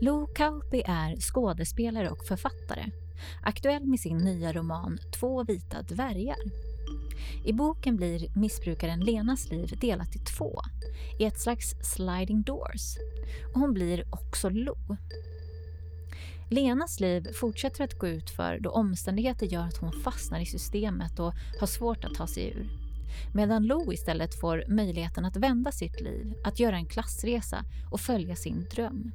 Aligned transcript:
Lou 0.00 0.26
Kauppi 0.26 0.82
är 0.86 1.16
skådespelare 1.20 2.10
och 2.10 2.24
författare, 2.24 2.90
aktuell 3.42 3.86
med 3.86 4.00
sin 4.00 4.18
nya 4.18 4.52
roman 4.52 4.98
Två 5.20 5.44
vita 5.44 5.82
dvärgar. 5.82 6.36
I 7.44 7.52
boken 7.52 7.96
blir 7.96 8.38
missbrukaren 8.38 9.00
Lenas 9.00 9.50
liv 9.50 9.78
delat 9.80 10.16
i 10.16 10.18
två, 10.18 10.60
i 11.18 11.24
ett 11.24 11.40
slags 11.40 11.74
sliding 11.82 12.42
doors. 12.42 12.96
Och 13.54 13.60
hon 13.60 13.72
blir 13.72 14.04
också 14.10 14.48
Lou. 14.48 14.96
Lenas 16.50 17.00
liv 17.00 17.32
fortsätter 17.32 17.84
att 17.84 17.98
gå 17.98 18.08
ut 18.08 18.30
för 18.30 18.58
då 18.60 18.70
omständigheter 18.70 19.46
gör 19.46 19.64
att 19.64 19.76
hon 19.76 19.92
fastnar 19.92 20.40
i 20.40 20.46
systemet 20.46 21.18
och 21.18 21.34
har 21.60 21.66
svårt 21.66 22.04
att 22.04 22.14
ta 22.14 22.26
sig 22.26 22.48
ur. 22.48 22.68
Medan 23.34 23.66
Lou 23.66 23.92
istället 23.92 24.40
får 24.40 24.64
möjligheten 24.68 25.24
att 25.24 25.36
vända 25.36 25.72
sitt 25.72 26.00
liv, 26.00 26.34
att 26.44 26.60
göra 26.60 26.76
en 26.76 26.86
klassresa 26.86 27.64
och 27.90 28.00
följa 28.00 28.36
sin 28.36 28.66
dröm. 28.70 29.12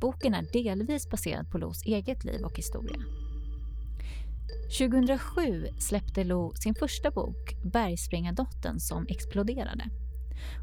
Boken 0.00 0.34
är 0.34 0.52
delvis 0.52 1.10
baserad 1.10 1.50
på 1.50 1.58
Los 1.58 1.82
eget 1.84 2.24
liv 2.24 2.44
och 2.44 2.56
historia. 2.56 3.00
2007 4.78 5.68
släppte 5.78 6.24
Lo 6.24 6.52
sin 6.54 6.74
första 6.74 7.10
bok, 7.10 7.54
Bergspringardottern 7.64 8.80
som 8.80 9.06
exploderade. 9.08 9.84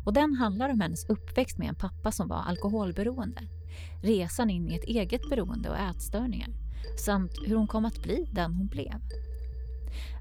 Och 0.05 0.13
den 0.13 0.33
handlar 0.33 0.69
om 0.69 0.81
hennes 0.81 1.09
uppväxt 1.09 1.57
med 1.57 1.69
en 1.69 1.75
pappa 1.75 2.11
som 2.11 2.27
var 2.27 2.37
alkoholberoende, 2.37 3.41
resan 4.03 4.49
in 4.49 4.69
i 4.69 4.75
ett 4.75 4.83
eget 4.83 5.29
beroende 5.29 5.69
och 5.69 5.77
ätstörningar, 5.77 6.49
samt 6.97 7.31
hur 7.45 7.55
hon 7.55 7.67
kom 7.67 7.85
att 7.85 8.03
bli 8.03 8.29
den 8.31 8.53
hon 8.53 8.67
blev. 8.67 9.01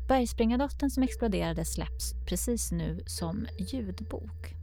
Bergspringardottern 0.09 0.91
som 0.91 1.03
exploderade 1.03 1.65
släpps 1.65 2.15
precis 2.29 2.73
nu 2.73 3.03
som 3.07 3.47
ljudbok. 3.59 4.55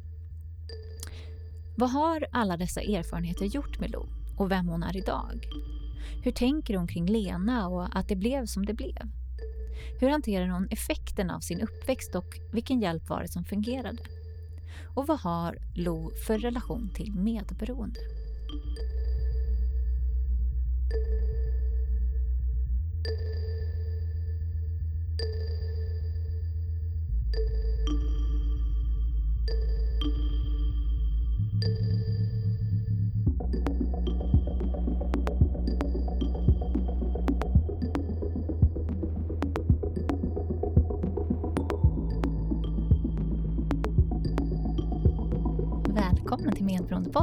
Vad 1.77 1.91
har 1.91 2.25
alla 2.31 2.57
dessa 2.57 2.81
erfarenheter 2.81 3.45
gjort 3.45 3.79
med 3.79 3.91
Lo 3.91 4.16
och 4.37 4.51
vem 4.51 4.67
hon 4.67 4.83
är 4.83 4.97
idag? 4.97 5.47
Hur 6.23 6.31
tänker 6.31 6.77
hon 6.77 6.87
kring 6.87 7.05
Lena 7.05 7.67
och 7.67 7.97
att 7.97 8.07
det 8.07 8.15
blev 8.15 8.45
som 8.45 8.65
det 8.65 8.73
blev? 8.73 9.01
Hur 9.99 10.09
hanterar 10.09 10.47
hon 10.47 10.67
effekten 10.71 11.29
av 11.29 11.39
sin 11.39 11.61
uppväxt 11.61 12.15
och 12.15 12.39
vilken 12.53 12.81
hjälp 12.81 13.09
var 13.09 13.21
det 13.21 13.27
som 13.27 13.43
fungerade? 13.43 14.03
Och 14.95 15.07
vad 15.07 15.19
har 15.19 15.57
Lo 15.75 16.11
för 16.27 16.39
relation 16.39 16.89
till 16.95 17.13
medberoende? 17.13 17.99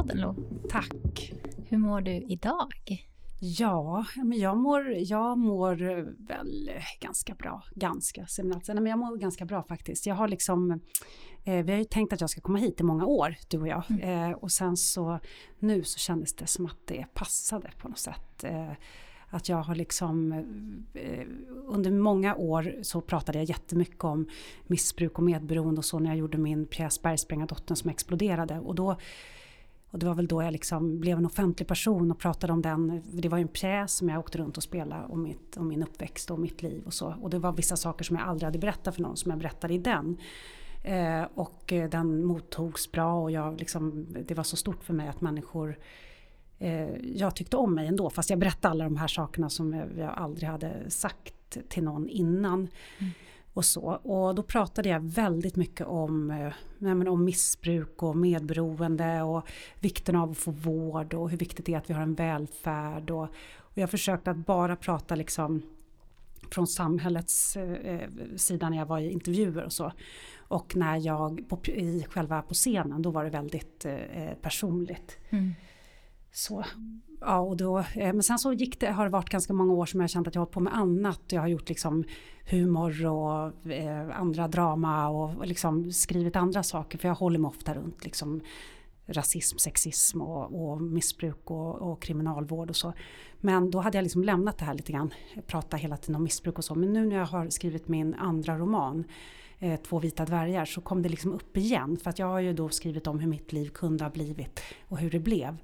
Medberoendepodden 0.03 0.21
Lo. 0.21 0.35
Tack. 0.69 1.33
Hur 1.69 1.77
mår 1.77 2.01
du 2.01 2.11
idag? 2.11 2.73
Ja, 3.39 4.05
men 4.15 4.39
jag 4.39 4.57
mår, 4.57 4.91
jag 4.91 5.37
mår 5.37 5.75
väl 6.27 6.71
ganska 7.01 7.33
bra. 7.33 7.63
Ganska, 7.75 8.21
alltså, 8.21 8.73
men 8.73 8.85
jag 8.85 8.99
mår 8.99 9.17
ganska 9.17 9.45
bra 9.45 9.63
faktiskt. 9.63 10.05
Jag 10.05 10.15
har 10.15 10.27
liksom, 10.27 10.71
eh, 11.43 11.65
vi 11.65 11.71
har 11.71 11.79
ju 11.79 11.85
tänkt 11.85 12.13
att 12.13 12.21
jag 12.21 12.29
ska 12.29 12.41
komma 12.41 12.57
hit 12.57 12.79
i 12.79 12.83
många 12.83 13.05
år, 13.05 13.35
du 13.49 13.59
och 13.59 13.67
jag. 13.67 13.83
Mm. 13.89 14.31
Eh, 14.31 14.37
och 14.37 14.51
sen 14.51 14.77
så, 14.77 15.19
nu 15.59 15.83
så 15.83 15.99
kändes 15.99 16.35
det 16.35 16.47
som 16.47 16.65
att 16.65 16.79
det 16.85 17.05
passade 17.13 17.71
på 17.81 17.87
något 17.87 17.99
sätt. 17.99 18.43
Eh, 18.43 18.71
att 19.29 19.49
jag 19.49 19.57
har 19.57 19.75
liksom 19.75 20.31
eh, 20.93 21.27
under 21.67 21.91
många 21.91 22.35
år 22.35 22.75
så 22.81 23.01
pratade 23.01 23.37
jag 23.37 23.49
jättemycket 23.49 24.03
om 24.03 24.27
missbruk 24.67 25.17
och 25.17 25.23
medberoende 25.23 25.79
och 25.79 25.85
så 25.85 25.99
när 25.99 26.09
jag 26.09 26.17
gjorde 26.17 26.37
min 26.37 26.65
pjäs 26.65 27.01
Bergsprängardottern 27.01 27.75
som 27.75 27.89
exploderade 27.89 28.59
och 28.59 28.75
då 28.75 28.97
och 29.95 29.99
det 29.99 30.05
var 30.05 30.15
väl 30.15 30.27
då 30.27 30.43
jag 30.43 30.51
liksom 30.51 30.99
blev 30.99 31.17
en 31.17 31.25
offentlig 31.25 31.67
person 31.67 32.11
och 32.11 32.19
pratade 32.19 32.53
om 32.53 32.61
den. 32.61 33.01
Det 33.11 33.29
var 33.29 33.37
ju 33.37 33.41
en 33.41 33.47
pjäs 33.47 33.93
som 33.93 34.09
jag 34.09 34.19
åkte 34.19 34.37
runt 34.37 34.57
och 34.57 34.63
spelade 34.63 35.05
om, 35.05 35.23
mitt, 35.23 35.57
om 35.57 35.67
min 35.67 35.83
uppväxt 35.83 36.31
och 36.31 36.39
mitt 36.39 36.61
liv 36.61 36.83
och 36.85 36.93
så. 36.93 37.15
Och 37.21 37.29
det 37.29 37.39
var 37.39 37.51
vissa 37.51 37.77
saker 37.77 38.03
som 38.03 38.15
jag 38.15 38.27
aldrig 38.27 38.45
hade 38.45 38.59
berättat 38.59 38.95
för 38.95 39.01
någon 39.01 39.17
som 39.17 39.31
jag 39.31 39.39
berättade 39.39 39.73
i 39.73 39.77
den. 39.77 40.17
Eh, 40.83 41.23
och 41.35 41.73
eh, 41.73 41.89
den 41.89 42.25
mottogs 42.25 42.91
bra 42.91 43.21
och 43.21 43.31
jag 43.31 43.59
liksom, 43.59 44.07
det 44.27 44.33
var 44.33 44.43
så 44.43 44.55
stort 44.55 44.83
för 44.83 44.93
mig 44.93 45.07
att 45.07 45.21
människor 45.21 45.77
eh, 46.59 46.95
jag 47.01 47.35
tyckte 47.35 47.57
om 47.57 47.75
mig 47.75 47.87
ändå 47.87 48.09
fast 48.09 48.29
jag 48.29 48.39
berättade 48.39 48.71
alla 48.71 48.83
de 48.83 48.97
här 48.97 49.07
sakerna 49.07 49.49
som 49.49 49.73
jag 49.73 50.13
aldrig 50.15 50.49
hade 50.49 50.89
sagt 50.89 51.57
till 51.69 51.83
någon 51.83 52.09
innan. 52.09 52.67
Mm. 52.99 53.11
Och, 53.55 53.65
så. 53.65 53.81
och 53.81 54.35
då 54.35 54.43
pratade 54.43 54.89
jag 54.89 54.99
väldigt 54.99 55.55
mycket 55.55 55.87
om, 55.87 56.31
eh, 56.31 57.07
om 57.07 57.25
missbruk 57.25 58.03
och 58.03 58.17
medberoende 58.17 59.21
och 59.21 59.47
vikten 59.79 60.15
av 60.15 60.31
att 60.31 60.37
få 60.37 60.51
vård 60.51 61.13
och 61.13 61.29
hur 61.29 61.37
viktigt 61.37 61.65
det 61.65 61.73
är 61.73 61.77
att 61.77 61.89
vi 61.89 61.93
har 61.93 62.01
en 62.01 62.15
välfärd. 62.15 63.11
Och, 63.11 63.23
och 63.57 63.77
jag 63.77 63.91
försökte 63.91 64.31
att 64.31 64.37
bara 64.37 64.75
prata 64.75 65.15
liksom 65.15 65.61
från 66.51 66.67
samhällets 66.67 67.57
eh, 67.57 67.71
eh 67.71 68.09
sida 68.35 68.69
när 68.69 68.77
jag 68.77 68.85
var 68.85 68.99
i 68.99 69.11
intervjuer 69.11 69.63
och 69.63 69.73
så. 69.73 69.91
Och 70.37 70.75
när 70.75 70.97
jag 70.97 71.49
på, 71.49 71.59
i 71.65 72.05
själva 72.09 72.41
på 72.41 72.53
scenen 72.53 73.01
då 73.01 73.11
var 73.11 73.23
det 73.23 73.29
väldigt 73.29 73.85
eh, 73.85 73.93
eh 73.93 74.33
personligt. 74.41 75.17
Mm. 75.29 75.53
Så. 76.35 76.65
Ja, 77.21 77.39
och 77.39 77.57
då, 77.57 77.79
eh, 77.79 78.13
men 78.13 78.23
sen 78.23 78.39
så 78.39 78.53
gick 78.53 78.79
det, 78.79 78.91
har 78.91 79.03
det 79.03 79.09
varit 79.09 79.29
ganska 79.29 79.53
många 79.53 79.73
år 79.73 79.85
som 79.85 79.99
jag 79.99 80.03
har 80.03 80.07
känt 80.07 80.27
att 80.27 80.35
jag 80.35 80.41
har 80.41 80.45
hållit 80.45 80.53
på 80.53 80.59
med 80.59 80.75
annat. 80.75 81.21
Jag 81.29 81.41
har 81.41 81.47
gjort 81.47 81.69
liksom 81.69 82.03
humor 82.49 83.05
och 83.05 83.71
eh, 83.71 84.19
andra 84.19 84.47
drama 84.47 85.09
och 85.09 85.45
liksom 85.45 85.91
skrivit 85.91 86.35
andra 86.35 86.63
saker. 86.63 86.97
För 86.97 87.07
jag 87.07 87.15
håller 87.15 87.39
mig 87.39 87.49
ofta 87.49 87.73
runt 87.73 88.03
liksom 88.03 88.41
rasism, 89.05 89.57
sexism 89.57 90.21
och, 90.21 90.71
och 90.71 90.81
missbruk 90.81 91.51
och, 91.51 91.91
och, 91.91 92.01
kriminalvård 92.01 92.69
och 92.69 92.75
så. 92.75 92.93
Men 93.37 93.71
då 93.71 93.79
hade 93.79 93.97
jag 93.97 94.03
liksom 94.03 94.23
lämnat 94.23 94.57
det 94.57 94.65
här 94.65 94.73
lite 94.73 94.91
grann, 94.91 95.13
prata 95.47 95.77
hela 95.77 95.97
tiden 95.97 96.15
om 96.15 96.23
missbruk 96.23 96.57
och 96.57 96.65
så. 96.65 96.75
Men 96.75 96.93
nu 96.93 97.05
när 97.05 97.15
jag 97.15 97.25
har 97.25 97.49
skrivit 97.49 97.87
min 97.87 98.13
andra 98.13 98.57
roman 98.57 99.03
eh, 99.59 99.79
Två 99.79 99.99
vita 99.99 100.25
dvärgar 100.25 100.65
så 100.65 100.81
kom 100.81 101.01
det 101.01 101.09
liksom 101.09 101.33
upp 101.33 101.57
igen. 101.57 101.97
För 101.97 102.09
att 102.09 102.19
jag 102.19 102.27
har 102.27 102.39
ju 102.39 102.53
då 102.53 102.69
skrivit 102.69 103.07
om 103.07 103.19
hur 103.19 103.27
mitt 103.27 103.53
liv 103.53 103.69
kunde 103.69 104.03
ha 104.03 104.11
blivit 104.11 104.59
och 104.87 104.97
hur 104.97 105.11
det 105.11 105.19
blev. 105.19 105.57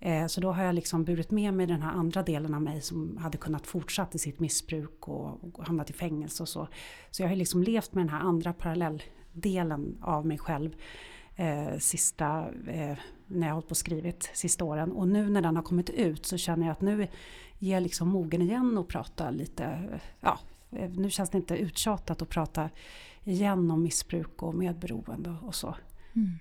Eh, 0.00 0.26
så 0.26 0.40
då 0.40 0.52
har 0.52 0.64
jag 0.64 0.74
liksom 0.74 1.04
burit 1.04 1.30
med 1.30 1.54
mig 1.54 1.66
den 1.66 1.82
här 1.82 1.92
andra 1.92 2.22
delen 2.22 2.54
av 2.54 2.62
mig 2.62 2.80
som 2.80 3.16
hade 3.16 3.38
kunnat 3.38 3.66
fortsätta 3.66 4.14
i 4.14 4.18
sitt 4.18 4.40
missbruk 4.40 5.08
och, 5.08 5.58
och 5.58 5.66
hamnat 5.66 5.90
i 5.90 5.92
fängelse 5.92 6.42
och 6.42 6.48
så. 6.48 6.68
Så 7.10 7.22
jag 7.22 7.28
har 7.28 7.36
liksom 7.36 7.62
levt 7.62 7.94
med 7.94 8.04
den 8.04 8.14
här 8.14 8.20
andra 8.20 8.52
parallelldelen 8.52 9.98
av 10.02 10.26
mig 10.26 10.38
själv 10.38 10.76
eh, 11.36 11.78
sista, 11.78 12.48
eh, 12.66 12.98
när 13.26 13.46
jag 13.46 13.54
hållit 13.54 13.68
på 13.68 13.72
och 13.72 13.76
skrivit 13.76 14.30
sista 14.34 14.64
åren. 14.64 14.92
Och 14.92 15.08
nu 15.08 15.30
när 15.30 15.42
den 15.42 15.56
har 15.56 15.62
kommit 15.62 15.90
ut 15.90 16.26
så 16.26 16.36
känner 16.36 16.66
jag 16.66 16.72
att 16.72 16.80
nu 16.80 17.02
är 17.02 17.08
jag 17.58 17.82
liksom 17.82 18.08
mogen 18.08 18.42
igen 18.42 18.78
och 18.78 18.88
prata 18.88 19.30
lite, 19.30 19.88
ja, 20.20 20.38
eh, 20.70 20.90
nu 20.90 21.10
känns 21.10 21.30
det 21.30 21.38
inte 21.38 21.56
uttjatat 21.56 22.22
att 22.22 22.28
prata 22.28 22.70
igen 23.24 23.70
om 23.70 23.82
missbruk 23.82 24.42
och 24.42 24.54
medberoende 24.54 25.36
och 25.42 25.54
så. 25.54 25.76
Mm. 26.14 26.38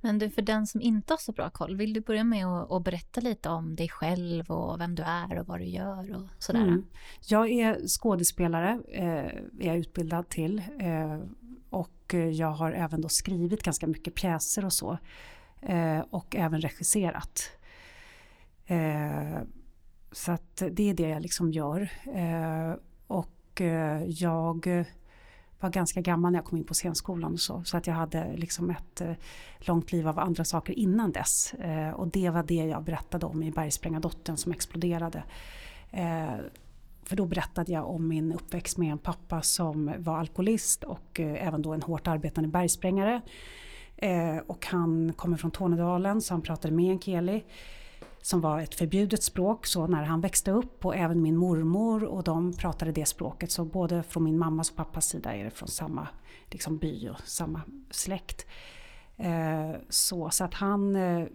Men 0.00 0.18
du, 0.18 0.30
för 0.30 0.42
den 0.42 0.66
som 0.66 0.80
inte 0.80 1.12
har 1.12 1.18
så 1.18 1.32
bra 1.32 1.50
koll, 1.50 1.76
vill 1.76 1.92
du 1.92 2.00
börja 2.00 2.24
med 2.24 2.46
att, 2.46 2.84
berätta 2.84 3.20
lite 3.20 3.48
om 3.48 3.76
dig 3.76 3.88
själv 3.88 4.50
och 4.50 4.80
vem 4.80 4.94
du 4.94 5.02
är 5.02 5.38
och 5.38 5.46
vad 5.46 5.60
du 5.60 5.64
gör 5.64 6.16
och 6.16 6.28
sådär? 6.38 6.62
Mm. 6.62 6.86
Jag 7.28 7.50
är 7.50 7.88
skådespelare, 7.88 8.80
eh, 8.88 9.04
är 9.04 9.66
jag 9.66 9.76
utbildad 9.76 10.28
till. 10.28 10.62
Eh, 10.78 11.18
och 11.70 12.14
jag 12.32 12.50
har 12.50 12.72
även 12.72 13.00
då 13.00 13.08
skrivit 13.08 13.62
ganska 13.62 13.86
mycket 13.86 14.14
pjäser 14.14 14.64
och 14.64 14.72
så. 14.72 14.98
Eh, 15.60 16.00
och 16.10 16.36
även 16.36 16.60
regisserat. 16.60 17.50
Eh, 18.66 19.42
så 20.12 20.32
att 20.32 20.62
det 20.70 20.90
är 20.90 20.94
det 20.94 21.08
jag 21.08 21.22
liksom 21.22 21.52
gör. 21.52 21.90
Eh, 22.04 22.74
och 23.06 23.60
eh, 23.60 24.04
jag 24.04 24.84
var 25.60 25.70
ganska 25.70 26.00
gammal 26.00 26.32
när 26.32 26.38
jag 26.38 26.44
kom 26.44 26.58
in 26.58 26.64
på 26.64 26.74
scenskolan 26.74 27.32
och 27.32 27.40
så. 27.40 27.64
Så 27.64 27.76
att 27.76 27.86
jag 27.86 27.94
hade 27.94 28.36
liksom 28.36 28.70
ett 28.70 29.00
eh, 29.00 29.12
långt 29.58 29.92
liv 29.92 30.08
av 30.08 30.18
andra 30.18 30.44
saker 30.44 30.78
innan 30.78 31.12
dess. 31.12 31.54
Eh, 31.54 31.90
och 31.90 32.08
det 32.08 32.30
var 32.30 32.42
det 32.42 32.54
jag 32.54 32.82
berättade 32.82 33.26
om 33.26 33.42
i 33.42 33.50
Bergsprängardottern 33.50 34.36
som 34.36 34.52
exploderade. 34.52 35.22
Eh, 35.90 36.34
för 37.04 37.16
då 37.16 37.26
berättade 37.26 37.72
jag 37.72 37.88
om 37.88 38.08
min 38.08 38.32
uppväxt 38.32 38.78
med 38.78 38.92
en 38.92 38.98
pappa 38.98 39.42
som 39.42 39.92
var 39.98 40.18
alkoholist 40.18 40.84
och 40.84 41.20
även 41.20 41.62
då 41.62 41.72
en 41.72 41.82
hårt 41.82 42.08
arbetande 42.08 42.48
bergsprängare. 42.48 43.20
Och 44.46 44.66
han 44.66 45.12
kommer 45.12 45.36
från 45.36 45.50
Tornedalen 45.50 46.20
så 46.20 46.34
han 46.34 46.42
pratade 46.42 46.74
meänkieli 46.74 47.44
som 48.22 48.40
var 48.40 48.60
ett 48.60 48.74
förbjudet 48.74 49.22
språk 49.22 49.66
så 49.66 49.86
när 49.86 50.02
han 50.02 50.20
växte 50.20 50.50
upp 50.50 50.84
och 50.84 50.96
även 50.96 51.22
min 51.22 51.36
mormor 51.36 52.04
och 52.04 52.22
de 52.22 52.52
pratade 52.52 52.92
det 52.92 53.06
språket 53.06 53.50
så 53.50 53.64
både 53.64 54.02
från 54.02 54.24
min 54.24 54.38
mammas 54.38 54.70
och 54.70 54.76
pappas 54.76 55.06
sida 55.06 55.34
är 55.34 55.44
det 55.44 55.50
från 55.50 55.68
samma 55.68 56.08
liksom, 56.46 56.78
by 56.78 57.08
och 57.08 57.20
samma 57.24 57.60
släkt. 57.90 58.46
Eh, 59.16 59.72
så, 59.88 60.30
så 60.30 60.44
att 60.44 60.54
han, 60.54 60.96
eh, 60.96 61.26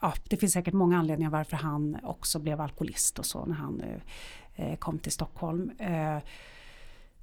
ja, 0.00 0.14
det 0.28 0.36
finns 0.36 0.52
säkert 0.52 0.74
många 0.74 0.98
anledningar 0.98 1.30
varför 1.30 1.56
han 1.56 1.96
också 2.02 2.38
blev 2.38 2.60
alkoholist 2.60 3.18
och 3.18 3.26
så 3.26 3.44
när 3.44 3.54
han 3.54 3.82
eh, 4.54 4.76
kom 4.76 4.98
till 4.98 5.12
Stockholm. 5.12 5.70
Eh, 5.78 6.18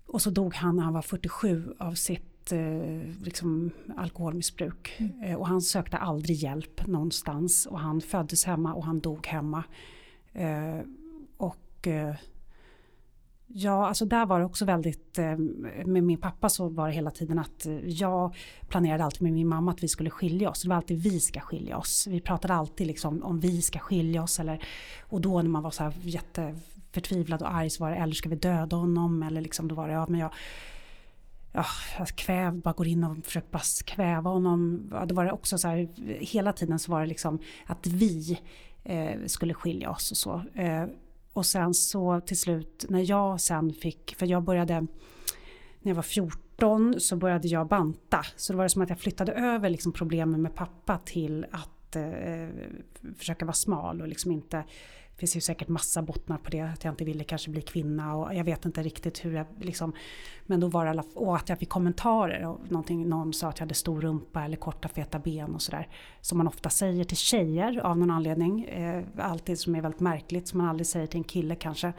och 0.06 0.22
så 0.22 0.30
dog 0.30 0.56
han 0.56 0.76
när 0.76 0.84
han 0.84 0.94
var 0.94 1.02
47 1.02 1.76
av 1.80 1.94
sitt 1.94 2.39
eh, 2.52 3.24
liksom, 3.24 3.72
alkoholmissbruk. 3.98 4.96
Mm. 4.98 5.24
Eh, 5.24 5.36
och 5.36 5.48
han 5.48 5.62
sökte 5.62 5.98
aldrig 5.98 6.38
hjälp 6.38 6.88
någonstans 6.88 7.66
och 7.66 7.80
han 7.80 8.02
föddes 8.02 8.46
hemma 8.46 8.74
och 8.74 8.86
han 8.86 9.00
dog 9.00 9.28
hemma. 9.28 9.64
Eh, 10.34 10.80
och 11.38 11.88
Ja, 13.52 13.88
alltså 13.88 14.06
där 14.06 14.26
var 14.26 14.40
det 14.40 14.46
också 14.46 14.66
väldigt, 14.66 15.18
med 15.86 16.04
min 16.04 16.18
pappa 16.18 16.50
så 16.50 16.70
var 16.70 16.88
det 16.88 16.94
hela 16.94 17.12
tiden 17.12 17.40
att 17.40 17.68
jag 17.84 18.36
planerade 18.68 19.04
alltid 19.04 19.22
med 19.22 19.34
min 19.34 19.48
mamma 19.48 19.72
att 19.72 19.84
vi 19.84 19.88
skulle 19.88 20.10
skilja 20.10 20.50
oss. 20.50 20.62
Det 20.62 20.70
var 20.70 20.76
alltid 20.76 21.04
vi 21.04 21.20
ska 21.20 21.40
skilja 21.40 21.78
oss. 21.78 22.08
Vi 22.08 22.22
pratade 22.22 22.54
alltid 22.54 22.88
liksom 22.88 23.24
om 23.24 23.40
vi 23.40 23.62
ska 23.62 23.80
skilja 23.80 24.24
oss 24.24 24.40
eller 24.40 24.64
och 25.02 25.22
då 25.22 25.42
när 25.42 25.50
man 25.50 25.64
var 25.64 25.72
så 25.72 25.84
här 25.84 25.94
jätteförtvivlad 26.02 27.42
och 27.42 27.54
arg 27.54 27.70
så 27.70 27.84
var 27.84 27.92
det 27.92 27.98
eller 27.98 28.14
ska 28.14 28.30
vi 28.30 28.36
döda 28.36 28.76
honom 28.76 29.24
eller 29.24 29.42
liksom 29.42 29.68
då 29.68 29.76
var 29.76 29.88
det 29.88 29.94
ja 29.94 30.06
men 30.10 30.20
jag 30.20 30.32
ja, 31.52 31.66
jag 31.98 32.08
kväv, 32.08 32.62
bara 32.62 32.74
går 32.74 32.88
in 32.88 33.04
och 33.04 33.26
försöker 33.26 33.50
bara 33.50 33.64
kväva 33.86 34.30
honom. 34.30 34.90
Ja, 34.92 35.06
det 35.06 35.14
var 35.14 35.32
också 35.32 35.58
så 35.58 35.68
här, 35.68 35.90
hela 36.20 36.54
tiden 36.54 36.80
så 36.80 36.92
var 36.92 37.02
det 37.02 37.08
liksom 37.08 37.40
att 37.66 37.88
vi 37.88 38.40
eh, 38.84 39.26
skulle 39.26 39.54
skilja 39.54 39.90
oss 39.90 40.12
och 40.12 40.18
så. 40.18 40.44
Eh, 40.56 40.86
och 41.34 41.46
sen 41.46 41.74
så 41.74 42.22
till 42.22 42.40
slut 42.40 42.86
när 42.90 43.10
jag 43.10 43.42
sen 43.42 43.74
fick, 43.74 44.16
för 44.16 44.26
jag 44.26 44.44
började 44.44 44.88
när 45.82 45.92
jag 45.92 45.96
var 45.96 46.04
14 46.04 46.96
så 47.00 47.16
började 47.16 47.48
jag 47.48 47.68
banta. 47.68 48.26
Så 48.36 48.54
det 48.54 48.58
var 48.58 48.64
det 48.64 48.70
som 48.70 48.82
att 48.82 48.90
jag 48.90 49.00
flyttade 49.00 49.32
över 49.32 49.70
liksom 49.70 49.92
problemen 49.92 50.42
med 50.42 50.56
pappa 50.56 50.98
till 50.98 51.46
att 51.52 51.96
eh, 51.96 52.48
försöka 53.18 53.46
vara 53.46 53.54
smal 53.54 54.02
och 54.02 54.08
liksom 54.08 54.32
inte 54.32 54.64
finns 55.20 55.36
ju 55.36 55.42
säkert 55.42 55.68
massa 55.68 56.02
bottnar 56.02 56.38
på 56.38 56.50
det, 56.50 56.62
att 56.62 56.84
jag 56.84 56.92
inte 56.92 57.04
ville 57.04 57.24
kanske 57.24 57.50
bli 57.50 57.62
kvinna 57.62 58.16
och 58.16 58.36
jag 58.36 58.44
vet 58.44 58.66
inte 58.66 58.84
riktigt 58.84 59.26
hur 59.26 59.34
jag 59.34 59.46
liksom... 59.60 59.94
Men 60.46 60.60
då 60.60 60.68
var 60.68 60.86
det 60.86 60.92
alla, 60.92 61.04
och 61.16 61.36
att 61.36 61.50
jag 61.50 61.60
fick 61.60 61.70
kommentarer 61.70 62.46
och 62.48 62.72
någonting, 62.72 63.10
någon 63.10 63.34
sa 63.34 63.50
att 63.50 63.60
jag 63.60 63.66
hade 63.66 63.74
stor 63.74 64.02
rumpa 64.02 64.44
eller 64.44 64.58
korta 64.58 64.88
feta 64.88 65.20
ben 65.20 65.56
och 65.56 65.62
sådär. 65.62 65.88
Som 66.22 66.38
man 66.38 66.48
ofta 66.48 66.70
säger 66.70 67.04
till 67.04 67.18
tjejer 67.18 67.80
av 67.80 67.98
någon 67.98 68.12
anledning. 68.12 68.64
Eh, 68.64 69.04
alltid 69.18 69.60
som 69.60 69.76
är 69.76 69.82
väldigt 69.82 70.00
märkligt, 70.00 70.48
som 70.48 70.58
man 70.58 70.68
aldrig 70.68 70.88
säger 70.88 71.08
till 71.08 71.18
en 71.18 71.24
kille 71.24 71.56
kanske. 71.56 71.94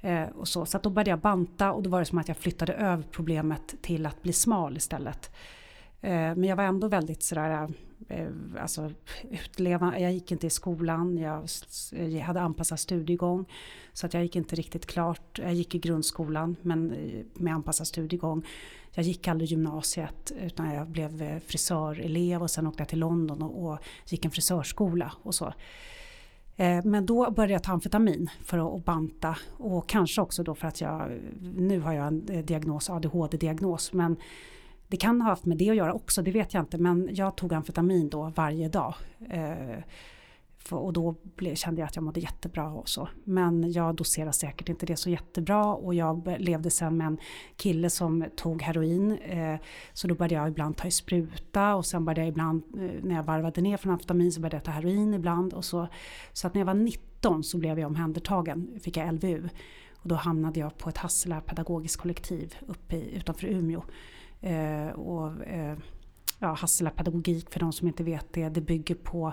Eh, 0.00 0.28
och 0.28 0.48
så 0.48 0.66
så 0.66 0.78
då 0.78 0.90
började 0.90 1.10
jag 1.10 1.18
banta 1.18 1.72
och 1.72 1.82
då 1.82 1.90
var 1.90 1.98
det 1.98 2.04
som 2.04 2.18
att 2.18 2.28
jag 2.28 2.36
flyttade 2.36 2.72
över 2.72 3.04
problemet 3.10 3.74
till 3.82 4.06
att 4.06 4.22
bli 4.22 4.32
smal 4.32 4.76
istället. 4.76 5.30
Eh, 6.00 6.10
men 6.10 6.44
jag 6.44 6.56
var 6.56 6.64
ändå 6.64 6.88
väldigt 6.88 7.22
sådär 7.22 7.62
eh, 7.62 7.68
Eh, 8.08 8.28
alltså, 8.60 8.92
utleva, 9.30 9.98
jag 9.98 10.12
gick 10.12 10.32
inte 10.32 10.46
i 10.46 10.50
skolan, 10.50 11.18
jag, 11.18 11.48
jag 11.90 12.20
hade 12.20 12.40
anpassad 12.40 12.80
studiegång. 12.80 13.44
Så 13.92 14.06
att 14.06 14.14
jag 14.14 14.22
gick 14.22 14.36
inte 14.36 14.56
riktigt 14.56 14.86
klart. 14.86 15.38
Jag 15.42 15.54
gick 15.54 15.74
i 15.74 15.78
grundskolan 15.78 16.56
men 16.62 16.92
eh, 16.92 17.24
med 17.34 17.54
anpassad 17.54 17.86
studiegång. 17.86 18.46
Jag 18.94 19.04
gick 19.04 19.28
aldrig 19.28 19.50
gymnasiet 19.50 20.32
utan 20.40 20.74
jag 20.74 20.88
blev 20.88 21.22
eh, 21.22 21.38
frisörelev 21.38 22.42
och 22.42 22.50
sen 22.50 22.66
åkte 22.66 22.80
jag 22.80 22.88
till 22.88 22.98
London 22.98 23.42
och, 23.42 23.72
och 23.72 23.78
gick 24.06 24.24
en 24.24 24.30
frisörskola 24.30 25.12
och 25.22 25.34
så. 25.34 25.52
Men 26.84 27.06
då 27.06 27.30
började 27.30 27.52
jag 27.52 27.62
ta 27.62 27.72
amfetamin 27.72 28.30
för 28.44 28.76
att 28.76 28.84
banta 28.84 29.36
och 29.56 29.88
kanske 29.88 30.20
också 30.20 30.42
då 30.42 30.54
för 30.54 30.68
att 30.68 30.80
jag, 30.80 31.20
nu 31.56 31.80
har 31.80 31.92
jag 31.92 32.06
en 32.06 32.46
diagnos, 32.46 32.90
ADHD-diagnos, 32.90 33.92
men 33.92 34.16
det 34.88 34.96
kan 34.96 35.20
ha 35.20 35.30
haft 35.30 35.44
med 35.44 35.56
det 35.56 35.70
att 35.70 35.76
göra 35.76 35.92
också, 35.92 36.22
det 36.22 36.30
vet 36.30 36.54
jag 36.54 36.62
inte. 36.62 36.78
Men 36.78 37.08
jag 37.12 37.36
tog 37.36 37.54
amfetamin 37.54 38.08
då 38.08 38.32
varje 38.36 38.68
dag. 38.68 38.94
Eh, 39.30 39.82
för, 40.68 40.76
och 40.76 40.92
då 40.92 41.14
blev, 41.22 41.54
kände 41.54 41.80
jag 41.80 41.86
att 41.86 41.96
jag 41.96 42.02
mådde 42.02 42.20
jättebra 42.20 42.68
och 42.68 42.88
så. 42.88 43.08
Men 43.24 43.72
jag 43.72 43.94
doserade 43.94 44.32
säkert 44.32 44.68
inte 44.68 44.86
det 44.86 44.96
så 44.96 45.10
jättebra 45.10 45.64
och 45.64 45.94
jag 45.94 46.34
levde 46.38 46.70
sen 46.70 46.96
med 46.96 47.06
en 47.06 47.18
kille 47.56 47.90
som 47.90 48.24
tog 48.36 48.62
heroin. 48.62 49.18
Eh, 49.18 49.60
så 49.92 50.08
då 50.08 50.14
började 50.14 50.34
jag 50.34 50.48
ibland 50.48 50.76
ta 50.76 50.88
i 50.88 50.90
spruta 50.90 51.74
och 51.74 51.86
sen 51.86 52.04
började 52.04 52.20
jag 52.20 52.28
ibland, 52.28 52.62
eh, 52.74 52.90
när 53.02 53.14
jag 53.14 53.22
varvade 53.22 53.60
ner 53.60 53.76
från 53.76 53.92
amfetamin 53.92 54.32
så 54.32 54.40
började 54.40 54.56
jag 54.56 54.64
ta 54.64 54.70
heroin 54.70 55.14
ibland. 55.14 55.52
Och 55.52 55.64
så, 55.64 55.88
så 56.32 56.46
att 56.46 56.54
när 56.54 56.60
jag 56.60 56.66
var 56.66 56.74
19 56.74 57.44
så 57.44 57.58
blev 57.58 57.78
jag 57.78 57.86
omhändertagen, 57.86 58.80
fick 58.80 58.96
jag 58.96 59.14
LVU. 59.14 59.48
Och 59.96 60.08
då 60.08 60.14
hamnade 60.14 60.60
jag 60.60 60.78
på 60.78 60.88
ett 60.88 60.98
Hassela 60.98 61.40
pedagogiskt 61.40 62.00
kollektiv 62.00 62.56
uppe 62.66 62.96
i, 62.96 63.16
utanför 63.16 63.46
Umeå. 63.46 63.82
Eh, 64.40 64.88
och 64.88 65.46
eh, 65.46 65.76
ja, 66.38 66.52
Hassela 66.52 66.90
pedagogik 66.90 67.50
för 67.50 67.60
de 67.60 67.72
som 67.72 67.88
inte 67.88 68.04
vet 68.04 68.32
det, 68.32 68.48
det 68.48 68.60
bygger 68.60 68.94
på 68.94 69.32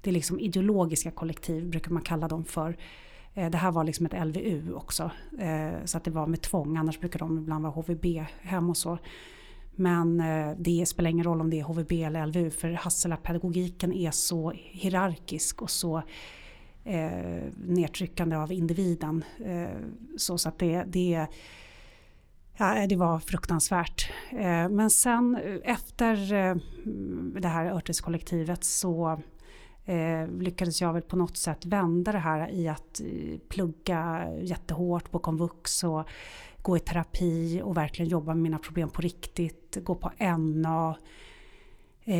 det 0.00 0.10
liksom 0.10 0.40
ideologiska 0.40 1.10
kollektiv 1.10 1.70
brukar 1.70 1.90
man 1.90 2.02
kalla 2.02 2.28
dem 2.28 2.44
för. 2.44 2.76
Eh, 3.34 3.50
det 3.50 3.58
här 3.58 3.72
var 3.72 3.84
liksom 3.84 4.06
ett 4.06 4.26
LVU 4.26 4.72
också. 4.72 5.10
Eh, 5.38 5.84
så 5.84 5.96
att 5.96 6.04
det 6.04 6.10
var 6.10 6.26
med 6.26 6.42
tvång, 6.42 6.76
annars 6.76 7.00
brukar 7.00 7.18
de 7.18 7.38
ibland 7.38 7.62
vara 7.62 7.72
HVB-hem 7.72 8.70
och 8.70 8.76
så. 8.76 8.98
Men 9.76 10.20
eh, 10.20 10.56
det 10.58 10.86
spelar 10.86 11.10
ingen 11.10 11.24
roll 11.24 11.40
om 11.40 11.50
det 11.50 11.60
är 11.60 11.64
HVB 11.64 11.92
eller 11.92 12.26
LVU 12.26 12.50
för 12.50 12.72
Hassela-pedagogiken 12.72 13.92
är 13.92 14.10
så 14.10 14.52
hierarkisk 14.54 15.62
och 15.62 15.70
så 15.70 16.02
eh, 16.84 17.42
nedtryckande 17.66 18.36
av 18.36 18.52
individen. 18.52 19.24
Eh, 19.44 19.78
så, 20.16 20.38
så 20.38 20.48
att 20.48 20.58
det, 20.58 20.84
det 20.86 21.14
är 21.14 21.28
Ja, 22.56 22.86
det 22.86 22.96
var 22.96 23.18
fruktansvärt. 23.18 24.10
Eh, 24.30 24.68
men 24.68 24.90
sen 24.90 25.36
eh, 25.36 25.74
efter 25.74 26.32
eh, 26.32 26.56
det 27.40 27.48
här 27.48 27.66
Örteskollektivet 27.66 28.64
så 28.64 29.20
lyckades 30.38 30.80
jag 30.80 30.92
väl 30.92 31.02
på 31.02 31.16
något 31.16 31.36
sätt 31.36 31.66
vända 31.66 32.12
det 32.12 32.18
här 32.18 32.50
i 32.50 32.68
att 32.68 33.00
plugga 33.48 34.28
jättehårt 34.40 35.10
på 35.10 35.18
komvux 35.18 35.84
och 35.84 36.08
gå 36.62 36.76
i 36.76 36.80
terapi 36.80 37.60
och 37.64 37.76
verkligen 37.76 38.08
jobba 38.08 38.34
med 38.34 38.42
mina 38.42 38.58
problem 38.58 38.88
på 38.88 39.02
riktigt. 39.02 39.78
Gå 39.82 39.94
på 39.94 40.10
NA, 40.38 40.96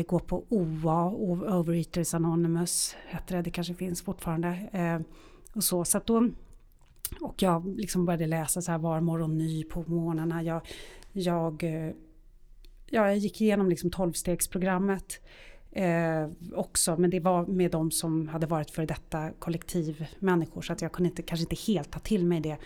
gå 0.07 0.19
på 0.19 0.43
OA, 0.49 1.09
Overeaters 1.59 2.13
Anonymous 2.13 2.95
heter 3.07 3.35
det, 3.35 3.41
det 3.41 3.51
kanske 3.51 3.73
finns 3.73 4.01
fortfarande. 4.01 4.69
Och 5.55 5.63
så, 5.63 5.85
så 5.85 6.01
då 6.05 6.29
och 7.21 7.41
jag 7.41 7.79
liksom 7.79 8.05
började 8.05 8.27
läsa 8.27 8.61
så 8.61 8.71
här 8.71 8.79
Var 8.79 9.01
morgon 9.01 9.37
ny 9.37 9.63
på 9.63 9.83
morgnarna. 9.87 10.43
Jag, 10.43 10.61
jag, 11.11 11.63
eh, 11.63 11.91
ja, 12.89 13.07
jag 13.07 13.17
gick 13.17 13.41
igenom 13.41 13.69
liksom 13.69 13.91
tolvstegsprogrammet 13.91 15.21
eh, 15.71 16.29
också. 16.53 16.97
Men 16.97 17.09
det 17.09 17.19
var 17.19 17.45
med 17.45 17.71
de 17.71 17.91
som 17.91 18.27
hade 18.27 18.47
varit 18.47 18.71
för 18.71 18.85
detta 18.85 19.31
kollektivmänniskor. 19.39 20.61
Så 20.61 20.73
att 20.73 20.81
jag 20.81 20.91
kunde 20.91 21.09
inte, 21.09 21.21
kanske 21.21 21.43
inte 21.43 21.71
helt 21.71 21.91
ta 21.91 21.99
till 21.99 22.25
mig 22.25 22.39
det 22.39 22.57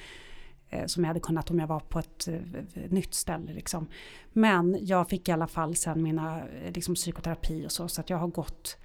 eh, 0.69 0.85
som 0.85 1.03
jag 1.03 1.07
hade 1.07 1.19
kunnat 1.19 1.51
om 1.51 1.59
jag 1.59 1.67
var 1.67 1.79
på 1.79 1.99
ett 1.99 2.27
eh, 2.27 2.41
nytt 2.89 3.13
ställe. 3.13 3.53
Liksom. 3.53 3.87
Men 4.33 4.77
jag 4.81 5.09
fick 5.09 5.29
i 5.29 5.31
alla 5.31 5.47
fall 5.47 5.75
sen 5.75 6.03
mina 6.03 6.41
eh, 6.47 6.73
liksom, 6.73 6.95
psykoterapi 6.95 7.65
och 7.65 7.71
så. 7.71 7.87
Så 7.87 8.01
att 8.01 8.09
jag 8.09 8.17
har 8.17 8.27
gått, 8.27 8.77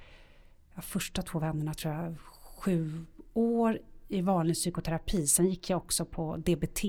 ja, 0.75 0.83
första 0.83 1.23
två 1.23 1.39
vännerna 1.39 1.75
tror 1.75 1.95
jag, 1.95 2.15
sju 2.57 3.07
år 3.35 3.79
i 4.09 4.21
vanlig 4.21 4.57
psykoterapi. 4.57 5.27
Sen 5.27 5.47
gick 5.47 5.71
jag 5.71 5.77
också 5.77 6.05
på 6.05 6.37
DBT. 6.37 6.85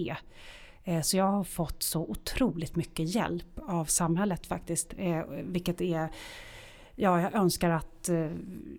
Eh, 0.86 1.02
så 1.02 1.18
jag 1.18 1.26
har 1.26 1.44
fått 1.44 1.84
så 1.84 2.02
otroligt 2.02 2.76
mycket 2.76 3.16
hjälp 3.16 3.60
av 3.68 3.86
samhället 3.86 4.48
faktiskt. 4.48 4.94
Eh, 4.98 5.22
vilket 5.44 5.82
är 5.82 6.10
Ja, 6.98 7.22
jag 7.22 7.36
önskar 7.36 7.70
att 7.70 8.10
eh, 8.10 8.32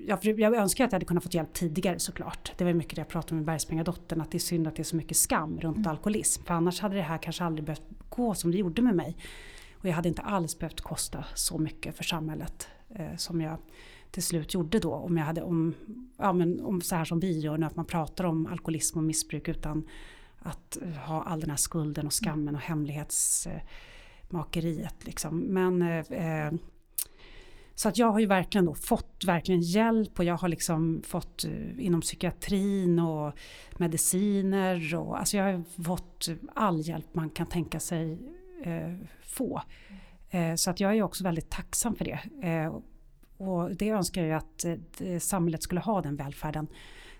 jag, 0.07 0.55
önskar 0.55 0.85
att 0.85 0.93
jag 0.93 0.97
hade 0.97 1.05
kunnat 1.05 1.25
få 1.25 1.31
hjälp 1.33 1.53
tidigare 1.53 1.99
såklart. 1.99 2.53
Det 2.57 2.65
var 2.65 2.73
mycket 2.73 2.95
det 2.95 3.01
jag 3.01 3.09
pratade 3.09 3.35
med 3.35 3.45
Bergspringardottern, 3.45 4.21
att 4.21 4.31
det 4.31 4.37
är 4.37 4.41
synd 4.41 4.67
att 4.67 4.77
det 4.77 4.83
är 4.83 4.85
så 4.85 4.97
mycket 4.97 5.17
skam 5.17 5.61
runt 5.61 5.77
mm. 5.77 5.91
alkoholism. 5.91 6.45
För 6.45 6.55
annars 6.55 6.81
hade 6.81 6.97
det 6.97 7.03
här 7.03 7.19
kanske 7.19 7.45
aldrig 7.45 7.65
behövt 7.65 7.83
gå 8.09 8.35
som 8.35 8.51
det 8.51 8.59
gjorde 8.59 8.83
med 8.83 8.97
mig. 8.97 9.17
Och 9.75 9.89
jag 9.89 9.93
hade 9.93 10.09
inte 10.09 10.23
alls 10.23 10.59
behövt 10.59 10.81
kosta 10.81 11.25
så 11.35 11.59
mycket 11.59 11.97
för 11.97 12.05
samhället 12.05 12.69
som 13.17 13.41
jag 13.41 13.59
till 14.17 14.23
slut 14.23 14.55
gjorde 14.55 14.79
då. 14.79 14.95
Om 14.95 15.17
jag 15.17 15.25
hade 15.25 15.43
om, 15.43 15.75
ja, 16.17 16.33
men 16.33 16.61
om 16.61 16.81
så 16.81 16.97
här 16.97 17.05
som 17.05 17.21
vi 17.21 17.39
gör 17.39 17.59
nu, 17.59 17.67
att 17.67 17.77
man 17.77 17.85
pratar 17.85 18.25
om 18.25 18.47
alkoholism 18.47 18.99
och 18.99 19.05
missbruk 19.05 19.49
utan 19.49 19.89
att 20.39 20.79
ha 21.07 21.23
all 21.23 21.41
den 21.41 21.51
här 21.51 21.57
skulden 21.57 22.07
och 22.07 22.13
skammen 22.13 22.55
och 22.55 22.61
hemlighetsmakeriet. 22.61 25.07
Liksom. 25.07 25.39
Men 25.39 25.83
eh, 25.83 25.99
eh 25.99 26.53
så 27.75 27.89
att 27.89 27.99
jag 27.99 28.13
har 28.13 28.19
ju 28.19 28.27
verkligen 28.27 28.65
då 28.65 28.75
fått 28.75 29.25
verkligen 29.27 29.61
hjälp 29.61 30.19
och 30.19 30.25
jag 30.25 30.37
har 30.37 30.49
liksom 30.49 31.03
fått 31.07 31.45
eh, 31.45 31.85
inom 31.85 32.01
psykiatrin 32.01 32.99
och 32.99 33.33
mediciner 33.79 34.95
och 34.95 35.19
alltså 35.19 35.37
jag 35.37 35.45
har 35.45 35.83
fått 35.85 36.29
all 36.55 36.81
hjälp 36.81 37.15
man 37.15 37.31
kan 37.31 37.47
tänka 37.47 37.81
sig 37.81 38.19
eh, 38.65 38.95
få. 39.23 39.63
Eh, 40.31 40.55
så 40.55 40.71
att 40.71 40.81
jag 40.81 40.97
är 40.97 41.03
också 41.03 41.25
väldigt 41.25 41.51
tacksam 41.51 41.95
för 41.95 42.05
det. 42.05 42.21
Eh, 42.43 42.77
och 43.37 43.77
det 43.77 43.89
önskar 43.89 44.25
jag 44.25 44.37
att 44.37 44.65
eh, 45.01 45.19
samhället 45.19 45.63
skulle 45.63 45.81
ha 45.81 46.03
den 46.03 46.17
välfärden 46.17 46.67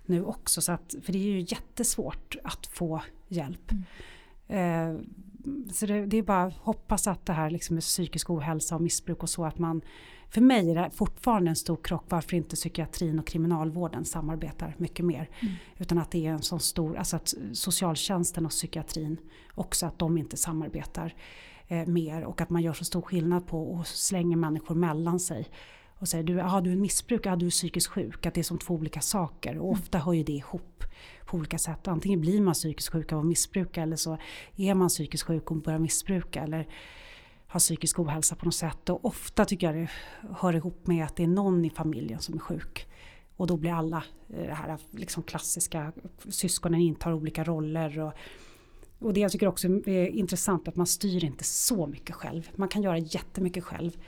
nu 0.07 0.25
också. 0.25 0.61
Så 0.61 0.73
att, 0.73 0.95
för 1.03 1.13
det 1.13 1.19
är 1.19 1.23
ju 1.23 1.41
jättesvårt 1.41 2.37
att 2.45 2.67
få 2.67 3.03
hjälp. 3.29 3.71
Mm. 3.71 3.85
Eh, 4.49 5.01
så 5.73 5.87
det, 5.87 6.07
det, 6.07 6.17
är 6.17 6.23
bara 6.23 6.43
att 6.43 6.55
hoppas 6.55 7.07
att 7.07 7.27
det 7.27 7.33
här 7.33 7.51
liksom 7.51 7.75
med 7.75 7.83
psykisk 7.83 8.31
ohälsa 8.31 8.75
och 8.75 8.81
missbruk 8.81 9.23
och 9.23 9.31
så 9.31 9.45
att 9.45 9.59
man 9.59 9.83
för 10.31 10.41
mig 10.41 10.71
är 10.71 10.75
det 10.75 10.91
fortfarande 10.91 11.51
en 11.51 11.57
stor 11.57 11.77
krock 11.83 12.05
varför 12.09 12.37
inte 12.37 12.57
psykiatrin 12.57 13.19
och 13.19 13.27
kriminalvården 13.27 14.05
samarbetar 14.05 14.75
mycket 14.79 15.05
mer. 15.05 15.31
Mm. 15.41 15.55
Utan 15.79 15.99
att 15.99 16.11
det 16.11 16.27
är 16.27 16.31
en 16.31 16.43
sån 16.43 16.61
stor, 16.61 16.97
alltså 16.97 17.17
att 17.17 17.35
socialtjänsten 17.53 18.47
och 18.47 18.51
psykiatrin 18.51 19.17
också 19.55 19.87
att 19.87 19.99
de 19.99 20.19
inte 20.19 20.37
samarbetar 20.37 21.15
eh, 21.69 21.87
mer 21.87 22.25
och 22.25 22.41
att 22.41 22.51
man 22.51 22.63
gör 22.63 22.73
så 22.73 22.85
stor 22.85 23.03
skillnad 23.03 23.47
på 23.47 23.73
och 23.73 23.87
slänger 23.87 24.37
människor 24.37 24.75
mellan 24.75 25.21
sig. 25.21 25.49
Och 25.99 26.09
säger 26.09 26.25
du, 26.25 26.39
har 26.39 26.61
du 26.61 26.73
en 26.73 26.81
missbrukare, 26.81 27.31
har 27.31 27.37
du 27.37 27.47
är 27.47 27.51
psykiskt 27.51 27.87
sjuk, 27.87 28.27
att 28.27 28.35
det 28.35 28.41
är 28.41 28.43
som 28.43 28.59
två 28.59 28.75
olika 28.75 29.01
saker. 29.01 29.59
Och 29.59 29.69
mm. 29.69 29.81
ofta 29.81 29.99
hör 29.99 30.13
ju 30.13 30.23
det 30.23 30.33
ihop 30.33 30.85
på 31.27 31.37
olika 31.37 31.59
sätt. 31.59 31.89
Antingen 31.89 32.21
blir 32.21 32.41
man 32.41 32.55
psykiskt 32.55 32.93
sjuk 32.93 33.13
av 33.13 33.19
att 33.19 33.27
missbruka 33.27 33.83
eller 33.83 33.97
så 33.97 34.19
är 34.57 34.75
man 34.75 34.89
psykiskt 34.89 35.25
sjuk 35.25 35.51
och 35.51 35.57
börjar 35.57 35.79
missbruka. 35.79 36.43
Eller 36.43 36.69
har 37.47 37.61
psykisk 37.61 37.99
ohälsa 37.99 38.37
på 38.37 38.45
något 38.45 38.55
sätt. 38.55 38.89
Och 38.89 39.05
ofta 39.05 39.45
tycker 39.45 39.67
jag 39.67 39.77
det 39.77 39.91
hör 40.37 40.57
ihop 40.57 40.87
med 40.87 41.05
att 41.05 41.17
det 41.17 41.23
är 41.23 41.29
någon 41.29 41.65
i 41.65 41.71
familjen 41.71 42.21
som 42.21 42.35
är 42.35 42.39
sjuk. 42.39 42.87
Och 43.37 43.47
då 43.47 43.57
blir 43.57 43.73
alla 43.73 44.05
eh, 44.29 44.47
det 44.47 44.55
här 44.55 44.79
liksom 44.91 45.23
klassiska, 45.23 45.93
syskonen 46.29 46.81
intar 46.81 47.13
olika 47.13 47.45
roller. 47.45 48.01
Och, 48.01 48.13
och 48.99 49.13
det 49.13 49.21
jag 49.21 49.33
tycker 49.33 49.47
också 49.47 49.69
är 49.69 50.07
intressant 50.07 50.69
att 50.69 50.77
man 50.77 50.87
styr 50.87 51.25
inte 51.25 51.45
så 51.45 51.87
mycket 51.87 52.15
själv. 52.15 52.51
Man 52.55 52.69
kan 52.69 52.83
göra 52.83 52.99
jättemycket 52.99 53.65
själv. 53.65 53.99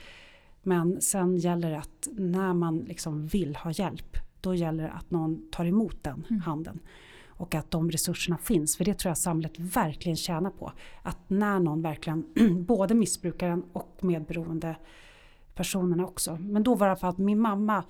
Men 0.62 1.00
sen 1.00 1.36
gäller 1.36 1.70
det 1.70 1.78
att 1.78 2.08
när 2.12 2.54
man 2.54 2.78
liksom 2.78 3.26
vill 3.26 3.56
ha 3.56 3.70
hjälp, 3.70 4.16
då 4.40 4.54
gäller 4.54 4.84
det 4.84 4.90
att 4.90 5.10
någon 5.10 5.50
tar 5.50 5.64
emot 5.64 6.02
den 6.02 6.24
mm. 6.30 6.40
handen 6.40 6.80
och 7.38 7.54
att 7.54 7.70
de 7.70 7.90
resurserna 7.90 8.38
finns. 8.38 8.76
För 8.76 8.84
det 8.84 8.94
tror 8.94 9.10
jag 9.10 9.18
samhället 9.18 9.58
verkligen 9.58 10.16
tjänar 10.16 10.50
på. 10.50 10.72
Att 11.02 11.18
när 11.30 11.60
någon 11.60 11.82
verkligen, 11.82 12.24
både 12.66 12.94
missbrukaren 12.94 13.64
och 13.72 13.98
medberoende 14.00 14.76
personerna 15.54 16.06
också. 16.06 16.36
Men 16.40 16.62
då 16.62 16.74
var 16.74 16.88
det 16.88 16.96
för 16.96 17.08
att 17.08 17.18
min 17.18 17.40
mamma, 17.40 17.84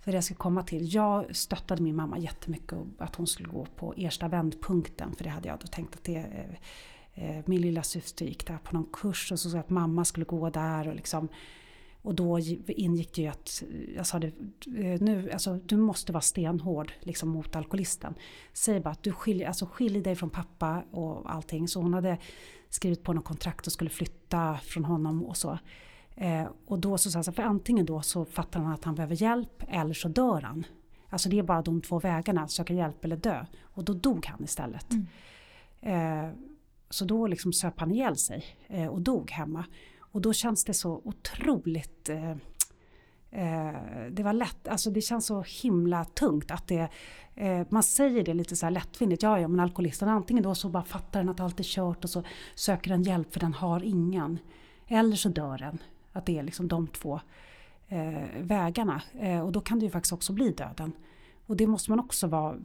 för 0.00 0.10
det 0.10 0.16
jag 0.16 0.24
ska 0.24 0.34
komma 0.34 0.62
till, 0.62 0.94
jag 0.94 1.36
stöttade 1.36 1.82
min 1.82 1.96
mamma 1.96 2.18
jättemycket 2.18 2.78
att 2.98 3.16
hon 3.16 3.26
skulle 3.26 3.48
gå 3.48 3.66
på 3.76 3.94
Ersta 3.96 4.28
vändpunkten. 4.28 5.14
För 5.16 5.24
det 5.24 5.30
hade 5.30 5.48
jag 5.48 5.58
då 5.58 5.66
tänkt 5.66 5.94
att 5.94 6.04
det 6.04 6.16
eh, 7.14 7.38
eh, 7.38 7.44
min 7.46 7.60
lilla 7.60 7.82
syster 7.82 8.26
gick 8.26 8.46
där 8.46 8.58
på 8.58 8.74
någon 8.76 8.88
kurs 8.92 9.32
och 9.32 9.40
så 9.40 9.50
sa 9.50 9.58
att 9.58 9.70
mamma 9.70 10.04
skulle 10.04 10.26
gå 10.26 10.50
där 10.50 10.88
och 10.88 10.94
liksom 10.94 11.28
och 12.02 12.14
då 12.14 12.38
ingick 12.66 13.14
det 13.14 13.22
ju 13.22 13.28
att 13.28 13.62
jag 13.96 14.06
sa 14.06 14.18
det, 14.18 14.26
eh, 14.76 15.00
nu, 15.00 15.30
alltså, 15.32 15.54
du 15.54 15.76
måste 15.76 16.12
vara 16.12 16.20
stenhård 16.20 16.92
liksom, 17.00 17.28
mot 17.28 17.56
alkoholisten. 17.56 18.14
Säg 18.52 18.80
bara 18.80 18.90
att 18.90 19.02
du 19.02 19.12
skiljer, 19.12 19.48
alltså, 19.48 19.66
skilj 19.66 20.00
dig 20.00 20.16
från 20.16 20.30
pappa 20.30 20.82
och 20.90 21.34
allting. 21.34 21.68
Så 21.68 21.80
hon 21.80 21.94
hade 21.94 22.18
skrivit 22.68 23.02
på 23.02 23.12
något 23.12 23.24
kontrakt 23.24 23.66
och 23.66 23.72
skulle 23.72 23.90
flytta 23.90 24.58
från 24.62 24.84
honom 24.84 25.24
och 25.24 25.36
så. 25.36 25.58
Eh, 26.14 26.46
och 26.66 26.78
då 26.78 26.98
så 26.98 27.10
sa 27.10 27.22
jag, 27.26 27.34
för 27.34 27.42
antingen 27.42 27.86
då 27.86 28.02
så 28.02 28.24
fattar 28.24 28.60
han 28.60 28.72
att 28.72 28.84
han 28.84 28.94
behöver 28.94 29.22
hjälp 29.22 29.62
eller 29.68 29.94
så 29.94 30.08
dör 30.08 30.40
han. 30.40 30.66
Alltså 31.08 31.28
det 31.28 31.38
är 31.38 31.42
bara 31.42 31.62
de 31.62 31.80
två 31.80 32.00
vägarna, 32.00 32.48
söka 32.48 32.74
hjälp 32.74 33.04
eller 33.04 33.16
dö. 33.16 33.46
Och 33.60 33.84
då 33.84 33.92
dog 33.92 34.26
han 34.26 34.44
istället. 34.44 34.86
Mm. 34.92 35.06
Eh, 35.80 36.34
så 36.90 37.04
då 37.04 37.26
liksom 37.26 37.52
söp 37.52 37.80
han 37.80 37.90
ihjäl 37.90 38.16
sig 38.16 38.44
eh, 38.66 38.86
och 38.86 39.00
dog 39.02 39.30
hemma. 39.30 39.64
Och 40.12 40.20
då 40.20 40.32
känns 40.32 40.64
det 40.64 40.74
så 40.74 41.00
otroligt 41.04 42.08
eh, 42.08 42.30
eh, 43.30 43.76
det 44.10 44.22
var 44.22 44.32
lätt, 44.32 44.68
alltså 44.68 44.90
det 44.90 45.00
känns 45.00 45.26
så 45.26 45.44
himla 45.62 46.04
tungt 46.04 46.50
att 46.50 46.68
det, 46.68 46.88
eh, 47.34 47.66
man 47.68 47.82
säger 47.82 48.24
det 48.24 48.34
lite 48.34 48.56
så 48.56 48.66
här 48.66 48.70
lättvindigt, 48.70 49.22
ja 49.22 49.40
ja 49.40 49.48
men 49.48 49.60
alkoholisten 49.60 50.08
antingen 50.08 50.42
då 50.42 50.54
så 50.54 50.68
bara 50.68 50.84
fattar 50.84 51.20
den 51.20 51.28
att 51.28 51.40
allt 51.40 51.60
är 51.60 51.64
kört 51.64 52.04
och 52.04 52.10
så 52.10 52.22
söker 52.54 52.90
den 52.90 53.02
hjälp 53.02 53.32
för 53.32 53.40
den 53.40 53.54
har 53.54 53.82
ingen. 53.84 54.38
Eller 54.86 55.16
så 55.16 55.28
dör 55.28 55.58
den. 55.58 55.78
Att 56.12 56.26
det 56.26 56.38
är 56.38 56.42
liksom 56.42 56.68
de 56.68 56.86
två 56.86 57.20
eh, 57.88 58.40
vägarna. 58.40 59.02
Och 59.44 59.52
då 59.52 59.60
kan 59.60 59.78
det 59.78 59.84
ju 59.84 59.90
faktiskt 59.90 60.12
också 60.12 60.32
bli 60.32 60.50
döden. 60.50 60.92
Och 61.46 61.56
det 61.56 61.66
måste 61.66 61.90
man 61.90 62.00
också 62.00 62.26
vara 62.26 62.56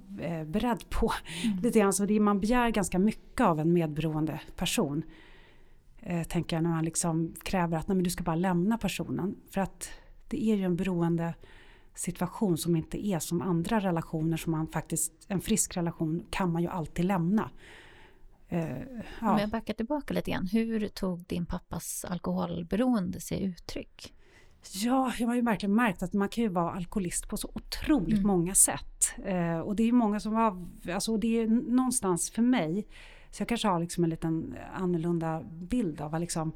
beredd 0.46 0.90
på. 0.90 1.14
Mm. 1.44 1.58
Lite 1.58 1.80
grann, 1.80 1.94
så 1.94 2.06
det, 2.06 2.20
man 2.20 2.40
begär 2.40 2.70
ganska 2.70 3.00
mycket 3.00 3.42
av 3.42 3.60
en 3.60 3.74
medberoende 3.74 4.40
person 4.56 5.04
eh, 6.06 6.24
tänker 6.24 6.56
jag, 6.56 6.64
när 6.64 6.70
man 6.70 6.86
liksom 6.86 7.36
kräver 7.44 7.78
att 7.78 7.88
nej, 7.88 7.96
men 7.96 8.04
du 8.04 8.10
ska 8.10 8.24
bara 8.24 8.36
lämna 8.36 8.78
personen. 8.78 9.36
För 9.52 9.62
att 9.62 9.90
det 10.28 10.44
är 10.44 10.56
ju 10.56 10.64
en 10.64 10.76
beroende 10.76 11.34
situation 11.96 12.58
som 12.58 12.76
inte 12.76 13.08
är 13.08 13.20
som 13.20 13.42
andra 13.42 13.80
relationer 13.80 14.38
som 14.38 14.52
man 14.52 14.68
faktiskt, 14.68 15.14
en 15.28 15.42
frisk 15.42 15.78
relation 15.78 16.26
kan 16.30 16.52
man 16.52 16.62
ju 16.62 16.68
alltid 16.68 17.06
lämna. 17.06 17.52
Eh, 18.50 18.78
ja. 19.22 19.32
Om 19.32 19.38
jag 19.38 19.50
backar 19.50 19.74
tillbaka 19.74 20.14
lite 20.14 20.32
grann, 20.32 20.48
hur 20.48 20.88
tog 20.88 21.26
din 21.28 21.46
pappas 21.46 22.06
alkoholberoende 22.06 23.20
sig 23.22 23.44
uttryck? 23.44 24.14
Ja, 24.72 25.14
jag 25.20 25.28
har 25.28 25.36
ju 25.36 25.42
verkligen 25.42 25.76
märkt 25.76 26.04
att 26.04 26.14
man 26.14 26.30
kan 26.30 26.44
ju 26.44 26.50
vara 26.50 26.72
alkoholist 26.72 27.28
på 27.28 27.38
så 27.38 27.52
otroligt 27.54 28.18
mm. 28.18 28.28
många 28.28 28.56
sätt. 28.56 29.14
Eh, 29.26 29.60
och 29.60 29.76
det 29.76 29.84
är 29.84 29.92
många 29.92 30.20
som 30.20 30.34
har, 30.34 30.68
alltså 30.94 31.18
det 31.18 31.40
är 31.40 31.48
någonstans 31.48 32.32
för 32.32 32.42
mig 32.42 32.88
så 33.34 33.42
jag 33.42 33.48
kanske 33.48 33.68
har 33.68 33.80
liksom 33.80 34.04
en 34.04 34.10
liten 34.10 34.56
eh, 34.58 34.82
annorlunda 34.82 35.44
bild 35.52 36.02
av 36.02 36.12
vad 36.12 36.22
liksom 36.22 36.52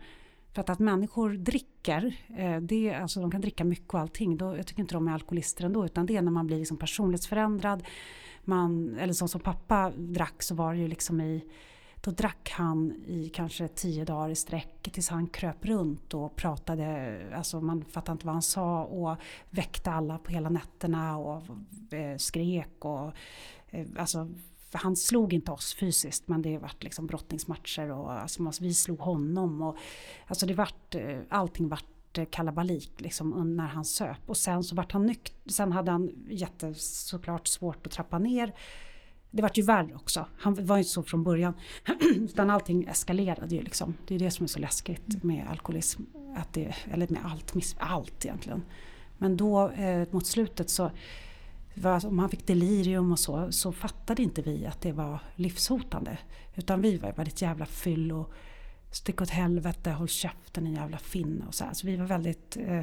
för 0.53 0.62
att, 0.62 0.69
att 0.69 0.79
människor 0.79 1.29
dricker, 1.29 2.15
eh, 2.38 2.57
det, 2.57 2.93
alltså 2.93 3.22
de 3.22 3.31
kan 3.31 3.41
dricka 3.41 3.63
mycket 3.63 3.93
och 3.93 4.00
allting. 4.00 4.38
Då, 4.38 4.57
jag 4.57 4.67
tycker 4.67 4.81
inte 4.81 4.93
de 4.93 5.07
är 5.07 5.13
alkoholister 5.13 5.65
ändå 5.65 5.86
utan 5.86 6.05
det 6.05 6.17
är 6.17 6.22
när 6.22 6.31
man 6.31 6.48
blir 6.48 6.57
liksom 6.57 6.77
personlighetsförändrad. 6.77 7.84
Man, 8.43 8.98
eller 9.00 9.13
så 9.13 9.27
som 9.27 9.41
pappa 9.41 9.91
drack 9.98 10.43
så 10.43 10.55
var 10.55 10.74
det 10.74 10.79
ju 10.79 10.88
liksom 10.88 11.22
i 11.22 11.43
då 12.01 12.12
drack 12.12 12.50
han 12.51 12.93
i 13.05 13.29
kanske 13.29 13.67
tio 13.67 14.05
dagar 14.05 14.29
i 14.29 14.36
sträck 14.36 14.89
tills 14.93 15.10
han 15.10 15.27
kröp 15.27 15.65
runt 15.65 16.13
och 16.13 16.36
pratade, 16.36 17.19
alltså 17.36 17.62
man 17.62 17.86
fattade 17.86 18.12
inte 18.12 18.25
vad 18.25 18.36
han 18.36 18.41
sa 18.41 18.84
och 18.84 19.17
väckte 19.50 19.91
alla 19.91 20.17
på 20.17 20.31
hela 20.31 20.50
nätterna 20.50 21.17
och 21.17 21.43
eh, 21.93 22.17
skrek 22.17 22.86
och 22.86 23.12
eh, 23.69 23.88
alltså 23.98 24.29
för 24.71 24.77
han 24.77 24.95
slog 24.95 25.33
inte 25.33 25.51
oss 25.51 25.75
fysiskt 25.75 26.27
men 26.27 26.41
det 26.41 26.57
vart 26.57 26.83
liksom 26.83 27.07
brottningsmatcher 27.07 27.91
och 27.91 28.12
alltså, 28.12 28.51
vi 28.62 28.74
slog 28.74 29.00
honom. 29.00 29.62
Och, 29.62 29.77
alltså 30.27 30.45
det 30.45 30.53
vart, 30.53 30.95
eh, 30.95 31.19
allting 31.29 31.69
vart 31.69 32.17
eh, 32.17 32.25
kalabalik 32.25 32.91
liksom 32.97 33.55
när 33.55 33.67
han 33.67 33.86
söp. 33.86 34.17
Och 34.25 34.38
sen 34.38 34.63
så 34.63 34.75
vart 34.75 34.91
han 34.91 35.05
nykter. 35.05 35.51
Sen 35.51 35.71
hade 35.71 35.91
han 35.91 36.12
jätte, 36.29 36.74
såklart 36.75 37.47
svårt 37.47 37.88
att 37.88 37.93
trappa 37.93 38.19
ner. 38.19 38.53
Det 39.31 39.41
vart 39.41 39.57
ju 39.57 39.62
värre 39.62 39.95
också. 39.95 40.25
Han 40.39 40.65
var 40.65 40.77
inte 40.77 40.89
så 40.89 41.03
från 41.03 41.24
början. 41.24 41.53
Utan 42.15 42.50
allting 42.50 42.83
eskalerade 42.83 43.55
ju 43.55 43.62
liksom. 43.62 43.93
Det 44.07 44.15
är 44.15 44.19
det 44.19 44.31
som 44.31 44.43
är 44.43 44.47
så 44.47 44.59
läskigt 44.59 45.24
med 45.24 45.47
alkoholism. 45.50 46.01
Att 46.36 46.53
det, 46.53 46.75
eller 46.91 47.07
med 47.09 47.21
allt, 47.25 47.75
allt 47.77 48.25
egentligen. 48.25 48.63
Men 49.17 49.38
då 49.38 49.69
eh, 49.69 50.07
mot 50.12 50.27
slutet 50.27 50.69
så 50.69 50.91
om 51.86 52.19
han 52.19 52.29
fick 52.29 52.48
delirium 52.48 53.12
och 53.12 53.19
så, 53.19 53.51
så 53.51 53.72
fattade 53.72 54.24
inte 54.24 54.41
vi 54.41 54.65
att 54.65 54.81
det 54.81 54.91
var 54.91 55.19
livshotande. 55.36 56.17
Utan 56.55 56.81
vi 56.81 56.98
var 56.98 57.12
väldigt 57.12 57.41
jävla 57.41 57.65
fyll 57.65 58.12
och 58.12 58.34
stick 58.91 59.22
åt 59.22 59.29
helvete, 59.29 59.91
håll 59.91 60.07
käften 60.07 60.63
din 60.63 60.75
jävla 60.75 60.98
finne 60.98 61.46
och 61.46 61.55
så 61.55 61.65
här. 61.65 61.74
Så 61.74 61.88
vi 61.88 61.96
var 61.96 62.05
väldigt... 62.05 62.57
Eh, 62.57 62.81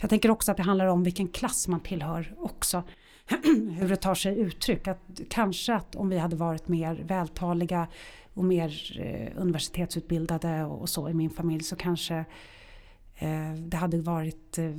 jag 0.00 0.10
tänker 0.10 0.30
också 0.30 0.50
att 0.50 0.56
det 0.56 0.62
handlar 0.62 0.86
om 0.86 1.04
vilken 1.04 1.28
klass 1.28 1.68
man 1.68 1.80
tillhör 1.80 2.34
också. 2.38 2.82
Hur 3.78 3.88
det 3.88 3.96
tar 3.96 4.14
sig 4.14 4.38
uttryck. 4.38 4.88
Att 4.88 5.20
kanske 5.30 5.74
att 5.74 5.94
om 5.94 6.08
vi 6.08 6.18
hade 6.18 6.36
varit 6.36 6.68
mer 6.68 6.94
vältaliga 6.94 7.86
och 8.34 8.44
mer 8.44 9.00
eh, 9.00 9.42
universitetsutbildade 9.42 10.64
och, 10.64 10.80
och, 10.80 10.88
så 10.88 11.08
i 11.08 11.14
min 11.14 11.30
familj 11.30 11.62
så 11.62 11.76
kanske 11.76 12.24
eh, 13.14 13.52
det 13.52 13.76
hade 13.76 14.00
varit 14.00 14.58
eh, 14.58 14.70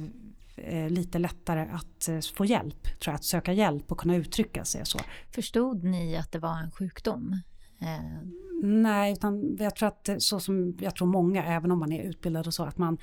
lite 0.89 1.19
lättare 1.19 1.69
att 1.71 2.07
eh, 2.07 2.19
få 2.35 2.45
hjälp, 2.45 2.83
tror 2.83 3.11
jag, 3.11 3.15
att 3.15 3.23
söka 3.23 3.53
hjälp 3.53 3.91
och 3.91 3.97
kunna 3.97 4.15
uttrycka 4.15 4.65
sig 4.65 4.85
så. 4.85 4.99
Förstod 5.31 5.83
ni 5.83 6.17
att 6.17 6.31
det 6.31 6.39
var 6.39 6.57
en 6.57 6.71
sjukdom? 6.71 7.41
Eh. 7.81 8.27
Nej, 8.63 9.13
utan 9.13 9.57
jag 9.59 9.75
tror 9.75 9.87
att 9.87 10.09
så 10.17 10.39
som 10.39 10.77
jag 10.79 10.95
tror 10.95 11.07
många, 11.07 11.43
även 11.43 11.71
om 11.71 11.79
man 11.79 11.91
är 11.91 12.03
utbildad 12.03 12.47
och 12.47 12.53
så, 12.53 12.63
att 12.63 12.77
man 12.77 12.97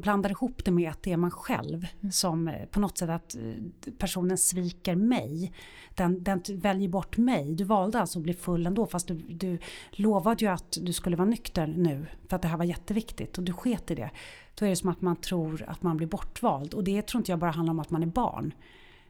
blandar 0.00 0.30
ihop 0.30 0.64
det 0.64 0.70
med 0.70 0.90
att 0.90 1.02
det 1.02 1.12
är 1.12 1.16
man 1.16 1.30
själv 1.30 1.86
mm. 2.00 2.12
som 2.12 2.48
eh, 2.48 2.66
på 2.66 2.80
något 2.80 2.98
sätt 2.98 3.10
att 3.10 3.36
eh, 3.36 3.92
personen 3.98 4.38
sviker 4.38 4.96
mig. 4.96 5.52
Den, 5.94 6.22
den 6.22 6.42
väljer 6.48 6.88
bort 6.88 7.16
mig. 7.16 7.54
Du 7.54 7.64
valde 7.64 8.00
alltså 8.00 8.18
att 8.18 8.22
bli 8.22 8.34
full 8.34 8.66
ändå 8.66 8.86
fast 8.86 9.08
du, 9.08 9.14
du 9.14 9.58
lovade 9.90 10.44
ju 10.44 10.50
att 10.50 10.78
du 10.80 10.92
skulle 10.92 11.16
vara 11.16 11.28
nykter 11.28 11.66
nu 11.66 12.06
för 12.28 12.36
att 12.36 12.42
det 12.42 12.48
här 12.48 12.56
var 12.56 12.64
jätteviktigt 12.64 13.38
och 13.38 13.44
du 13.44 13.52
sket 13.52 13.90
i 13.90 13.94
det. 13.94 14.10
Då 14.58 14.64
är 14.64 14.70
det 14.70 14.76
som 14.76 14.90
att 14.90 15.00
man 15.00 15.16
tror 15.16 15.64
att 15.68 15.82
man 15.82 15.96
blir 15.96 16.06
bortvald 16.06 16.74
och 16.74 16.84
det 16.84 17.06
tror 17.06 17.20
inte 17.20 17.32
jag 17.32 17.38
bara 17.38 17.50
handlar 17.50 17.72
om 17.72 17.80
att 17.80 17.90
man 17.90 18.02
är 18.02 18.06
barn. 18.06 18.54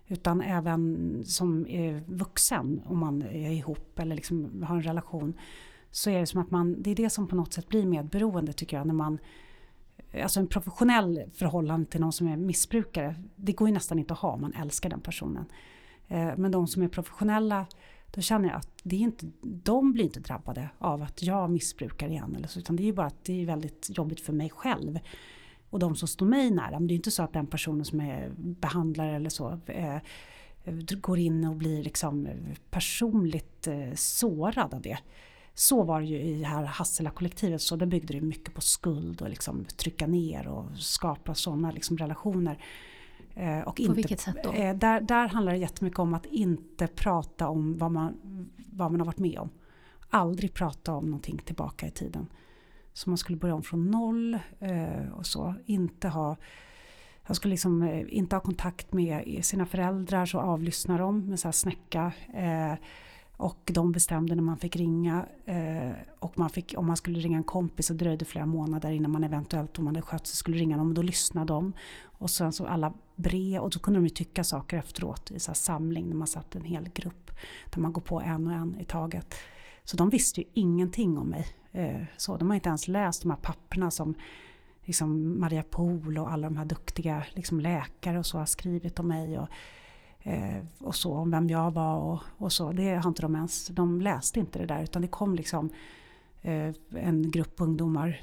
Utan 0.09 0.41
även 0.41 1.23
som 1.25 1.67
eh, 1.67 2.03
vuxen 2.07 2.83
om 2.87 2.99
man 2.99 3.23
är 3.23 3.50
ihop 3.50 3.99
eller 3.99 4.17
liksom 4.17 4.62
har 4.62 4.76
en 4.76 4.83
relation. 4.83 5.35
Så 5.91 6.11
är 6.11 6.21
det 6.21 6.26
som 6.26 6.41
att 6.41 6.50
man, 6.50 6.83
det 6.83 6.91
är 6.91 6.95
det 6.95 7.11
som 7.11 7.29
på 7.29 7.37
något 7.37 7.53
sätt 7.53 7.69
blir 7.69 7.87
medberoende 7.87 8.53
tycker 8.53 8.76
jag 8.76 8.87
när 8.87 8.95
man 8.95 9.19
eh, 10.11 10.23
alltså 10.23 10.41
en 10.41 10.47
professionell 10.47 11.23
förhållande 11.35 11.91
till 11.91 12.00
någon 12.00 12.12
som 12.12 12.29
är 12.29 12.37
missbrukare, 12.37 13.15
det 13.37 13.53
går 13.53 13.69
ju 13.69 13.75
nästan 13.75 13.99
inte 13.99 14.12
att 14.12 14.21
ha 14.21 14.31
om 14.31 14.41
man 14.41 14.53
älskar 14.53 14.91
den 14.91 15.00
personen. 15.00 15.45
Eh, 16.09 16.31
men 16.37 16.50
de 16.50 16.67
som 16.67 16.83
är 16.83 16.88
professionella, 16.88 17.67
då 18.15 18.21
känner 18.21 18.49
jag 18.49 18.57
att 18.57 18.81
det 18.83 18.97
är 18.97 19.00
inte, 19.00 19.26
de 19.43 19.93
blir 19.93 20.05
inte 20.05 20.21
drabbade 20.21 20.69
av 20.79 21.03
att 21.03 21.23
jag 21.23 21.50
missbrukar 21.50 22.09
igen. 22.09 22.37
Eller 22.37 22.49
så, 22.49 22.59
utan 22.59 22.76
det 22.76 22.83
är 22.83 22.87
ju 22.87 22.93
bara 22.93 23.07
att 23.07 23.25
det 23.25 23.43
är 23.43 23.47
väldigt 23.47 23.99
jobbigt 23.99 24.21
för 24.21 24.33
mig 24.33 24.50
själv 24.50 24.99
och 25.76 25.80
de 25.80 25.97
som 25.97 26.09
står 26.09 26.26
mig 26.26 26.50
nära. 26.50 26.71
Men 26.71 26.87
det 26.87 26.95
är 26.95 26.97
inte 26.97 27.11
så 27.11 27.23
att 27.23 27.33
den 27.33 27.47
personen 27.47 27.85
som 27.85 28.00
är 28.00 28.33
behandlare 28.38 29.16
eller 29.16 29.30
så 29.30 29.61
eh, 29.66 29.99
går 31.00 31.18
in 31.18 31.45
och 31.45 31.56
blir 31.56 31.83
liksom 31.83 32.28
personligt 32.71 33.66
eh, 33.66 33.95
sårad 33.95 34.75
av 34.75 34.83
det. 34.83 34.99
Så 35.54 35.83
var 35.83 36.00
det 36.00 36.06
ju 36.06 36.21
i 36.21 36.38
det 36.38 36.47
här 36.47 36.64
Hassela-kollektivet, 36.64 37.62
så 37.62 37.76
det 37.76 37.87
byggde 37.87 38.14
det 38.14 38.21
mycket 38.21 38.54
på 38.54 38.61
skuld 38.61 39.23
och 39.23 39.28
liksom 39.28 39.64
trycka 39.64 40.06
ner 40.06 40.49
och 40.49 40.78
skapa 40.78 41.35
sådana 41.35 41.71
liksom 41.71 41.99
relationer. 41.99 42.59
Eh, 43.35 43.61
och 43.61 43.80
inte, 43.80 43.90
på 43.90 43.95
vilket 43.95 44.21
sätt 44.21 44.37
då? 44.45 44.52
Eh, 44.52 44.76
där, 44.76 45.00
där 45.00 45.28
handlar 45.28 45.52
det 45.52 45.59
jättemycket 45.59 45.99
om 45.99 46.14
att 46.14 46.26
inte 46.26 46.87
prata 46.87 47.49
om 47.49 47.78
vad 47.78 47.92
man, 47.92 48.16
vad 48.56 48.90
man 48.90 49.00
har 49.00 49.06
varit 49.06 49.18
med 49.18 49.38
om. 49.38 49.50
Aldrig 50.11 50.54
prata 50.54 50.95
om 50.95 51.04
någonting 51.04 51.38
tillbaka 51.38 51.87
i 51.87 51.90
tiden. 51.90 52.26
Så 52.97 53.11
man 53.11 53.19
skulle 53.19 53.38
börja 53.38 53.55
om 53.55 53.62
från 53.62 53.91
noll 53.91 54.38
eh, 54.59 55.09
och 55.12 55.26
så. 55.26 55.55
Inte 55.67 56.09
ha 56.09 56.37
han 57.23 57.35
skulle 57.35 57.53
liksom 57.53 57.83
eh, 57.83 58.05
inte 58.09 58.37
ha 58.37 58.41
kontakt 58.41 58.93
med 58.93 59.45
sina 59.45 59.67
föräldrar 59.67 60.26
så 60.26 60.41
avlyssnar 60.41 60.99
de 60.99 61.26
med 61.26 61.41
så 61.41 61.49
här 61.49 61.53
snäcka. 61.53 62.12
Eh, 62.35 62.75
och 63.37 63.71
de 63.75 63.93
bestämde 63.93 64.35
när 64.35 64.43
man 64.43 64.59
fick 64.59 64.76
ringa. 64.76 65.26
Eh, 65.45 65.91
och 66.19 66.38
man 66.38 66.50
fick, 66.50 66.75
om 66.76 66.87
man 66.87 66.97
skulle 66.97 67.19
ringa 67.19 67.37
en 67.37 67.45
kompis 67.45 67.87
så 67.87 67.95
dröjde 67.95 68.25
flera 68.25 68.47
månader 68.47 68.91
innan 68.91 69.11
man 69.11 69.25
eventuellt 69.25 69.79
om 69.79 69.85
man 69.85 69.95
hade 69.97 70.07
skött 70.07 70.26
sig 70.26 70.37
skulle 70.37 70.57
ringa 70.57 70.76
dem. 70.76 70.88
Och 70.88 70.95
då 70.95 71.03
lyssnade 71.03 71.47
de. 71.47 71.73
Och 72.03 72.31
sen 72.31 72.53
så 72.53 72.67
alla 72.67 72.93
brev 73.17 73.62
och 73.62 73.71
då 73.71 73.79
kunde 73.79 74.00
de 74.00 74.05
ju 74.05 74.11
tycka 74.11 74.45
saker 74.45 74.76
efteråt 74.76 75.31
i 75.31 75.41
så 75.41 75.55
samling 75.55 76.09
när 76.09 76.17
man 76.17 76.26
satt 76.26 76.57
en 76.57 76.65
hel 76.65 76.88
grupp. 76.95 77.31
Där 77.71 77.81
man 77.81 77.93
går 77.93 78.03
på 78.03 78.21
en 78.21 78.47
och 78.47 78.53
en 78.53 78.81
i 78.81 78.85
taget. 78.85 79.35
Så 79.87 79.97
de 79.97 80.11
visste 80.11 80.40
ju 80.40 80.47
ingenting 80.55 81.19
om 81.19 81.28
mig. 81.28 81.47
Eh, 81.73 82.02
så 82.16 82.37
de 82.37 82.49
har 82.49 82.55
inte 82.55 82.69
ens 82.69 82.88
läst 82.88 83.23
de 83.23 83.31
här 83.31 83.38
papperna 83.38 83.90
som 83.90 84.14
liksom 84.85 85.40
Maria 85.40 85.62
Pohl 85.62 86.19
och 86.19 86.33
alla 86.33 86.47
de 86.47 86.57
här 86.57 86.64
duktiga 86.64 87.25
liksom 87.35 87.61
läkare 87.61 88.19
och 88.19 88.26
så 88.26 88.38
har 88.38 88.47
skrivit 88.47 88.99
om 88.99 89.09
mig. 89.09 89.38
Och, 89.38 89.49
eh, 90.23 90.64
och 90.78 90.95
så, 90.95 91.14
om 91.14 91.31
vem 91.31 91.49
jag 91.49 91.71
var 91.71 91.97
och, 91.97 92.21
och, 92.38 92.52
så. 92.52 92.73
Det 92.73 92.95
har 92.95 93.09
inte 93.09 93.23
de 93.23 93.35
ens, 93.35 93.66
de 93.66 94.00
läste 94.00 94.40
inte 94.40 94.59
det 94.59 94.66
där 94.66 94.83
utan 94.83 95.02
det 95.02 95.09
kom 95.09 95.35
liksom 95.35 95.71
eh, 96.43 96.75
en 96.90 97.31
grupp 97.31 97.61
ungdomar, 97.61 98.21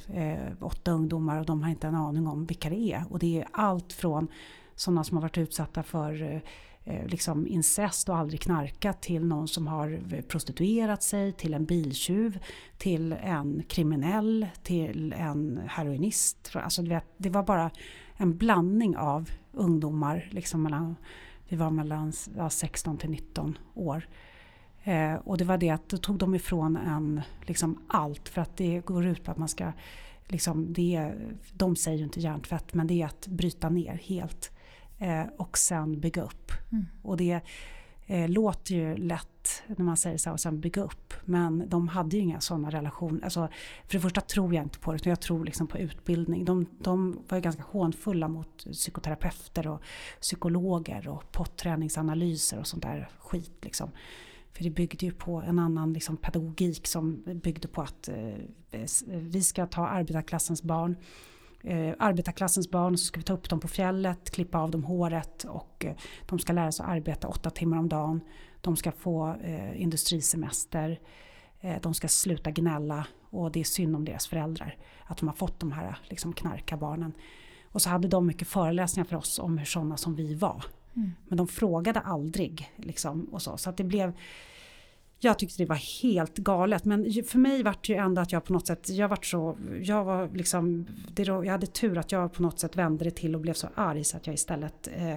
åtta 0.59 0.91
ungdomar 0.91 1.39
och 1.39 1.45
de 1.45 1.63
har 1.63 1.69
inte 1.69 1.87
en 1.87 1.95
aning 1.95 2.27
om 2.27 2.45
vilka 2.45 2.69
det 2.69 2.93
är. 2.93 3.03
Och 3.09 3.19
det 3.19 3.41
är 3.41 3.47
allt 3.51 3.93
från 3.93 4.27
sådana 4.75 5.03
som 5.03 5.17
har 5.17 5.21
varit 5.21 5.37
utsatta 5.37 5.83
för 5.83 6.41
Eh, 6.85 7.05
liksom 7.05 7.47
incest 7.47 8.09
och 8.09 8.17
aldrig 8.17 8.41
knarkat 8.41 9.01
till 9.01 9.25
någon 9.25 9.47
som 9.47 9.67
har 9.67 10.01
eh, 10.13 10.21
prostituerat 10.21 11.03
sig, 11.03 11.31
till 11.31 11.53
en 11.53 11.65
biltjuv, 11.65 12.39
till 12.77 13.13
en 13.13 13.63
kriminell, 13.67 14.47
till 14.63 15.13
en 15.13 15.61
heroinist. 15.67 16.51
Alltså 16.53 16.81
det 17.17 17.29
var 17.29 17.43
bara 17.43 17.71
en 18.17 18.37
blandning 18.37 18.97
av 18.97 19.29
ungdomar, 19.51 20.29
liksom 20.31 20.63
mellan, 20.63 20.95
vi 21.47 21.55
var 21.55 21.69
mellan 21.69 22.13
ja, 22.37 22.49
16 22.49 22.97
till 22.97 23.09
19 23.09 23.57
år. 23.73 24.07
Eh, 24.83 25.13
och 25.13 25.37
det 25.37 25.45
var 25.45 25.57
det 25.57 25.69
att 25.69 25.89
då 25.89 25.97
tog 25.97 26.17
de 26.17 26.35
ifrån 26.35 26.77
en 26.77 27.21
liksom 27.41 27.79
allt 27.87 28.29
för 28.29 28.41
att 28.41 28.57
det 28.57 28.79
går 28.85 29.05
ut 29.05 29.23
på 29.23 29.31
att 29.31 29.37
man 29.37 29.49
ska 29.49 29.71
Liksom 30.27 30.73
det, 30.73 31.11
de 31.53 31.75
säger 31.75 31.97
ju 31.97 32.03
inte 32.03 32.19
hjärntvätt 32.19 32.73
men 32.73 32.87
det 32.87 33.01
är 33.01 33.05
att 33.05 33.27
bryta 33.27 33.69
ner 33.69 33.93
helt 34.03 34.51
eh, 34.97 35.23
och 35.37 35.57
sen 35.57 35.99
bygga 35.99 36.21
upp. 36.21 36.51
Mm. 36.71 36.85
Och 37.01 37.17
det 37.17 37.41
eh, 38.05 38.29
låter 38.29 38.75
ju 38.75 38.97
lätt 38.97 39.63
när 39.67 39.85
man 39.85 39.97
säger 39.97 40.17
så 40.17 40.31
och 40.31 40.39
sen 40.39 40.59
bygga 40.59 40.81
upp. 40.81 41.13
Men 41.25 41.69
de 41.69 41.87
hade 41.87 42.17
ju 42.17 42.23
inga 42.23 42.41
sådana 42.41 42.69
relationer. 42.69 43.23
Alltså, 43.23 43.49
för 43.85 43.93
det 43.93 43.99
första 43.99 44.21
tror 44.21 44.53
jag 44.53 44.63
inte 44.63 44.79
på 44.79 44.91
det, 44.91 44.95
utan 44.95 45.09
jag 45.09 45.21
tror 45.21 45.45
liksom 45.45 45.67
på 45.67 45.77
utbildning. 45.77 46.45
De, 46.45 46.65
de 46.79 47.19
var 47.29 47.37
ju 47.37 47.41
ganska 47.41 47.63
hånfulla 47.63 48.27
mot 48.27 48.57
psykoterapeuter 48.57 49.67
och 49.67 49.81
psykologer 50.21 51.07
och 51.07 51.31
potträningsanalyser 51.31 52.59
och 52.59 52.67
sånt 52.67 52.83
där 52.83 53.09
skit. 53.19 53.57
Liksom. 53.61 53.91
För 54.53 54.63
det 54.63 54.69
byggde 54.69 55.05
ju 55.05 55.11
på 55.11 55.41
en 55.41 55.59
annan 55.59 55.93
liksom, 55.93 56.17
pedagogik 56.17 56.87
som 56.87 57.23
byggde 57.25 57.67
på 57.67 57.81
att 57.81 58.07
eh, 58.07 58.79
vi 59.09 59.43
ska 59.43 59.65
ta 59.65 59.87
arbetarklassens 59.87 60.63
barn 60.63 60.95
eh, 61.63 61.93
arbetarklassens 61.99 62.71
barn 62.71 62.97
så 62.97 63.05
ska 63.05 63.19
vi 63.19 63.23
ta 63.23 63.33
upp 63.33 63.49
dem 63.49 63.59
på 63.59 63.67
fjället, 63.67 64.29
klippa 64.29 64.57
av 64.57 64.71
dem 64.71 64.83
håret 64.83 65.43
och 65.43 65.85
eh, 65.85 65.95
de 66.25 66.39
ska 66.39 66.53
lära 66.53 66.71
sig 66.71 66.83
att 66.83 66.89
arbeta 66.89 67.27
åtta 67.27 67.49
timmar 67.49 67.77
om 67.77 67.89
dagen. 67.89 68.21
De 68.61 68.75
ska 68.75 68.91
få 68.91 69.35
eh, 69.43 69.81
industrisemester. 69.81 70.99
De 71.81 71.93
ska 71.93 72.07
sluta 72.07 72.51
gnälla 72.51 73.07
och 73.29 73.51
det 73.51 73.59
är 73.59 73.63
synd 73.63 73.95
om 73.95 74.05
deras 74.05 74.27
föräldrar 74.27 74.77
att 75.05 75.17
de 75.17 75.27
har 75.27 75.35
fått 75.35 75.59
de 75.59 75.71
här 75.71 75.97
liksom, 76.03 76.33
knarkarbarnen. 76.33 77.13
Och 77.71 77.81
så 77.81 77.89
hade 77.89 78.07
de 78.07 78.25
mycket 78.25 78.47
föreläsningar 78.47 79.05
för 79.05 79.15
oss 79.15 79.39
om 79.39 79.57
hur 79.57 79.65
sådana 79.65 79.97
som 79.97 80.15
vi 80.15 80.35
var. 80.35 80.65
Mm. 80.95 81.11
Men 81.27 81.37
de 81.37 81.47
frågade 81.47 81.99
aldrig. 81.99 82.71
Liksom, 82.75 83.23
och 83.23 83.41
så, 83.41 83.57
så 83.57 83.69
att 83.69 83.77
det 83.77 83.83
blev 83.83 84.13
jag 85.23 85.39
tyckte 85.39 85.63
det 85.63 85.69
var 85.69 86.03
helt 86.03 86.37
galet 86.37 86.85
men 86.85 87.23
för 87.23 87.37
mig 87.37 87.63
var 87.63 87.75
det 87.81 87.93
ju 87.93 87.99
ändå 87.99 88.21
att 88.21 88.31
jag 88.31 88.43
på 88.43 88.53
något 88.53 88.67
sätt, 88.67 88.89
jag 88.89 89.07
var 89.07 89.19
så, 89.21 89.57
jag 89.81 90.03
var 90.03 90.29
liksom, 90.33 90.85
det, 91.13 91.23
jag 91.23 91.45
hade 91.45 91.67
tur 91.67 91.97
att 91.97 92.11
jag 92.11 92.33
på 92.33 92.41
något 92.41 92.59
sätt 92.59 92.75
vände 92.75 93.05
det 93.05 93.11
till 93.11 93.35
och 93.35 93.41
blev 93.41 93.53
så 93.53 93.67
arg 93.75 94.03
så 94.03 94.17
att 94.17 94.27
jag 94.27 94.33
istället 94.33 94.89
eh, 94.95 95.13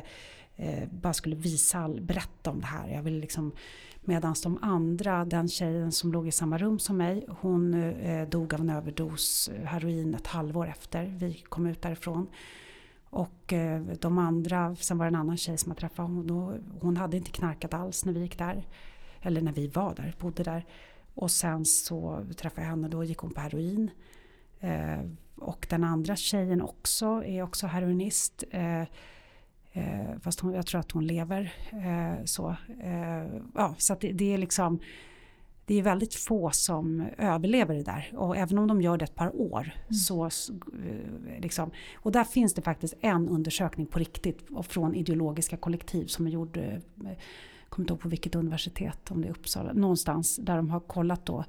eh, 0.56 0.88
bara 0.90 1.12
skulle 1.12 1.36
visa, 1.36 1.88
berätta 2.00 2.50
om 2.50 2.60
det 2.60 2.66
här. 2.66 2.88
Jag 2.88 3.02
ville 3.02 3.20
liksom, 3.20 3.52
medan 4.00 4.34
de 4.42 4.58
andra, 4.62 5.24
den 5.24 5.48
tjejen 5.48 5.92
som 5.92 6.12
låg 6.12 6.28
i 6.28 6.32
samma 6.32 6.58
rum 6.58 6.78
som 6.78 6.96
mig, 6.96 7.26
hon 7.40 7.74
eh, 7.74 8.28
dog 8.28 8.54
av 8.54 8.60
en 8.60 8.70
överdos 8.70 9.48
eh, 9.48 9.64
heroin 9.64 10.14
ett 10.14 10.26
halvår 10.26 10.68
efter 10.68 11.04
vi 11.18 11.44
kom 11.48 11.66
ut 11.66 11.82
därifrån. 11.82 12.26
Och 13.10 13.52
eh, 13.52 13.82
de 14.00 14.18
andra, 14.18 14.76
sen 14.76 14.98
var 14.98 15.04
det 15.04 15.10
en 15.10 15.14
annan 15.14 15.36
tjej 15.36 15.58
som 15.58 15.70
jag 15.70 15.78
träffade, 15.78 16.08
hon, 16.08 16.64
hon 16.80 16.96
hade 16.96 17.16
inte 17.16 17.30
knarkat 17.30 17.74
alls 17.74 18.04
när 18.04 18.12
vi 18.12 18.20
gick 18.20 18.38
där. 18.38 18.66
Eller 19.26 19.42
när 19.42 19.52
vi 19.52 19.66
var 19.66 19.94
där, 19.94 20.14
bodde 20.20 20.42
där. 20.42 20.64
Och 21.14 21.30
sen 21.30 21.64
så 21.64 22.24
träffade 22.36 22.62
jag 22.62 22.70
henne, 22.70 22.88
då 22.88 23.04
gick 23.04 23.18
hon 23.18 23.30
på 23.30 23.40
heroin. 23.40 23.90
Eh, 24.60 25.00
och 25.36 25.66
den 25.70 25.84
andra 25.84 26.16
tjejen 26.16 26.62
också 26.62 27.24
är 27.24 27.42
också 27.42 27.66
heroinist. 27.66 28.44
Eh, 28.50 28.80
eh, 29.72 30.18
fast 30.20 30.40
hon, 30.40 30.52
jag 30.52 30.66
tror 30.66 30.80
att 30.80 30.92
hon 30.92 31.06
lever. 31.06 31.52
Eh, 31.72 32.24
så 32.24 32.56
eh, 32.82 33.40
ja, 33.54 33.74
så 33.78 33.96
det, 34.00 34.12
det, 34.12 34.34
är 34.34 34.38
liksom 34.38 34.78
det 35.64 35.74
är 35.74 35.82
väldigt 35.82 36.14
få 36.14 36.50
som 36.50 37.06
överlever 37.18 37.74
det 37.74 37.82
där. 37.82 38.12
Och 38.14 38.36
även 38.36 38.58
om 38.58 38.66
de 38.66 38.82
gör 38.82 38.96
det 38.96 39.04
ett 39.04 39.14
par 39.14 39.36
år. 39.36 39.60
Mm. 39.60 39.94
Så, 39.94 40.24
eh, 40.24 41.40
liksom, 41.40 41.70
och 41.94 42.12
där 42.12 42.24
finns 42.24 42.54
det 42.54 42.62
faktiskt 42.62 42.94
en 43.00 43.28
undersökning 43.28 43.86
på 43.86 43.98
riktigt 43.98 44.46
från 44.62 44.94
ideologiska 44.94 45.56
kollektiv 45.56 46.06
som 46.06 46.26
är 46.26 46.30
gjord 46.30 46.58
kommer 47.76 47.84
inte 47.84 47.92
ihåg 47.92 48.00
på 48.00 48.08
vilket 48.08 48.34
universitet, 48.34 49.10
om 49.10 49.22
det 49.22 49.28
är 49.28 49.30
Uppsala, 49.30 49.72
någonstans 49.72 50.36
där 50.36 50.56
de 50.56 50.70
har 50.70 50.80
kollat 50.80 51.26
då 51.26 51.44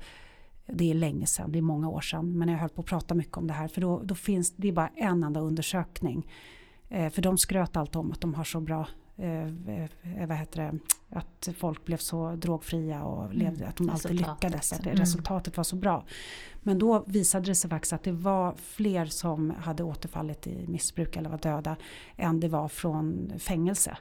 det 0.68 0.92
är 0.92 0.94
länge 0.94 1.26
sedan, 1.28 1.52
det 1.52 1.58
är 1.58 1.62
många 1.62 1.90
år 1.90 2.02
sedan, 2.02 2.38
men 2.38 2.50
jag 2.50 2.58
höll 2.58 2.70
på 2.70 2.82
att 2.82 2.88
prata 2.88 3.16
mycket 3.16 3.38
om 3.38 3.48
det 3.48 3.54
här 3.54 3.68
för 3.68 3.82
då, 3.82 4.02
då 4.04 4.16
finns 4.16 4.52
det 4.52 4.68
är 4.68 4.72
bara 4.72 4.92
en 4.96 5.24
enda 5.24 5.40
undersökning. 5.40 6.28
Eh, 6.90 7.10
för 7.10 7.22
de 7.22 7.38
skröt 7.38 7.78
alltid 7.78 7.96
om 7.96 8.12
att 8.12 8.22
de 8.22 8.34
har 8.34 8.44
så 8.44 8.60
bra 8.60 8.88
eh, 9.18 9.48
eh 9.48 10.28
vad 10.28 10.38
heter 10.38 10.62
det, 10.62 10.80
att 11.10 11.50
folk 11.58 11.86
blev 11.86 11.98
så 11.98 12.36
drogfria 12.36 13.04
och 13.04 13.26
mm. 13.26 13.38
levde, 13.38 13.68
att 13.68 13.76
de 13.76 13.90
alltid 13.90 14.16
lyckades, 14.16 14.74
att 14.74 14.86
mm. 14.86 14.98
resultatet 14.98 15.58
var 15.58 15.64
så 15.64 15.76
bra. 15.76 16.06
Men 16.64 16.80
då 16.80 17.04
visade 17.08 17.46
det 17.46 17.56
sig 17.56 17.70
faktiskt 17.70 17.94
att 17.94 18.04
det 18.04 18.12
var 18.12 18.56
fler 18.58 19.06
som 19.06 19.50
hade 19.50 19.84
återfallit 19.84 20.48
i 20.48 20.68
missbruk 20.68 21.16
eller 21.16 21.30
var 21.30 21.38
döda 21.38 21.76
än 22.16 22.40
det 22.40 22.48
var 22.48 22.68
från 22.68 23.32
fängelse 23.40 23.98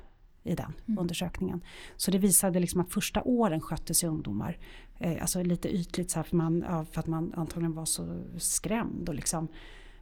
i 0.46 0.54
den 0.54 0.72
mm. 0.86 0.98
undersökningen. 0.98 1.60
Så 1.96 2.10
det 2.10 2.18
visade 2.18 2.60
liksom 2.60 2.80
att 2.80 2.92
första 2.92 3.22
åren 3.22 3.60
skötte 3.60 3.94
sig 3.94 4.08
ungdomar. 4.08 4.58
Eh, 4.98 5.20
alltså 5.20 5.42
lite 5.42 5.68
ytligt 5.68 6.10
så 6.10 6.18
här 6.18 6.24
för, 6.24 6.36
man, 6.36 6.64
ja, 6.68 6.84
för 6.84 7.00
att 7.00 7.06
man 7.06 7.32
antagligen 7.36 7.74
var 7.74 7.84
så 7.84 8.22
skrämd. 8.38 9.08
Och, 9.08 9.14
liksom, 9.14 9.48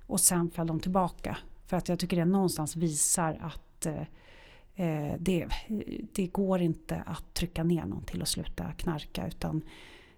och 0.06 0.20
sen 0.20 0.50
föll 0.50 0.66
de 0.66 0.80
tillbaka. 0.80 1.36
För 1.66 1.76
att 1.76 1.88
jag 1.88 1.98
tycker 1.98 2.16
det 2.16 2.24
någonstans 2.24 2.76
visar 2.76 3.38
att 3.40 3.86
eh, 3.86 4.02
eh, 4.74 5.14
det, 5.18 5.48
det 6.12 6.26
går 6.26 6.60
inte 6.60 7.02
att 7.06 7.34
trycka 7.34 7.64
ner 7.64 7.84
någon 7.84 8.04
till 8.04 8.22
att 8.22 8.28
sluta 8.28 8.72
knarka. 8.72 9.26
Utan 9.26 9.62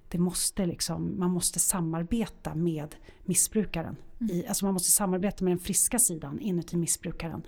det 0.08 0.18
måste 0.18 0.66
liksom, 0.66 1.18
man 1.18 1.30
måste 1.30 1.58
samarbeta 1.58 2.54
med 2.54 2.94
missbrukaren. 3.24 3.96
Mm. 4.20 4.36
I, 4.36 4.46
alltså 4.46 4.64
man 4.64 4.74
måste 4.74 4.90
samarbeta 4.90 5.44
med 5.44 5.50
den 5.50 5.58
friska 5.58 5.98
sidan 5.98 6.40
inuti 6.40 6.76
missbrukaren. 6.76 7.42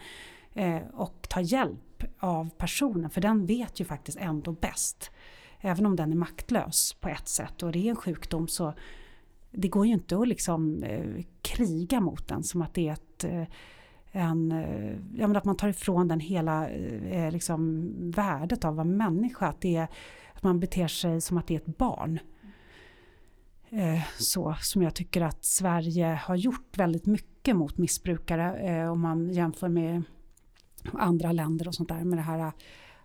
Eh, 0.55 0.83
och 0.95 1.27
ta 1.29 1.41
hjälp 1.41 1.79
av 2.19 2.51
personen 2.51 3.11
för 3.11 3.21
den 3.21 3.47
vet 3.47 3.81
ju 3.81 3.85
faktiskt 3.85 4.19
ändå 4.19 4.53
bäst. 4.53 5.11
Även 5.61 5.87
om 5.87 5.97
den 5.97 6.13
är 6.13 6.17
maktlös 6.17 6.97
på 7.01 7.09
ett 7.09 7.29
sätt 7.29 7.63
och 7.63 7.73
det 7.73 7.79
är 7.79 7.91
en 7.91 7.97
sjukdom 7.97 8.49
så 8.49 8.75
det 9.51 9.69
går 9.69 9.87
ju 9.87 9.93
inte 9.93 10.19
att 10.19 10.29
liksom 10.29 10.83
eh, 10.83 11.25
kriga 11.43 12.01
mot 12.01 12.29
den 12.29 12.43
som 12.43 12.63
att 12.63 12.75
det 12.75 12.89
är 12.89 12.93
ett 12.93 13.25
eh, 13.25 13.45
en, 14.13 14.53
eh, 14.53 14.93
ja, 15.17 15.27
men 15.27 15.37
att 15.37 15.45
man 15.45 15.57
tar 15.57 15.69
ifrån 15.69 16.09
den 16.09 16.21
hela 16.21 16.69
eh, 16.69 17.25
eh 17.25 17.33
liksom, 17.33 17.91
värdet 18.11 18.65
av 18.65 18.71
att 18.71 18.77
vara 18.77 18.85
människa. 18.85 19.47
Att, 19.47 19.61
det 19.61 19.77
är, 19.77 19.89
att 20.33 20.43
man 20.43 20.61
beter 20.61 20.89
sig 20.89 21.21
som 21.21 21.39
att 21.39 21.47
det 21.47 21.55
är 21.55 21.59
ett 21.59 21.79
barn. 21.79 22.19
Eh, 23.71 24.03
så, 24.19 24.57
som 24.61 24.83
jag 24.83 24.95
tycker 24.95 25.21
att 25.21 25.45
Sverige 25.45 26.21
har 26.25 26.37
gjort 26.37 26.79
väldigt 26.79 27.07
mycket 27.07 27.39
mycket 27.49 27.57
mot 27.57 27.79
missbrukare 27.79 28.59
eh, 28.59 28.93
om 28.93 29.01
man 29.01 29.31
jämför 29.31 29.69
med 29.69 30.03
andra 30.93 31.33
länder 31.33 31.69
och 31.69 31.75
sånt 31.75 31.89
där 31.89 32.05
med 32.05 32.19
det 32.19 32.23
här 32.23 32.53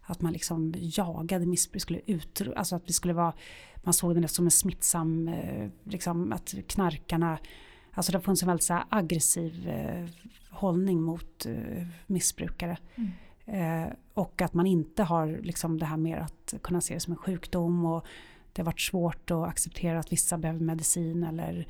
att 0.06 0.22
man 0.22 0.34
liksom 0.34 0.74
jagade 0.78 1.46
missbruk, 1.46 1.82
skulle 1.82 2.00
ut, 2.06 2.42
alltså 2.56 2.76
att 2.76 2.90
vi 2.90 2.94
skulle 2.94 3.14
vara, 3.14 3.34
man 3.84 3.94
såg 3.94 4.22
det 4.22 4.28
som 4.28 4.46
en 4.46 4.52
smittsam, 4.52 5.28
eh, 5.28 5.70
liksom 5.84 6.34
att 6.34 6.54
knarkarna, 6.68 7.38
alltså 7.92 8.12
det 8.12 8.18
har 8.18 8.24
funnits 8.24 8.44
en 8.44 8.48
väldigt 8.48 8.64
så 8.64 8.84
aggressiv 8.90 9.68
eh, 9.70 10.06
hållning 10.50 11.02
mot 11.02 11.46
eh, 11.46 11.88
missbrukare. 12.08 12.78
Mm. 12.96 13.12
Eh, 13.46 13.94
och 14.14 14.42
att 14.42 14.54
man 14.54 14.66
inte 14.66 15.04
har 15.04 15.40
liksom 15.44 15.80
det 15.80 15.86
här 15.86 15.98
med 15.98 16.20
att 16.20 16.54
kunna 16.62 16.82
se 16.82 16.94
det 16.94 17.00
som 17.00 17.14
en 17.14 17.18
sjukdom 17.18 17.86
och 17.86 18.06
det 18.54 18.62
har 18.62 18.66
varit 18.66 18.82
svårt 18.82 19.32
att 19.32 19.48
acceptera 19.48 20.00
att 20.00 20.12
vissa 20.12 20.38
behöver 20.38 20.60
medicin 20.60 21.24
eller 21.24 21.68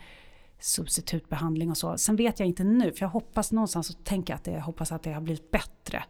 substitutbehandling 0.64 1.70
och 1.70 1.78
så. 1.78 1.98
Sen 1.98 2.16
vet 2.16 2.40
jag 2.40 2.48
inte 2.48 2.64
nu, 2.64 2.92
för 2.92 3.06
jag 3.06 3.10
hoppas 3.10 3.52
någonstans 3.52 3.88
så 3.88 3.94
tänker 3.94 4.34
att 4.34 4.44
det, 4.44 4.52
jag 4.52 4.62
hoppas 4.62 4.92
att 4.92 5.04
det 5.04 5.14
har 5.14 5.22
blivit 5.22 5.52
bättre. 5.52 6.04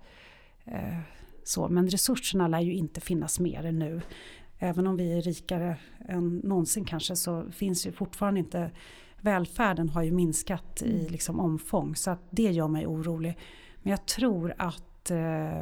Eh, 0.66 1.00
så, 1.44 1.70
men 1.70 1.90
resurserna 1.90 2.48
lär 2.48 2.60
ju 2.60 2.74
inte 2.74 3.02
finnas 3.02 3.40
mer 3.40 3.72
nu. 3.72 4.02
Även 4.60 4.88
om 4.88 4.98
vi 4.98 5.14
är 5.14 5.22
rikare 5.22 5.78
än 6.08 6.38
någonsin 6.38 6.86
kanske 6.86 7.16
så 7.16 7.52
finns 7.52 7.88
ju 7.88 7.92
fortfarande 7.92 8.40
inte 8.40 8.72
välfärden 9.22 9.90
har 9.90 10.04
ju 10.04 10.12
minskat 10.12 10.82
i 10.82 11.00
mm. 11.00 11.12
liksom 11.12 11.40
omfång 11.40 11.96
så 11.96 12.12
att 12.12 12.22
det 12.30 12.52
gör 12.52 12.68
mig 12.68 12.88
orolig. 12.88 13.38
Men 13.82 13.92
jag 13.92 14.06
tror 14.06 14.54
att, 14.58 15.12
eh, 15.12 15.62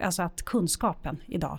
alltså 0.00 0.22
att 0.22 0.42
kunskapen 0.42 1.22
idag 1.26 1.58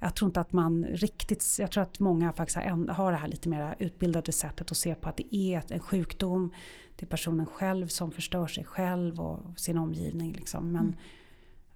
jag 0.00 0.14
tror 0.14 0.28
inte 0.28 0.40
att 0.40 0.52
man 0.52 0.84
riktigt, 0.84 1.56
jag 1.58 1.70
tror 1.70 1.82
att 1.82 2.00
många 2.00 2.32
faktiskt 2.32 2.58
har 2.88 3.12
det 3.12 3.18
här 3.18 3.28
lite 3.28 3.48
mer 3.48 3.74
utbildade 3.78 4.32
sättet 4.32 4.70
att 4.70 4.76
se 4.76 4.94
på 4.94 5.08
att 5.08 5.16
det 5.16 5.36
är 5.36 5.62
en 5.68 5.80
sjukdom. 5.80 6.52
Det 6.96 7.06
är 7.06 7.08
personen 7.08 7.46
själv 7.46 7.86
som 7.86 8.12
förstör 8.12 8.46
sig 8.46 8.64
själv 8.64 9.20
och 9.20 9.60
sin 9.60 9.78
omgivning. 9.78 10.32
Liksom. 10.32 10.72
Men 10.72 10.84
mm. 10.84 10.96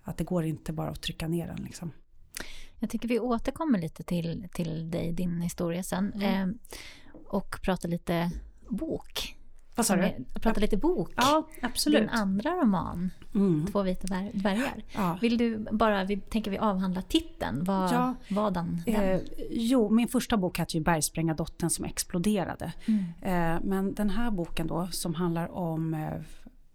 att 0.03 0.17
det 0.17 0.25
går 0.25 0.45
inte 0.45 0.73
bara 0.73 0.91
att 0.91 1.01
trycka 1.01 1.29
ner 1.29 1.47
den. 1.47 1.63
Liksom. 1.65 1.93
Jag 2.79 2.91
tycker 2.91 3.09
vi 3.09 3.21
återkommer 3.21 3.79
lite 3.79 4.03
till, 4.03 4.49
till 4.53 4.91
dig, 4.91 5.13
din 5.13 5.41
historia 5.41 5.83
sen. 5.83 6.13
Mm. 6.13 6.51
Eh, 6.51 6.55
och 7.27 7.61
pratar 7.63 7.89
lite 7.89 8.31
bok. 8.69 9.37
Vad 9.81 9.87
sa 9.87 9.97
du? 9.97 10.41
Prata 10.41 10.61
lite 10.61 10.77
bok. 10.77 11.13
Ja, 11.17 11.49
absolut. 11.63 12.01
Din 12.01 12.09
andra 12.09 12.51
roman, 12.51 13.11
mm. 13.35 13.67
Två 13.73 13.83
vita 13.83 14.07
dvärgar. 14.33 14.85
Ja. 14.95 15.19
Vill 15.21 15.39
du 15.39 15.67
bara, 15.71 16.05
vi, 16.05 16.17
tänker 16.17 16.51
vi 16.51 16.59
avhandla 16.59 17.03
titeln? 17.03 17.65
Vad 17.65 17.93
ja. 17.93 18.15
var 18.31 18.51
den? 18.51 18.83
Eh, 18.87 19.21
jo, 19.51 19.91
min 19.91 20.09
första 20.09 20.37
bok 20.37 20.59
hette 20.59 20.77
ju 20.77 20.83
Bergsprängardottern 20.83 21.71
som 21.71 21.85
exploderade. 21.85 22.73
Mm. 22.87 23.05
Eh, 23.23 23.61
men 23.65 23.95
den 23.95 24.11
här 24.11 24.31
boken 24.31 24.67
då 24.67 24.89
som 24.91 25.15
handlar 25.15 25.55
om 25.55 25.95
eh, 25.95 26.21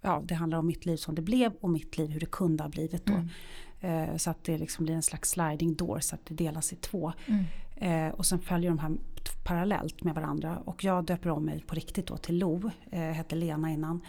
Ja, 0.01 0.21
det 0.25 0.35
handlar 0.35 0.57
om 0.57 0.67
mitt 0.67 0.85
liv 0.85 0.97
som 0.97 1.15
det 1.15 1.21
blev 1.21 1.51
och 1.61 1.69
mitt 1.69 1.97
liv 1.97 2.09
hur 2.09 2.19
det 2.19 2.31
kunde 2.31 2.63
ha 2.63 2.69
blivit 2.69 3.05
då. 3.05 3.13
Mm. 3.13 4.09
Eh, 4.09 4.17
så 4.17 4.29
att 4.29 4.43
det 4.43 4.57
liksom 4.57 4.85
blir 4.85 4.95
en 4.95 5.03
slags 5.03 5.29
sliding 5.29 5.75
door 5.75 5.99
så 5.99 6.15
att 6.15 6.25
det 6.25 6.33
delas 6.33 6.73
i 6.73 6.75
två. 6.75 7.13
Mm. 7.25 7.43
Eh, 7.75 8.07
och 8.07 8.25
sen 8.25 8.39
följer 8.39 8.69
de 8.69 8.79
här 8.79 8.97
parallellt 9.43 10.03
med 10.03 10.15
varandra. 10.15 10.57
Och 10.65 10.83
jag 10.83 11.05
döper 11.05 11.29
om 11.29 11.45
mig 11.45 11.63
på 11.67 11.75
riktigt 11.75 12.07
då 12.07 12.17
till 12.17 12.38
Lo. 12.38 12.71
Eh, 12.91 12.99
hette 12.99 13.35
Lena 13.35 13.71
innan. 13.71 14.01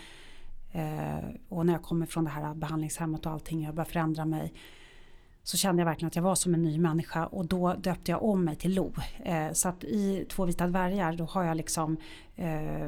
Eh, 0.73 1.25
och 1.49 1.67
när 1.67 1.73
jag 1.73 1.83
kommer 1.83 2.07
från 2.07 2.25
det 2.25 2.31
här 2.31 2.55
behandlingshemmet 2.55 3.27
och 3.27 3.33
allting, 3.33 3.65
jag 3.65 3.75
börjar 3.75 3.89
förändra 3.89 4.25
mig. 4.25 4.53
Så 5.47 5.57
kände 5.57 5.81
jag 5.81 5.87
verkligen 5.87 6.07
att 6.07 6.17
jag 6.17 6.23
var 6.23 6.35
som 6.35 6.55
en 6.55 6.63
ny 6.63 6.79
människa 6.79 7.27
och 7.27 7.47
då 7.47 7.75
döpte 7.75 8.11
jag 8.11 8.23
om 8.23 8.45
mig 8.45 8.57
till 8.57 8.75
Lo. 8.75 8.93
Eh, 9.25 9.53
så 9.53 9.69
att 9.69 9.85
i 9.85 10.27
Två 10.29 10.45
vita 10.45 10.67
dvärgar 10.67 11.13
då 11.13 11.25
har 11.25 11.45
jag 11.45 11.57
liksom 11.57 11.97
eh, 12.37 12.85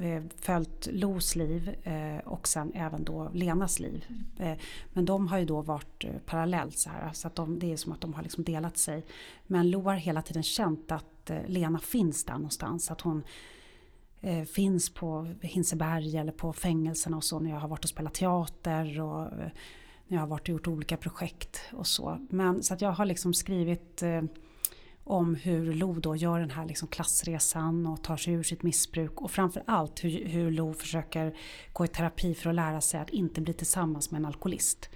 eh 0.00 0.22
följt 0.40 0.88
Los 0.92 1.36
liv 1.36 1.76
eh, 1.82 2.18
och 2.24 2.48
sen 2.48 2.72
även 2.74 3.04
då 3.04 3.30
Lenas 3.32 3.80
liv. 3.80 4.04
Eh, 4.38 4.58
men 4.92 5.04
de 5.04 5.28
har 5.28 5.38
ju 5.38 5.44
då 5.44 5.62
varit 5.62 6.04
eh, 6.04 6.10
parallellt 6.26 6.78
så 6.78 6.90
här. 6.90 7.12
Så 7.12 7.26
att 7.26 7.34
de, 7.34 7.58
det 7.58 7.72
är 7.72 7.76
som 7.76 7.92
att 7.92 8.00
de 8.00 8.14
har 8.14 8.22
liksom 8.22 8.44
delat 8.44 8.78
sig. 8.78 9.04
Men 9.46 9.70
Lo 9.70 9.82
har 9.82 9.94
hela 9.94 10.22
tiden 10.22 10.42
känt 10.42 10.92
att 10.92 11.30
eh, 11.30 11.46
Lena 11.46 11.78
finns 11.78 12.24
där 12.24 12.34
någonstans. 12.34 12.90
Att 12.90 13.00
hon 13.00 13.22
finns 14.54 14.94
på 14.94 15.34
Hinseberg 15.40 16.16
eller 16.16 16.32
på 16.32 16.52
fängelserna 16.52 17.16
och 17.16 17.24
så 17.24 17.38
när 17.38 17.50
jag 17.50 17.58
har 17.58 17.68
varit 17.68 17.84
och 17.84 17.90
spelat 17.90 18.14
teater. 18.14 19.00
Och, 19.00 19.28
när 20.08 20.16
jag 20.16 20.22
har 20.22 20.28
varit 20.28 20.42
och 20.42 20.48
gjort 20.48 20.68
olika 20.68 20.96
projekt 20.96 21.60
och 21.72 21.86
så. 21.86 22.26
Men 22.30 22.62
så 22.62 22.74
att 22.74 22.80
jag 22.80 22.92
har 22.92 23.04
liksom 23.04 23.34
skrivit 23.34 24.02
om 25.04 25.34
hur 25.34 25.72
Lo 25.72 25.94
då 25.94 26.16
gör 26.16 26.40
den 26.40 26.50
här 26.50 26.66
liksom 26.66 26.88
klassresan 26.88 27.86
och 27.86 28.02
tar 28.02 28.16
sig 28.16 28.34
ur 28.34 28.42
sitt 28.42 28.62
missbruk 28.62 29.20
och 29.20 29.30
framförallt 29.30 30.04
hur, 30.04 30.24
hur 30.24 30.50
Lo 30.50 30.74
försöker 30.74 31.34
gå 31.72 31.84
i 31.84 31.88
terapi 31.88 32.34
för 32.34 32.50
att 32.50 32.56
lära 32.56 32.80
sig 32.80 33.00
att 33.00 33.10
inte 33.10 33.40
bli 33.40 33.52
tillsammans 33.52 34.10
med 34.10 34.18
en 34.18 34.24
alkoholist. 34.24 34.90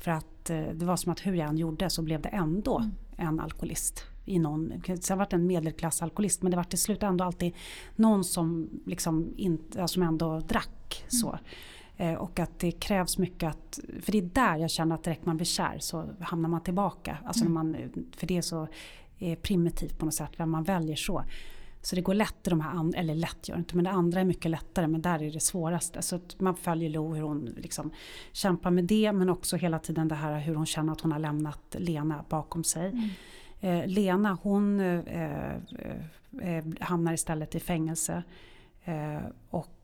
För 0.00 0.10
att 0.10 0.50
eh, 0.50 0.62
det 0.62 0.84
var 0.84 0.96
som 0.96 1.12
att 1.12 1.26
hur 1.26 1.34
jag 1.34 1.48
än 1.48 1.58
gjorde 1.58 1.90
så 1.90 2.02
blev 2.02 2.22
det 2.22 2.28
ändå 2.28 2.78
mm. 2.78 2.90
en 3.16 3.40
alkoholist. 3.40 4.04
I 4.24 4.38
någon, 4.38 4.82
sen 5.00 5.18
var 5.18 5.26
det 5.30 5.36
en 5.36 5.46
medelklassalkoholist 5.46 6.42
men 6.42 6.50
det 6.50 6.56
var 6.56 6.64
till 6.64 6.78
slut 6.78 7.02
ändå 7.02 7.24
alltid 7.24 7.54
någon 7.96 8.24
som, 8.24 8.68
liksom 8.86 9.34
inte, 9.36 9.88
som 9.88 10.02
ändå 10.02 10.40
drack. 10.40 10.96
Mm. 11.00 11.10
så. 11.10 11.38
Eh, 12.00 12.14
och 12.14 12.38
att 12.38 12.58
det 12.58 12.70
krävs 12.70 13.18
mycket 13.18 13.48
att, 13.48 13.80
för 14.02 14.12
det 14.12 14.18
är 14.18 14.22
där 14.22 14.56
jag 14.56 14.70
känner 14.70 14.94
att 14.94 15.04
direkt 15.04 15.26
man 15.26 15.36
blir 15.36 15.46
kär 15.46 15.78
så 15.78 16.08
hamnar 16.20 16.48
man 16.48 16.62
tillbaka. 16.62 17.18
Alltså 17.24 17.44
mm. 17.44 17.54
när 17.54 17.62
man, 17.62 17.92
för 18.16 18.26
det 18.26 18.36
är 18.36 18.42
så 18.42 18.68
är 19.18 19.36
primitivt 19.36 19.98
på 19.98 20.04
något 20.04 20.14
sätt, 20.14 20.30
vem 20.36 20.50
man 20.50 20.64
väljer 20.64 20.96
så. 20.96 21.24
Så 21.82 21.96
det 21.96 22.02
går 22.02 22.14
lätt 22.14 22.46
i 22.46 22.50
de 22.50 22.60
här, 22.60 22.96
eller 22.96 23.14
lätt 23.14 23.48
gör 23.48 23.56
det 23.56 23.58
inte, 23.58 23.76
men 23.76 23.84
det 23.84 23.90
andra 23.90 24.20
är 24.20 24.24
mycket 24.24 24.50
lättare 24.50 24.86
men 24.86 25.02
där 25.02 25.22
är 25.22 25.30
det 25.30 25.40
svåraste. 25.40 26.02
Så 26.02 26.20
man 26.38 26.56
följer 26.56 26.90
Lo 26.90 27.14
hur 27.14 27.22
hon 27.22 27.44
liksom 27.56 27.90
kämpar 28.32 28.70
med 28.70 28.84
det 28.84 29.12
men 29.12 29.28
också 29.30 29.56
hela 29.56 29.78
tiden 29.78 30.08
det 30.08 30.14
här 30.14 30.40
hur 30.40 30.54
hon 30.54 30.66
känner 30.66 30.92
att 30.92 31.00
hon 31.00 31.12
har 31.12 31.18
lämnat 31.18 31.76
Lena 31.78 32.24
bakom 32.28 32.64
sig. 32.64 32.88
Mm. 32.88 33.10
Eh, 33.60 33.86
Lena 33.86 34.38
hon 34.42 34.80
eh, 34.80 35.54
eh, 36.42 36.64
hamnar 36.80 37.12
istället 37.12 37.54
i 37.54 37.60
fängelse. 37.60 38.22
Eh, 38.84 39.20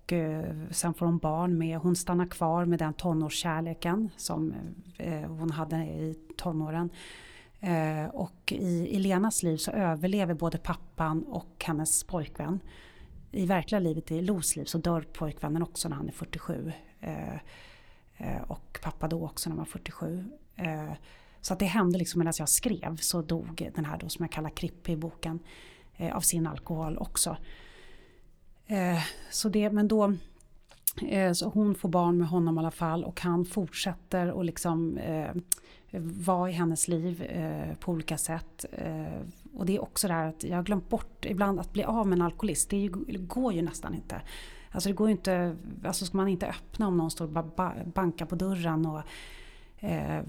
och 0.07 0.13
eh, 0.13 0.55
sen 0.71 0.95
får 0.95 1.07
hon 1.07 1.19
barn 1.19 1.59
med, 1.59 1.79
hon 1.79 1.97
stannar 1.97 2.27
kvar 2.27 2.65
med 2.65 2.79
den 2.79 2.95
tonårskärleken 2.95 4.11
som 4.17 4.55
eh, 4.99 5.21
hon 5.21 5.51
hade 5.51 5.77
i 5.77 6.17
tonåren. 6.37 6.91
Eh, 7.61 8.05
och 8.05 8.53
i 8.53 8.97
Elenas 8.97 9.43
liv 9.43 9.57
så 9.57 9.71
överlever 9.71 10.35
både 10.35 10.59
pappan 10.59 11.23
och 11.23 11.65
hennes 11.67 12.05
pojkvän. 12.05 12.61
I 13.33 13.47
verkliga 13.47 13.79
livet, 13.79 14.11
i 14.11 14.23
Los 14.23 14.57
liv, 14.57 14.65
så 14.65 14.79
dör 14.79 15.01
pojkvännen 15.01 15.63
också 15.63 15.89
när 15.89 15.97
han 15.97 16.09
är 16.09 16.13
47. 16.13 16.73
Och 18.47 18.79
pappa 18.83 19.09
då 19.09 19.25
också 19.25 19.51
när 19.51 19.57
han 19.57 19.59
var 19.59 19.71
47. 19.71 20.25
Så 21.41 21.53
att 21.53 21.59
det 21.59 21.67
hände 21.67 21.99
liksom 21.99 22.19
medan 22.19 22.33
jag 22.39 22.49
skrev 22.49 22.97
så 22.97 23.23
dog 23.23 23.71
den 23.75 23.85
här 23.85 23.99
då 23.99 24.09
som 24.09 24.23
jag 24.23 24.33
kallar 24.33 24.51
Krippe 24.51 24.93
i 24.93 24.97
boken 24.97 25.39
av 26.13 26.21
sin 26.21 26.47
alkohol 26.47 26.99
också. 26.99 27.37
Eh, 28.67 29.03
så 29.31 29.49
det, 29.49 29.71
men 29.71 29.89
då 29.89 30.15
eh, 31.09 31.33
så 31.33 31.49
hon 31.49 31.75
får 31.75 31.89
barn 31.89 32.19
med 32.19 32.29
honom 32.29 32.57
i 32.57 32.59
alla 32.59 32.71
fall 32.71 33.05
och 33.05 33.21
han 33.21 33.45
fortsätter 33.45 34.31
och 34.31 34.45
liksom 34.45 34.97
eh, 34.97 35.31
vara 36.01 36.51
i 36.51 36.53
hennes 36.53 36.89
liv 36.89 37.23
eh, 37.23 37.75
på 37.75 37.93
olika 37.93 38.19
sätt. 38.19 38.65
Eh, 38.73 39.21
och 39.55 39.67
det 39.67 39.77
är 39.77 39.83
också 39.83 40.09
det 40.09 40.15
här 40.15 40.29
att 40.29 40.45
jag 40.45 40.57
har 40.57 40.63
glömt 40.63 40.89
bort 40.89 41.25
ibland 41.25 41.61
att 41.61 41.73
bli 41.73 41.85
av 41.85 42.07
med 42.07 42.17
en 42.17 42.23
alkoholist. 42.23 42.71
Det, 42.71 42.77
ju, 42.77 42.89
det 42.89 43.19
går 43.19 43.53
ju 43.53 43.63
nästan 43.63 43.95
inte. 43.95 44.21
Alltså 44.71 44.89
det 44.89 44.95
går 44.95 45.09
ju 45.09 45.13
inte, 45.13 45.57
alltså 45.85 46.05
ska 46.05 46.17
man 46.17 46.29
inte 46.29 46.47
öppna 46.47 46.89
om 46.89 46.97
någon 46.97 47.11
står 47.11 47.25
och 47.25 47.45
bankar 47.95 48.27
på 48.27 48.35
dörren 48.35 48.87
och 48.87 49.03
eh, 49.85 50.23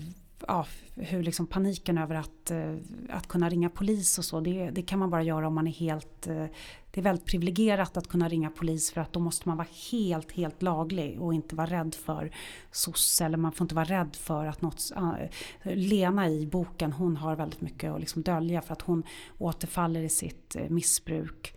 ja, 0.48 0.66
hur 0.96 1.24
liksom 1.24 1.48
paniken 1.48 1.98
över 1.98 2.16
att, 2.16 2.52
eh, 2.52 2.76
att 3.10 3.28
kunna 3.28 3.50
ringa 3.50 3.70
polis 3.70 4.18
och 4.18 4.26
så, 4.26 4.40
det, 4.40 4.70
det, 4.70 4.82
kan 4.82 5.00
man 5.00 5.10
bara 5.10 5.24
göra 5.24 5.48
om 5.48 5.56
man 5.56 5.68
är 5.68 5.72
helt... 5.72 6.28
Eh, 6.28 6.46
det 6.92 7.02
är 7.02 7.04
väldigt 7.04 7.26
privilegierat 7.26 7.98
att 7.98 8.08
kunna 8.08 8.30
ringa 8.30 8.50
polis 8.50 8.92
för 8.92 9.02
att 9.02 9.14
då 9.14 9.20
måste 9.20 9.48
man 9.48 9.58
vara 9.58 9.68
helt, 9.92 10.32
helt 10.32 10.62
laglig 10.62 11.22
och 11.22 11.34
inte 11.34 11.56
vara 11.56 11.68
rädd 11.68 11.96
för 11.96 12.32
soc 12.72 13.22
eller 13.22 13.38
man 13.38 13.52
får 13.52 13.66
inte 13.66 13.76
vara 13.76 13.86
rädd 13.86 14.16
för 14.16 14.46
att 14.46 14.62
något... 14.62 14.92
Eh, 14.96 15.30
Lena 15.76 16.30
i 16.30 16.48
boken, 16.48 16.92
hon 16.92 17.18
har 17.18 17.36
väldigt 17.36 17.62
mycket 17.62 17.92
att 17.92 18.00
liksom 18.00 18.22
dölja 18.22 18.62
för 18.62 18.74
att 18.74 18.82
hon 18.82 19.04
återfaller 19.38 20.02
i 20.02 20.10
sitt 20.10 20.56
missbruk 20.70 21.54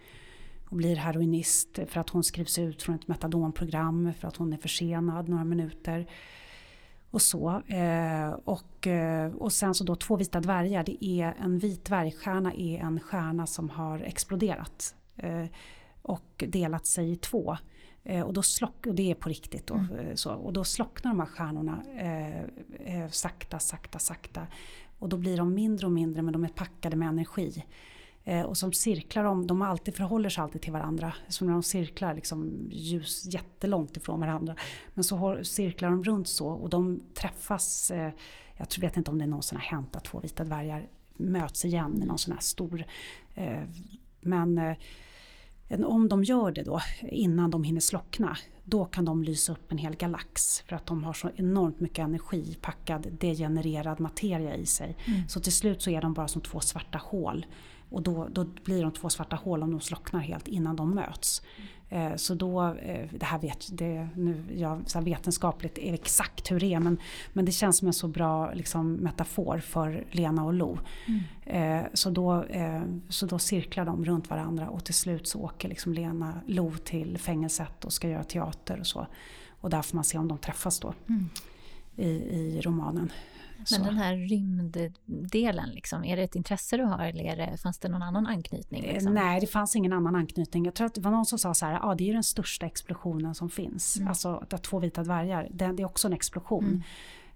och 0.70 0.76
blir 0.76 0.96
heroinist 0.96 1.78
för 1.86 2.00
att 2.00 2.10
hon 2.10 2.24
skrivs 2.24 2.58
ut 2.58 2.82
från 2.82 2.94
ett 2.94 3.08
metadonprogram 3.08 4.12
för 4.20 4.28
att 4.28 4.36
hon 4.36 4.52
är 4.52 4.56
försenad 4.56 5.28
några 5.28 5.44
minuter 5.44 6.06
och 7.10 7.22
så. 7.22 7.62
Eh, 7.66 8.30
och, 8.30 8.86
eh, 8.86 9.34
och 9.34 9.52
sen 9.52 9.74
så 9.74 9.84
då 9.84 9.96
två 9.96 10.16
vita 10.16 10.40
dvärgar. 10.40 10.84
Det 10.84 11.04
är 11.04 11.34
en 11.40 11.58
vit 11.58 11.84
dvärgstjärna 11.84 12.52
är 12.54 12.78
en 12.78 13.00
stjärna 13.00 13.46
som 13.46 13.70
har 13.70 13.98
exploderat. 13.98 14.94
Eh, 15.16 15.46
och 16.02 16.44
delat 16.48 16.86
sig 16.86 17.12
i 17.12 17.16
två. 17.16 17.56
Eh, 18.04 18.22
och, 18.22 18.32
då 18.32 18.42
slock, 18.42 18.86
och 18.86 18.94
det 18.94 19.10
är 19.10 19.14
på 19.14 19.28
riktigt. 19.28 19.66
Då, 19.66 19.74
mm. 19.74 19.98
Eh, 19.98 20.14
så, 20.14 20.32
och 20.32 20.52
då 20.52 20.64
slocknar 20.64 21.10
de 21.10 21.20
här 21.20 21.26
stjärnorna 21.26 21.82
eh, 22.84 23.08
sakta, 23.08 23.58
sakta, 23.58 23.98
sakta. 23.98 24.46
Och 24.98 25.08
då 25.08 25.16
blir 25.16 25.36
de 25.36 25.54
mindre 25.54 25.86
och 25.86 25.92
mindre 25.92 26.22
men 26.22 26.32
de 26.32 26.44
är 26.44 26.48
packade 26.48 26.96
med 26.96 27.08
energi. 27.08 27.64
Eh, 28.24 28.42
och 28.42 28.56
som 28.56 28.72
cirklar 28.72 29.24
om, 29.24 29.46
de 29.46 29.62
alltid 29.62 29.94
förhåller 29.94 30.28
sig 30.28 30.42
alltid 30.42 30.62
till 30.62 30.72
varandra. 30.72 31.14
Som 31.28 31.46
när 31.46 31.54
de 31.54 31.62
cirklar 31.62 32.14
liksom 32.14 32.68
ljus 32.70 33.26
jättelångt 33.26 33.96
ifrån 33.96 34.20
varandra. 34.20 34.56
Men 34.94 35.04
så 35.04 35.38
cirklar 35.42 35.90
de 35.90 36.04
runt 36.04 36.28
så 36.28 36.48
och 36.48 36.70
de 36.70 37.00
träffas. 37.14 37.90
Eh, 37.90 38.12
jag 38.56 38.80
vet 38.80 38.96
inte 38.96 39.10
om 39.10 39.18
det 39.18 39.26
någonsin 39.26 39.58
har 39.58 39.64
hänt 39.64 39.96
att 39.96 40.04
två 40.04 40.20
vita 40.20 40.44
dvärgar 40.44 40.88
möts 41.16 41.64
igen 41.64 42.02
i 42.02 42.06
någon 42.06 42.18
sån 42.18 42.32
här 42.32 42.40
stor. 42.40 42.84
Eh, 43.34 43.62
men 44.20 44.76
om 45.84 46.08
de 46.08 46.24
gör 46.24 46.52
det 46.52 46.62
då 46.62 46.80
innan 47.02 47.50
de 47.50 47.64
hinner 47.64 47.80
slockna 47.80 48.36
då 48.64 48.84
kan 48.84 49.04
de 49.04 49.22
lysa 49.22 49.52
upp 49.52 49.72
en 49.72 49.78
hel 49.78 49.96
galax 49.96 50.60
för 50.60 50.76
att 50.76 50.86
de 50.86 51.04
har 51.04 51.12
så 51.12 51.30
enormt 51.36 51.80
mycket 51.80 51.98
energi 51.98 52.56
packad 52.60 53.06
degenererad 53.20 54.00
materia 54.00 54.56
i 54.56 54.66
sig. 54.66 54.96
Mm. 55.06 55.28
Så 55.28 55.40
till 55.40 55.52
slut 55.52 55.82
så 55.82 55.90
är 55.90 56.02
de 56.02 56.14
bara 56.14 56.28
som 56.28 56.42
två 56.42 56.60
svarta 56.60 56.98
hål 56.98 57.46
och 57.90 58.02
då, 58.02 58.28
då 58.32 58.44
blir 58.44 58.82
de 58.82 58.92
två 58.92 59.08
svarta 59.08 59.36
hål 59.36 59.62
om 59.62 59.70
de 59.70 59.80
slocknar 59.80 60.20
helt 60.20 60.48
innan 60.48 60.76
de 60.76 60.94
möts. 60.94 61.42
Eh, 61.88 62.16
så 62.16 62.34
då, 62.34 62.62
eh, 62.62 63.08
det 63.12 63.24
här 63.24 63.38
vet 63.38 63.78
det 63.78 64.08
nu, 64.16 64.44
jag, 64.56 64.82
så 64.86 65.00
vetenskapligt 65.00 65.78
exakt 65.80 66.50
hur 66.50 66.60
det 66.60 66.74
är 66.74 66.80
men, 66.80 66.98
men 67.32 67.44
det 67.44 67.52
känns 67.52 67.78
som 67.78 67.88
en 67.88 67.94
så 67.94 68.08
bra 68.08 68.52
liksom, 68.52 68.92
metafor 68.92 69.58
för 69.58 70.04
Lena 70.10 70.44
och 70.44 70.54
Lo. 70.54 70.78
Mm. 71.06 71.82
Eh, 71.82 71.86
så, 71.94 72.10
då, 72.10 72.42
eh, 72.42 72.82
så 73.08 73.26
då 73.26 73.38
cirklar 73.38 73.84
de 73.84 74.04
runt 74.04 74.30
varandra 74.30 74.68
och 74.68 74.84
till 74.84 74.94
slut 74.94 75.28
så 75.28 75.40
åker 75.40 75.68
liksom 75.68 75.94
Lena 75.94 76.40
Lo 76.46 76.72
till 76.84 77.18
fängelset 77.18 77.84
och 77.84 77.92
ska 77.92 78.08
göra 78.08 78.24
teater 78.24 78.80
och 78.80 78.86
så. 78.86 79.06
Och 79.60 79.70
där 79.70 79.82
får 79.82 79.96
man 79.96 80.04
se 80.04 80.18
om 80.18 80.28
de 80.28 80.38
träffas 80.38 80.80
då 80.80 80.94
mm. 81.08 81.28
i, 81.96 82.10
i 82.10 82.60
romanen. 82.60 83.12
Men 83.70 83.82
den 83.82 83.96
här 83.96 84.16
rymddelen, 84.16 85.70
liksom, 85.70 86.04
är 86.04 86.16
det 86.16 86.22
ett 86.22 86.34
intresse 86.34 86.76
du 86.76 86.82
har 86.82 87.04
eller 87.04 87.36
det, 87.36 87.56
fanns 87.56 87.78
det 87.78 87.88
någon 87.88 88.02
annan 88.02 88.26
anknytning? 88.26 88.84
Eh, 88.84 88.92
liksom? 88.92 89.14
Nej, 89.14 89.40
det 89.40 89.46
fanns 89.46 89.76
ingen 89.76 89.92
annan 89.92 90.14
anknytning. 90.14 90.64
Jag 90.64 90.74
tror 90.74 90.86
att 90.86 90.94
det 90.94 91.00
var 91.00 91.10
någon 91.10 91.26
som 91.26 91.38
sa 91.38 91.54
så 91.54 91.66
här, 91.66 91.72
ja 91.72 91.94
det 91.94 92.04
är 92.04 92.06
ju 92.06 92.12
den 92.12 92.24
största 92.24 92.66
explosionen 92.66 93.34
som 93.34 93.50
finns. 93.50 93.96
Mm. 93.96 94.08
Alltså 94.08 94.44
att 94.50 94.62
två 94.62 94.78
vita 94.78 95.02
dvärgar, 95.02 95.48
det, 95.50 95.72
det 95.72 95.82
är 95.82 95.86
också 95.86 96.08
en 96.08 96.12
explosion. 96.12 96.64
Mm. 96.64 96.82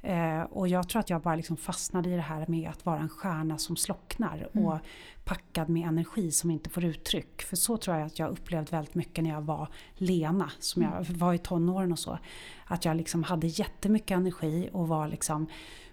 Eh, 0.07 0.43
och 0.43 0.69
jag 0.69 0.89
tror 0.89 1.01
att 1.01 1.11
jag 1.11 1.23
bara 1.23 1.37
liksom 1.37 1.57
fastnade 1.57 2.11
i 2.11 2.17
det 2.17 2.23
här 2.23 2.45
med 2.49 2.71
att 2.71 2.87
vara 2.87 2.99
en 2.99 3.09
stjärna 3.09 3.59
som 3.59 3.77
slocknar 3.77 4.49
mm. 4.53 4.67
och 4.67 4.79
packad 5.25 5.69
med 5.69 5.89
energi 5.89 6.31
som 6.31 6.51
inte 6.51 6.71
får 6.71 6.85
uttryck. 6.85 7.43
För 7.43 7.57
så 7.57 7.77
tror 7.77 7.97
jag 7.97 8.07
att 8.07 8.19
jag 8.19 8.31
upplevde 8.31 8.71
väldigt 8.71 8.95
mycket 8.95 9.25
när 9.25 9.31
jag 9.31 9.43
var 9.43 9.69
Lena, 9.95 10.51
som 10.59 10.83
jag 10.83 10.93
mm. 10.93 11.19
var 11.19 11.35
i 11.35 11.39
tonåren 11.39 11.93
och 11.93 11.99
så. 11.99 12.19
Att 12.67 12.85
jag 12.85 12.97
liksom 12.97 13.23
hade 13.23 13.47
jättemycket 13.47 14.17
energi 14.17 14.71
och 14.73 14.89
var 14.89 15.09
liksom 15.09 15.47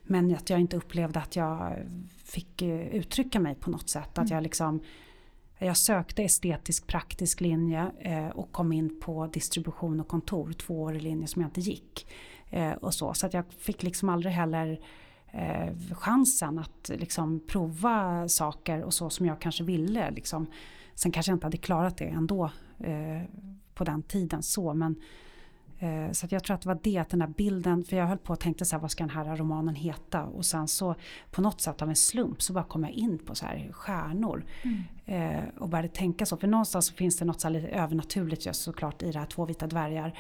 men 0.04 0.36
att 0.36 0.50
jag 0.50 0.60
inte 0.60 0.78
upplevde 0.78 1.20
att 1.20 1.36
jag 1.36 1.78
fick 2.24 2.62
eh, 2.62 2.88
uttrycka 2.88 3.40
mig 3.40 3.56
på 3.56 3.70
något 3.70 3.90
sätt. 3.90 4.18
Att 4.18 4.18
mm. 4.18 4.34
jag 4.36 4.44
liksom 4.44 4.82
jag 5.66 5.78
sökte 5.78 6.24
estetisk 6.24 6.88
praktisk 6.88 7.42
linje 7.42 7.92
eh, 8.00 8.28
och 8.28 8.52
kom 8.52 8.72
in 8.72 9.00
på 9.00 9.28
distribution 9.28 10.00
och 10.00 10.08
kontor, 10.08 10.54
tvåårig 10.54 11.02
linje 11.02 11.28
som 11.28 11.42
jag 11.42 11.50
inte 11.50 11.62
gick. 11.62 12.08
Eh, 12.50 12.72
och 12.72 12.94
så 12.94 13.14
så 13.14 13.26
att 13.26 13.34
jag 13.34 13.46
fick 13.60 13.84
liksom 13.84 14.10
aldrig 14.10 14.34
heller 14.34 14.80
eh, 15.32 15.74
chansen 15.92 16.60
att 16.60 16.92
liksom 16.94 17.40
prova 17.48 18.28
saker 18.30 18.84
och 18.84 18.94
så 18.94 19.10
som 19.10 19.26
jag 19.26 19.42
kanske 19.42 19.64
ville. 19.64 20.12
Liksom. 20.12 20.48
Sen 20.96 21.12
kanske 21.12 21.32
jag 21.32 21.36
inte 21.36 21.46
hade 21.46 21.58
klarat 21.58 21.98
det 21.98 22.06
ändå 22.06 22.52
på 23.74 23.84
den 23.84 24.04
tiden 24.04 24.44
så 24.44 24.74
men 24.74 24.96
så 26.12 26.28
jag 26.30 26.44
tror 26.44 26.56
att 26.56 26.62
det 26.62 26.67
var 26.67 26.80
det, 26.84 26.98
att 26.98 27.10
den 27.10 27.22
här 27.22 27.28
bilden, 27.28 27.84
för 27.84 27.98
jag 27.98 28.06
höll 28.06 28.17
på 28.17 28.34
och 28.34 28.39
tänkte 28.39 28.65
så 28.65 28.76
här, 28.76 28.82
vad 28.82 28.91
ska 28.91 29.04
den 29.04 29.10
här 29.10 29.36
romanen 29.36 29.76
heta? 29.76 30.24
Och 30.24 30.46
sen 30.46 30.67
så 30.67 30.96
på 31.32 31.41
något 31.41 31.62
sätt 31.62 31.82
av 31.82 31.89
en 31.89 31.96
slump 31.96 32.41
så 32.41 32.54
bara 32.54 32.63
kom 32.63 32.84
jag 32.84 32.91
in 32.91 33.17
på 33.17 33.36
så 33.36 33.46
här 33.46 33.72
stjärnor. 33.72 34.46
Mm. 34.62 34.84
Eh, 35.06 35.44
och 35.58 35.70
började 35.70 35.88
tänka 35.88 36.26
så, 36.26 36.38
för 36.38 36.48
någonstans 36.48 36.86
så 36.86 36.94
finns 36.94 37.17
det 37.17 37.26
något 37.26 37.41
så 37.41 37.50
lite 37.50 37.67
övernaturligt 37.67 38.46
just 38.46 38.62
såklart 38.62 39.04
i 39.04 39.12
det 39.12 39.20
här 39.20 39.26
Två 39.26 39.46
vita 39.46 39.67
dvärgar. 39.67 40.20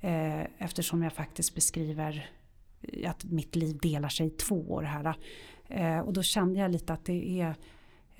Eh, 0.00 0.40
eftersom 0.58 1.02
jag 1.02 1.12
faktiskt 1.12 1.54
beskriver 1.54 2.30
att 3.06 3.24
mitt 3.24 3.56
liv 3.56 3.78
delar 3.82 4.08
sig 4.08 4.26
i 4.26 4.30
två 4.30 4.72
år 4.72 4.82
här. 4.82 5.14
Eh, 5.68 5.98
och 5.98 6.12
då 6.12 6.22
kände 6.22 6.60
jag 6.60 6.70
lite 6.70 6.92
att 6.92 7.04
det 7.04 7.40
är 7.40 7.46
Eh, 7.48 7.54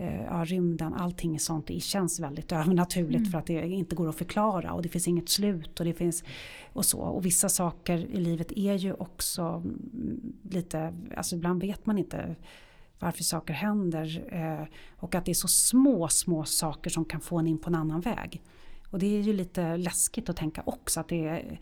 ja, 0.04 0.44
rymden, 0.44 0.94
allting 0.94 1.40
sånt 1.40 1.66
det 1.66 1.80
känns 1.80 2.20
väldigt 2.20 2.52
övernaturligt 2.52 3.18
mm. 3.18 3.30
för 3.30 3.38
att 3.38 3.46
det 3.46 3.68
inte 3.68 3.96
går 3.96 4.08
att 4.08 4.16
förklara 4.16 4.72
och 4.72 4.82
det 4.82 4.88
finns 4.88 5.08
inget 5.08 5.28
slut 5.28 5.80
och 5.80 5.86
det 5.86 5.94
finns 5.94 6.24
och 6.72 6.84
så. 6.84 7.00
Och 7.00 7.26
vissa 7.26 7.48
saker 7.48 7.98
i 7.98 8.20
livet 8.20 8.52
är 8.52 8.74
ju 8.74 8.92
också 8.92 9.42
mm, 9.42 10.32
lite, 10.50 10.94
alltså 11.16 11.36
ibland 11.36 11.60
vet 11.60 11.86
man 11.86 11.98
inte 11.98 12.36
varför 12.98 13.24
saker 13.24 13.54
händer 13.54 14.24
eh, 14.32 14.66
och 14.96 15.14
att 15.14 15.24
det 15.24 15.32
är 15.32 15.34
så 15.34 15.48
små, 15.48 16.08
små 16.08 16.44
saker 16.44 16.90
som 16.90 17.04
kan 17.04 17.20
få 17.20 17.38
en 17.38 17.46
in 17.46 17.58
på 17.58 17.70
en 17.70 17.74
annan 17.74 18.00
väg. 18.00 18.42
Och 18.90 18.98
det 18.98 19.18
är 19.18 19.20
ju 19.20 19.32
lite 19.32 19.76
läskigt 19.76 20.28
att 20.28 20.36
tänka 20.36 20.62
också 20.66 21.00
att 21.00 21.08
det 21.08 21.28
är 21.28 21.60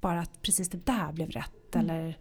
bara 0.00 0.20
att 0.20 0.42
precis 0.42 0.68
det 0.68 0.86
där 0.86 1.12
blev 1.12 1.30
rätt 1.30 1.74
mm. 1.74 1.90
eller 1.90 2.18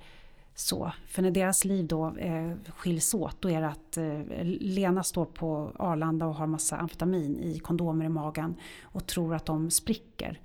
så, 0.60 0.92
för 1.08 1.22
när 1.22 1.32
deras 1.32 1.66
liv 1.66 1.88
då 1.88 2.18
eh, 2.18 2.52
skiljs 2.76 3.14
åt 3.14 3.42
då 3.42 3.50
är 3.50 3.62
det 3.62 3.68
att 3.68 3.98
eh, 3.98 4.22
Lena 4.60 5.04
står 5.04 5.26
på 5.26 5.72
Arlanda 5.80 6.26
och 6.26 6.36
har 6.36 6.48
massa 6.48 6.78
amfetamin 6.78 7.40
i 7.40 7.60
kondomer 7.60 8.06
i 8.06 8.10
magen 8.10 8.56
och 8.82 9.08
tror 9.08 9.36
att 9.36 9.46
de 9.46 9.72
spricker. 9.72 10.40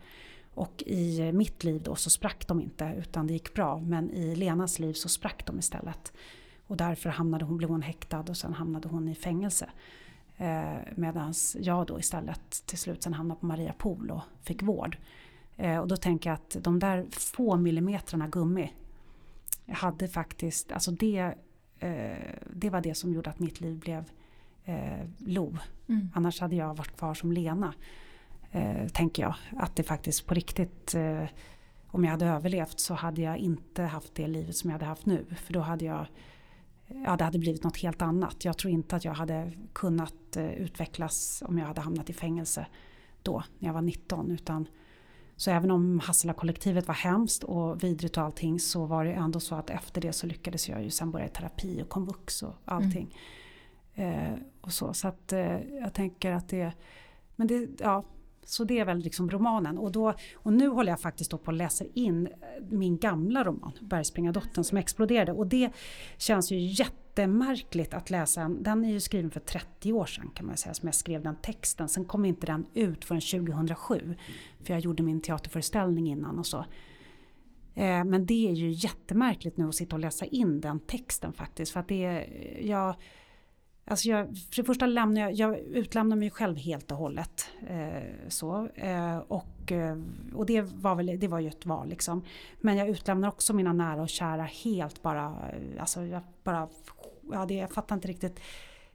Och 0.54 0.82
i 0.86 1.32
mitt 1.32 1.64
liv 1.64 1.82
då 1.82 1.94
så 1.94 2.10
sprack 2.10 2.46
de 2.48 2.60
inte 2.60 2.94
utan 2.98 3.26
det 3.26 3.32
gick 3.32 3.54
bra 3.54 3.78
men 3.78 4.10
i 4.10 4.36
Lenas 4.36 4.78
liv 4.78 4.92
så 4.92 5.08
sprack 5.08 5.46
de 5.46 5.58
istället. 5.58 6.12
Och 6.66 6.76
därför 6.76 7.10
hamnade 7.10 7.44
hon, 7.44 7.56
blev 7.56 7.70
hon 7.70 7.82
häktad 7.82 8.24
och 8.28 8.36
sen 8.36 8.52
hamnade 8.52 8.88
hon 8.88 9.08
i 9.08 9.14
fängelse. 9.14 9.70
Eh, 10.36 10.74
Medan 10.94 11.34
jag 11.54 11.86
då 11.86 11.98
istället 11.98 12.66
till 12.66 12.78
slut 12.78 13.02
sen 13.02 13.12
hamnade 13.14 13.40
på 13.40 13.46
Maria 13.46 13.72
Pool 13.72 14.10
och 14.10 14.22
fick 14.42 14.62
vård. 14.62 14.96
Eh, 15.56 15.78
och 15.78 15.88
då 15.88 15.96
tänker 15.96 16.30
jag 16.30 16.34
att 16.34 16.56
de 16.60 16.78
där 16.78 17.06
få 17.10 17.56
millimetrarna 17.56 18.28
gummi 18.28 18.72
jag 19.64 19.74
hade 19.74 20.08
faktiskt, 20.08 20.72
alltså 20.72 20.90
det, 20.90 21.34
eh, 21.78 22.34
det 22.52 22.70
var 22.70 22.80
det 22.80 22.94
som 22.94 23.12
gjorde 23.12 23.30
att 23.30 23.38
mitt 23.38 23.60
liv 23.60 23.78
blev 23.78 24.04
eh, 24.64 25.06
Lo. 25.18 25.56
Mm. 25.88 26.08
Annars 26.14 26.40
hade 26.40 26.56
jag 26.56 26.76
varit 26.76 26.96
kvar 26.96 27.14
som 27.14 27.32
Lena. 27.32 27.74
Eh, 28.54 28.88
tänker 28.88 29.22
jag. 29.22 29.34
Att 29.56 29.76
det 29.76 29.82
faktiskt 29.82 30.26
på 30.26 30.34
riktigt, 30.34 30.94
eh, 30.94 31.24
om 31.86 32.04
jag 32.04 32.10
hade 32.10 32.26
överlevt 32.26 32.80
så 32.80 32.94
hade 32.94 33.22
jag 33.22 33.38
inte 33.38 33.82
haft 33.82 34.14
det 34.14 34.26
livet 34.26 34.56
som 34.56 34.70
jag 34.70 34.74
hade 34.74 34.84
haft 34.84 35.06
nu. 35.06 35.24
För 35.36 35.52
då 35.52 35.60
hade 35.60 35.84
jag, 35.84 36.06
ja 36.86 37.16
det 37.16 37.24
hade 37.24 37.38
blivit 37.38 37.64
något 37.64 37.76
helt 37.76 38.02
annat. 38.02 38.44
Jag 38.44 38.58
tror 38.58 38.72
inte 38.72 38.96
att 38.96 39.04
jag 39.04 39.14
hade 39.14 39.52
kunnat 39.72 40.36
eh, 40.36 40.52
utvecklas 40.52 41.42
om 41.46 41.58
jag 41.58 41.66
hade 41.66 41.80
hamnat 41.80 42.10
i 42.10 42.12
fängelse 42.12 42.66
då, 43.22 43.42
när 43.58 43.68
jag 43.68 43.74
var 43.74 43.82
19. 43.82 44.30
Utan 44.30 44.68
så 45.36 45.50
även 45.50 45.70
om 45.70 46.00
Hassela-kollektivet 46.00 46.88
var 46.88 46.94
hemskt 46.94 47.44
och 47.44 47.84
vidrigt 47.84 48.16
och 48.16 48.22
allting 48.22 48.60
så 48.60 48.86
var 48.86 49.04
det 49.04 49.12
ändå 49.12 49.40
så 49.40 49.54
att 49.54 49.70
efter 49.70 50.00
det 50.00 50.12
så 50.12 50.26
lyckades 50.26 50.68
jag 50.68 50.82
ju 50.82 50.90
sen 50.90 51.10
börja 51.10 51.26
i 51.26 51.28
terapi 51.28 51.82
och 51.82 51.88
komvux 51.88 52.42
och 52.42 52.54
allting. 52.64 53.16
Mm. 53.94 54.34
Eh, 54.34 54.38
och 54.60 54.72
så 54.72 54.94
så 54.94 55.08
att 55.08 55.32
eh, 55.32 55.60
jag 55.60 55.94
tänker 55.94 56.32
att 56.32 56.48
det, 56.48 56.72
men 57.36 57.46
det, 57.46 57.68
ja, 57.78 58.04
så 58.44 58.64
det 58.64 58.78
är 58.78 58.84
väl 58.84 58.98
liksom 58.98 59.30
romanen. 59.30 59.78
Och, 59.78 59.92
då, 59.92 60.14
och 60.34 60.52
nu 60.52 60.68
håller 60.68 60.92
jag 60.92 61.00
faktiskt 61.00 61.30
på 61.30 61.50
att 61.50 61.54
läsa 61.54 61.84
in 61.94 62.28
min 62.70 62.98
gamla 62.98 63.44
roman, 63.44 63.72
Bergspringardottern 63.80 64.64
som 64.64 64.78
exploderade. 64.78 65.32
Och 65.32 65.46
det 65.46 65.70
känns 66.18 66.52
ju 66.52 66.58
jättemärkligt 67.12 67.94
att 67.94 68.10
läsa. 68.10 68.48
Den 68.48 68.84
är 68.84 68.90
ju 68.90 69.00
skriven 69.00 69.30
för 69.30 69.40
30 69.40 69.92
år 69.92 70.06
sedan 70.06 70.30
kan 70.34 70.46
man 70.46 70.56
säga, 70.56 70.74
som 70.74 70.88
jag 70.88 70.94
skrev 70.94 71.22
den 71.22 71.36
texten. 71.36 71.88
Sen 71.88 72.04
kom 72.04 72.24
inte 72.24 72.46
den 72.46 72.66
ut 72.74 73.04
förrän 73.04 73.20
2007. 73.20 74.14
För 74.64 74.74
jag 74.74 74.80
gjorde 74.80 75.02
min 75.02 75.20
teaterföreställning 75.20 76.08
innan 76.08 76.38
och 76.38 76.46
så. 76.46 76.58
Eh, 77.74 78.04
men 78.04 78.26
det 78.26 78.48
är 78.48 78.52
ju 78.52 78.70
jättemärkligt 78.70 79.56
nu 79.56 79.68
att 79.68 79.74
sitta 79.74 79.96
och 79.96 80.00
läsa 80.00 80.26
in 80.26 80.60
den 80.60 80.80
texten 80.80 81.32
faktiskt. 81.32 81.72
För 81.72 81.80
att 81.80 81.88
det 81.88 82.04
är, 82.04 82.26
jag 82.66 82.94
Alltså 83.84 84.08
jag, 84.08 84.26
för 84.26 84.56
det 84.56 84.64
första 84.64 84.86
lämnar 84.86 85.20
jag, 85.20 85.32
jag 85.32 85.58
utlämnar 85.58 86.16
mig 86.16 86.30
själv 86.30 86.56
helt 86.56 86.90
och 86.90 86.96
hållet. 86.96 87.50
Eh, 87.68 88.02
så, 88.28 88.68
eh, 88.74 89.18
och 89.18 89.72
eh, 89.72 89.96
och 90.34 90.46
det, 90.46 90.60
var 90.60 90.94
väl, 90.94 91.20
det 91.20 91.28
var 91.28 91.38
ju 91.38 91.48
ett 91.48 91.66
val 91.66 91.88
liksom. 91.88 92.24
Men 92.60 92.76
jag 92.76 92.88
utlämnar 92.88 93.28
också 93.28 93.52
mina 93.52 93.72
nära 93.72 94.02
och 94.02 94.08
kära 94.08 94.42
helt 94.42 95.02
bara. 95.02 95.24
Eh, 95.24 95.80
alltså 95.80 96.04
jag 96.04 96.22
bara, 96.44 96.68
ja, 97.32 97.46
det, 97.46 97.54
jag 97.54 97.70
fattar 97.70 97.94
inte 97.94 98.08
riktigt. 98.08 98.40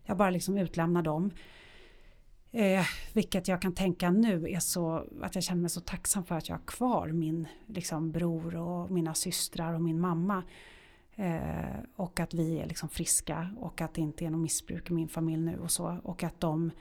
Jag 0.06 0.17
bara 0.17 0.30
liksom 0.30 0.58
utlämnar 0.58 1.02
dem. 1.02 1.32
Eh, 2.52 2.86
vilket 3.13 3.47
jag 3.47 3.62
kan 3.62 3.73
tänka 3.73 4.12
nu 4.12 4.50
är 4.50 4.60
så 4.60 5.06
att 5.21 5.36
jag 5.36 5.43
känner 5.43 5.62
mig 5.62 5.69
så 5.69 5.82
tacksam 5.82 6.26
för 6.26 6.36
att 6.36 6.50
jag 6.50 6.56
har 6.56 6.65
kvar 6.65 7.08
min 7.08 7.47
liksom, 7.67 8.12
bror 8.12 8.56
och 8.56 8.91
mina 8.91 9.13
systrar 9.13 9.73
och 9.73 9.82
min 9.82 10.00
mamma. 10.00 10.43
Eh, 11.19 11.80
och 11.95 12.19
att 12.19 12.34
vi 12.34 12.60
är 12.60 12.65
liksom 12.65 12.89
friska 12.89 13.49
och 13.60 13.82
att 13.82 13.93
det 13.93 14.01
inte 14.01 14.25
är 14.25 14.30
något 14.30 14.41
missbruk 14.41 14.89
i 14.89 14.93
min 14.93 15.08
familj 15.08 15.41
nu 15.41 15.60
och 15.60 15.71
så. 15.71 15.99
Och 16.03 16.23
att 16.23 16.39
de 16.39 16.71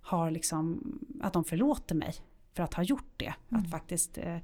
har 0.00 0.30
liksom, 0.30 0.82
att 1.22 1.32
de 1.32 1.44
förlåter 1.44 1.94
mig 1.94 2.14
för 2.54 2.62
att 2.62 2.74
ha 2.74 2.82
gjort 2.82 3.12
det. 3.16 3.34
Mm. 3.50 3.62
Att 3.62 3.70
faktiskt, 3.70 4.18
eh, 4.18 4.38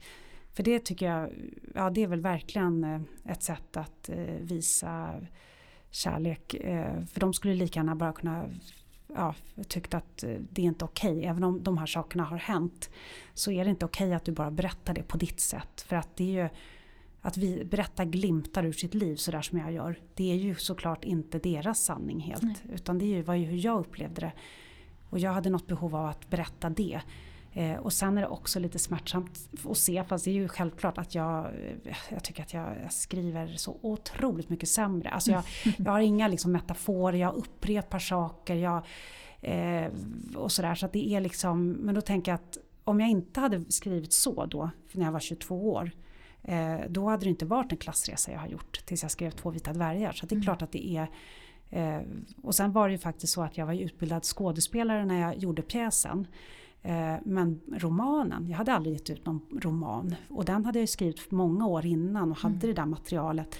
för 0.52 0.62
det 0.62 0.78
tycker 0.78 1.06
jag, 1.06 1.30
ja 1.74 1.90
det 1.90 2.02
är 2.02 2.06
väl 2.06 2.20
verkligen 2.20 2.84
eh, 2.84 3.00
ett 3.24 3.42
sätt 3.42 3.76
att 3.76 4.08
eh, 4.08 4.34
visa 4.40 5.20
kärlek. 5.90 6.54
Eh, 6.54 7.04
för 7.04 7.20
de 7.20 7.34
skulle 7.34 7.54
lika 7.54 7.80
gärna 7.80 7.94
bara 7.94 8.12
kunna 8.12 8.44
ja, 9.14 9.34
tyckt 9.68 9.94
att 9.94 10.22
eh, 10.22 10.36
det 10.50 10.62
är 10.62 10.66
inte 10.66 10.84
okej. 10.84 11.16
Okay. 11.16 11.24
Även 11.24 11.44
om 11.44 11.62
de 11.62 11.78
här 11.78 11.86
sakerna 11.86 12.24
har 12.24 12.36
hänt 12.36 12.90
så 13.34 13.50
är 13.50 13.64
det 13.64 13.70
inte 13.70 13.84
okej 13.84 14.06
okay 14.06 14.16
att 14.16 14.24
du 14.24 14.32
bara 14.32 14.50
berättar 14.50 14.94
det 14.94 15.02
på 15.02 15.16
ditt 15.16 15.40
sätt. 15.40 15.80
För 15.80 15.96
att 15.96 16.16
det 16.16 16.24
är 16.24 16.42
ju 16.42 16.48
att 17.22 17.36
vi 17.36 17.64
berättar 17.64 18.04
glimtar 18.04 18.64
ur 18.64 18.72
sitt 18.72 18.94
liv 18.94 19.16
sådär 19.16 19.42
som 19.42 19.58
jag 19.58 19.72
gör. 19.72 20.00
Det 20.14 20.32
är 20.32 20.36
ju 20.36 20.54
såklart 20.54 21.04
inte 21.04 21.38
deras 21.38 21.84
sanning 21.84 22.20
helt. 22.20 22.42
Nej. 22.42 22.56
Utan 22.74 22.98
det 22.98 23.22
var 23.22 23.34
ju 23.34 23.44
hur 23.44 23.64
jag 23.64 23.80
upplevde 23.80 24.20
det. 24.20 24.32
Och 25.10 25.18
jag 25.18 25.32
hade 25.32 25.50
något 25.50 25.66
behov 25.66 25.96
av 25.96 26.06
att 26.06 26.30
berätta 26.30 26.70
det. 26.70 27.00
Eh, 27.52 27.76
och 27.76 27.92
sen 27.92 28.18
är 28.18 28.22
det 28.22 28.28
också 28.28 28.60
lite 28.60 28.78
smärtsamt 28.78 29.50
att 29.70 29.76
se, 29.76 30.04
fast 30.04 30.24
det 30.24 30.30
är 30.30 30.34
ju 30.34 30.48
självklart 30.48 30.98
att 30.98 31.14
jag, 31.14 31.44
eh, 31.84 31.96
jag 32.10 32.24
tycker 32.24 32.42
att 32.42 32.54
jag, 32.54 32.76
jag 32.82 32.92
skriver 32.92 33.46
så 33.46 33.78
otroligt 33.82 34.48
mycket 34.48 34.68
sämre. 34.68 35.10
Alltså 35.10 35.30
jag, 35.30 35.44
jag 35.78 35.92
har 35.92 36.00
inga 36.00 36.28
liksom 36.28 36.52
metaforer, 36.52 37.18
jag 37.18 37.34
upprepar 37.34 37.98
saker, 37.98 38.54
jag, 38.54 38.86
eh, 39.40 39.90
och 40.36 40.52
sådär. 40.52 40.74
Så 40.74 40.86
att 40.86 40.92
det 40.92 41.14
är 41.14 41.20
liksom, 41.20 41.70
men 41.70 41.94
då 41.94 42.00
tänker 42.00 42.32
jag 42.32 42.36
att 42.36 42.58
om 42.84 43.00
jag 43.00 43.10
inte 43.10 43.40
hade 43.40 43.72
skrivit 43.72 44.12
så 44.12 44.46
då, 44.46 44.70
när 44.92 45.04
jag 45.04 45.12
var 45.12 45.20
22 45.20 45.72
år, 45.72 45.90
eh, 46.42 46.80
då 46.88 47.08
hade 47.08 47.24
det 47.24 47.30
inte 47.30 47.46
varit 47.46 47.72
en 47.72 47.78
klassresa 47.78 48.32
jag 48.32 48.38
har 48.38 48.48
gjort 48.48 48.86
tills 48.86 49.02
jag 49.02 49.10
skrev 49.10 49.30
Två 49.30 49.50
vita 49.50 49.72
dvärgar. 49.72 50.12
Så 50.12 50.26
det 50.26 50.32
är 50.32 50.36
mm. 50.36 50.44
klart 50.44 50.62
att 50.62 50.72
det 50.72 50.96
är 50.96 51.08
eh, 51.70 52.02
och 52.42 52.54
sen 52.54 52.72
var 52.72 52.88
det 52.88 52.92
ju 52.92 52.98
faktiskt 52.98 53.32
så 53.32 53.42
att 53.42 53.58
jag 53.58 53.66
var 53.66 53.74
utbildad 53.74 54.24
skådespelare 54.24 55.04
när 55.04 55.20
jag 55.20 55.38
gjorde 55.38 55.62
pjäsen. 55.62 56.26
Eh, 56.82 57.14
men 57.24 57.60
romanen, 57.72 58.46
jag 58.48 58.56
hade 58.56 58.72
aldrig 58.72 58.94
gett 58.94 59.10
ut 59.10 59.26
någon 59.26 59.40
roman. 59.62 60.14
Och 60.28 60.44
den 60.44 60.64
hade 60.64 60.80
jag 60.80 60.88
skrivit 60.88 61.30
många 61.30 61.66
år 61.66 61.86
innan 61.86 62.30
och 62.30 62.36
hade 62.36 62.54
mm. 62.54 62.66
det 62.66 62.72
där 62.72 62.86
materialet. 62.86 63.58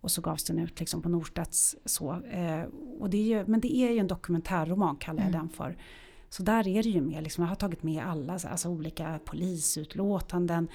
Och 0.00 0.10
så 0.10 0.20
gavs 0.20 0.44
den 0.44 0.58
ut 0.58 0.80
liksom 0.80 1.02
på 1.02 1.08
Norstedts. 1.08 1.76
Så. 1.84 2.22
Eh, 2.22 2.62
och 3.00 3.10
det 3.10 3.16
är 3.16 3.38
ju, 3.38 3.44
men 3.46 3.60
det 3.60 3.76
är 3.76 3.90
ju 3.90 3.98
en 3.98 4.06
dokumentärroman 4.06 4.96
kallar 4.96 5.22
jag 5.22 5.28
mm. 5.28 5.40
den 5.40 5.48
för. 5.48 5.76
Så 6.28 6.42
där 6.42 6.68
är 6.68 6.82
det 6.82 6.88
ju 6.88 7.00
mer, 7.00 7.22
liksom, 7.22 7.44
jag 7.44 7.48
har 7.48 7.56
tagit 7.56 7.82
med 7.82 8.06
alla 8.06 8.32
alltså 8.32 8.68
olika 8.68 9.20
polisutlåtanden, 9.24 10.68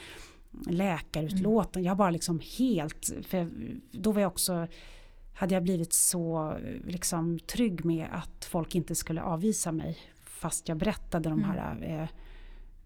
läkarutlåtanden. 0.67 1.79
Mm. 1.79 1.87
Jag 1.87 1.97
bara 1.97 2.09
liksom 2.09 2.41
helt, 2.57 3.11
för 3.27 3.49
då 3.91 4.11
var 4.11 4.21
jag 4.21 4.31
också 4.31 4.67
hade 5.33 5.53
jag 5.53 5.63
blivit 5.63 5.93
så 5.93 6.57
liksom, 6.85 7.39
trygg 7.39 7.85
med 7.85 8.07
att 8.11 8.45
folk 8.45 8.75
inte 8.75 8.95
skulle 8.95 9.21
avvisa 9.21 9.71
mig 9.71 9.97
fast 10.43 10.69
jag 10.69 10.77
berättade 10.77 11.29
de 11.29 11.43
här 11.43 11.75
mm. 11.75 12.07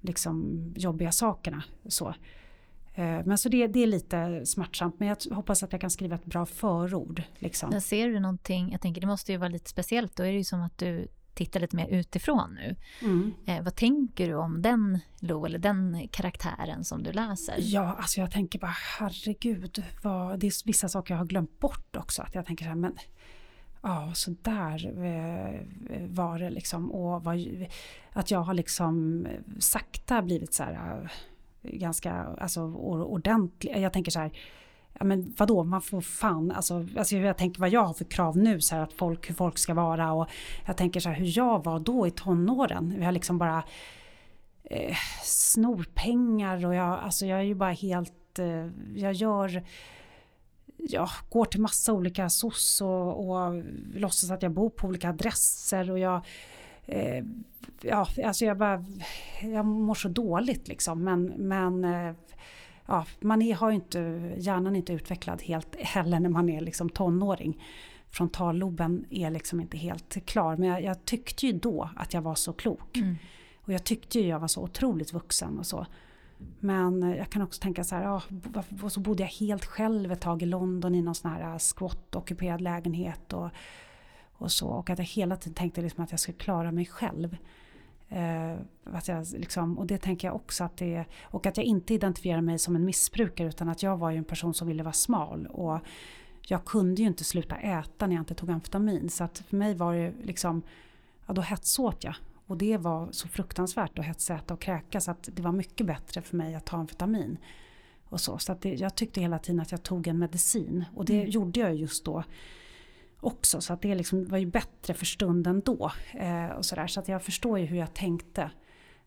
liksom 0.01 0.63
jobbiga 0.77 1.11
sakerna. 1.11 1.63
Så. 1.87 2.07
Eh, 2.95 3.25
men 3.25 3.37
så 3.37 3.49
det, 3.49 3.67
det, 3.67 3.83
är 3.83 3.87
lite 3.87 4.45
smärtsamt 4.45 4.99
men 4.99 5.07
jag 5.07 5.17
hoppas 5.35 5.63
att 5.63 5.71
jag 5.71 5.81
kan 5.81 5.89
skriva 5.89 6.15
ett 6.15 6.25
bra 6.25 6.45
förord. 6.45 7.23
Liksom. 7.35 7.81
Ser 7.81 8.07
du 8.07 8.19
någonting, 8.19 8.71
jag 8.71 8.81
tänker 8.81 9.01
det 9.01 9.07
måste 9.07 9.31
ju 9.31 9.37
vara 9.37 9.49
lite 9.49 9.69
speciellt, 9.69 10.15
då 10.15 10.23
är 10.23 10.31
det 10.31 10.37
ju 10.37 10.43
som 10.43 10.61
att 10.61 10.77
du 10.77 11.07
tittar 11.37 11.59
lite 11.59 11.75
mer 11.75 11.87
utifrån 11.87 12.53
nu. 12.53 12.75
Mm. 13.01 13.33
Eh, 13.45 13.63
vad 13.63 13.75
tänker 13.75 14.27
du 14.27 14.35
om 14.35 14.61
den 14.61 14.99
Lo, 15.19 15.45
eller 15.45 15.59
den 15.59 16.07
karaktären 16.11 16.83
som 16.83 17.03
du 17.03 17.11
läser? 17.11 17.55
Ja, 17.57 17.95
alltså 17.99 18.19
jag 18.19 18.31
tänker 18.31 18.59
bara 18.59 18.75
herregud, 18.99 19.83
vad, 20.03 20.39
det 20.39 20.47
är 20.47 20.65
vissa 20.65 20.89
saker 20.89 21.13
jag 21.13 21.19
har 21.19 21.25
glömt 21.25 21.59
bort 21.59 21.95
också. 21.95 22.21
Att 22.21 22.35
jag 22.35 22.45
tänker 22.45 22.65
så 22.65 22.69
här, 22.69 22.75
men 22.75 22.97
ja, 23.81 24.11
så 24.13 24.35
där 24.41 24.85
eh, 25.05 25.61
var 26.07 26.39
det 26.39 26.49
liksom. 26.49 26.91
Och 26.91 27.23
var, 27.23 27.45
att 28.13 28.31
jag 28.31 28.39
har 28.39 28.53
liksom 28.53 29.27
sakta 29.59 30.21
blivit 30.21 30.53
så 30.53 30.63
här 30.63 31.09
eh, 31.61 31.71
ganska 31.71 32.13
alltså, 32.13 32.61
ordentlig. 32.61 33.77
Jag 33.77 33.93
tänker 33.93 34.11
så 34.11 34.19
här, 34.19 34.31
ja 34.99 35.05
men 35.05 35.33
vadå, 35.37 35.63
man 35.63 35.81
får 35.81 36.01
fan, 36.01 36.51
alltså, 36.51 36.87
alltså 36.97 37.15
jag 37.15 37.37
tänker 37.37 37.61
vad 37.61 37.69
jag 37.69 37.83
har 37.83 37.93
för 37.93 38.05
krav 38.05 38.37
nu, 38.37 38.61
så 38.61 38.75
här, 38.75 38.83
att 38.83 38.93
folk, 38.93 39.29
hur 39.29 39.35
folk 39.35 39.57
ska 39.57 39.73
vara. 39.73 40.13
Och 40.13 40.27
jag 40.65 40.77
tänker 40.77 40.99
så 40.99 41.09
här 41.09 41.15
hur 41.15 41.37
jag 41.37 41.63
var 41.63 41.79
då 41.79 42.07
i 42.07 42.11
tonåren. 42.11 42.93
Vi 42.97 43.05
har 43.05 43.11
liksom 43.11 43.37
bara 43.37 43.63
eh, 44.63 44.95
snorpengar 45.23 46.65
och 46.65 46.75
jag, 46.75 46.99
alltså 46.99 47.25
jag 47.25 47.39
är 47.39 47.43
ju 47.43 47.55
bara 47.55 47.71
helt, 47.71 48.39
eh, 48.39 48.67
jag 48.95 49.13
gör 49.13 49.63
jag 50.77 51.09
går 51.29 51.45
till 51.45 51.61
massa 51.61 51.93
olika 51.93 52.29
soc 52.29 52.81
och, 52.81 53.29
och 53.29 53.63
låtsas 53.93 54.31
att 54.31 54.41
jag 54.41 54.51
bor 54.51 54.69
på 54.69 54.87
olika 54.87 55.09
adresser 55.09 55.91
och 55.91 55.99
jag 55.99 56.25
eh, 56.85 57.23
ja, 57.81 58.07
alltså 58.25 58.45
jag 58.45 58.57
bara, 58.57 58.85
jag 59.41 59.65
mår 59.65 59.95
så 59.95 60.07
dåligt 60.07 60.67
liksom. 60.67 61.03
Men, 61.03 61.25
men 61.25 61.83
eh, 61.83 62.15
ja, 62.87 63.05
man 63.19 63.41
är, 63.41 63.55
har 63.55 63.71
inte, 63.71 63.99
hjärnan 64.37 64.75
är 64.75 64.77
inte 64.77 64.93
utvecklad 64.93 65.41
helt 65.41 65.75
heller 65.75 66.19
när 66.19 66.29
man 66.29 66.49
är 66.49 66.61
liksom 66.61 66.89
tonåring. 66.89 67.63
Frontalloben 68.09 69.05
är 69.09 69.31
liksom 69.31 69.61
inte 69.61 69.77
helt 69.77 70.25
klar 70.25 70.57
men 70.57 70.69
jag, 70.69 70.83
jag 70.83 71.05
tyckte 71.05 71.45
ju 71.45 71.53
då 71.53 71.89
att 71.95 72.13
jag 72.13 72.21
var 72.21 72.35
så 72.35 72.53
klok. 72.53 72.97
Mm. 72.97 73.15
Och 73.55 73.73
jag 73.73 73.83
tyckte 73.83 74.19
ju 74.19 74.27
jag 74.27 74.39
var 74.39 74.47
så 74.47 74.63
otroligt 74.63 75.13
vuxen 75.13 75.59
och 75.59 75.65
så. 75.65 75.85
Men 76.59 77.01
jag 77.01 77.29
kan 77.29 77.41
också 77.41 77.61
tänka 77.61 77.83
så 77.83 77.95
här, 77.95 78.03
ja, 78.03 78.21
och 78.81 78.91
så 78.91 78.99
bodde 78.99 79.23
jag 79.23 79.29
helt 79.29 79.65
själv 79.65 80.11
ett 80.11 80.21
tag 80.21 80.41
i 80.41 80.45
London 80.45 80.95
i 80.95 81.01
någon 81.01 81.15
sån 81.15 81.31
här 81.31 81.53
äh, 81.53 81.57
squat 81.57 82.15
ockuperad 82.15 82.61
lägenhet 82.61 83.33
och, 83.33 83.49
och 84.31 84.51
så. 84.51 84.67
Och 84.67 84.89
att 84.89 84.99
jag 84.99 85.05
hela 85.05 85.35
tiden 85.35 85.53
tänkte 85.53 85.81
liksom 85.81 86.03
att 86.03 86.11
jag 86.11 86.19
skulle 86.19 86.37
klara 86.37 86.71
mig 86.71 86.85
själv. 86.85 87.37
Eh, 88.09 88.55
att 88.83 89.07
jag 89.07 89.27
liksom, 89.33 89.77
och 89.79 89.87
det 89.87 89.97
tänker 89.97 90.27
jag 90.27 90.35
också 90.35 90.63
att 90.63 90.77
det 90.77 91.05
och 91.23 91.45
att 91.45 91.57
jag 91.57 91.65
inte 91.65 91.93
identifierar 91.93 92.41
mig 92.41 92.59
som 92.59 92.75
en 92.75 92.85
missbrukare 92.85 93.47
utan 93.47 93.69
att 93.69 93.83
jag 93.83 93.97
var 93.97 94.11
ju 94.11 94.17
en 94.17 94.23
person 94.23 94.53
som 94.53 94.67
ville 94.67 94.83
vara 94.83 94.93
smal. 94.93 95.47
Och 95.47 95.79
jag 96.41 96.65
kunde 96.65 97.01
ju 97.01 97.07
inte 97.07 97.23
sluta 97.23 97.55
äta 97.55 98.07
när 98.07 98.15
jag 98.15 98.21
inte 98.21 98.35
tog 98.35 98.51
amfetamin. 98.51 99.09
Så 99.09 99.23
att 99.23 99.37
för 99.37 99.57
mig 99.57 99.75
var 99.75 99.93
det 99.93 100.13
liksom, 100.23 100.61
ja 101.25 101.33
då 101.33 101.41
hetsåt 101.41 102.03
jag. 102.03 102.15
Och 102.45 102.57
det 102.57 102.77
var 102.77 103.11
så 103.11 103.27
fruktansvärt 103.27 103.99
att 103.99 104.05
hetsäta 104.05 104.53
och 104.53 104.61
kräkas 104.61 105.07
att 105.07 105.29
det 105.33 105.41
var 105.41 105.51
mycket 105.51 105.87
bättre 105.87 106.21
för 106.21 106.37
mig 106.37 106.55
att 106.55 106.65
ta 106.65 106.77
amfetamin. 106.77 107.37
Och 108.09 108.21
så 108.21 108.37
så 108.37 108.51
att 108.51 108.61
det, 108.61 108.73
jag 108.73 108.95
tyckte 108.95 109.21
hela 109.21 109.39
tiden 109.39 109.59
att 109.59 109.71
jag 109.71 109.83
tog 109.83 110.07
en 110.07 110.19
medicin 110.19 110.85
och 110.95 111.05
det 111.05 111.19
mm. 111.19 111.29
gjorde 111.29 111.59
jag 111.59 111.75
just 111.75 112.05
då 112.05 112.23
också. 113.19 113.61
Så 113.61 113.73
att 113.73 113.81
det 113.81 113.95
liksom 113.95 114.25
var 114.25 114.37
ju 114.37 114.45
bättre 114.45 114.93
för 114.93 115.05
stunden 115.05 115.61
då. 115.65 115.91
Eh, 116.13 116.47
och 116.47 116.65
så 116.65 116.75
där. 116.75 116.87
så 116.87 116.99
att 116.99 117.07
jag 117.07 117.21
förstår 117.21 117.59
ju 117.59 117.65
hur 117.65 117.77
jag 117.77 117.93
tänkte. 117.93 118.51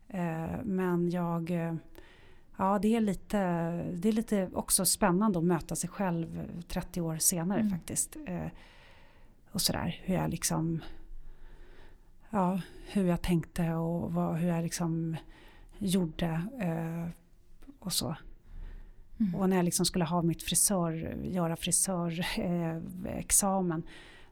Eh, 0.07 0.63
men 0.63 1.09
jag... 1.09 1.51
Eh, 1.51 1.75
ja, 2.57 2.79
det 2.81 2.95
är, 2.95 3.01
lite, 3.01 3.37
det 3.93 4.09
är 4.09 4.13
lite 4.13 4.49
också 4.53 4.85
spännande 4.85 5.39
att 5.39 5.45
möta 5.45 5.75
sig 5.75 5.89
själv 5.89 6.49
30 6.67 7.01
år 7.01 7.17
senare 7.17 7.59
mm. 7.59 7.71
faktiskt. 7.71 8.17
Eh, 8.27 8.47
och 9.51 9.61
sådär, 9.61 10.01
hur 10.03 10.15
jag 10.15 10.29
liksom 10.29 10.81
ja, 12.31 12.61
hur 12.87 13.05
jag 13.05 13.21
tänkte 13.21 13.73
och 13.73 14.13
vad, 14.13 14.35
hur 14.35 14.47
jag 14.47 14.63
liksom 14.63 15.17
gjorde 15.77 16.41
eh, 16.59 17.09
och 17.79 17.93
så. 17.93 18.15
Mm. 19.21 19.35
Och 19.35 19.49
när 19.49 19.55
jag 19.55 19.65
liksom 19.65 19.85
skulle 19.85 20.05
ha 20.05 20.21
mitt 20.21 20.43
frisör, 20.43 20.91
göra 21.23 21.55
frisörexamen, 21.55 23.79
eh, 23.79 23.85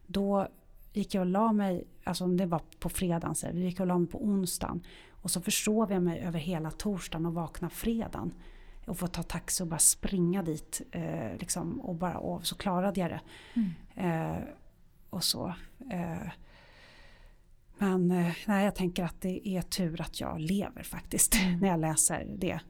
då 0.06 0.48
gick 0.92 1.14
jag 1.14 1.20
och 1.20 1.26
la 1.26 1.52
mig, 1.52 1.84
alltså 2.04 2.26
det 2.26 2.46
var 2.46 2.62
på 2.78 2.88
fredagen, 2.88 3.34
så 3.34 3.48
vi 3.52 3.64
gick 3.64 3.80
och 3.80 3.86
la 3.86 3.98
mig 3.98 4.08
på 4.08 4.24
onsdagen. 4.24 4.82
Och 5.10 5.30
så 5.30 5.40
försov 5.40 5.92
jag 5.92 6.02
mig 6.02 6.20
över 6.20 6.38
hela 6.38 6.70
torsdagen 6.70 7.26
och 7.26 7.34
vaknade 7.34 7.74
fredagen. 7.74 8.34
Och 8.86 8.98
få 8.98 9.06
ta 9.06 9.22
taxi 9.22 9.62
och 9.62 9.66
bara 9.66 9.78
springa 9.78 10.42
dit. 10.42 10.80
Eh, 10.90 11.36
liksom, 11.38 11.80
och, 11.80 11.94
bara, 11.94 12.18
och 12.18 12.46
så 12.46 12.56
klarade 12.56 13.00
jag 13.00 13.10
det. 13.10 13.20
Mm. 13.54 13.70
Eh, 13.96 14.38
och 15.10 15.24
så. 15.24 15.54
Eh, 15.90 16.28
men 17.78 18.10
eh, 18.10 18.32
nej, 18.46 18.64
jag 18.64 18.74
tänker 18.74 19.04
att 19.04 19.20
det 19.20 19.48
är 19.48 19.62
tur 19.62 20.00
att 20.00 20.20
jag 20.20 20.40
lever 20.40 20.82
faktiskt 20.82 21.34
mm. 21.34 21.58
när 21.60 21.68
jag 21.68 21.80
läser 21.80 22.26
det. 22.38 22.60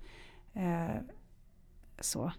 Eh, 2.00 2.04
så. 2.04 2.32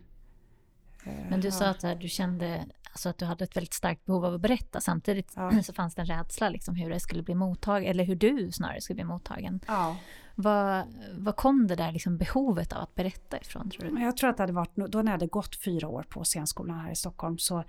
Eh, 1.04 1.30
Men 1.30 1.42
du 1.42 1.52
sa 1.52 1.66
att 1.66 2.02
du 2.02 2.10
kände 2.10 2.66
alltså 2.92 3.10
att 3.10 3.18
du 3.18 3.26
hade 3.26 3.44
ett 3.44 3.56
väldigt 3.56 3.74
starkt 3.74 4.06
behov 4.06 4.26
av 4.26 4.34
att 4.34 4.42
berätta. 4.42 4.82
Samtidigt 4.82 5.34
ja. 5.36 5.52
så 5.64 5.74
fanns 5.74 5.96
det 5.96 6.02
en 6.02 6.06
rädsla 6.06 6.50
liksom, 6.50 6.76
hur 6.76 6.90
det 6.90 7.00
skulle 7.00 7.24
bli 7.24 7.36
mottagen, 7.36 7.90
eller 7.90 8.04
hur 8.04 8.16
du 8.16 8.52
snarare 8.52 8.82
skulle 8.82 8.96
bli 8.96 9.04
mottagen. 9.04 9.60
Ja. 9.68 9.98
Vad, 10.36 10.86
vad 11.18 11.36
kom 11.36 11.68
det 11.68 11.76
där 11.76 11.92
liksom, 11.92 12.18
behovet 12.18 12.74
av 12.74 12.82
att 12.82 12.96
berätta 12.96 13.40
ifrån 13.40 13.70
tror 13.70 13.90
du? 13.90 14.02
Jag 14.02 14.18
tror 14.18 14.30
att 14.30 14.38
det 14.38 14.44
hade 14.44 14.54
varit, 14.54 14.76
då 14.76 14.98
när 14.98 15.12
jag 15.12 15.12
hade 15.12 15.28
gått 15.28 15.56
fyra 15.56 15.88
år 15.88 16.06
på 16.10 16.24
scenskolan 16.24 16.80
här 16.80 16.92
i 16.92 16.96
Stockholm 16.96 17.38
så 17.38 17.64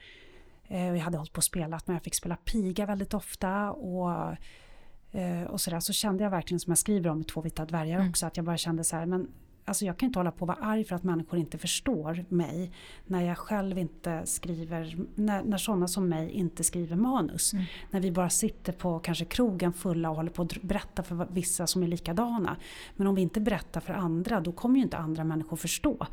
eh, 0.69 0.87
jag 0.87 0.99
hade 0.99 1.19
hållit 1.19 1.33
på 1.33 1.39
och 1.39 1.45
spelat 1.45 1.87
men 1.87 1.95
jag 1.95 2.03
fick 2.03 2.15
spela 2.15 2.37
piga 2.37 2.87
väldigt 2.87 3.15
ofta 3.15 3.71
och 3.71 4.37
Eh, 5.13 5.43
och 5.43 5.61
sådär, 5.61 5.81
så 5.81 5.93
kände 5.93 6.25
jag 6.25 6.31
verkligen 6.31 6.61
som 6.61 6.71
jag 6.71 6.79
skriver 6.79 7.11
om 7.11 7.21
i 7.21 7.25
Två 7.25 7.41
vita 7.41 7.65
dvärgar 7.65 7.97
mm. 7.97 8.11
också 8.11 8.27
att 8.27 8.37
jag 8.37 8.47
bara 8.47 8.57
kände 8.57 8.85
så 8.85 8.97
här, 8.97 9.07
men 9.07 9.29
alltså 9.65 9.85
jag 9.85 9.99
kan 9.99 10.07
inte 10.07 10.19
hålla 10.19 10.31
på 10.31 10.41
och 10.41 10.49
vara 10.49 10.59
arg 10.59 10.85
för 10.85 10.97
att 10.97 11.03
människor 11.03 11.39
inte 11.39 11.59
förstår 11.59 12.25
mig 12.29 12.71
när 13.07 13.23
jag 13.23 13.39
själv 13.39 13.79
inte 13.79 14.27
skriver, 14.27 14.97
när, 15.15 15.43
när 15.43 15.59
sådana 15.59 15.89
som 15.89 16.09
mig 16.09 16.31
inte 16.31 16.65
skriver 16.65 16.97
manus. 16.97 17.53
Mm. 17.53 17.65
När 17.91 18.01
vi 18.01 18.11
bara 18.11 18.31
sitter 18.31 18.73
på 18.73 18.99
kanske 18.99 19.25
krogen 19.25 19.73
fulla 19.73 20.11
och 20.11 20.17
håller 20.17 20.31
på 20.31 20.43
att 20.43 20.63
berätta 20.63 21.03
för 21.03 21.27
vissa 21.31 21.67
som 21.67 21.83
är 21.83 21.89
likadana. 21.89 22.57
Men 22.97 23.07
om 23.07 23.15
vi 23.15 23.23
inte 23.23 23.41
berättar 23.41 23.81
för 23.81 23.93
andra 23.93 24.41
då 24.41 24.53
kommer 24.53 24.77
ju 24.77 24.83
inte 24.83 24.97
andra 24.97 25.25
människor 25.25 25.57
förstå. 25.57 26.07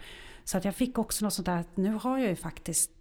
Så 0.44 0.58
att 0.58 0.66
jag 0.66 0.76
fick 0.76 0.98
också 0.98 1.26
något 1.26 1.34
sånt 1.34 1.46
där 1.46 1.58
att 1.58 1.78
nu 1.78 1.94
har 1.94 2.18
jag 2.18 2.30
ju 2.30 2.36
faktiskt 2.36 2.92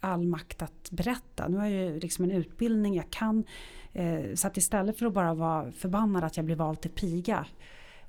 all 0.00 0.26
makt 0.26 0.62
att 0.62 0.90
berätta. 0.90 1.48
Nu 1.48 1.56
har 1.56 1.66
jag 1.66 1.92
ju 1.92 2.00
liksom 2.00 2.24
en 2.24 2.30
utbildning, 2.30 2.94
jag 2.94 3.10
kan. 3.10 3.44
Eh, 3.92 4.34
så 4.34 4.46
att 4.46 4.56
istället 4.56 4.98
för 4.98 5.06
att 5.06 5.12
bara 5.12 5.34
vara 5.34 5.72
förbannad 5.72 6.24
att 6.24 6.36
jag 6.36 6.46
blir 6.46 6.56
vald 6.56 6.80
till 6.80 6.90
piga 6.90 7.46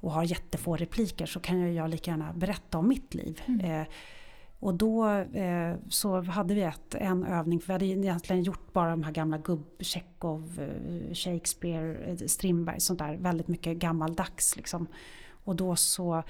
och 0.01 0.11
har 0.11 0.23
jättefå 0.23 0.75
repliker 0.75 1.25
så 1.25 1.39
kan 1.39 1.59
jag, 1.59 1.73
jag 1.73 1.89
lika 1.89 2.11
gärna 2.11 2.33
berätta 2.33 2.77
om 2.77 2.87
mitt 2.87 3.13
liv. 3.13 3.41
Mm. 3.45 3.81
Eh, 3.81 3.87
och 4.59 4.73
då 4.73 5.09
eh, 5.15 5.75
så 5.89 6.21
hade 6.21 6.53
vi 6.53 6.61
ett, 6.61 6.95
en 6.95 7.23
övning, 7.23 7.59
för 7.59 7.67
vi 7.67 7.73
hade 7.73 7.85
egentligen 7.85 8.43
gjort 8.43 8.73
bara 8.73 8.89
de 8.89 9.03
här 9.03 9.11
gamla 9.11 9.37
gubb, 9.37 9.65
Tjechov, 9.79 10.59
eh, 10.59 11.13
Shakespeare, 11.13 12.11
eh, 12.11 12.17
Strindberg, 12.27 12.79
sånt 12.79 12.99
där 12.99 13.15
väldigt 13.15 13.47
mycket 13.47 13.77
gammaldags 13.77 14.55
liksom. 14.55 14.87
Och 15.43 15.55
då 15.55 15.75
så 15.75 16.23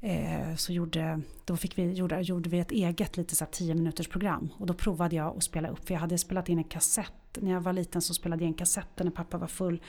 eh, 0.00 0.54
så 0.56 0.72
gjorde, 0.72 1.20
då 1.44 1.56
fick 1.56 1.78
vi, 1.78 1.92
gjorde, 1.92 2.20
gjorde 2.20 2.48
vi 2.48 2.58
ett 2.58 2.72
eget 2.72 3.16
lite 3.16 3.36
så 3.36 3.44
här 3.44 3.52
10 3.52 3.74
minuters 3.74 4.08
program 4.08 4.52
och 4.58 4.66
då 4.66 4.74
provade 4.74 5.16
jag 5.16 5.36
att 5.36 5.42
spela 5.42 5.68
upp 5.68 5.86
för 5.86 5.94
jag 5.94 6.00
hade 6.00 6.18
spelat 6.18 6.48
in 6.48 6.58
en 6.58 6.64
kassett. 6.64 7.38
När 7.40 7.50
jag 7.50 7.60
var 7.60 7.72
liten 7.72 8.02
så 8.02 8.14
spelade 8.14 8.44
jag 8.44 8.48
in 8.48 8.54
kassetter 8.54 9.04
när 9.04 9.12
pappa 9.12 9.38
var 9.38 9.46
full 9.46 9.80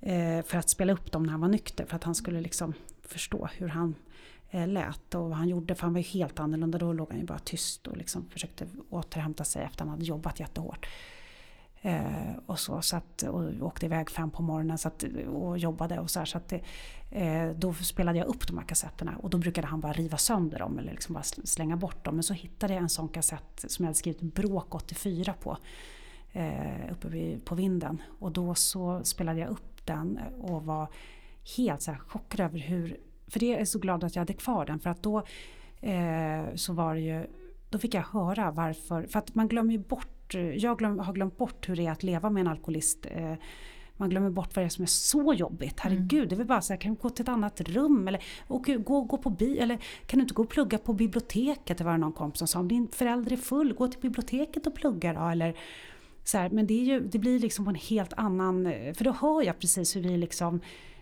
Eh, 0.00 0.42
för 0.42 0.58
att 0.58 0.68
spela 0.68 0.92
upp 0.92 1.12
dem 1.12 1.22
när 1.22 1.30
han 1.30 1.40
var 1.40 1.48
nykter 1.48 1.84
för 1.84 1.96
att 1.96 2.04
han 2.04 2.14
skulle 2.14 2.40
liksom 2.40 2.74
förstå 3.02 3.48
hur 3.56 3.68
han 3.68 3.94
eh, 4.50 4.68
lät 4.68 5.14
och 5.14 5.28
vad 5.28 5.38
han 5.38 5.48
gjorde 5.48 5.74
för 5.74 5.82
han 5.82 5.92
var 5.92 6.00
ju 6.00 6.06
helt 6.06 6.40
annorlunda. 6.40 6.78
Då 6.78 6.92
låg 6.92 7.10
han 7.10 7.18
ju 7.18 7.26
bara 7.26 7.38
tyst 7.38 7.86
och 7.86 7.96
liksom 7.96 8.26
försökte 8.30 8.66
återhämta 8.90 9.44
sig 9.44 9.62
efter 9.62 9.76
att 9.76 9.80
han 9.80 9.88
hade 9.88 10.04
jobbat 10.04 10.40
jättehårt. 10.40 10.86
Eh, 11.82 12.32
och 12.46 12.58
så, 12.58 12.82
så 12.82 12.96
att, 12.96 13.22
och 13.22 13.52
åkte 13.60 13.86
iväg 13.86 14.10
fem 14.10 14.30
på 14.30 14.42
morgonen 14.42 14.78
så 14.78 14.88
att, 14.88 15.04
och 15.32 15.58
jobbade 15.58 15.98
och 15.98 16.10
så 16.10 16.18
här, 16.18 16.26
så 16.26 16.38
att 16.38 16.48
det, 16.48 16.60
eh, 17.10 17.50
Då 17.50 17.74
spelade 17.74 18.18
jag 18.18 18.26
upp 18.26 18.46
de 18.46 18.58
här 18.58 18.64
kassetterna 18.64 19.16
och 19.16 19.30
då 19.30 19.38
brukade 19.38 19.66
han 19.66 19.80
bara 19.80 19.92
riva 19.92 20.16
sönder 20.16 20.58
dem 20.58 20.78
eller 20.78 20.90
liksom 20.90 21.14
bara 21.14 21.22
slänga 21.22 21.76
bort 21.76 22.04
dem. 22.04 22.14
Men 22.14 22.22
så 22.22 22.34
hittade 22.34 22.74
jag 22.74 22.82
en 22.82 22.88
sån 22.88 23.08
kassett 23.08 23.64
som 23.68 23.84
jag 23.84 23.88
hade 23.88 23.98
skrivit 23.98 24.20
Bråk 24.20 24.74
84 24.74 25.32
på. 25.32 25.56
Eh, 26.32 26.92
uppe 26.92 27.08
vid, 27.08 27.44
på 27.44 27.54
vinden. 27.54 28.02
Och 28.18 28.32
då 28.32 28.54
så 28.54 29.04
spelade 29.04 29.40
jag 29.40 29.48
upp 29.48 29.79
den 29.84 30.20
och 30.40 30.64
var 30.64 30.88
helt 31.56 31.82
så 31.82 31.90
här 31.90 31.98
chockad 31.98 32.40
över 32.40 32.58
hur... 32.58 32.96
För 33.28 33.40
det 33.40 33.54
är 33.54 33.58
jag 33.58 33.68
så 33.68 33.78
glad 33.78 34.04
att 34.04 34.16
jag 34.16 34.20
hade 34.20 34.32
kvar 34.32 34.66
den 34.66 34.80
för 34.80 34.90
att 34.90 35.02
då 35.02 35.18
eh, 35.80 36.54
så 36.54 36.72
var 36.72 36.94
det 36.94 37.00
ju... 37.00 37.26
Då 37.70 37.78
fick 37.78 37.94
jag 37.94 38.02
höra 38.02 38.50
varför... 38.50 39.02
För 39.02 39.18
att 39.18 39.34
man 39.34 39.48
glömmer 39.48 39.72
ju 39.72 39.78
bort 39.78 40.34
jag 40.34 40.78
glöm, 40.78 40.98
har 40.98 41.12
glömt 41.12 41.36
bort 41.36 41.68
hur 41.68 41.76
det 41.76 41.86
är 41.86 41.90
att 41.90 42.02
leva 42.02 42.30
med 42.30 42.40
en 42.40 42.46
alkoholist. 42.46 43.06
Eh, 43.10 43.34
man 43.96 44.10
glömmer 44.10 44.30
bort 44.30 44.56
vad 44.56 44.62
det 44.62 44.66
är 44.66 44.68
som 44.68 44.82
är 44.82 44.86
så 44.86 45.34
jobbigt. 45.34 45.80
Herregud, 45.80 46.14
mm. 46.14 46.28
det 46.28 46.34
är 46.34 46.36
väl 46.36 46.46
bara 46.46 46.60
så 46.60 46.72
här, 46.72 46.80
kan 46.80 46.94
du 46.94 47.00
gå 47.00 47.10
till 47.10 47.22
ett 47.22 47.28
annat 47.28 47.60
rum? 47.60 48.08
Eller 48.08 48.22
och, 48.46 48.64
gå, 48.64 49.00
gå 49.00 49.16
på 49.18 49.30
bi 49.30 49.58
eller 49.58 49.78
kan 50.06 50.18
du 50.18 50.22
inte 50.22 50.34
gå 50.34 50.42
och 50.42 50.48
plugga 50.48 50.78
på 50.78 50.92
biblioteket? 50.92 51.78
Det 51.78 51.84
var 51.84 51.98
någon 51.98 52.12
kompis 52.12 52.38
som 52.38 52.48
sa, 52.48 52.58
om 52.58 52.68
din 52.68 52.88
förälder 52.88 53.32
är 53.32 53.36
full, 53.36 53.74
gå 53.74 53.88
till 53.88 54.00
biblioteket 54.00 54.66
och 54.66 54.74
plugga 54.74 55.12
då. 55.12 55.28
Eller, 55.28 55.54
så 56.24 56.38
här, 56.38 56.50
men 56.50 56.66
det, 56.66 56.74
är 56.74 56.84
ju, 56.84 57.00
det 57.00 57.18
blir 57.18 57.38
liksom 57.38 57.68
en 57.68 57.74
helt 57.74 58.12
annan... 58.12 58.72
För 58.94 59.04
då 59.04 59.12
hör 59.12 59.42
jag 59.42 59.58
precis 59.58 59.96
hur 59.96 60.02
vi 60.02 60.16
liksom 60.16 60.60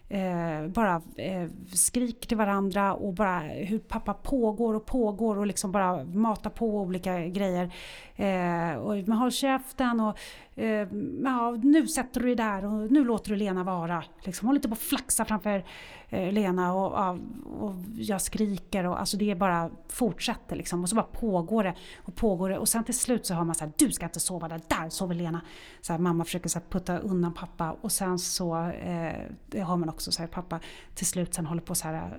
eh, 0.09 0.67
bara 0.69 1.03
eh, 1.17 1.49
skriker 1.73 2.29
till 2.29 2.37
varandra 2.37 2.95
och 2.95 3.15
bara 3.15 3.39
hur 3.41 3.79
pappa 3.79 4.15
pågår 4.15 4.75
och 4.75 4.87
pågår 4.87 5.39
och 5.39 5.47
liksom 5.47 5.73
bara 5.73 6.05
matar 6.05 6.51
på 6.51 6.81
olika 6.81 7.21
grejer. 7.27 7.75
Eh, 8.17 8.75
och 8.75 9.09
man 9.09 9.19
har 9.19 9.31
käften 9.31 10.01
och 10.01 10.19
eh, 10.59 10.89
ja, 11.25 11.57
nu 11.63 11.87
sätter 11.87 12.21
du 12.21 12.27
dig 12.27 12.37
där 12.37 12.65
och 12.65 12.93
nu 12.93 13.05
låter 13.05 13.31
du 13.31 13.37
Lena 13.37 13.65
vara. 13.65 14.05
Liksom, 14.23 14.47
håller 14.47 14.59
inte 14.59 14.69
på 14.69 14.75
att 14.75 14.81
flaxa 14.81 15.25
framför 15.25 15.65
eh, 16.09 16.33
Lena 16.33 16.75
och, 16.75 16.93
och, 16.93 17.19
och, 17.65 17.75
jag 17.97 18.23
skriker 18.23 18.87
och 18.87 19.01
alltså 19.01 19.17
det 19.17 19.35
bara 19.35 19.71
fortsätter 19.89 20.57
liksom 20.57 20.83
och 20.83 20.89
så 20.89 20.95
bara 20.95 21.07
pågår 21.07 21.65
det 21.65 21.75
och 21.97 22.15
pågår 22.15 22.49
det 22.51 22.59
och 22.59 22.69
sen 22.69 22.85
till 22.85 22.99
slut 22.99 23.27
så 23.27 23.35
hör 23.35 23.45
man 23.45 23.55
så 23.55 23.65
här, 23.65 23.73
du 23.77 23.93
ska 23.93 24.07
inte 24.07 24.21
sova 24.21 24.49
där, 24.49 24.61
där 24.69 24.89
sover 24.89 25.15
Lena. 25.15 25.41
Så 25.81 25.93
här, 25.93 26.01
mamma 26.01 26.25
försöker 26.25 26.49
så 26.49 26.59
här, 26.59 26.67
putta 26.71 26.99
undan 26.99 27.35
pappa 27.35 27.77
och 27.81 27.93
sen 27.93 28.19
så 28.19 28.57
eh, 28.67 29.67
hör 29.67 29.77
man 29.77 29.89
också 29.89 30.13
så 30.13 30.23
här, 30.23 30.29
pappa 30.29 30.61
till 30.95 31.07
slut 31.07 31.35
sen 31.35 31.47
håller 31.47 31.63
på 31.63 31.75
så 31.75 31.89
här 31.89 32.19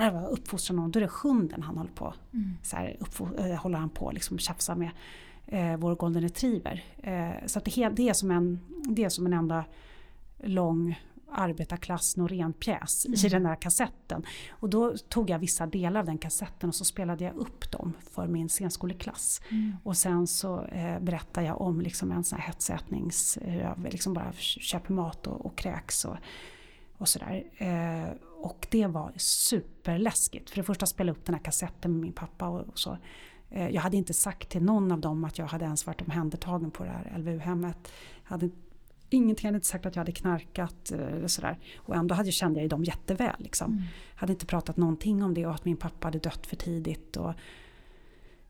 eh, 0.00 0.32
uppfostra 0.32 0.74
någon, 0.74 0.90
då 0.90 0.98
är 0.98 1.02
det 1.02 1.12
hunden 1.22 1.62
han 1.62 1.78
håller 1.78 1.92
på. 1.92 2.14
Mm. 2.32 2.56
Så 2.62 2.76
här, 2.76 2.96
uppfo- 3.00 3.50
äh, 3.50 3.56
håller 3.56 3.78
han 3.78 3.90
på 3.90 4.10
liksom 4.10 4.38
tjafsa 4.38 4.74
med 4.74 4.90
eh, 5.52 5.76
vår 5.76 5.94
golden 5.94 6.22
retriever. 6.22 6.84
Eh, 7.02 7.46
så 7.46 7.60
det, 7.60 7.88
det, 7.88 8.08
är 8.08 8.12
som 8.12 8.30
en, 8.30 8.60
det 8.88 9.04
är 9.04 9.08
som 9.08 9.26
en 9.26 9.32
enda 9.32 9.64
lång 10.38 10.98
arbetarklass 11.32 12.16
Norén-pjäs 12.16 13.06
mm. 13.06 13.26
i 13.26 13.28
den 13.28 13.42
där 13.42 13.56
kassetten. 13.56 14.26
Och 14.50 14.70
då 14.70 14.96
tog 15.08 15.30
jag 15.30 15.38
vissa 15.38 15.66
delar 15.66 16.00
av 16.00 16.06
den 16.06 16.18
kassetten 16.18 16.68
och 16.68 16.74
så 16.74 16.84
spelade 16.84 17.24
jag 17.24 17.34
upp 17.34 17.70
dem 17.70 17.92
för 18.10 18.26
min 18.26 18.48
scenskoleklass. 18.48 19.40
Mm. 19.50 19.76
Och 19.82 19.96
sen 19.96 20.26
så 20.26 20.64
eh, 20.64 21.00
berättade 21.00 21.46
jag 21.46 21.60
om 21.60 21.80
liksom 21.80 22.12
en 22.12 22.24
sån 22.24 22.38
här 22.38 22.46
hetsätnings... 22.46 23.36
Eh, 23.36 23.72
liksom 23.90 24.14
bara 24.14 24.32
köper 24.32 24.92
mat 24.92 25.26
och, 25.26 25.46
och 25.46 25.58
kräks 25.58 26.04
och, 26.04 26.16
och 26.98 27.08
sådär. 27.08 27.44
Eh, 27.56 28.12
och 28.42 28.66
det 28.70 28.86
var 28.86 29.12
superläskigt. 29.16 30.50
För 30.50 30.56
det 30.56 30.62
första 30.62 30.86
spela 30.86 31.12
upp 31.12 31.24
den 31.24 31.34
här 31.34 31.42
kassetten 31.42 31.92
med 31.92 32.00
min 32.00 32.12
pappa 32.12 32.48
och, 32.48 32.68
och 32.68 32.78
så. 32.78 32.98
Eh, 33.52 33.68
jag 33.68 33.82
hade 33.82 33.96
inte 33.96 34.14
sagt 34.14 34.48
till 34.48 34.62
någon 34.62 34.92
av 34.92 35.00
dem 35.00 35.24
att 35.24 35.38
jag 35.38 35.46
hade 35.46 35.64
ens 35.64 35.86
varit 35.86 36.02
omhändertagen 36.02 36.70
på 36.70 36.84
det 36.84 36.90
här 36.90 37.18
LVU-hemmet. 37.18 37.92
Jag 38.22 38.30
hade 38.30 38.50
ingenting, 39.10 39.44
jag 39.44 39.48
hade 39.48 39.56
inte 39.56 39.66
sagt 39.66 39.86
att 39.86 39.96
jag 39.96 40.00
hade 40.00 40.12
knarkat 40.12 40.92
eh, 40.92 41.16
eller 41.16 41.28
sådär. 41.28 41.58
Och 41.76 41.96
ändå 41.96 42.14
hade, 42.14 42.32
kände 42.32 42.58
jag 42.58 42.62
ju 42.62 42.68
dem 42.68 42.84
jätteväl. 42.84 43.36
Liksom. 43.38 43.72
Mm. 43.72 43.84
Hade 44.14 44.32
inte 44.32 44.46
pratat 44.46 44.76
någonting 44.76 45.22
om 45.22 45.34
det 45.34 45.46
och 45.46 45.54
att 45.54 45.64
min 45.64 45.76
pappa 45.76 46.06
hade 46.06 46.18
dött 46.18 46.46
för 46.46 46.56
tidigt. 46.56 47.16
Och, 47.16 47.32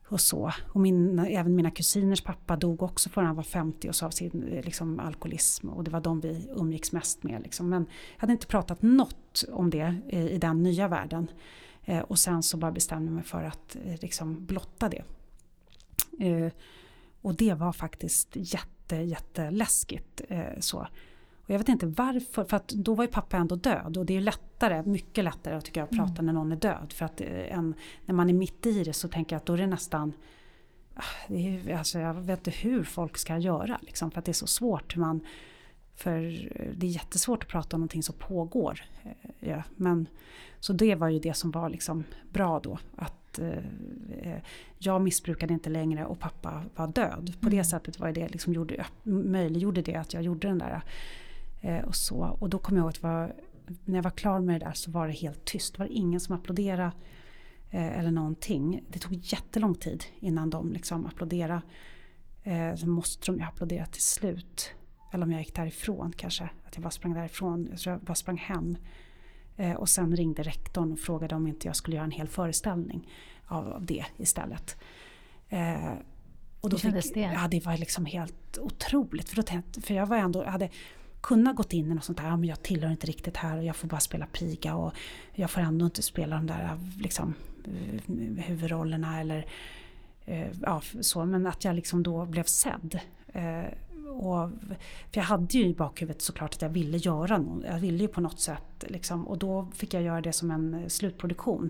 och 0.07 0.21
så. 0.21 0.51
Och 0.73 0.81
min, 0.81 1.19
även 1.19 1.55
mina 1.55 1.71
kusiners 1.71 2.21
pappa 2.21 2.55
dog 2.55 2.83
också 2.83 3.09
förrän 3.09 3.27
han 3.27 3.35
var 3.35 3.43
50 3.43 3.89
och 3.89 3.95
så 3.95 4.05
av 4.05 4.09
sin 4.09 4.47
eh, 4.51 4.65
liksom, 4.65 4.99
alkoholism. 4.99 5.69
Och 5.69 5.83
det 5.83 5.91
var 5.91 6.01
de 6.01 6.19
vi 6.19 6.47
umgicks 6.55 6.91
mest 6.91 7.23
med. 7.23 7.41
Liksom. 7.43 7.69
Men 7.69 7.85
jag 8.15 8.21
hade 8.21 8.33
inte 8.33 8.47
pratat 8.47 8.81
något 8.81 9.43
om 9.51 9.69
det 9.69 9.95
i, 10.09 10.19
i 10.19 10.37
den 10.37 10.63
nya 10.63 10.87
världen. 10.87 11.27
Eh, 11.85 11.99
och 11.99 12.19
sen 12.19 12.43
så 12.43 12.57
bara 12.57 12.71
bestämde 12.71 13.05
jag 13.05 13.13
mig 13.13 13.23
för 13.23 13.43
att 13.43 13.75
eh, 13.85 13.95
liksom 14.01 14.45
blotta 14.45 14.89
det. 14.89 15.03
Eh, 16.19 16.51
och 17.21 17.35
det 17.35 17.53
var 17.53 17.73
faktiskt 17.73 18.29
jätte, 18.33 18.95
jätteläskigt. 18.95 20.21
Så. 20.59 20.87
Och 21.43 21.49
jag 21.49 21.57
vet 21.57 21.69
inte 21.69 21.85
varför, 21.85 22.43
för 22.43 22.61
då 22.67 22.93
var 22.95 23.03
ju 23.03 23.11
pappa 23.11 23.37
ändå 23.37 23.55
död 23.55 23.97
och 23.97 24.05
det 24.05 24.17
är 24.17 24.21
lättare, 24.21 24.83
mycket 24.83 25.23
lättare 25.23 25.61
tycker 25.61 25.81
jag 25.81 25.85
att 25.85 25.97
prata 25.97 26.21
mm. 26.21 26.25
när 26.25 26.33
någon 26.33 26.51
är 26.51 26.55
död. 26.55 26.93
För 26.93 27.05
att 27.05 27.21
en, 27.21 27.73
när 28.05 28.15
man 28.15 28.29
är 28.29 28.33
mitt 28.33 28.65
i 28.65 28.83
det 28.83 28.93
så 28.93 29.07
tänker 29.07 29.35
jag 29.35 29.39
att 29.39 29.45
då 29.45 29.53
är 29.53 29.57
det 29.57 29.67
nästan 29.67 30.13
ah, 30.95 31.01
det 31.27 31.47
är, 31.47 31.77
alltså 31.77 31.99
jag 31.99 32.13
vet 32.13 32.39
inte 32.39 32.51
hur 32.51 32.83
folk 32.83 33.17
ska 33.17 33.37
göra 33.37 33.79
liksom, 33.81 34.11
för 34.11 34.19
att 34.19 34.25
det 34.25 34.31
är 34.31 34.33
så 34.33 34.47
svårt 34.47 34.95
hur 34.95 35.01
man 35.01 35.21
för 35.95 36.21
det 36.75 36.87
är 36.87 36.91
jättesvårt 36.91 37.43
att 37.43 37.49
prata 37.49 37.75
om 37.75 37.79
någonting 37.79 38.03
som 38.03 38.15
pågår. 38.15 38.81
Eh, 39.03 39.49
ja, 39.49 39.63
men, 39.75 40.07
så 40.59 40.73
det 40.73 40.95
var 40.95 41.09
ju 41.09 41.19
det 41.19 41.33
som 41.33 41.51
var 41.51 41.69
liksom 41.69 42.03
bra 42.31 42.59
då. 42.59 42.79
Att 42.95 43.39
eh, 43.39 44.37
jag 44.77 45.01
missbrukade 45.01 45.53
inte 45.53 45.69
längre 45.69 46.05
och 46.05 46.19
pappa 46.19 46.63
var 46.75 46.87
död. 46.87 47.33
På 47.39 47.49
det 47.49 47.55
mm. 47.55 47.65
sättet 47.65 47.99
var 47.99 48.11
det 48.11 48.29
liksom 48.29 48.53
gjorde, 48.53 48.85
möjliggjorde 49.03 49.81
det 49.81 49.95
att 49.95 50.13
jag 50.13 50.23
gjorde 50.23 50.47
den 50.47 50.57
där. 50.57 50.81
Eh, 51.61 51.83
och, 51.85 51.95
så. 51.95 52.37
och 52.39 52.49
då 52.49 52.59
kom 52.59 52.77
jag 52.77 52.83
ihåg 52.83 52.89
att 52.89 53.03
var, 53.03 53.35
när 53.85 53.95
jag 53.95 54.03
var 54.03 54.11
klar 54.11 54.39
med 54.39 54.61
det 54.61 54.65
där 54.65 54.73
så 54.73 54.91
var 54.91 55.07
det 55.07 55.13
helt 55.13 55.45
tyst. 55.45 55.73
Det 55.73 55.79
var 55.79 55.89
ingen 55.91 56.19
som 56.19 56.35
applåderade 56.35 56.91
eh, 57.69 57.99
eller 57.99 58.11
någonting. 58.11 58.83
Det 58.89 58.99
tog 58.99 59.13
jättelång 59.13 59.75
tid 59.75 60.03
innan 60.19 60.49
de 60.49 60.73
liksom 60.73 61.05
applåderade. 61.05 61.61
Eh, 62.43 62.75
så 62.75 62.87
måste 62.87 63.25
de 63.25 63.37
ju 63.37 63.43
applådera 63.43 63.85
till 63.85 64.01
slut. 64.01 64.73
Eller 65.13 65.25
om 65.25 65.31
jag 65.31 65.41
gick 65.41 65.55
därifrån 65.55 66.13
kanske. 66.17 66.43
Att 66.43 66.75
jag 66.75 66.83
bara 66.83 66.91
sprang 66.91 67.13
därifrån. 67.13 67.67
Jag 67.71 67.79
tror 67.79 67.93
jag 67.93 68.01
bara 68.01 68.15
sprang 68.15 68.37
hem. 68.37 68.77
Eh, 69.57 69.73
och 69.73 69.89
sen 69.89 70.15
ringde 70.15 70.43
rektorn 70.43 70.91
och 70.91 70.99
frågade 70.99 71.35
om 71.35 71.47
inte 71.47 71.67
jag 71.67 71.75
skulle 71.75 71.95
göra 71.95 72.05
en 72.05 72.11
hel 72.11 72.27
föreställning 72.27 73.09
av, 73.45 73.85
det 73.85 74.05
istället. 74.17 74.77
Eh, 75.49 75.93
och 76.61 76.69
då 76.69 76.75
Hur 76.75 76.81
kändes 76.81 77.05
fick, 77.05 77.13
det? 77.13 77.19
Ja, 77.33 77.47
det 77.47 77.65
var 77.65 77.77
liksom 77.77 78.05
helt 78.05 78.57
otroligt. 78.57 79.29
För, 79.29 79.35
då 79.35 79.41
tänkte, 79.41 79.81
för 79.81 79.93
jag 79.93 80.05
var 80.05 80.17
ändå, 80.17 80.43
hade 80.43 80.69
kunnat 81.21 81.55
gått 81.55 81.73
in 81.73 81.91
i 81.91 81.93
något 81.93 82.03
sånt 82.03 82.17
där, 82.17 82.25
ja, 82.25 82.37
men 82.37 82.49
jag 82.49 82.63
tillhör 82.63 82.91
inte 82.91 83.07
riktigt 83.07 83.37
här 83.37 83.57
och 83.57 83.63
jag 83.63 83.75
får 83.75 83.87
bara 83.87 83.99
spela 83.99 84.25
piga 84.25 84.75
och 84.75 84.93
jag 85.33 85.51
får 85.51 85.61
ändå 85.61 85.85
inte 85.85 86.01
spela 86.01 86.35
de 86.35 86.47
där 86.47 86.79
liksom, 86.99 87.33
eh, 87.65 88.43
huvudrollerna 88.43 89.19
eller 89.19 89.45
ja, 90.61 90.81
så. 91.01 91.25
Men 91.25 91.47
att 91.47 91.63
jag 91.63 91.75
liksom 91.75 92.03
då 92.03 92.25
blev 92.25 92.43
sedd. 92.43 92.99
Och, 94.07 94.49
för 95.11 95.21
jag 95.21 95.23
hade 95.23 95.57
ju 95.57 95.65
i 95.65 95.73
bakhuvudet 95.73 96.21
såklart 96.21 96.53
att 96.53 96.61
jag 96.61 96.69
ville 96.69 96.97
göra 96.97 97.37
något. 97.37 97.63
Jag 97.63 97.79
ville 97.79 97.97
ju 97.97 98.07
på 98.07 98.21
något 98.21 98.39
sätt 98.39 98.83
liksom, 98.87 99.27
och 99.27 99.37
då 99.37 99.67
fick 99.73 99.93
jag 99.93 100.03
göra 100.03 100.21
det 100.21 100.33
som 100.33 100.51
en 100.51 100.89
slutproduktion. 100.89 101.69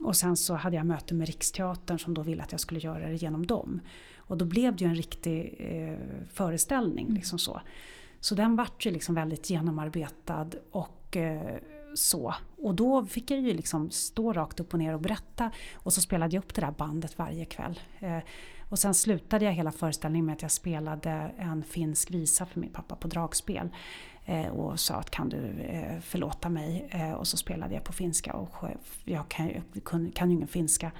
Och 0.00 0.16
sen 0.16 0.36
så 0.36 0.54
hade 0.54 0.76
jag 0.76 0.86
möte 0.86 1.14
med 1.14 1.26
Riksteatern 1.26 1.98
som 1.98 2.14
då 2.14 2.22
ville 2.22 2.42
att 2.42 2.52
jag 2.52 2.60
skulle 2.60 2.80
göra 2.80 3.08
det 3.08 3.14
genom 3.14 3.46
dem. 3.46 3.80
Och 4.16 4.36
då 4.36 4.44
blev 4.44 4.76
det 4.76 4.84
ju 4.84 4.90
en 4.90 4.96
riktig 4.96 5.56
eh, 5.58 6.26
föreställning. 6.32 7.04
Mm. 7.04 7.16
Liksom 7.16 7.38
så. 7.38 7.60
så 8.20 8.34
den 8.34 8.56
vart 8.56 8.86
ju 8.86 8.90
liksom 8.90 9.14
väldigt 9.14 9.50
genomarbetad 9.50 10.50
och 10.70 11.16
eh, 11.16 11.56
så. 11.94 12.34
Och 12.56 12.74
då 12.74 13.06
fick 13.06 13.30
jag 13.30 13.40
ju 13.40 13.54
liksom 13.54 13.90
stå 13.90 14.32
rakt 14.32 14.60
upp 14.60 14.72
och 14.72 14.78
ner 14.78 14.94
och 14.94 15.00
berätta. 15.00 15.50
Och 15.74 15.92
så 15.92 16.00
spelade 16.00 16.36
jag 16.36 16.44
upp 16.44 16.54
det 16.54 16.60
där 16.60 16.70
bandet 16.70 17.18
varje 17.18 17.44
kväll. 17.44 17.80
Eh, 17.98 18.18
Och 18.70 18.78
sen 18.78 18.94
slutade 18.94 19.44
jag 19.44 19.52
hela 19.52 19.72
föreställningen 19.72 20.26
med 20.26 20.32
att 20.32 20.42
jag 20.42 20.50
spelade 20.50 21.10
en 21.38 21.64
finsk 21.64 22.10
visa 22.10 22.46
för 22.46 22.60
min 22.60 22.70
pappa 22.70 22.96
på 22.96 23.08
dragspel. 23.08 23.68
Eh, 24.24 24.46
och 24.46 24.80
sa 24.80 24.94
att 24.94 25.10
kan 25.10 25.28
du 25.28 25.60
eh, 25.60 26.00
förlåta 26.00 26.48
mig? 26.48 26.88
Eh, 26.90 27.12
och 27.12 27.26
så 27.26 27.36
spelade 27.36 27.74
jag 27.74 27.84
på 27.84 27.92
finska 27.92 28.32
och 28.32 28.68
jag 29.04 29.28
kan, 29.28 29.50
kan, 29.84 30.10
kan 30.10 30.30
ju 30.30 30.36
ingen 30.36 30.48
finska. 30.48 30.92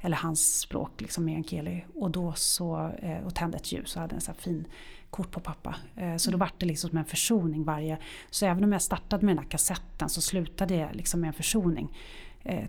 Eller 0.00 0.16
hans 0.16 0.58
språk, 0.60 1.00
liksom 1.00 1.24
meänkieli. 1.24 1.84
Och 1.94 2.10
då 2.10 2.32
så, 2.32 2.90
och 3.24 3.34
tände 3.34 3.56
ett 3.56 3.72
ljus 3.72 3.96
och 3.96 4.02
hade 4.02 4.14
en 4.14 4.20
sån 4.20 4.34
här 4.34 4.42
fin 4.42 4.66
kort 5.10 5.30
på 5.30 5.40
pappa. 5.40 5.76
Så 5.94 6.30
då 6.30 6.34
mm. 6.34 6.38
vart 6.38 6.60
det 6.60 6.66
liksom 6.66 6.90
som 6.90 6.98
en 6.98 7.04
försoning 7.04 7.64
varje... 7.64 7.98
Så 8.30 8.46
även 8.46 8.64
om 8.64 8.72
jag 8.72 8.82
startade 8.82 9.26
med 9.26 9.36
den 9.36 9.44
här 9.44 9.50
kassetten 9.50 10.08
så 10.08 10.20
slutade 10.20 10.74
jag 10.74 10.94
liksom 10.94 11.20
med 11.20 11.28
en 11.28 11.34
försoning 11.34 11.98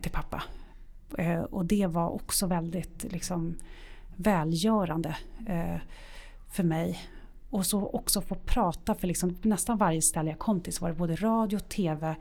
till 0.01 0.11
pappa. 0.11 0.43
Och 1.49 1.65
det 1.65 1.87
var 1.87 2.09
också 2.09 2.47
väldigt 2.47 3.03
liksom 3.11 3.55
välgörande 4.15 5.17
eh, 5.47 5.77
för 6.51 6.63
mig 6.63 6.99
och 7.49 7.65
så 7.65 7.87
också 7.87 8.21
få 8.21 8.35
prata 8.35 8.95
för 8.95 9.07
liksom, 9.07 9.37
nästan 9.41 9.77
varje 9.77 10.01
ställe 10.01 10.29
jag 10.29 10.39
kom 10.39 10.61
till 10.61 10.73
så 10.73 10.81
var 10.81 10.89
det 10.89 10.95
både 10.95 11.15
radio, 11.15 11.59
tv 11.59 12.15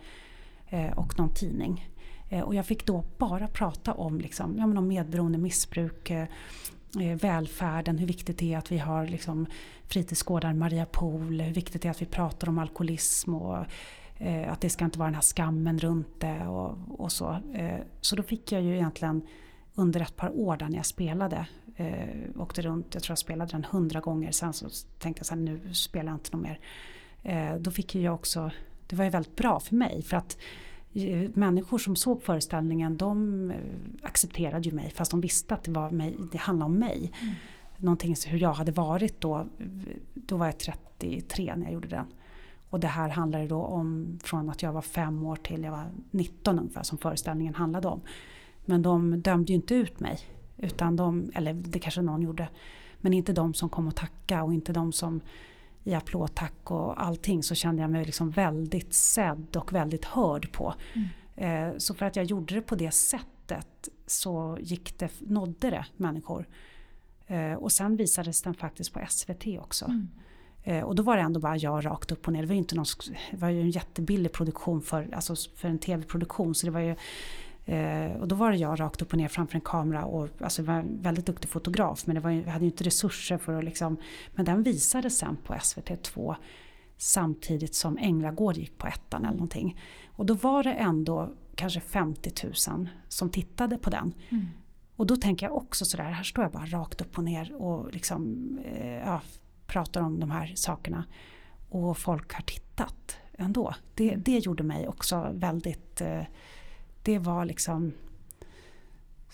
eh, 0.68 0.98
och 0.98 1.18
någon 1.18 1.34
tidning. 1.34 1.88
Eh, 2.28 2.40
och 2.40 2.54
jag 2.54 2.66
fick 2.66 2.86
då 2.86 3.04
bara 3.18 3.48
prata 3.48 3.92
om, 3.94 4.18
liksom, 4.18 4.54
ja, 4.58 4.66
men 4.66 4.78
om 4.78 4.88
medberoende 4.88 5.38
missbruk, 5.38 6.10
eh, 6.10 6.26
eh, 7.00 7.16
välfärden, 7.16 7.98
hur 7.98 8.06
viktigt 8.06 8.38
det 8.38 8.54
är 8.54 8.58
att 8.58 8.72
vi 8.72 8.78
har 8.78 9.06
liksom, 9.06 9.46
fritidsgårdar, 9.86 10.52
Maria 10.52 10.86
Pool, 10.86 11.40
hur 11.40 11.54
viktigt 11.54 11.82
det 11.82 11.88
är 11.88 11.90
att 11.90 12.02
vi 12.02 12.06
pratar 12.06 12.48
om 12.48 12.58
alkoholism 12.58 13.34
och 13.34 13.64
eh, 14.16 14.52
att 14.52 14.60
det 14.60 14.70
ska 14.70 14.84
inte 14.84 14.98
vara 14.98 15.06
den 15.06 15.14
här 15.14 15.22
skammen 15.22 15.78
runt 15.78 16.20
det 16.20 16.46
och, 16.46 16.78
och 17.00 17.12
så. 17.12 17.36
Så 18.00 18.16
då 18.16 18.22
fick 18.22 18.52
jag 18.52 18.62
ju 18.62 18.74
egentligen 18.74 19.22
under 19.74 20.00
ett 20.00 20.16
par 20.16 20.38
år 20.38 20.56
där 20.56 20.68
när 20.68 20.76
jag 20.76 20.86
spelade 20.86 21.46
eh, 21.76 22.40
åkte 22.40 22.62
runt, 22.62 22.94
jag 22.94 23.02
tror 23.02 23.12
jag 23.12 23.18
spelade 23.18 23.52
den 23.52 23.64
hundra 23.64 24.00
gånger. 24.00 24.32
Sen 24.32 24.52
så 24.52 24.68
tänkte 24.98 25.20
jag 25.20 25.26
så 25.26 25.34
här, 25.34 25.40
nu 25.40 25.74
spelar 25.74 26.12
jag 26.12 26.16
inte 26.16 26.36
något 26.36 26.42
mer. 26.42 26.60
Eh, 27.22 27.54
då 27.54 27.70
fick 27.70 27.94
jag 27.94 28.14
också, 28.14 28.50
det 28.86 28.96
var 28.96 29.04
ju 29.04 29.10
väldigt 29.10 29.36
bra 29.36 29.60
för 29.60 29.74
mig 29.74 30.02
för 30.02 30.16
att 30.16 30.38
eh, 30.94 31.30
människor 31.34 31.78
som 31.78 31.96
såg 31.96 32.22
föreställningen 32.22 32.96
de 32.96 33.50
eh, 33.50 33.56
accepterade 34.02 34.68
ju 34.68 34.74
mig 34.74 34.90
fast 34.90 35.10
de 35.10 35.20
visste 35.20 35.54
att 35.54 35.64
det, 35.64 35.70
var 35.70 35.90
mig, 35.90 36.16
det 36.32 36.38
handlade 36.38 36.72
om 36.72 36.78
mig. 36.78 37.12
Mm. 37.20 37.34
Någonting 37.76 38.14
hur 38.26 38.38
jag 38.38 38.52
hade 38.52 38.72
varit 38.72 39.20
då, 39.20 39.46
då 40.14 40.36
var 40.36 40.46
jag 40.46 40.58
33 40.58 41.56
när 41.56 41.64
jag 41.64 41.72
gjorde 41.72 41.88
den. 41.88 42.06
Och 42.70 42.80
det 42.80 42.86
här 42.86 43.08
handlade 43.08 43.46
då 43.46 43.62
om 43.62 44.18
från 44.22 44.50
att 44.50 44.62
jag 44.62 44.72
var 44.72 44.82
fem 44.82 45.26
år 45.26 45.36
till 45.36 45.62
jag 45.62 45.70
var 45.70 45.86
19 46.10 46.58
ungefär 46.58 46.82
som 46.82 46.98
föreställningen 46.98 47.54
handlade 47.54 47.88
om. 47.88 48.00
Men 48.64 48.82
de 48.82 49.22
dömde 49.22 49.52
ju 49.52 49.56
inte 49.56 49.74
ut 49.74 50.00
mig. 50.00 50.18
Utan 50.56 50.96
de, 50.96 51.30
eller 51.34 51.54
det 51.54 51.78
kanske 51.78 52.02
någon 52.02 52.22
gjorde. 52.22 52.48
Men 52.96 53.12
inte 53.12 53.32
de 53.32 53.54
som 53.54 53.68
kom 53.68 53.88
och 53.88 53.96
tacka 53.96 54.42
och 54.42 54.54
inte 54.54 54.72
de 54.72 54.92
som 54.92 55.20
i 55.84 55.94
applådtack 55.94 56.70
och 56.70 57.02
allting 57.02 57.42
så 57.42 57.54
kände 57.54 57.82
jag 57.82 57.90
mig 57.90 58.04
liksom 58.04 58.30
väldigt 58.30 58.94
sedd 58.94 59.56
och 59.56 59.72
väldigt 59.72 60.04
hörd 60.04 60.52
på. 60.52 60.74
Mm. 60.92 61.08
Eh, 61.36 61.78
så 61.78 61.94
för 61.94 62.06
att 62.06 62.16
jag 62.16 62.24
gjorde 62.24 62.54
det 62.54 62.60
på 62.60 62.74
det 62.74 62.90
sättet 62.90 63.88
så 64.06 64.58
gick 64.60 64.98
det, 64.98 65.20
nådde 65.20 65.70
det 65.70 65.84
människor. 65.96 66.48
Eh, 67.26 67.52
och 67.52 67.72
sen 67.72 67.96
visades 67.96 68.42
den 68.42 68.54
faktiskt 68.54 68.92
på 68.92 69.00
SVT 69.08 69.46
också. 69.60 69.84
Mm. 69.84 70.08
Eh, 70.62 70.84
och 70.84 70.94
då 70.94 71.02
var 71.02 71.16
det 71.16 71.22
ändå 71.22 71.40
bara 71.40 71.56
jag 71.56 71.86
rakt 71.86 72.12
upp 72.12 72.26
och 72.26 72.32
ner. 72.32 72.42
Det 72.42 72.48
var 72.48 72.54
ju, 72.54 72.58
inte 72.58 72.76
någon, 72.76 72.86
var 73.32 73.48
ju 73.48 73.60
en 73.60 73.70
jättebillig 73.70 74.32
produktion 74.32 74.82
för, 74.82 75.14
alltså 75.14 75.34
för 75.56 75.68
en 75.68 75.78
tv-produktion. 75.78 76.54
Så 76.54 76.66
det 76.66 76.70
var 76.70 76.80
ju 76.80 76.96
Eh, 77.66 78.12
och 78.12 78.28
då 78.28 78.34
var 78.34 78.50
det 78.50 78.56
jag 78.56 78.80
rakt 78.80 79.02
upp 79.02 79.12
och 79.12 79.18
ner 79.18 79.28
framför 79.28 79.54
en 79.54 79.60
kamera 79.60 80.04
och 80.04 80.28
alltså 80.40 80.62
var 80.62 80.74
en 80.74 81.02
väldigt 81.02 81.26
duktig 81.26 81.50
fotograf 81.50 82.06
men 82.06 82.14
det 82.14 82.20
var, 82.20 82.30
jag 82.30 82.44
hade 82.44 82.64
ju 82.64 82.70
inte 82.70 82.84
resurser 82.84 83.38
för 83.38 83.54
att 83.54 83.64
liksom... 83.64 83.96
Men 84.34 84.44
den 84.44 84.62
visades 84.62 85.18
sen 85.18 85.36
på 85.36 85.54
SVT2 85.54 86.36
samtidigt 86.96 87.74
som 87.74 87.98
Änglagård 87.98 88.56
gick 88.56 88.78
på 88.78 88.86
ettan 88.86 89.24
eller 89.24 89.32
någonting. 89.34 89.80
Och 90.06 90.26
då 90.26 90.34
var 90.34 90.62
det 90.62 90.72
ändå 90.72 91.32
kanske 91.54 91.80
50 91.80 92.32
000 92.68 92.88
som 93.08 93.30
tittade 93.30 93.78
på 93.78 93.90
den. 93.90 94.14
Mm. 94.28 94.46
Och 94.96 95.06
då 95.06 95.16
tänker 95.16 95.46
jag 95.46 95.56
också 95.56 95.84
sådär, 95.84 96.04
här 96.04 96.22
står 96.22 96.44
jag 96.44 96.52
bara 96.52 96.66
rakt 96.66 97.00
upp 97.00 97.18
och 97.18 97.24
ner 97.24 97.54
och 97.54 97.92
liksom, 97.92 98.48
eh, 98.64 98.86
ja, 98.86 99.20
pratar 99.66 100.00
om 100.00 100.20
de 100.20 100.30
här 100.30 100.52
sakerna. 100.54 101.04
Och 101.68 101.98
folk 101.98 102.32
har 102.32 102.42
tittat 102.42 103.16
ändå. 103.38 103.74
Det, 103.94 104.08
mm. 104.08 104.22
det 104.24 104.38
gjorde 104.38 104.62
mig 104.62 104.88
också 104.88 105.30
väldigt 105.32 106.00
eh, 106.00 106.22
det 107.04 107.18
var 107.18 107.44
liksom... 107.44 107.92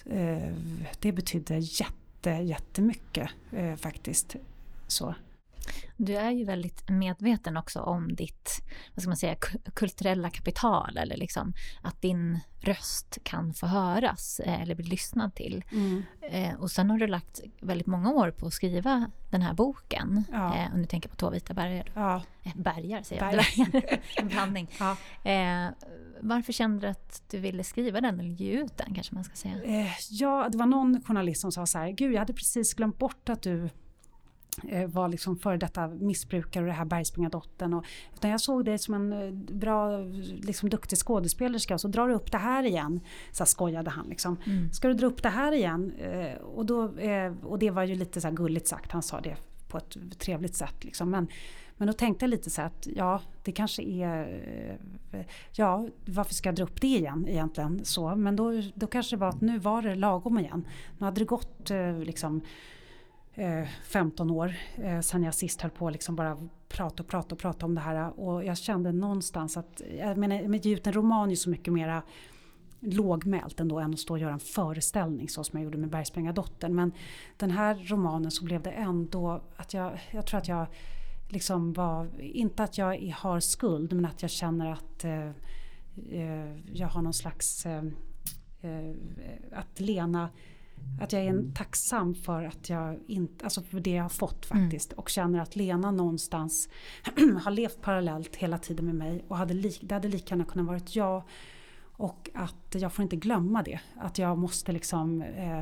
Eh, 0.07 0.55
det 1.01 1.13
betydde 1.13 1.59
jätte, 1.59 2.31
jättemycket 2.31 3.31
eh, 3.53 3.77
faktiskt. 3.77 4.37
Så. 4.87 5.15
Du 5.97 6.17
är 6.17 6.31
ju 6.31 6.45
väldigt 6.45 6.89
medveten 6.89 7.57
också 7.57 7.81
om 7.81 8.15
ditt 8.15 8.61
vad 8.95 9.03
ska 9.03 9.09
man 9.09 9.17
säga, 9.17 9.35
kulturella 9.75 10.31
kapital 10.31 10.97
eller 10.97 11.17
liksom 11.17 11.53
att 11.83 12.03
din 12.03 12.41
röst 12.61 13.19
kan 13.23 13.55
få 13.55 13.67
höras 13.67 14.41
eh, 14.41 14.63
eller 14.63 14.75
bli 14.75 14.85
lyssnad 14.85 15.35
till. 15.35 15.65
Mm. 15.73 16.03
Eh, 16.23 16.55
och 16.55 16.71
sen 16.71 16.91
har 16.91 16.99
du 16.99 17.07
lagt 17.07 17.41
väldigt 17.61 17.87
många 17.87 18.11
år 18.11 18.31
på 18.31 18.47
att 18.47 18.53
skriva 18.53 19.11
den 19.31 19.43
här 19.43 19.55
boken. 19.55 20.25
Ja. 20.33 20.57
Eh, 20.57 20.75
om 20.75 20.81
du 20.81 20.87
tänker 20.87 21.09
på 21.09 21.17
Två 21.17 21.31
vita 21.31 21.55
bergar. 21.55 21.93
Ja. 21.95 22.23
Bergar 22.55 23.03
säger 23.03 23.33
jag, 23.33 23.45
en 24.17 24.29
blandning. 24.29 24.71
Ja. 24.79 24.97
Varför 26.23 26.53
kände 26.53 26.87
du 26.87 26.91
att 26.91 27.23
du 27.31 27.39
ville 27.39 27.65
skriva 27.65 28.01
den 28.01 28.21
eller 28.21 28.31
ge 28.31 28.51
ut 28.51 28.77
den 28.77 28.95
kanske 28.95 29.15
man 29.15 29.25
ska 29.25 29.35
säga? 29.35 29.87
Ja, 30.11 30.49
det 30.53 30.59
var 30.59 30.67
någon 30.67 31.03
journalist 31.03 31.41
som 31.41 31.53
sa 31.53 31.67
så 31.67 31.79
här, 31.79 31.91
gud 31.91 32.13
jag 32.13 32.19
hade 32.19 32.33
precis 32.33 32.75
glömt 32.75 32.99
bort 32.99 33.29
att 33.29 33.43
du 33.43 33.71
var 34.87 35.09
liksom 35.09 35.37
före 35.37 35.57
detta 35.57 35.89
missbrukare 35.89 36.63
och 36.63 36.67
det 36.67 36.75
här 36.75 36.85
Bergspringadottern. 36.85 37.75
Och, 37.75 37.85
utan 38.15 38.31
jag 38.31 38.41
såg 38.41 38.65
dig 38.65 38.79
som 38.79 38.95
en 38.95 39.13
eh, 39.13 39.31
bra, 39.57 39.99
liksom 40.43 40.69
duktig 40.69 40.99
skådespelerska 40.99 41.75
och 41.75 41.81
så 41.81 41.89
drar 41.89 42.09
du 42.09 42.15
upp 42.15 42.33
det 42.33 42.39
här 42.39 42.65
igen. 42.65 43.01
Så 43.33 43.47
skojade 43.47 43.91
han 43.91 44.07
liksom. 44.07 44.37
Mm. 44.47 44.73
Ska 44.73 44.89
du 44.89 44.95
dra 44.95 45.07
upp 45.07 45.23
det 45.23 45.29
här 45.29 45.53
igen? 45.53 45.93
Eh, 45.99 46.35
och, 46.43 46.67
då, 46.67 46.93
och 47.43 47.59
det 47.59 47.71
var 47.71 47.85
ju 47.85 47.95
lite 47.95 48.21
så 48.21 48.31
gulligt 48.31 48.69
sagt, 48.69 48.93
han 48.93 49.03
sa 49.03 49.21
det 49.21 49.37
på 49.69 49.79
ett 49.79 49.97
trevligt 50.19 50.55
sätt. 50.55 50.85
Liksom. 50.85 51.11
Men, 51.11 51.29
men 51.77 51.87
då 51.87 51.93
tänkte 51.93 52.25
jag 52.25 52.31
lite 52.31 52.51
så 52.51 52.63
att 52.63 52.89
ja, 52.97 53.21
det 53.45 53.53
kanske 53.53 53.83
är... 53.83 54.41
Ja, 55.53 55.89
varför 56.07 56.35
ska 56.35 56.49
jag 56.49 56.57
dra 56.57 56.65
upp 56.65 56.81
det 56.81 56.87
igen 56.87 57.27
egentligen? 57.29 57.85
Så, 57.85 58.17
men 58.17 58.37
då, 58.37 58.63
då 58.75 58.87
kanske 58.87 59.17
det 59.17 59.21
var 59.21 59.29
att 59.29 59.41
nu 59.41 59.59
var 59.59 59.83
det 59.83 59.95
lagom 59.95 60.39
igen. 60.39 60.67
Nu 60.99 61.05
hade 61.05 61.21
det 61.21 61.25
gått 61.25 61.71
liksom 62.05 62.41
Eh, 63.41 63.69
15 63.85 64.31
år 64.31 64.55
eh, 64.75 65.01
sen 65.01 65.23
jag 65.23 65.35
sist 65.35 65.61
höll 65.61 65.71
på 65.71 65.91
liksom 65.91 66.17
bara 66.17 66.37
prata 66.69 67.03
och 67.03 67.09
prata 67.09 67.35
och 67.35 67.39
prata 67.39 67.67
om 67.67 67.75
det 67.75 67.81
här. 67.81 68.21
Och 68.21 68.45
jag 68.45 68.59
kände 68.59 68.93
någonstans 68.93 69.57
att, 69.57 69.83
jag 69.99 70.17
menar, 70.17 70.55
ge 70.55 70.75
ut 70.75 70.87
en 70.87 70.93
roman 70.93 71.31
är 71.31 71.35
så 71.35 71.51
mycket 71.51 71.73
mera 71.73 72.03
lågmält 72.81 73.61
ändå 73.61 73.79
än 73.79 73.93
att 73.93 73.99
stå 73.99 74.15
och 74.15 74.19
göra 74.19 74.33
en 74.33 74.41
föreställning 74.41 75.29
så 75.29 75.45
som 75.45 75.59
jag 75.59 75.65
gjorde 75.65 75.79
med 75.79 75.91
Bergsprängardottern. 75.91 76.75
Men 76.75 76.93
den 77.37 77.51
här 77.51 77.75
romanen 77.75 78.31
så 78.31 78.45
blev 78.45 78.63
det 78.63 78.71
ändå 78.71 79.43
att 79.57 79.75
jag, 79.75 80.01
jag 80.11 80.27
tror 80.27 80.39
att 80.39 80.49
jag 80.49 80.67
liksom 81.29 81.73
var, 81.73 82.09
inte 82.21 82.63
att 82.63 82.79
jag 82.79 83.15
har 83.17 83.41
skuld 83.41 83.93
men 83.93 84.05
att 84.05 84.23
jag 84.23 84.31
känner 84.31 84.73
att 84.73 85.05
eh, 85.05 85.29
eh 86.11 86.59
jag 86.73 86.89
har 86.89 87.03
någon 87.03 87.15
slags, 87.15 87.67
eh, 87.67 87.85
eh 88.61 88.95
att 89.53 89.81
Lena 89.81 90.29
att 91.01 91.13
jag 91.13 91.23
är 91.23 91.55
tacksam 91.55 92.15
för 92.15 92.45
att 92.45 92.71
jag 92.71 92.99
inte, 93.07 93.45
alltså 93.45 93.63
för 93.63 93.81
det 93.81 93.91
jag 93.91 94.05
har 94.05 94.09
fått 94.09 94.51
mm. 94.51 94.65
faktiskt. 94.65 94.93
Mm. 94.93 94.99
Och 94.99 95.09
känner 95.09 95.41
att 95.41 95.57
Lena 95.57 95.91
någonstans 95.91 96.69
har 97.45 97.51
levt 97.51 97.81
parallellt 97.81 98.37
hela 98.37 98.59
tiden 98.59 98.85
med 98.85 98.95
mig. 98.95 99.25
Och 99.29 99.37
hade 99.37 99.55
li, 99.55 99.79
det 99.81 99.95
hade 99.95 100.09
lika 100.09 100.35
gärna 100.35 100.45
kunnat 100.45 100.67
varit 100.67 100.97
jag. 100.97 101.23
Och 101.93 102.31
att 102.35 102.75
jag 102.75 102.93
får 102.93 103.03
inte 103.03 103.17
glömma 103.17 103.63
det. 103.63 103.81
Att 103.97 104.19
jag 104.19 104.39
måste 104.39 104.73
liksom 104.73 105.23
eh, 105.23 105.61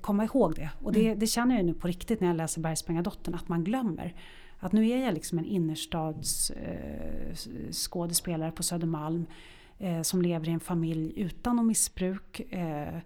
komma 0.00 0.24
ihåg 0.24 0.54
det. 0.54 0.70
Och 0.82 0.92
det, 0.92 1.06
mm. 1.06 1.18
det, 1.18 1.26
känner 1.26 1.56
jag 1.56 1.64
nu 1.64 1.74
på 1.74 1.88
riktigt 1.88 2.20
när 2.20 2.28
jag 2.28 2.36
läser 2.36 2.60
Bergsprängardottern. 2.60 3.34
Att 3.34 3.48
man 3.48 3.64
glömmer. 3.64 4.14
Att 4.58 4.72
nu 4.72 4.88
är 4.88 5.04
jag 5.04 5.14
liksom 5.14 5.38
en 5.38 5.44
innerstads 5.44 6.50
eh, 6.50 7.34
skådespelare 7.72 8.52
på 8.52 8.62
Södermalm. 8.62 9.26
Eh, 9.78 10.02
som 10.02 10.22
lever 10.22 10.48
i 10.48 10.52
en 10.52 10.60
familj 10.60 11.12
utan 11.16 11.56
något 11.56 11.66
missbruk. 11.66 12.40
Eh, 12.40 12.98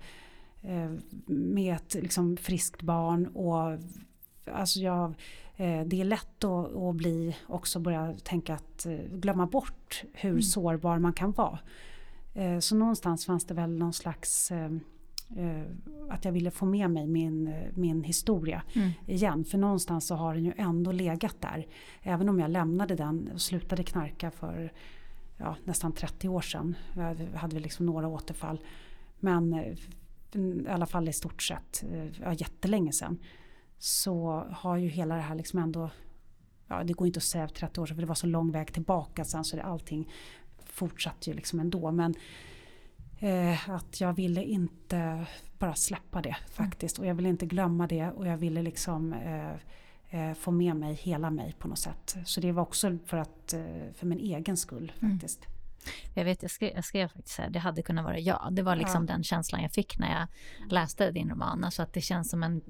med 1.27 1.75
ett 1.75 1.95
liksom, 1.95 2.37
friskt 2.37 2.83
barn. 2.83 3.27
Och, 3.27 3.79
alltså 4.53 4.81
jag, 4.81 5.15
eh, 5.57 5.81
det 5.87 6.01
är 6.01 6.05
lätt 6.05 6.45
att, 6.45 6.75
att, 6.77 6.95
bli, 6.95 7.37
också 7.47 7.81
börja 7.81 8.15
tänka 8.23 8.55
att 8.55 8.87
eh, 8.87 8.99
glömma 9.13 9.47
bort 9.47 10.05
hur 10.13 10.31
mm. 10.31 10.43
sårbar 10.43 10.99
man 10.99 11.13
kan 11.13 11.33
vara. 11.33 11.59
Så 12.61 12.77
någonstans 12.77 13.27
fanns 13.27 13.45
det 13.45 13.55
väl 13.55 13.71
någon 13.71 13.93
slags 13.93 14.53
att 16.11 16.25
jag 16.25 16.33
ville 16.33 16.51
få 16.51 16.67
med 16.67 16.91
mig 16.91 17.07
min, 17.07 17.55
min 17.75 18.05
historia 18.05 18.63
mm. 18.73 18.91
igen. 19.07 19.45
För 19.45 19.59
någonstans 19.59 20.07
så 20.07 20.15
har 20.15 20.35
den 20.35 20.45
ju 20.45 20.53
ändå 20.57 20.93
legat 20.93 21.41
där. 21.41 21.67
Även 22.03 22.29
om 22.29 22.41
jag 22.41 22.51
lämnade 22.51 22.95
den 22.95 23.31
och 23.35 23.41
slutade 23.41 23.83
knarka 23.85 24.31
för 24.31 24.73
ja, 25.37 25.57
nästan 25.65 25.93
30 25.93 26.29
år 26.29 26.41
sedan. 26.41 26.77
Jag 26.95 27.17
hade 27.35 27.61
liksom 27.61 27.87
några 27.87 28.09
återfall. 28.09 28.61
Men 29.21 29.77
i 30.35 30.69
alla 30.69 30.87
fall 30.87 31.09
i 31.09 31.13
stort 31.13 31.43
sett, 31.43 31.85
ja, 32.21 32.33
jättelänge 32.33 32.93
sedan, 32.93 33.19
så 33.79 34.47
har 34.51 34.77
ju 34.77 34.89
hela 34.89 35.15
det 35.15 35.21
här 35.21 35.35
liksom 35.35 35.59
ändå, 35.59 35.91
ja 36.69 36.85
det 36.85 36.93
går 36.93 37.07
inte 37.07 37.19
att 37.19 37.25
säga 37.25 37.49
30 37.49 37.81
år 37.81 37.87
sedan 37.87 37.97
för 37.97 38.03
det 38.03 38.09
var 38.09 38.15
så 38.15 38.27
lång 38.27 38.53
väg 38.53 38.73
tillbaka 38.73 39.25
sen 39.25 39.45
så 39.45 39.57
det, 39.57 39.63
allting 39.63 40.13
fortsatte 40.65 41.31
ju 41.31 41.37
liksom 41.37 41.61
ändå. 41.61 41.91
Men 41.91 42.15
eh, 43.19 43.71
att 43.71 44.01
jag 44.01 44.13
ville 44.13 44.45
inte 44.45 45.27
bara 45.59 45.75
släppa 45.75 46.23
det 46.23 46.37
faktiskt 46.51 46.99
och 46.99 47.07
jag 47.07 47.15
ville 47.15 47.29
inte 47.29 47.47
glömma 47.47 47.87
det 47.87 48.11
och 48.11 48.27
jag 48.27 48.37
ville 48.37 48.63
liksom 48.63 49.13
eh, 49.13 49.55
eh, 50.11 50.35
få 50.35 50.51
med 50.51 50.77
mig 50.77 50.95
hela 50.95 51.31
mig 51.31 51.55
på 51.59 51.69
något 51.69 51.79
sätt. 51.79 52.17
Så 52.25 52.41
det 52.41 52.53
var 52.53 52.63
också 52.63 52.99
för, 53.07 53.17
att, 53.17 53.53
eh, 53.53 53.93
för 53.95 54.07
min 54.07 54.19
egen 54.19 54.57
skull 54.57 54.93
mm. 55.01 55.13
faktiskt. 55.13 55.45
Mm. 55.45 55.54
Jag 56.15 56.25
vet, 56.25 56.43
jag 56.43 56.51
skrev, 56.51 56.73
jag 56.75 56.85
skrev 56.85 57.09
faktiskt 57.09 57.39
här, 57.39 57.51
det 57.51 57.59
hade 57.59 57.83
kunnat 57.83 58.05
vara 58.05 58.19
jag. 58.19 58.49
Det 58.51 58.63
var 58.63 58.77
liksom 58.77 59.07
ja. 59.09 59.15
den 59.15 59.25
känslan 59.25 59.63
jag 59.63 59.73
fick 59.73 59.99
när 59.99 60.19
jag 60.19 60.29
läste 60.73 61.11
din 61.11 61.31
roman. 61.31 61.65
Alltså 61.65 61.83
att 61.83 61.93
det 61.93 62.01
känns 62.01 62.31
som 62.31 62.43
en, 62.43 62.63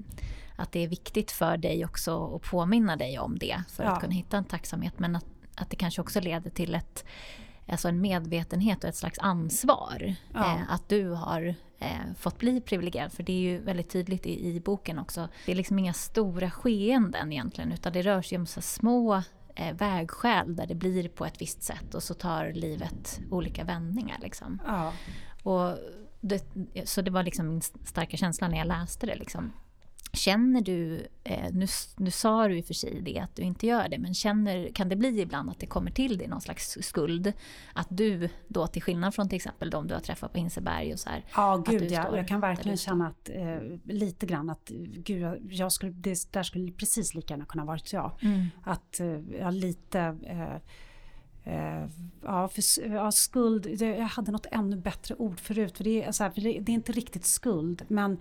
att 0.57 0.73
det 0.73 0.85
är 0.85 0.89
viktigt 0.89 1.31
för 1.31 1.57
dig 1.57 1.85
också 1.85 2.37
att 2.37 2.43
påminna 2.43 2.97
dig 2.97 3.19
om 3.19 3.39
det 3.39 3.63
för 3.69 3.85
ja. 3.85 3.91
att 3.91 4.01
kunna 4.01 4.15
hitta 4.15 4.37
en 4.37 4.45
tacksamhet. 4.45 4.99
Men 4.99 5.17
att, 5.17 5.27
att 5.57 5.71
det 5.71 5.77
kanske 5.77 6.01
också 6.01 6.21
leder 6.21 6.51
till 6.51 6.75
ett, 6.75 7.05
alltså 7.69 7.89
en 7.89 8.01
medvetenhet 8.01 8.85
och 8.85 8.89
ett 8.89 8.97
slags 8.97 9.19
ansvar. 9.19 10.15
Ja. 10.33 10.45
Eh, 10.45 10.73
att 10.73 10.89
du 10.89 11.11
har 11.11 11.55
eh, 11.79 12.15
fått 12.19 12.39
bli 12.39 12.61
privilegierad. 12.61 13.13
För 13.13 13.23
det 13.23 13.33
är 13.33 13.41
ju 13.41 13.59
väldigt 13.59 13.91
tydligt 13.91 14.27
i, 14.27 14.47
i 14.49 14.61
boken 14.61 14.99
också. 14.99 15.29
Det 15.47 15.53
är 15.53 15.57
liksom 15.57 15.79
inga 15.79 15.93
stora 15.93 16.51
skeenden 16.51 17.33
egentligen 17.33 17.73
utan 17.73 17.93
det 17.93 18.03
rör 18.03 18.23
sig 18.23 18.39
om 18.39 18.47
så 18.47 18.61
små 18.61 19.23
eh, 19.55 19.75
vägskäl 19.75 20.57
där 20.57 20.67
det 20.67 20.75
blir 20.75 21.09
på 21.09 21.27
ett 21.27 21.41
visst 21.41 21.63
sätt 21.63 21.95
och 21.95 22.03
så 22.03 22.15
tar 22.15 22.53
livet 22.53 23.21
olika 23.31 23.65
vändningar. 23.65 24.19
Liksom. 24.23 24.63
Ja. 24.67 24.93
Och 25.43 25.79
det, 26.21 26.45
så 26.85 27.03
det 27.03 27.11
var 27.11 27.23
liksom 27.23 27.49
min 27.49 27.63
starka 27.63 28.17
känsla 28.17 28.49
när 28.49 28.59
jag 28.59 28.67
läste 28.67 29.07
det. 29.07 29.15
Liksom. 29.15 29.53
Känner 30.15 30.61
du, 30.61 31.07
eh, 31.25 31.53
nu, 31.53 31.67
nu 31.97 32.11
sa 32.11 32.49
du 32.49 32.59
i 32.59 32.61
och 32.61 32.67
för 32.67 32.75
sig 32.75 33.01
det 33.03 33.19
att 33.19 33.37
du 33.37 33.43
inte 33.43 33.67
gör 33.67 33.89
det, 33.89 33.99
men 33.99 34.15
känner, 34.15 34.69
kan 34.69 34.89
det 34.89 34.97
bli 34.97 35.21
ibland 35.21 35.51
att 35.51 35.59
det 35.59 35.67
kommer 35.67 35.91
till 35.91 36.19
dig 36.19 36.29
någon 36.29 36.41
slags 36.41 36.79
skuld? 36.81 37.33
Att 37.73 37.87
du 37.91 38.29
då 38.49 38.67
till 38.67 38.83
skillnad 38.83 39.15
från 39.15 39.29
till 39.29 39.37
exempel 39.37 39.71
de 39.71 39.87
du 39.87 39.95
har 39.95 40.01
träffat 40.01 40.33
på 40.33 40.39
Hinseberg 40.39 40.93
och 40.93 40.99
så 40.99 41.11
här. 41.11 41.25
Ja, 41.37 41.65
gud 41.67 41.91
ja. 41.91 42.17
Jag 42.17 42.29
kan 42.29 42.41
verkligen 42.41 42.77
känna 42.77 43.07
att 43.07 43.29
eh, 43.29 43.59
lite 43.85 44.27
grann 44.27 44.51
att 44.51 44.71
gud, 44.97 45.53
jag 45.53 45.73
skulle, 45.73 45.93
det 45.93 46.33
där 46.33 46.43
skulle 46.43 46.73
precis 46.73 47.15
lika 47.15 47.35
gärna 47.35 47.45
kunna 47.45 47.65
varit 47.65 47.93
jag. 47.93 48.13
Mm. 48.23 48.47
Att 48.63 49.01
eh, 49.01 49.39
jag 49.41 49.55
lite 49.55 50.01
eh, 50.23 50.57
Uh, 51.47 51.89
ja, 52.23 52.49
för, 52.49 52.93
ja, 52.93 53.13
skuld, 53.13 53.67
jag 53.67 54.05
hade 54.05 54.33
något 54.33 54.47
ännu 54.51 54.77
bättre 54.77 55.15
ord 55.15 55.41
förut. 55.41 55.77
För 55.77 55.85
det, 55.85 56.05
är, 56.05 56.13
så 56.13 56.25
här, 56.25 56.33
det, 56.35 56.61
det, 56.61 56.73
är 56.73 56.75
inte 56.75 56.93
riktigt 56.93 57.25
skuld, 57.25 57.83
men 57.89 58.21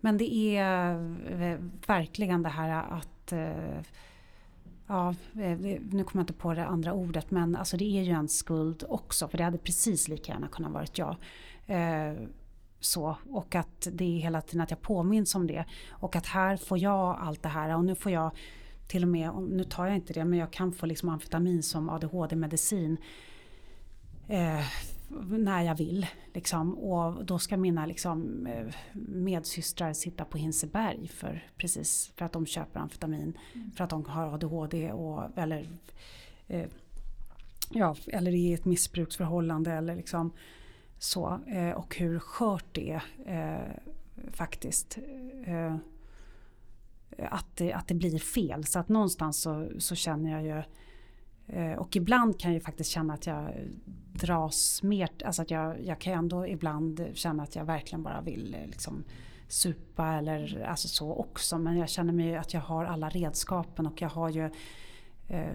men 0.00 0.18
det 0.18 0.56
är 0.56 0.94
eh, 1.30 1.58
verkligen 1.86 2.42
det 2.42 2.48
här 2.48 2.84
att 2.90 3.32
eh, 3.32 3.82
Ja, 4.86 5.14
eh, 5.34 5.58
nu 5.58 5.80
kommer 5.90 6.06
jag 6.12 6.22
inte 6.22 6.32
på 6.32 6.54
det 6.54 6.66
andra 6.66 6.92
ordet 6.92 7.30
men 7.30 7.56
alltså 7.56 7.76
det 7.76 7.98
är 7.98 8.02
ju 8.02 8.12
en 8.12 8.28
skuld 8.28 8.84
också 8.88 9.28
för 9.28 9.38
det 9.38 9.44
hade 9.44 9.58
precis 9.58 10.08
lika 10.08 10.32
gärna 10.32 10.48
kunnat 10.48 10.72
varit 10.72 10.98
jag. 10.98 11.16
så, 12.80 13.16
och 13.30 13.54
att 13.54 13.88
det 13.92 14.04
är 14.04 14.18
hela 14.18 14.40
tiden 14.40 14.60
att 14.60 14.70
jag 14.70 14.82
påminns 14.82 15.34
om 15.34 15.46
det. 15.46 15.64
Och 15.90 16.16
att 16.16 16.26
här 16.26 16.56
får 16.56 16.78
jag 16.78 17.18
allt 17.20 17.42
det 17.42 17.48
här 17.48 17.76
och 17.76 17.84
nu 17.84 17.94
får 17.94 18.12
jag 18.12 18.30
till 18.88 19.02
och 19.02 19.08
med, 19.08 19.30
nu 19.34 19.64
tar 19.64 19.86
jag 19.86 19.96
inte 19.96 20.12
det, 20.12 20.24
men 20.24 20.38
jag 20.38 20.50
kan 20.50 20.72
få 20.72 20.86
liksom 20.86 21.08
amfetamin 21.08 21.62
som 21.62 21.90
ADHD-medicin. 21.90 22.96
När 25.28 25.62
jag 25.62 25.74
vill. 25.74 26.06
Liksom. 26.34 26.78
Och 26.78 27.24
då 27.24 27.38
ska 27.38 27.56
mina 27.56 27.86
liksom, 27.86 28.46
eh, 28.46 28.74
medsystrar 28.92 29.92
sitta 29.92 30.24
på 30.24 30.38
Hinseberg 30.38 31.08
för, 31.08 31.48
precis, 31.56 32.12
för 32.16 32.24
att 32.24 32.32
de 32.32 32.46
köper 32.46 32.80
amfetamin. 32.80 33.38
Mm. 33.54 33.70
För 33.70 33.84
att 33.84 33.90
de 33.90 34.04
har 34.04 34.34
ADHD 34.34 34.92
och, 34.92 35.38
eller, 35.38 35.68
eh, 36.48 36.66
ja, 37.70 37.96
eller 38.06 38.34
i 38.34 38.52
ett 38.52 38.64
missbruksförhållande. 38.64 39.72
Eller 39.72 39.96
liksom, 39.96 40.32
så. 40.98 41.40
Eh, 41.46 41.70
och 41.70 41.96
hur 41.96 42.18
skört 42.18 42.66
det 42.72 43.00
är 43.26 43.64
eh, 43.66 43.92
faktiskt. 44.32 44.98
Eh, 45.44 45.76
att, 47.18 47.56
det, 47.56 47.72
att 47.72 47.88
det 47.88 47.94
blir 47.94 48.18
fel. 48.18 48.64
Så 48.64 48.78
att 48.78 48.88
någonstans 48.88 49.40
så, 49.40 49.68
så 49.78 49.94
känner 49.94 50.30
jag 50.30 50.42
ju 50.42 50.62
Eh, 51.52 51.72
och 51.72 51.96
ibland 51.96 52.40
kan 52.40 52.52
jag 52.52 52.62
faktiskt 52.62 52.90
känna 52.90 53.14
att 53.14 53.26
jag 53.26 53.50
dras 54.12 54.82
mer, 54.82 55.10
alltså 55.24 55.42
att 55.42 55.50
jag, 55.50 55.84
jag 55.84 56.00
kan 56.00 56.12
ändå 56.12 56.46
ibland 56.46 57.06
känna 57.14 57.42
att 57.42 57.56
jag 57.56 57.64
verkligen 57.64 58.02
bara 58.02 58.20
vill 58.20 58.54
eh, 58.54 58.66
liksom 58.66 59.04
supa 59.48 60.06
eller 60.06 60.64
alltså 60.68 60.88
så 60.88 61.14
också. 61.14 61.58
Men 61.58 61.76
jag 61.76 61.88
känner 61.88 62.12
mig 62.12 62.36
att 62.36 62.54
jag 62.54 62.60
har 62.60 62.84
alla 62.84 63.08
redskapen 63.08 63.86
och 63.86 64.02
jag 64.02 64.08
har 64.08 64.28
ju 64.28 64.50
eh, 65.28 65.54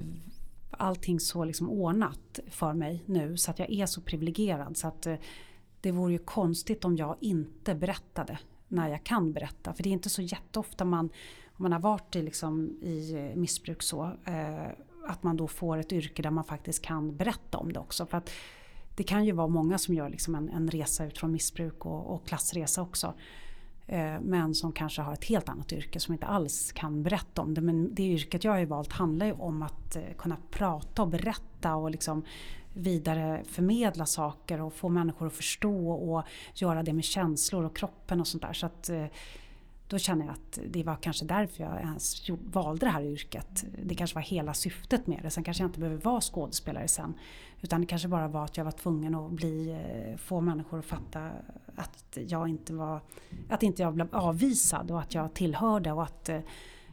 allting 0.72 1.20
så 1.20 1.46
liksom 1.46 1.70
ordnat 1.70 2.40
för 2.48 2.74
mig 2.74 3.04
nu 3.06 3.38
så 3.38 3.52
att 3.52 3.60
jag 3.60 3.72
är 3.72 3.86
så 3.86 4.02
privilegierad 4.02 4.78
så 4.78 4.88
att 4.88 5.06
eh, 5.06 5.16
det 5.82 5.92
vore 5.92 6.12
ju 6.12 6.18
konstigt 6.18 6.86
om 6.86 6.96
jag 6.96 7.18
inte 7.20 7.76
berättade 7.76 8.40
när 8.68 8.90
jag 8.90 9.04
kan 9.04 9.34
berätta. 9.34 9.74
För 9.74 9.84
det 9.84 9.90
är 9.90 9.94
inte 9.94 10.10
så 10.10 10.22
jätteofta 10.22 10.86
man, 10.86 11.10
om 11.46 11.64
man 11.64 11.72
har 11.72 11.80
varit 11.80 12.16
i, 12.16 12.22
liksom, 12.22 12.78
i 12.82 13.14
eh, 13.14 13.36
missbruk 13.36 13.84
så 13.84 14.12
eh, 14.26 14.68
att 15.08 15.24
man 15.24 15.38
då 15.38 15.48
får 15.48 15.78
ett 15.78 15.94
yrke 15.94 16.22
där 16.22 16.32
man 16.32 16.44
faktiskt 16.44 16.82
kan 16.82 17.16
berätta 17.18 17.58
om 17.58 17.74
det 17.74 17.80
också. 17.80 18.06
För 18.06 18.18
att 18.18 18.32
det 18.96 19.04
kan 19.04 19.26
ju 19.26 19.32
vara 19.32 19.48
många 19.48 19.78
som 19.78 19.94
gör 19.94 20.10
liksom 20.10 20.36
en, 20.36 20.50
en 20.50 20.70
resa 20.70 21.06
ut 21.06 21.18
från 21.18 21.32
missbruk 21.32 21.86
och, 21.86 22.16
och 22.16 22.28
klassresa 22.28 22.82
också. 22.82 23.14
Eh, 23.88 24.20
men 24.22 24.56
som 24.56 24.72
kanske 24.72 25.02
har 25.02 25.14
ett 25.14 25.26
helt 25.26 25.50
annat 25.50 25.74
yrke 25.74 26.00
som 26.00 26.14
inte 26.14 26.26
alls 26.26 26.72
kan 26.72 27.04
berätta 27.04 27.42
om 27.42 27.54
det. 27.54 27.62
Men 27.62 27.96
det 27.96 28.04
yrket 28.04 28.44
jag 28.44 28.52
har 28.52 28.66
valt 28.66 28.94
handlar 28.94 29.26
ju 29.26 29.32
om 29.32 29.62
att 29.62 29.96
eh, 29.96 30.04
kunna 30.18 30.38
prata 30.52 31.02
och 31.02 31.08
berätta 31.08 31.76
och 31.76 31.92
liksom 31.92 32.24
vidare 32.74 33.44
förmedla 33.48 34.06
saker 34.06 34.62
och 34.62 34.74
få 34.74 34.90
människor 34.90 35.28
att 35.28 35.34
förstå 35.34 35.92
och 35.92 36.24
göra 36.56 36.84
det 36.84 36.94
med 36.94 37.04
känslor 37.04 37.66
och 37.66 37.76
kroppen 37.78 38.20
och 38.20 38.28
sånt 38.28 38.44
där. 38.44 38.54
Så 38.54 38.66
att, 38.66 38.90
eh, 38.90 39.06
då 39.88 39.98
känner 39.98 40.26
jag 40.26 40.34
att 40.34 40.60
det 40.68 40.84
var 40.84 40.96
kanske 40.96 41.26
därför 41.26 41.64
jag 41.64 41.82
ens 41.82 42.30
valde 42.30 42.86
det 42.86 42.90
här 42.90 43.04
yrket. 43.04 43.66
Det 43.84 43.96
kanske 43.96 44.16
var 44.16 44.22
hela 44.22 44.54
syftet 44.54 45.08
med 45.08 45.20
det. 45.24 45.30
Sen 45.30 45.44
kanske 45.44 45.64
jag 45.64 45.70
inte 45.70 45.80
behöver 45.80 46.02
vara 46.02 46.22
skådespelare 46.22 46.88
sen. 46.88 47.14
Utan 47.62 47.82
det 47.82 47.88
kanske 47.88 48.08
bara 48.08 48.28
var 48.28 48.44
att 48.44 48.58
jag 48.58 48.64
var 48.66 48.72
tvungen 48.72 49.16
att 49.16 49.32
bli, 49.32 49.70
eh, 49.72 50.18
få 50.18 50.42
människor 50.42 50.80
att 50.80 50.86
fatta 50.86 51.32
att 51.76 52.18
jag 52.28 52.48
inte 52.48 52.74
var, 52.74 53.02
att 53.50 53.64
inte 53.64 53.82
jag 53.82 53.94
blev 53.94 54.16
avvisad 54.16 54.92
och 54.92 55.00
att 55.00 55.14
jag 55.14 55.34
tillhörde 55.34 55.92
och 55.92 56.04
att, 56.04 56.30
eh, 56.30 56.40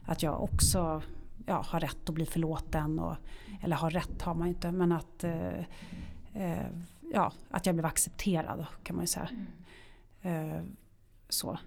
att 0.05 0.23
jag 0.23 0.43
också 0.43 1.01
ja, 1.45 1.65
har 1.67 1.79
rätt 1.79 2.09
att 2.09 2.15
bli 2.15 2.25
förlåten. 2.25 2.99
Och, 2.99 3.15
eller 3.61 3.75
har 3.75 3.89
rätt 3.89 4.21
har 4.21 4.35
man 4.35 4.47
ju 4.47 4.53
inte 4.53 4.71
men 4.71 4.91
att, 4.91 5.23
eh, 5.23 6.65
ja, 7.13 7.31
att 7.49 7.65
jag 7.65 7.75
blev 7.75 7.85
accepterad 7.85 8.65
kan 8.83 8.95
man 8.95 9.03
ju 9.03 9.07
säga. 9.07 9.29
Mm. 10.21 10.75
så. 11.29 11.57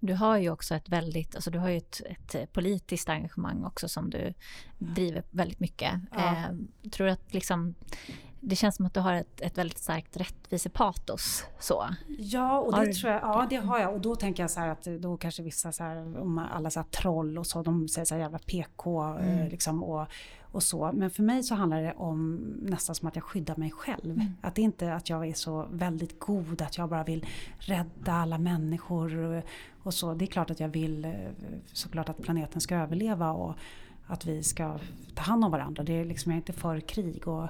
Du 0.00 0.14
har 0.14 0.38
ju 0.38 0.50
också 0.50 0.74
ett 0.74 0.88
väldigt, 0.88 1.34
alltså 1.34 1.50
du 1.50 1.58
har 1.58 1.68
ju 1.68 1.76
ett, 1.76 2.00
ett 2.06 2.52
politiskt 2.52 3.08
engagemang 3.08 3.64
också 3.64 3.88
som 3.88 4.10
du 4.10 4.34
driver 4.78 5.22
väldigt 5.30 5.60
mycket. 5.60 5.92
Ja. 6.10 6.32
Eh, 6.32 6.90
tror 6.90 7.08
att 7.08 7.34
liksom 7.34 7.74
det 8.40 8.56
känns 8.56 8.76
som 8.76 8.86
att 8.86 8.94
du 8.94 9.00
har 9.00 9.14
ett, 9.14 9.40
ett 9.40 9.58
väldigt 9.58 9.78
starkt 9.78 10.16
rättvisepatos. 10.16 11.44
Så. 11.58 11.88
Ja, 12.18 12.58
och 12.58 12.72
det, 12.72 12.78
har 12.78 12.86
tror 12.86 13.12
jag, 13.12 13.22
ja, 13.22 13.46
det 13.50 13.56
har 13.56 13.78
jag. 13.78 13.94
Och 13.94 14.00
då 14.00 14.16
tänker 14.16 14.42
jag 14.42 14.50
så 14.50 14.60
här 14.60 14.68
att 14.68 14.84
då 14.84 15.16
kanske 15.16 15.42
vissa 15.42 15.72
så 15.72 15.84
här, 15.84 16.20
om 16.20 16.38
alla 16.38 16.70
så 16.70 16.80
här 16.80 16.86
troll 16.86 17.38
och 17.38 17.46
så, 17.46 17.62
de 17.62 17.88
säger 17.88 18.04
så 18.04 18.14
här 18.14 18.22
jävla 18.22 18.38
PK 18.38 19.04
eh, 19.04 19.38
mm. 19.38 19.48
liksom, 19.48 19.84
och, 19.84 20.06
och 20.42 20.62
så. 20.62 20.90
Men 20.94 21.10
för 21.10 21.22
mig 21.22 21.42
så 21.42 21.54
handlar 21.54 21.82
det 21.82 21.94
om 21.96 22.36
nästan 22.62 22.94
som 22.94 23.08
att 23.08 23.16
jag 23.16 23.24
skyddar 23.24 23.56
mig 23.56 23.70
själv. 23.70 24.10
Mm. 24.10 24.32
Att 24.40 24.54
det 24.54 24.62
inte 24.62 24.86
är 24.86 24.92
att 24.92 25.10
jag 25.10 25.28
är 25.28 25.34
så 25.34 25.66
väldigt 25.70 26.20
god, 26.20 26.62
att 26.62 26.78
jag 26.78 26.88
bara 26.88 27.04
vill 27.04 27.26
rädda 27.58 28.12
alla 28.12 28.38
människor 28.38 29.42
och 29.82 29.94
så. 29.94 30.14
Det 30.14 30.24
är 30.24 30.26
klart 30.26 30.50
att 30.50 30.60
jag 30.60 30.68
vill 30.68 31.04
eh, 31.04 31.12
såklart 31.72 32.08
att 32.08 32.22
planeten 32.22 32.60
ska 32.60 32.76
överleva 32.76 33.32
och 33.32 33.54
att 34.06 34.26
vi 34.26 34.42
ska 34.42 34.78
ta 35.14 35.22
hand 35.22 35.44
om 35.44 35.50
varandra. 35.50 35.82
Det 35.82 35.92
är 35.92 36.04
liksom, 36.04 36.32
jag 36.32 36.36
är 36.36 36.40
inte 36.40 36.52
för 36.52 36.80
krig 36.80 37.28
och 37.28 37.48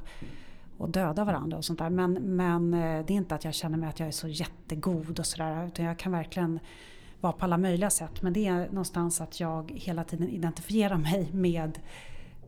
och 0.78 0.90
döda 0.90 1.24
varandra 1.24 1.56
och 1.56 1.64
sånt 1.64 1.78
där. 1.78 1.90
Men, 1.90 2.12
men 2.12 2.74
eh, 2.74 3.06
det 3.06 3.12
är 3.12 3.16
inte 3.16 3.34
att 3.34 3.44
jag 3.44 3.54
känner 3.54 3.78
mig 3.78 3.88
att 3.88 4.00
jag 4.00 4.08
är 4.08 4.12
så 4.12 4.28
jättegod 4.28 5.18
och 5.18 5.26
sådär. 5.26 5.66
Utan 5.66 5.84
jag 5.84 5.98
kan 5.98 6.12
verkligen 6.12 6.60
vara 7.20 7.32
på 7.32 7.44
alla 7.44 7.58
möjliga 7.58 7.90
sätt. 7.90 8.22
Men 8.22 8.32
det 8.32 8.46
är 8.46 8.68
någonstans 8.68 9.20
att 9.20 9.40
jag 9.40 9.72
hela 9.74 10.04
tiden 10.04 10.28
identifierar 10.28 10.96
mig 10.96 11.28
med 11.32 11.78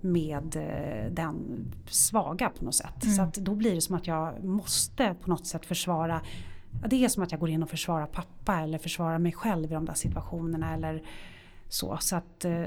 med 0.02 0.56
eh, 0.56 1.12
den 1.12 1.66
svaga 1.86 2.48
på 2.48 2.64
något 2.64 2.74
sätt. 2.74 3.02
Mm. 3.04 3.14
Så 3.16 3.22
att 3.22 3.34
då 3.34 3.54
blir 3.54 3.74
det 3.74 3.80
som 3.80 3.96
att 3.96 4.06
jag 4.06 4.44
måste 4.44 5.14
på 5.20 5.30
något 5.30 5.46
sätt 5.46 5.66
försvara 5.66 6.20
det 6.70 7.04
är 7.04 7.08
som 7.08 7.22
att 7.22 7.30
jag 7.30 7.40
går 7.40 7.50
in 7.50 7.62
och 7.62 7.70
försvarar 7.70 8.06
pappa 8.06 8.60
eller 8.60 8.78
försvarar 8.78 9.18
mig 9.18 9.32
själv 9.32 9.70
i 9.70 9.74
de 9.74 9.84
där 9.84 9.94
situationerna 9.94 10.74
eller 10.74 11.02
så. 11.68 11.98
Så 12.00 12.16
att 12.16 12.44
eh, 12.44 12.64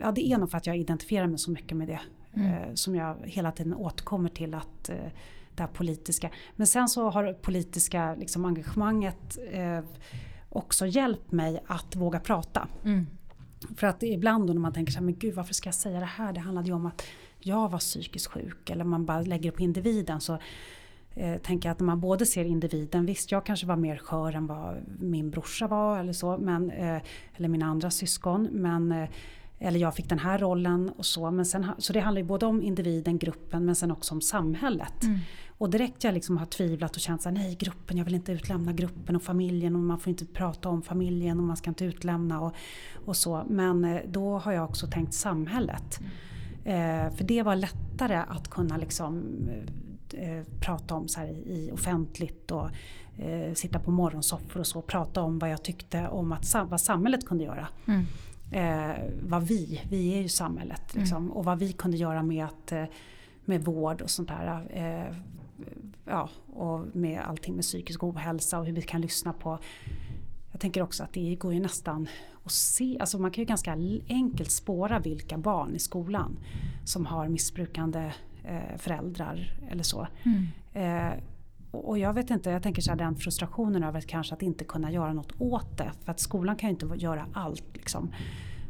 ja, 0.00 0.12
det 0.12 0.26
är 0.26 0.38
nog 0.38 0.50
för 0.50 0.58
att 0.58 0.66
jag 0.66 0.76
identifierar 0.76 1.26
mig 1.26 1.38
så 1.38 1.50
mycket 1.50 1.76
med 1.76 1.88
det 1.88 2.00
mm. 2.36 2.52
eh, 2.52 2.74
som 2.74 2.94
jag 2.94 3.16
hela 3.24 3.52
tiden 3.52 3.74
återkommer 3.74 4.28
till 4.28 4.54
att 4.54 4.88
eh, 4.88 4.96
det 5.54 5.62
här 5.62 5.70
politiska. 5.70 6.30
Men 6.56 6.66
sen 6.66 6.88
så 6.88 7.10
har 7.10 7.32
politiska 7.32 8.14
liksom, 8.14 8.44
engagemanget 8.44 9.38
eh, 9.50 9.80
också 10.48 10.86
hjälpt 10.86 11.32
mig 11.32 11.62
att 11.66 11.96
våga 11.96 12.20
prata. 12.20 12.68
Mm. 12.84 13.06
För 13.76 13.86
att 13.86 14.02
ibland 14.02 14.46
då 14.46 14.52
när 14.52 14.60
man 14.60 14.72
tänker 14.72 14.92
så 14.92 14.98
här, 14.98 15.04
men 15.04 15.18
gud 15.18 15.34
varför 15.34 15.54
ska 15.54 15.66
jag 15.66 15.74
säga 15.74 16.00
det 16.00 16.06
här? 16.06 16.32
Det 16.32 16.40
handlade 16.40 16.68
ju 16.68 16.74
om 16.74 16.86
att 16.86 17.02
jag 17.38 17.70
var 17.70 17.78
psykiskt 17.78 18.26
sjuk. 18.26 18.70
Eller 18.70 18.84
man 18.84 19.06
bara 19.06 19.20
lägger 19.20 19.50
det 19.50 19.56
på 19.56 19.62
individen. 19.62 20.20
Så 20.20 20.38
eh, 21.14 21.36
tänker 21.36 21.68
jag 21.68 21.72
att 21.72 21.80
när 21.80 21.86
man 21.86 22.00
både 22.00 22.26
ser 22.26 22.44
individen, 22.44 23.06
visst 23.06 23.32
jag 23.32 23.46
kanske 23.46 23.66
var 23.66 23.76
mer 23.76 23.96
skör 23.96 24.32
än 24.32 24.46
vad 24.46 24.76
min 24.98 25.30
brorsa 25.30 25.66
var 25.66 25.98
eller 25.98 26.12
så. 26.12 26.38
Men, 26.38 26.70
eh, 26.70 27.02
eller 27.34 27.48
mina 27.48 27.66
andra 27.66 27.90
syskon. 27.90 28.48
Men, 28.52 28.92
eh, 28.92 29.08
eller 29.58 29.80
jag 29.80 29.94
fick 29.94 30.08
den 30.08 30.18
här 30.18 30.38
rollen 30.38 30.88
och 30.96 31.06
så. 31.06 31.30
Men 31.30 31.46
sen, 31.46 31.66
så 31.78 31.92
det 31.92 32.00
handlar 32.00 32.22
ju 32.22 32.26
både 32.28 32.46
om 32.46 32.62
individen, 32.62 33.18
gruppen 33.18 33.64
men 33.64 33.74
sen 33.74 33.90
också 33.90 34.14
om 34.14 34.20
samhället. 34.20 35.02
Mm. 35.02 35.18
Och 35.58 35.70
direkt 35.70 36.04
jag 36.04 36.14
liksom 36.14 36.36
har 36.36 36.46
tvivlat 36.46 36.96
och 36.96 37.00
känt 37.00 37.22
så 37.22 37.28
här, 37.28 37.36
nej 37.36 37.56
gruppen, 37.60 37.96
jag 37.96 38.04
vill 38.04 38.14
inte 38.14 38.32
utlämna 38.32 38.72
gruppen 38.72 39.16
och 39.16 39.22
familjen 39.22 39.76
och 39.76 39.82
man 39.82 39.98
får 39.98 40.10
inte 40.10 40.26
prata 40.26 40.68
om 40.68 40.82
familjen 40.82 41.38
och 41.38 41.44
man 41.44 41.56
ska 41.56 41.70
inte 41.70 41.84
utlämna 41.84 42.40
och, 42.40 42.54
och 43.04 43.16
så. 43.16 43.44
Men 43.48 43.84
eh, 43.84 44.00
då 44.08 44.38
har 44.38 44.52
jag 44.52 44.64
också 44.64 44.86
tänkt 44.86 45.14
samhället. 45.14 46.00
Eh, 46.64 47.10
för 47.10 47.24
det 47.24 47.42
var 47.42 47.56
lättare 47.56 48.16
att 48.28 48.50
kunna 48.50 48.76
liksom 48.76 49.22
eh, 50.12 50.38
eh 50.38 50.44
prata 50.60 50.94
om 50.94 51.08
så 51.08 51.20
här 51.20 51.26
i, 51.28 51.70
offentligt 51.72 52.50
och 52.50 52.70
eh, 53.18 53.54
sitta 53.54 53.78
på 53.78 53.90
morgonsoffor 53.90 54.60
och 54.60 54.66
så. 54.66 54.82
Prata 54.82 55.22
om 55.22 55.38
vad 55.38 55.50
jag 55.50 55.62
tyckte 55.62 56.08
om 56.08 56.32
att, 56.32 56.54
vad 56.68 56.80
samhället 56.80 57.26
kunde 57.26 57.44
göra. 57.44 57.68
Mm. 57.86 58.04
Eh, 58.50 58.90
vad 59.22 59.42
vi, 59.42 59.80
vi 59.90 60.14
är 60.14 60.22
ju 60.22 60.28
samhället 60.28 60.94
liksom, 60.94 61.16
mm. 61.16 61.32
och 61.32 61.44
vad 61.44 61.58
vi 61.58 61.72
kunde 61.72 61.96
göra 61.96 62.22
med 62.22 62.44
att 62.44 62.72
med 63.44 63.64
vård 63.64 64.02
och 64.02 64.10
sånt 64.10 64.28
där 64.28 64.68
ja, 66.04 66.28
och 66.46 66.86
med 66.92 67.20
allting 67.20 67.54
med 67.54 67.62
psykisk 67.62 68.02
ohälsa 68.02 68.58
och 68.58 68.66
hur 68.66 68.72
vi 68.72 68.82
kan 68.82 69.00
lyssna 69.00 69.32
på 69.32 69.58
jag 70.56 70.60
tänker 70.60 70.82
också 70.82 71.04
att 71.04 71.12
det 71.12 71.34
går 71.34 71.54
ju 71.54 71.60
nästan 71.60 72.08
att 72.44 72.52
se, 72.52 72.96
alltså 73.00 73.18
man 73.18 73.30
kan 73.30 73.42
ju 73.42 73.46
ganska 73.46 73.76
enkelt 74.08 74.50
spåra 74.50 74.98
vilka 74.98 75.38
barn 75.38 75.74
i 75.74 75.78
skolan 75.78 76.38
som 76.84 77.06
har 77.06 77.28
missbrukande 77.28 78.12
eh, 78.44 78.78
föräldrar 78.78 79.58
eller 79.70 79.82
så. 79.82 80.06
Mm. 80.22 80.46
Och 81.78 81.98
jag 81.98 82.12
vet 82.12 82.30
inte, 82.30 82.50
jag 82.50 82.62
tänker 82.62 82.82
så 82.82 82.90
här, 82.90 82.98
den 82.98 83.16
frustrationen 83.16 83.84
över 83.84 83.98
att 83.98 84.06
kanske 84.06 84.34
att 84.34 84.42
inte 84.42 84.64
kunna 84.64 84.92
göra 84.92 85.12
något 85.12 85.32
åt 85.38 85.78
det. 85.78 85.92
För 86.04 86.12
att 86.12 86.20
skolan 86.20 86.56
kan 86.56 86.70
ju 86.70 86.72
inte 86.74 87.04
göra 87.04 87.26
allt. 87.32 87.64
Liksom. 87.74 88.12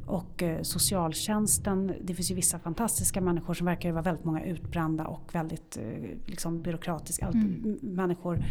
Och 0.07 0.43
eh, 0.43 0.63
socialtjänsten, 0.63 1.95
det 2.03 2.15
finns 2.15 2.31
ju 2.31 2.35
vissa 2.35 2.59
fantastiska 2.59 3.21
människor 3.21 3.55
som 3.55 3.67
verkar 3.67 3.93
vara 3.93 4.03
väldigt 4.03 4.25
många 4.25 4.45
utbrända 4.45 5.07
och 5.07 5.35
väldigt 5.35 5.77
eh, 5.77 6.09
liksom, 6.27 6.63
byråkratiska 6.63 7.27
mm. 7.27 7.79
människor. 7.83 8.45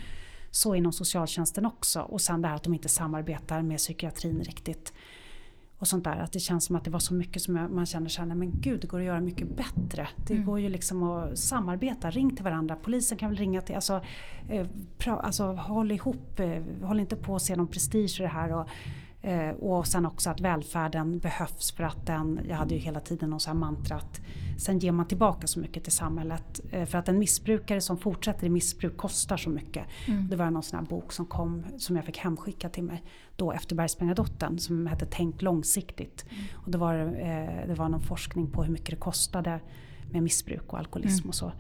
Så 0.52 0.76
inom 0.76 0.94
socialtjänsten 0.94 1.66
också. 1.66 2.02
Och 2.02 2.22
sen 2.22 2.42
det 2.42 2.48
här 2.48 2.56
att 2.56 2.64
de 2.64 2.74
inte 2.74 2.90
samarbetar 2.90 3.62
med 3.62 3.78
psykiatrin 3.78 4.40
riktigt. 4.44 4.94
Och 5.78 5.88
sånt 5.88 6.04
där. 6.04 6.16
Att 6.16 6.32
det 6.32 6.40
känns 6.40 6.66
som 6.66 6.76
att 6.76 6.84
det 6.84 6.90
var 6.90 7.00
så 7.00 7.14
mycket 7.14 7.42
som 7.42 7.56
jag, 7.56 7.72
man 7.72 7.86
känner 7.86 8.10
såhär, 8.10 8.36
men 8.36 8.62
gud 8.62 8.82
det 8.82 8.88
går 8.88 9.00
att 9.00 9.06
göra 9.06 9.22
mycket 9.22 9.48
bättre. 9.56 10.08
Det 10.28 10.34
mm. 10.34 10.46
går 10.46 10.60
ju 10.60 10.70
liksom 10.70 11.04
att 11.04 11.40
samarbeta, 11.40 12.12
ring 12.12 12.36
till 12.36 12.44
varandra. 12.44 12.76
Polisen 12.76 13.18
kan 13.18 13.30
väl 13.30 13.38
ringa 13.38 13.62
till, 13.62 13.76
alltså, 13.76 14.02
eh, 14.50 14.68
pra, 14.98 15.20
alltså 15.20 15.44
håll 15.44 15.92
ihop, 15.92 16.40
eh, 16.40 16.64
håll 16.84 17.00
inte 17.00 17.16
på 17.16 17.36
att 17.36 17.42
se 17.42 17.56
någon 17.56 17.68
prestige 17.68 18.20
i 18.20 18.24
det 18.24 18.30
här. 18.30 18.52
Och, 18.54 18.68
och 19.60 19.88
sen 19.88 20.06
också 20.06 20.30
att 20.30 20.42
välfärden 20.42 21.20
behövs 21.20 21.72
för 21.72 21.84
att 21.84 22.06
den, 22.06 22.40
jag 22.50 22.56
hade 22.56 22.74
ju 22.74 22.80
hela 22.80 23.00
tiden 23.00 23.30
någon 23.30 23.40
sån 23.40 23.52
här 23.52 23.60
mantra 23.60 23.96
att 23.96 24.22
sen 24.58 24.80
ger 24.80 24.92
man 24.92 25.08
tillbaka 25.08 25.48
så 25.48 25.60
mycket 25.60 25.84
till 25.84 25.92
samhället. 25.92 26.60
Eh, 26.72 26.86
för 26.86 26.98
att 26.98 27.10
en 27.10 27.20
missbrukare 27.20 27.82
som 27.82 27.98
fortsätter 27.98 28.48
i 28.48 28.50
missbruk 28.50 28.98
kostar 28.98 29.38
så 29.38 29.50
mycket. 29.50 29.86
Mm. 30.08 30.30
Det 30.30 30.36
var 30.36 30.50
någon 30.52 30.64
sån 30.64 30.80
här 30.80 30.86
bok 30.86 31.12
som 31.12 31.26
kom 31.26 31.64
som 31.78 31.96
jag 31.96 32.06
fick 32.06 32.18
hemskicka 32.18 32.70
till 32.70 32.84
mig 32.84 33.04
då 33.36 33.52
efter 33.52 33.76
Bergsprängardottern 33.76 34.60
som 34.60 34.88
hette 34.88 35.08
Tänk 35.10 35.42
långsiktigt. 35.42 36.26
Mm. 36.30 36.44
Och 36.54 36.72
det 36.72 36.78
var, 36.78 36.96
eh, 36.96 37.68
det 37.68 37.76
var 37.78 37.90
någon 37.90 38.02
forskning 38.02 38.52
på 38.52 38.64
hur 38.64 38.72
mycket 38.72 38.90
det 38.90 38.96
kostade 38.96 39.60
med 40.12 40.24
missbruk 40.24 40.74
och 40.74 40.80
alkoholism 40.80 41.24
mm. 41.24 41.30
och 41.30 41.36
så. 41.36 41.52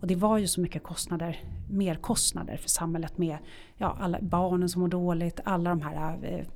Och 0.00 0.06
det 0.08 0.14
var 0.14 0.38
ju 0.38 0.46
så 0.46 0.60
mycket 0.60 0.82
kostnader, 0.82 1.40
merkostnader 1.70 2.56
för 2.56 2.68
samhället 2.68 3.18
med 3.18 3.38
ja, 3.76 3.96
alla 4.00 4.18
barnen 4.20 4.68
som 4.68 4.80
mår 4.80 4.88
dåligt, 4.88 5.40
alla 5.44 5.70
de 5.70 5.82
här 5.82 6.18
eh, 6.22 6.46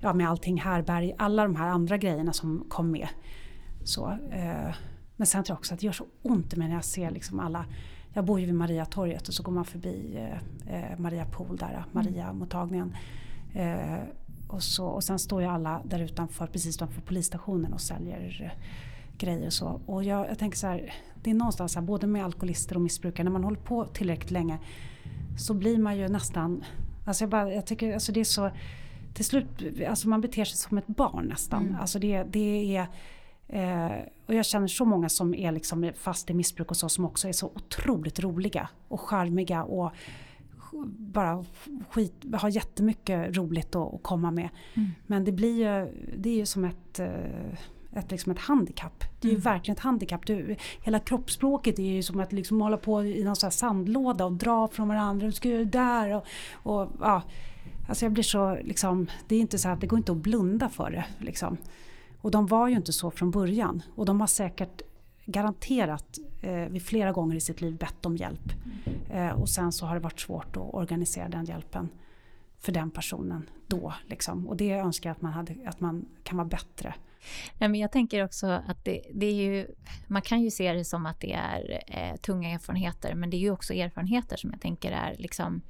ja, 0.00 0.12
med 0.12 0.28
allting 0.28 0.60
härberg, 0.60 1.14
alla 1.18 1.42
de 1.42 1.56
här 1.56 1.68
andra 1.68 1.96
grejerna 1.96 2.32
som 2.32 2.64
kom 2.68 2.90
med. 2.90 3.08
Så, 3.84 4.10
eh, 4.10 4.74
men 5.16 5.26
sen 5.26 5.44
tror 5.44 5.54
jag 5.54 5.58
också 5.58 5.74
att 5.74 5.80
det 5.80 5.86
gör 5.86 5.92
så 5.92 6.06
ont 6.22 6.54
i 6.54 6.56
mig 6.56 6.68
när 6.68 6.74
jag 6.74 6.84
ser 6.84 7.10
liksom 7.10 7.40
alla 7.40 7.64
jag 8.12 8.24
bor 8.24 8.40
ju 8.40 8.46
vid 8.46 8.54
Mariatorget 8.54 9.28
och 9.28 9.34
så 9.34 9.42
går 9.42 9.52
man 9.52 9.64
förbi 9.64 10.16
eh, 10.16 10.74
eh 10.74 10.98
Maria 10.98 11.24
Pool 11.24 11.56
där, 11.56 11.70
mm. 11.70 11.82
Maria-mottagningen. 11.92 12.96
Eh, 13.54 13.98
och, 14.48 14.62
så, 14.62 14.86
och 14.86 15.04
sen 15.04 15.18
står 15.18 15.42
ju 15.42 15.48
alla 15.48 15.82
där 15.84 15.98
utanför, 15.98 16.46
precis 16.46 16.76
utanför 16.76 17.00
polisstationen 17.00 17.72
och 17.72 17.80
säljer 17.80 18.42
eh, 18.44 18.64
grejer 19.18 19.46
och 19.46 19.52
så. 19.52 19.80
Och 19.86 20.04
jag, 20.04 20.28
jag 20.28 20.38
tänker 20.38 20.58
så 20.58 20.66
här, 20.66 20.94
det 21.22 21.30
är 21.30 21.34
någonstans 21.34 21.74
här, 21.74 21.82
både 21.82 22.06
med 22.06 22.24
alkoholister 22.24 22.74
och 22.74 22.80
missbrukare, 22.80 23.24
när 23.24 23.30
man 23.30 23.44
håller 23.44 23.60
på 23.60 23.84
tillräckligt 23.84 24.30
länge 24.30 24.58
så 25.38 25.54
blir 25.54 25.78
man 25.78 25.96
ju 25.98 26.08
nästan, 26.08 26.64
alltså 27.04 27.24
jag, 27.24 27.30
bara, 27.30 27.54
jag 27.54 27.66
tycker 27.66 27.94
alltså 27.94 28.12
det 28.12 28.20
är 28.20 28.24
så 28.24 28.50
till 29.18 29.24
slut, 29.24 29.46
alltså 29.88 30.08
man 30.08 30.20
beter 30.20 30.44
sig 30.44 30.56
som 30.56 30.78
ett 30.78 30.86
barn 30.86 31.24
nästan. 31.24 31.66
Mm. 31.66 31.80
Alltså 31.80 31.98
det, 31.98 32.22
det 32.22 32.76
är, 32.76 32.86
eh, 33.48 33.98
och 34.26 34.34
jag 34.34 34.46
känner 34.46 34.66
så 34.66 34.84
många 34.84 35.08
som 35.08 35.34
är 35.34 35.52
liksom 35.52 35.92
fast 35.96 36.30
i 36.30 36.34
missbruk 36.34 36.70
och 36.70 36.76
så 36.76 36.88
som 36.88 37.04
också 37.04 37.28
är 37.28 37.32
så 37.32 37.46
otroligt 37.46 38.20
roliga 38.20 38.68
och 38.88 39.00
charmiga 39.00 39.64
och 39.64 39.92
bara 40.98 41.44
skit, 41.90 42.14
har 42.32 42.48
jättemycket 42.48 43.36
roligt 43.36 43.74
att, 43.74 43.94
att 43.94 44.02
komma 44.02 44.30
med. 44.30 44.48
Mm. 44.74 44.90
Men 45.06 45.24
det 45.24 45.32
blir 45.32 45.58
ju, 45.58 45.92
det 46.18 46.30
är 46.30 46.36
ju 46.36 46.46
som 46.46 46.64
ett 46.64 46.98
eh, 46.98 47.58
ett, 47.92 48.10
liksom 48.10 48.32
ett 48.32 48.38
handikapp. 48.38 49.04
Det 49.20 49.28
är 49.28 49.30
mm. 49.30 49.40
ju 49.40 49.42
verkligen 49.42 49.76
ett 49.76 49.82
handikapp. 49.82 50.26
Du, 50.26 50.56
hela 50.82 50.98
kroppsspråket 50.98 51.78
är 51.78 51.82
ju 51.82 52.02
som 52.02 52.20
att 52.20 52.32
liksom 52.32 52.60
hålla 52.60 52.76
på 52.76 53.04
i 53.04 53.24
någon 53.24 53.36
sån 53.36 53.50
sandlåda 53.50 54.24
och 54.24 54.32
dra 54.32 54.68
från 54.68 54.88
varandra. 54.88 55.26
Du 55.26 55.32
ska 55.32 55.48
göra 55.48 55.64
det 55.64 55.70
där 55.70 56.16
och, 56.16 56.24
och 56.62 56.90
ja. 57.00 57.22
Alltså 57.88 58.04
jag 58.04 58.12
blir 58.12 58.24
så 58.24 58.54
liksom, 58.54 59.10
det 59.28 59.36
är 59.36 59.40
inte 59.40 59.58
så 59.58 59.68
att 59.68 59.80
det 59.80 59.86
går 59.86 59.98
inte 59.98 60.12
att 60.12 60.18
blunda 60.18 60.68
för 60.68 60.90
det. 60.90 61.04
Liksom. 61.18 61.56
Och 62.20 62.30
de 62.30 62.46
var 62.46 62.68
ju 62.68 62.76
inte 62.76 62.92
så 62.92 63.10
från 63.10 63.30
början. 63.30 63.82
Och 63.94 64.06
de 64.06 64.20
har 64.20 64.26
säkert 64.26 64.82
garanterat 65.26 66.18
eh, 66.40 66.52
vid 66.52 66.82
flera 66.82 67.12
gånger 67.12 67.36
i 67.36 67.40
sitt 67.40 67.60
liv 67.60 67.76
bett 67.76 68.06
om 68.06 68.16
hjälp. 68.16 68.52
Eh, 69.10 69.30
och 69.30 69.48
sen 69.48 69.72
så 69.72 69.86
har 69.86 69.94
det 69.94 70.00
varit 70.00 70.20
svårt 70.20 70.56
att 70.56 70.74
organisera 70.74 71.28
den 71.28 71.44
hjälpen 71.44 71.88
för 72.58 72.72
den 72.72 72.90
personen 72.90 73.50
då. 73.66 73.94
Liksom. 74.06 74.48
Och 74.48 74.56
det 74.56 74.72
önskar 74.72 75.10
jag 75.10 75.14
att 75.14 75.22
man, 75.22 75.32
hade, 75.32 75.54
att 75.66 75.80
man 75.80 76.08
kan 76.22 76.36
vara 76.36 76.48
bättre. 76.48 76.94
Nej, 77.58 77.68
men 77.68 77.80
jag 77.80 77.92
tänker 77.92 78.24
också 78.24 78.46
att 78.46 78.84
det, 78.84 79.02
det, 79.14 79.26
är 79.26 79.34
ju, 79.34 79.66
man 80.06 80.22
kan 80.22 80.42
ju 80.42 80.50
se 80.50 80.72
det 80.72 80.84
som 80.84 81.06
att 81.06 81.20
det 81.20 81.32
är 81.32 81.82
eh, 81.86 82.16
tunga 82.16 82.50
erfarenheter, 82.50 83.14
men 83.14 83.30
det 83.30 83.36
är 83.36 83.38
ju 83.38 83.50
också 83.50 83.74
erfarenheter 83.74 84.36
som 84.36 84.50
jag 84.50 84.60
tänker 84.60 84.92
är 84.92 85.16
liksom 85.18 85.62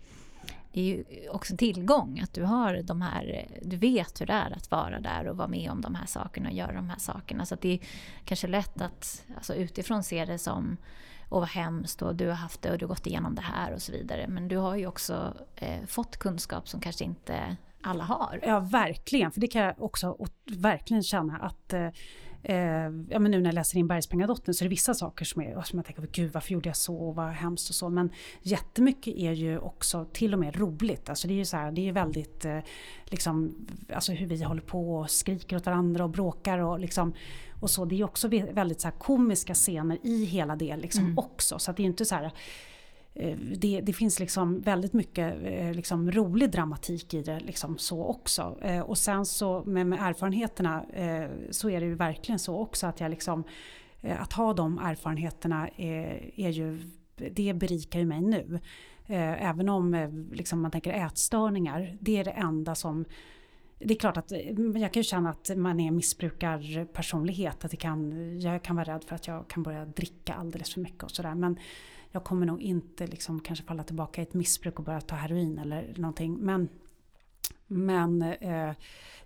det 0.72 0.80
är 0.80 0.84
ju 0.84 1.28
också 1.30 1.52
en 1.52 1.56
tillgång 1.56 2.20
att 2.20 2.32
du 2.32 2.42
har 2.42 2.82
de 2.82 3.02
här, 3.02 3.48
du 3.62 3.76
vet 3.76 4.20
hur 4.20 4.26
det 4.26 4.32
är 4.32 4.56
att 4.56 4.70
vara 4.70 5.00
där 5.00 5.26
och 5.26 5.36
vara 5.36 5.48
med 5.48 5.70
om 5.70 5.80
de 5.80 5.94
här 5.94 6.06
sakerna 6.06 6.48
och 6.48 6.54
göra 6.54 6.72
de 6.72 6.90
här 6.90 6.98
sakerna. 6.98 7.46
Så 7.46 7.54
det 7.54 7.68
är 7.68 7.80
kanske 8.24 8.46
lätt 8.46 8.80
att 8.80 9.24
alltså 9.36 9.54
utifrån 9.54 10.02
se 10.02 10.24
det 10.24 10.38
som 10.38 10.76
och 11.28 11.40
vad 11.40 11.48
hemskt 11.48 12.02
och 12.02 12.14
du 12.14 12.26
har 12.26 12.34
haft 12.34 12.62
det 12.62 12.70
och 12.70 12.78
du 12.78 12.84
har 12.84 12.88
gått 12.88 13.06
igenom 13.06 13.34
det 13.34 13.42
här 13.42 13.72
och 13.72 13.82
så 13.82 13.92
vidare. 13.92 14.28
Men 14.28 14.48
du 14.48 14.56
har 14.56 14.76
ju 14.76 14.86
också 14.86 15.34
eh, 15.56 15.86
fått 15.86 16.16
kunskap 16.16 16.68
som 16.68 16.80
kanske 16.80 17.04
inte 17.04 17.56
alla 17.82 18.04
har. 18.04 18.40
Ja, 18.42 18.60
verkligen. 18.60 19.32
För 19.32 19.40
det 19.40 19.46
kan 19.46 19.62
jag 19.62 19.82
också 19.82 20.28
verkligen 20.44 21.02
känna 21.02 21.36
att 21.36 21.72
eh, 21.72 21.88
eh, 22.42 22.56
ja, 23.08 23.18
men 23.18 23.30
nu 23.30 23.40
när 23.40 23.44
jag 23.44 23.54
läser 23.54 23.78
in 23.78 23.88
Bergsprängardottern 23.88 24.54
så 24.54 24.64
är 24.64 24.66
det 24.66 24.70
vissa 24.70 24.94
saker 24.94 25.24
som, 25.24 25.42
är, 25.42 25.62
som 25.62 25.78
jag 25.78 25.86
tänker, 25.86 26.08
gud 26.12 26.32
varför 26.32 26.52
gjorde 26.52 26.68
jag 26.68 26.76
så 26.76 26.96
och 26.96 27.14
vad 27.14 27.28
hemskt 27.28 27.68
och 27.68 27.74
så. 27.74 27.88
Men 27.88 28.10
jättemycket 28.42 29.14
är 29.16 29.32
ju 29.32 29.58
också 29.58 30.06
till 30.12 30.34
och 30.34 30.40
med 30.40 30.56
roligt. 30.56 31.08
Alltså 31.08 31.28
det 31.28 31.34
är 31.34 31.38
ju 31.38 31.44
så 31.44 31.56
här, 31.56 31.72
det 31.72 31.88
är 31.88 31.92
väldigt, 31.92 32.44
eh, 32.44 32.58
liksom, 33.04 33.66
alltså 33.94 34.12
hur 34.12 34.26
vi 34.26 34.42
håller 34.42 34.62
på 34.62 34.96
och 34.96 35.10
skriker 35.10 35.56
åt 35.56 35.66
varandra 35.66 36.04
och 36.04 36.10
bråkar 36.10 36.58
och 36.58 36.78
liksom 36.78 37.14
och 37.60 37.70
så. 37.70 37.84
Det 37.84 38.00
är 38.00 38.04
också 38.04 38.28
väldigt 38.28 38.80
så 38.80 38.90
komiska 38.90 39.54
scener 39.54 39.98
i 40.02 40.24
hela 40.24 40.56
det 40.56 40.76
liksom 40.76 41.04
mm. 41.04 41.18
också. 41.18 41.58
Så 41.58 41.72
det 41.72 41.82
är 41.82 41.86
inte 41.86 42.04
så 42.04 42.14
här 42.14 42.32
Eh, 43.18 43.36
det, 43.38 43.80
det, 43.80 43.92
finns 43.92 44.20
liksom 44.20 44.60
väldigt 44.60 44.92
mycket 44.92 45.36
eh, 45.44 45.72
liksom 45.72 46.10
rolig 46.10 46.50
dramatik 46.50 47.14
i 47.14 47.22
det 47.22 47.40
liksom 47.40 47.78
så 47.78 48.04
också. 48.04 48.58
Eh, 48.62 48.80
och 48.80 48.98
sen 48.98 49.26
så 49.26 49.62
med, 49.66 49.86
med 49.86 49.98
erfarenheterna 50.02 50.84
så 51.50 51.70
är 51.70 51.80
det 51.80 51.86
ju 51.86 51.94
verkligen 51.94 52.38
så 52.38 52.58
också 52.58 52.86
att 52.86 53.00
jag 53.00 53.10
liksom 53.10 53.44
att 54.18 54.32
ha 54.32 54.52
de 54.52 54.78
erfarenheterna 54.78 55.68
är, 55.76 56.30
är 56.40 56.48
ju, 56.48 56.80
det 57.16 57.54
berikar 57.54 57.98
ju 57.98 58.06
mig 58.06 58.20
nu. 58.20 58.60
Även 59.06 59.68
om 59.68 59.94
liksom 60.32 60.60
man 60.60 60.70
tänker 60.70 60.92
ätstörningar, 60.92 61.96
det 62.00 62.16
är 62.16 62.24
det 62.24 62.30
enda 62.30 62.74
som 62.74 63.04
det 63.78 63.94
är 63.94 63.98
klart 63.98 64.16
att 64.16 64.30
jag 64.74 64.92
kan 64.92 65.00
ju 65.00 65.04
känna 65.04 65.30
att 65.30 65.50
man 65.56 65.80
är 65.80 65.90
missbrukarpersonlighet. 65.90 67.64
Att 67.64 67.70
det 67.70 67.76
kan, 67.76 68.40
jag 68.40 68.62
kan 68.62 68.76
vara 68.76 68.94
rädd 68.94 69.04
för 69.04 69.14
att 69.14 69.26
jag 69.26 69.48
kan 69.48 69.62
börja 69.62 69.84
dricka 69.84 70.34
alldeles 70.34 70.74
för 70.74 70.80
mycket 70.80 71.02
och 71.02 71.10
sådär. 71.10 71.34
Men 71.34 71.58
jag 72.12 72.24
kommer 72.24 72.46
nog 72.46 72.62
inte 72.62 73.06
liksom 73.06 73.40
kanske 73.40 73.64
falla 73.64 73.82
tillbaka 73.82 74.20
i 74.20 74.24
ett 74.24 74.34
missbruk 74.34 74.78
och 74.78 74.84
börja 74.84 75.00
ta 75.00 75.16
heroin 75.16 75.58
eller 75.58 75.94
någonting. 75.96 76.36
Men, 76.40 76.68
Men 77.66 78.22
eh, 78.22 78.72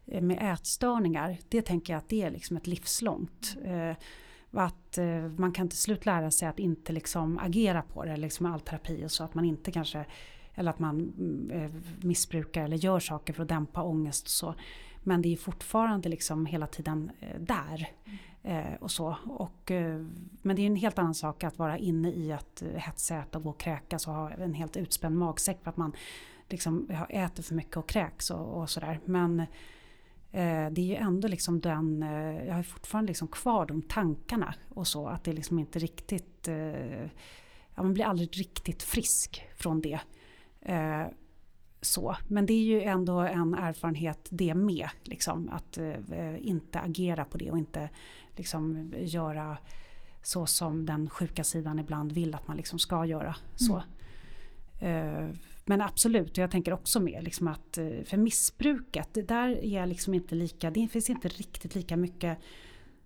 med 0.05 0.53
ätstörningar, 0.53 1.39
det 1.49 1.63
tänker 1.63 1.93
jag 1.93 1.99
att 1.99 2.09
det 2.09 2.23
är 2.23 2.31
liksom 2.31 2.57
ett 2.57 2.67
livslångt. 2.67 3.57
Eh, 3.65 3.97
att 4.53 4.99
eh, 4.99 5.29
man 5.37 5.53
kan 5.53 5.69
till 5.69 5.79
slut 5.79 6.07
lära 6.07 6.31
sig 6.31 6.49
att 6.49 6.59
inte 6.59 6.93
liksom 6.93 7.39
agera 7.39 7.83
på 7.83 8.05
det, 8.05 8.17
liksom 8.17 8.47
all 8.47 8.61
terapi 8.61 9.05
och 9.05 9.11
så. 9.11 9.25
Att 9.25 9.35
man 9.35 9.45
inte 9.45 9.73
kanske, 9.73 10.05
eller 10.55 10.71
att 10.71 10.79
man 10.79 11.01
mm, 11.01 11.51
eh, 11.51 11.71
missbrukar 12.01 12.65
eller 12.65 12.77
gör 12.77 13.01
saker 13.01 13.33
för 13.33 13.43
att 13.43 13.49
dämpa 13.49 13.83
ångest 13.83 14.25
och 14.25 14.31
så. 14.31 14.55
Men 15.03 15.23
det 15.23 15.33
är 15.33 15.37
fortfarande 15.37 16.09
liksom 16.09 16.47
hela 16.47 16.67
tiden 16.67 17.11
eh, 17.21 17.41
där. 17.41 17.89
Eh, 18.45 18.75
och 18.81 18.91
så. 18.91 19.17
Och, 19.27 19.71
eh, 19.71 20.07
men 20.43 20.57
det 20.57 20.63
är 20.63 20.67
en 20.67 20.77
helt 20.77 20.99
annan 20.99 21.15
sak 21.15 21.45
att 21.45 21.59
vara 21.59 21.79
inne 21.79 22.11
i 22.13 22.33
att 22.33 22.63
eh, 22.63 22.69
hetsäta 22.69 23.39
och 23.39 23.45
gå 23.45 23.51
och 23.51 23.61
kräkas 23.61 24.09
och 24.09 24.15
ha 24.15 24.31
en 24.31 24.55
helt 24.55 24.77
utspänd 24.77 25.17
magsäck 25.17 25.63
för 25.63 25.71
att 25.71 25.77
man 25.77 25.93
liksom 26.49 26.91
äter 27.09 27.43
för 27.43 27.55
mycket 27.55 27.77
och 27.77 27.89
kräks 27.89 28.31
och, 28.31 28.61
och 28.61 28.71
sådär. 28.71 29.01
Men 29.05 29.41
eh, 29.41 30.71
det 30.71 30.81
är 30.81 30.87
ju 30.87 30.95
ändå 30.95 31.29
liksom 31.29 31.61
den, 31.61 32.03
eh, 32.03 32.47
jag 32.47 32.55
har 32.55 32.63
fortfarande 32.63 33.11
liksom 33.11 33.29
kvar 33.29 33.67
de 33.67 33.83
tankarna 33.83 34.55
och 34.69 34.87
så. 34.87 35.07
Att 35.07 35.25
det 35.25 35.33
liksom 35.33 35.59
inte 35.59 35.79
riktigt, 35.79 36.49
eh, 36.49 37.03
ja, 37.75 37.83
man 37.83 37.95
blir 37.95 38.05
aldrig 38.05 38.39
riktigt 38.39 38.83
frisk 38.83 39.47
från 39.57 39.81
det. 39.81 40.01
Eh, 40.61 41.07
så. 41.81 42.17
Men 42.29 42.47
det 42.47 42.53
är 42.53 42.65
ju 42.65 42.83
ändå 42.83 43.21
en 43.21 43.55
erfarenhet 43.55 44.27
det 44.31 44.55
med. 44.55 44.89
Liksom, 45.03 45.49
att 45.49 45.79
eh, 45.79 46.49
inte 46.49 46.81
agera 46.81 47.25
på 47.25 47.39
det 47.39 47.51
och 47.51 47.59
inte 47.59 47.89
liksom, 48.37 48.93
göra 48.99 49.59
så 50.23 50.47
som 50.47 50.87
den 50.87 51.11
sjuka 51.11 51.45
sidan 51.45 51.79
ibland 51.79 52.13
vill 52.13 52.35
att 52.35 52.49
man 52.49 52.57
liksom 52.57 52.79
ska 52.79 53.07
göra. 53.07 53.37
Så. 53.57 53.83
Mm. 54.81 55.29
Eh, 55.29 55.37
men 55.65 55.81
absolut, 55.81 56.37
jag 56.37 56.51
tänker 56.51 56.73
också 56.73 57.01
med 57.01 57.25
liksom 57.25 57.49
att 57.49 57.79
eh, 57.79 57.89
för 58.05 58.17
missbruket, 58.17 59.09
det 59.13 59.23
där 59.23 59.49
är 59.49 59.79
jag 59.79 59.89
liksom 59.89 60.15
inte 60.15 60.35
lika, 60.35 60.71
det 60.71 60.89
finns 60.89 61.11
inte 61.11 61.29
riktigt 61.29 61.75
lika 61.75 61.97
mycket 61.97 62.39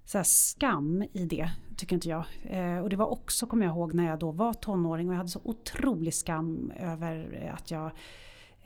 så 0.04 0.24
skam 0.24 1.04
i 1.12 1.26
det, 1.26 1.50
tycker 1.76 1.94
inte 1.94 2.08
jag. 2.08 2.24
Eh, 2.44 2.78
och 2.78 2.88
det 2.88 2.96
var 2.96 3.06
också, 3.06 3.46
kommer 3.46 3.66
jag 3.66 3.74
ihåg, 3.74 3.94
när 3.94 4.06
jag 4.06 4.18
då 4.18 4.30
var 4.30 4.54
tonåring 4.54 5.08
och 5.08 5.14
jag 5.14 5.18
hade 5.18 5.30
så 5.30 5.40
otrolig 5.44 6.14
skam 6.14 6.72
över 6.76 7.50
att 7.54 7.70
jag 7.70 7.90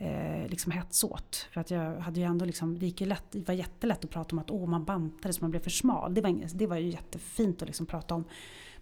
eh, 0.01 0.47
liksom 0.47 0.71
hetsåt. 0.71 1.47
För 1.51 1.61
att 1.61 1.71
jag 1.71 1.99
hade 1.99 2.19
ju 2.19 2.25
ändå 2.25 2.45
liksom, 2.45 2.79
det 2.79 2.85
gick 2.85 3.01
ju 3.01 3.07
lätt, 3.07 3.23
det 3.31 3.47
var 3.47 3.53
jättelätt 3.53 4.05
att 4.05 4.11
prata 4.11 4.35
om 4.35 4.39
att 4.39 4.51
åh, 4.51 4.69
man 4.69 4.85
bantade 4.85 5.33
så 5.33 5.43
man 5.43 5.51
blev 5.51 5.59
för 5.59 5.69
smal. 5.69 6.13
Det 6.13 6.21
var, 6.21 6.29
inget, 6.29 6.59
det 6.59 6.67
var 6.67 6.77
ju 6.77 6.89
jättefint 6.89 7.61
att 7.61 7.67
liksom 7.67 7.85
prata 7.85 8.15
om. 8.15 8.23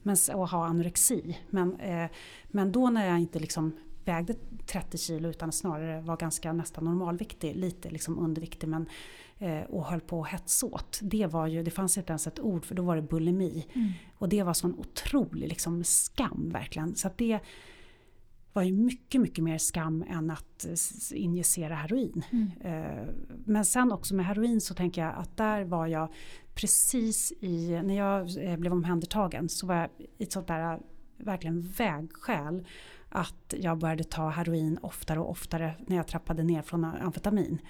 Men, 0.03 0.15
och 0.33 0.49
ha 0.49 0.65
anorexi. 0.65 1.37
Men, 1.49 1.79
eh, 1.79 2.09
men 2.47 2.71
då 2.71 2.89
när 2.89 3.07
jag 3.07 3.19
inte 3.19 3.39
liksom 3.39 3.75
vägde 4.05 4.33
30 4.65 4.97
kilo 4.97 5.29
utan 5.29 5.51
snarare 5.51 6.01
var 6.01 6.17
ganska 6.17 6.53
nästan 6.53 6.83
normalviktig, 6.83 7.55
lite 7.55 7.89
liksom 7.89 8.19
underviktig 8.19 8.67
men 8.67 8.85
eh, 9.37 9.61
och 9.61 9.85
höll 9.85 10.01
på 10.01 10.19
och 10.19 10.27
hetsåt. 10.27 10.99
Det 11.01 11.25
var 11.27 11.47
ju, 11.47 11.63
det 11.63 11.71
fanns 11.71 11.97
inte 11.97 12.11
ens 12.11 12.27
ett 12.27 12.39
ord 12.39 12.65
för 12.65 12.75
då 12.75 12.83
var 12.83 12.95
det 12.95 13.01
bulimi. 13.01 13.67
Mm. 13.73 13.91
Och 14.17 14.29
det 14.29 14.43
var 14.43 14.53
sån 14.53 14.75
otrolig 14.79 15.47
liksom 15.47 15.83
skam 15.83 16.49
verkligen. 16.53 16.95
Så 16.95 17.07
att 17.07 17.17
det 17.17 17.39
var 18.53 18.63
ju 18.63 18.73
mycket, 18.73 19.21
mycket 19.21 19.43
mer 19.43 19.57
skam 19.57 20.05
än 20.09 20.31
att 20.31 20.65
injicera 21.11 21.75
heroin. 21.75 22.23
Mm. 22.31 22.51
Eh, 22.61 23.13
men 23.45 23.65
sen 23.65 23.91
också 23.91 24.15
med 24.15 24.25
heroin 24.25 24.61
så 24.61 24.73
tänker 24.73 25.01
jag 25.01 25.15
att 25.15 25.37
där 25.37 25.63
var 25.63 25.87
jag 25.87 26.13
precis 26.55 27.33
i, 27.39 27.81
när 27.83 27.97
jag 27.97 28.45
eh, 28.45 28.57
blev 28.57 28.73
omhändertagen 28.73 29.49
så 29.49 29.67
var 29.67 29.75
jag 29.75 29.89
i 30.17 30.23
ett 30.23 30.31
sånt 30.31 30.47
där 30.47 30.79
verkligen 31.17 31.61
vägskäl 31.61 32.65
att 33.09 33.53
jag 33.57 33.77
började 33.77 34.03
ta 34.03 34.29
heroin 34.29 34.77
oftare 34.81 35.19
och 35.19 35.29
oftare 35.29 35.75
när 35.87 35.95
jag 35.95 36.07
trappade 36.07 36.43
ner 36.43 36.61
från 36.61 36.83
amfetamin. 36.83 37.61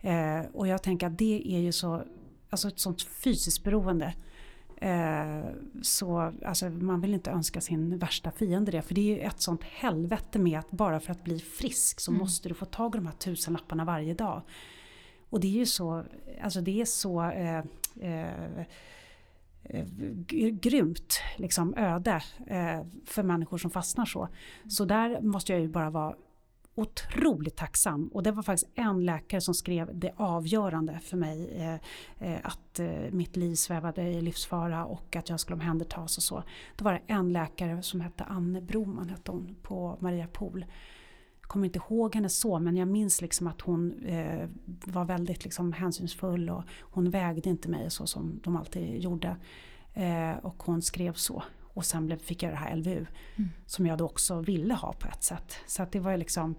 Eh, 0.00 0.40
och 0.52 0.68
jag 0.68 0.82
tänker 0.82 1.06
att 1.06 1.18
det 1.18 1.56
är 1.56 1.58
ju 1.58 1.72
så, 1.72 2.02
alltså 2.50 2.68
ett 2.68 2.78
sånt 2.78 3.02
fysiskt 3.02 3.64
beroende. 3.64 4.14
Eh, 4.80 5.44
så 5.82 6.32
alltså, 6.44 6.70
man 6.70 7.00
vill 7.00 7.14
inte 7.14 7.30
önska 7.30 7.60
sin 7.60 7.98
värsta 7.98 8.30
fiende 8.30 8.72
det. 8.72 8.82
För 8.82 8.94
det 8.94 9.00
är 9.00 9.16
ju 9.16 9.20
ett 9.20 9.40
sånt 9.40 9.64
helvete 9.64 10.38
med 10.38 10.58
att 10.58 10.70
bara 10.70 11.00
för 11.00 11.12
att 11.12 11.24
bli 11.24 11.38
frisk 11.38 12.00
så 12.00 12.10
mm. 12.10 12.18
måste 12.18 12.48
du 12.48 12.54
få 12.54 12.64
tag 12.64 12.94
i 12.94 12.98
de 12.98 13.06
här 13.06 13.14
tusen 13.14 13.52
lapparna 13.52 13.84
varje 13.84 14.14
dag. 14.14 14.42
Och 15.30 15.40
det 15.40 15.46
är 15.46 15.58
ju 15.58 15.66
så, 15.66 16.04
alltså 16.42 16.60
det 16.60 16.80
är 16.80 16.84
så 16.84 17.22
eh, 17.22 17.64
eh, 18.00 18.60
eh 19.64 19.86
grymt 20.52 21.20
liksom, 21.36 21.74
öde 21.76 22.22
eh, 22.46 22.86
för 23.04 23.22
människor 23.22 23.58
som 23.58 23.70
fastnar 23.70 24.04
så. 24.04 24.28
Så 24.68 24.84
där 24.84 25.20
måste 25.20 25.52
jag 25.52 25.60
ju 25.60 25.68
bara 25.68 25.90
vara 25.90 26.14
otroligt 26.78 27.56
tacksam. 27.56 28.08
Och 28.08 28.22
det 28.22 28.32
var 28.32 28.42
faktiskt 28.42 28.70
en 28.74 29.04
läkare 29.04 29.40
som 29.40 29.54
skrev 29.54 29.98
det 29.98 30.12
avgörande 30.16 31.00
för 31.02 31.16
mig. 31.16 31.50
Eh, 31.56 31.74
eh, 32.28 32.40
att 32.42 32.78
eh, 32.78 33.10
mitt 33.10 33.36
liv 33.36 33.54
svävade 33.54 34.02
i 34.02 34.20
livsfara 34.20 34.84
och 34.84 35.16
att 35.16 35.28
jag 35.28 35.40
skulle 35.40 35.54
omhändertas 35.54 36.16
och 36.16 36.22
så. 36.22 36.42
Då 36.76 36.84
var 36.84 36.92
det 36.92 37.02
en 37.06 37.32
läkare 37.32 37.82
som 37.82 38.00
hette 38.00 38.24
Anne 38.24 38.60
Broman 38.60 39.08
hette 39.08 39.30
hon, 39.30 39.56
på 39.62 39.96
Maria 40.00 40.26
Pool. 40.26 40.64
Jag 41.40 41.48
kommer 41.48 41.66
inte 41.66 41.78
ihåg 41.78 42.14
henne 42.14 42.28
så 42.28 42.58
men 42.58 42.76
jag 42.76 42.88
minns 42.88 43.20
liksom 43.20 43.46
att 43.46 43.60
hon 43.60 44.04
eh, 44.04 44.48
var 44.84 45.04
väldigt 45.04 45.44
liksom 45.44 45.72
hänsynsfull 45.72 46.50
och 46.50 46.64
hon 46.80 47.10
vägde 47.10 47.50
inte 47.50 47.68
mig 47.68 47.90
så 47.90 48.06
som 48.06 48.40
de 48.44 48.56
alltid 48.56 49.02
gjorde. 49.02 49.36
Eh, 49.94 50.36
och 50.42 50.62
hon 50.62 50.82
skrev 50.82 51.12
så. 51.12 51.42
Och 51.78 51.84
sen 51.84 52.06
blev, 52.06 52.18
fick 52.18 52.42
jag 52.42 52.52
det 52.52 52.56
här 52.56 52.76
LVU. 52.76 53.06
Mm. 53.36 53.50
Som 53.66 53.86
jag 53.86 53.98
då 53.98 54.04
också 54.04 54.40
ville 54.40 54.74
ha 54.74 54.92
på 54.92 55.08
ett 55.08 55.22
sätt. 55.22 55.56
Så 55.66 55.82
att 55.82 55.92
det 55.92 56.00
var 56.00 56.16
liksom 56.16 56.54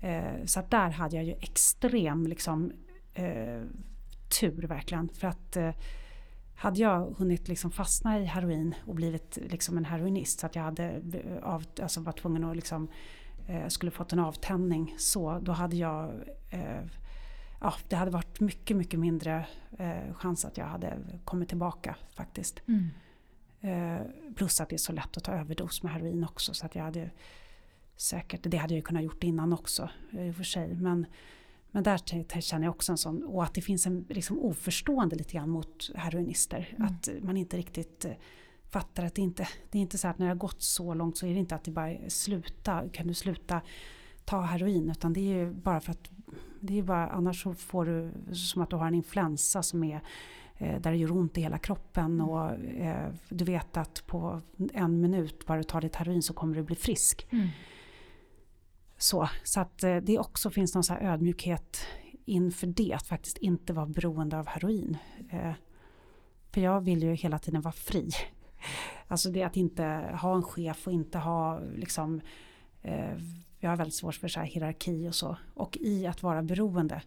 eh, 0.00 0.44
Så 0.44 0.60
att 0.60 0.70
där 0.70 0.90
hade 0.90 1.16
jag 1.16 1.24
ju 1.24 1.32
extrem 1.32 2.26
liksom 2.26 2.72
eh, 3.14 3.62
tur 4.40 4.66
verkligen. 4.66 5.08
För 5.08 5.26
att 5.26 5.56
eh, 5.56 5.70
hade 6.54 6.80
jag 6.80 7.14
hunnit 7.18 7.48
liksom 7.48 7.70
fastna 7.70 8.18
i 8.18 8.24
heroin 8.24 8.74
och 8.86 8.94
blivit 8.94 9.38
liksom 9.50 9.76
en 9.76 9.84
heroinist 9.84 10.40
så 10.40 10.46
att 10.46 10.56
jag 10.56 10.62
hade 10.62 11.02
eh, 11.12 11.42
av, 11.42 11.64
alltså 11.82 12.00
var 12.00 12.12
tvungen 12.12 12.44
att 12.44 12.56
liksom 12.56 12.88
eh, 13.46 13.68
skulle 13.68 13.90
fått 13.90 14.12
en 14.12 14.18
avtändning 14.18 14.94
så 14.98 15.38
då 15.42 15.52
hade 15.52 15.76
jag 15.76 16.10
eh, 16.50 16.84
ja, 17.60 17.74
det 17.88 17.96
hade 17.96 18.10
varit 18.10 18.40
mycket, 18.40 18.76
mycket 18.76 19.00
mindre 19.00 19.46
eh, 19.78 20.14
chans 20.14 20.44
att 20.44 20.56
jag 20.56 20.66
hade 20.66 20.98
kommit 21.24 21.48
tillbaka 21.48 21.96
faktiskt. 22.14 22.62
Mm. 22.68 22.90
Eh, 23.64 24.00
plus 24.34 24.60
att 24.60 24.68
det 24.68 24.76
är 24.76 24.78
så 24.78 24.92
lätt 24.92 25.16
att 25.16 25.24
ta 25.24 25.32
överdos 25.32 25.82
med 25.82 25.92
heroin 25.92 26.24
också. 26.24 26.54
Så 26.54 26.66
att 26.66 26.74
jag 26.74 26.82
hade 26.82 27.10
säkert, 27.96 28.40
det 28.42 28.56
hade 28.56 28.74
jag 28.74 28.84
kunnat 28.84 29.02
gjort 29.02 29.24
innan 29.24 29.52
också 29.52 29.88
i 30.10 30.30
och 30.30 30.34
för 30.34 30.44
sig. 30.44 30.74
Men, 30.74 31.06
men 31.70 31.82
där 31.82 32.40
känner 32.40 32.66
jag 32.66 32.74
också 32.74 32.92
en 32.92 32.98
sån, 32.98 33.22
och 33.22 33.44
att 33.44 33.54
det 33.54 33.60
finns 33.60 33.86
en 33.86 34.06
liksom 34.08 34.38
oförstående 34.38 35.16
lite 35.16 35.32
grann 35.32 35.50
mot 35.50 35.90
heroinister. 35.94 36.74
Mm. 36.76 36.88
Att 36.88 37.08
man 37.22 37.36
inte 37.36 37.56
riktigt 37.56 38.04
eh, 38.04 38.12
fattar 38.70 39.04
att 39.04 39.14
det 39.14 39.22
inte, 39.22 39.48
det 39.70 39.78
är 39.78 39.82
inte 39.82 39.98
så 39.98 40.08
att 40.08 40.18
när 40.18 40.26
det 40.26 40.30
har 40.30 40.36
gått 40.36 40.62
så 40.62 40.94
långt 40.94 41.18
så 41.18 41.26
är 41.26 41.32
det 41.32 41.38
inte 41.38 41.54
att 41.54 41.64
det 41.64 41.70
bara 41.70 41.96
sluta, 42.08 42.88
kan 42.92 43.06
du 43.06 43.14
sluta 43.14 43.60
ta 44.24 44.40
heroin. 44.40 44.90
Utan 44.90 45.12
det 45.12 45.20
är 45.20 45.36
ju 45.36 45.50
bara 45.50 45.80
för 45.80 45.90
att, 45.90 46.10
det 46.60 46.78
är 46.78 46.82
bara, 46.82 47.08
annars 47.08 47.42
så 47.42 47.54
får 47.54 47.84
du 47.84 48.34
som 48.34 48.62
att 48.62 48.70
du 48.70 48.76
har 48.76 48.86
en 48.86 48.94
influensa 48.94 49.62
som 49.62 49.84
är 49.84 49.96
Eh, 49.96 50.00
där 50.58 50.90
det 50.90 50.96
gör 50.96 51.12
ont 51.12 51.38
i 51.38 51.40
hela 51.40 51.58
kroppen 51.58 52.04
mm. 52.04 52.28
och 52.28 52.50
eh, 52.64 53.12
du 53.28 53.44
vet 53.44 53.76
att 53.76 54.06
på 54.06 54.40
en 54.72 55.00
minut 55.00 55.46
bara 55.46 55.58
du 55.58 55.64
tar 55.64 55.80
ditt 55.80 55.96
heroin 55.96 56.22
så 56.22 56.34
kommer 56.34 56.56
du 56.56 56.62
bli 56.62 56.76
frisk. 56.76 57.26
Mm. 57.30 57.48
Så, 58.96 59.28
så 59.42 59.60
att 59.60 59.82
eh, 59.82 59.96
det 59.96 60.18
också 60.18 60.50
finns 60.50 60.74
någon 60.74 60.84
så 60.84 60.94
ödmjukhet 60.94 61.86
inför 62.24 62.66
det, 62.66 62.92
att 62.92 63.06
faktiskt 63.06 63.38
inte 63.38 63.72
vara 63.72 63.86
beroende 63.86 64.38
av 64.38 64.46
heroin. 64.46 64.96
För 66.52 66.60
jag 66.60 66.80
vill 66.80 67.02
ju 67.02 67.14
hela 67.14 67.38
tiden 67.38 67.60
vara 67.60 67.72
fri. 67.72 68.10
Alltså 69.08 69.30
det 69.30 69.42
att 69.42 69.56
inte 69.56 69.84
ha 70.20 70.34
en 70.34 70.42
chef 70.42 70.86
och 70.86 70.92
inte 70.92 71.18
ha 71.18 71.58
liksom 71.58 72.20
jag 73.64 73.70
har 73.70 73.76
väldigt 73.76 73.94
svårt 73.94 74.14
för 74.14 74.28
så 74.28 74.40
hierarki 74.40 75.08
och 75.08 75.14
så. 75.14 75.36
Och 75.54 75.78
i 75.80 76.06
att 76.06 76.22
vara 76.22 76.42
beroende 76.42 77.02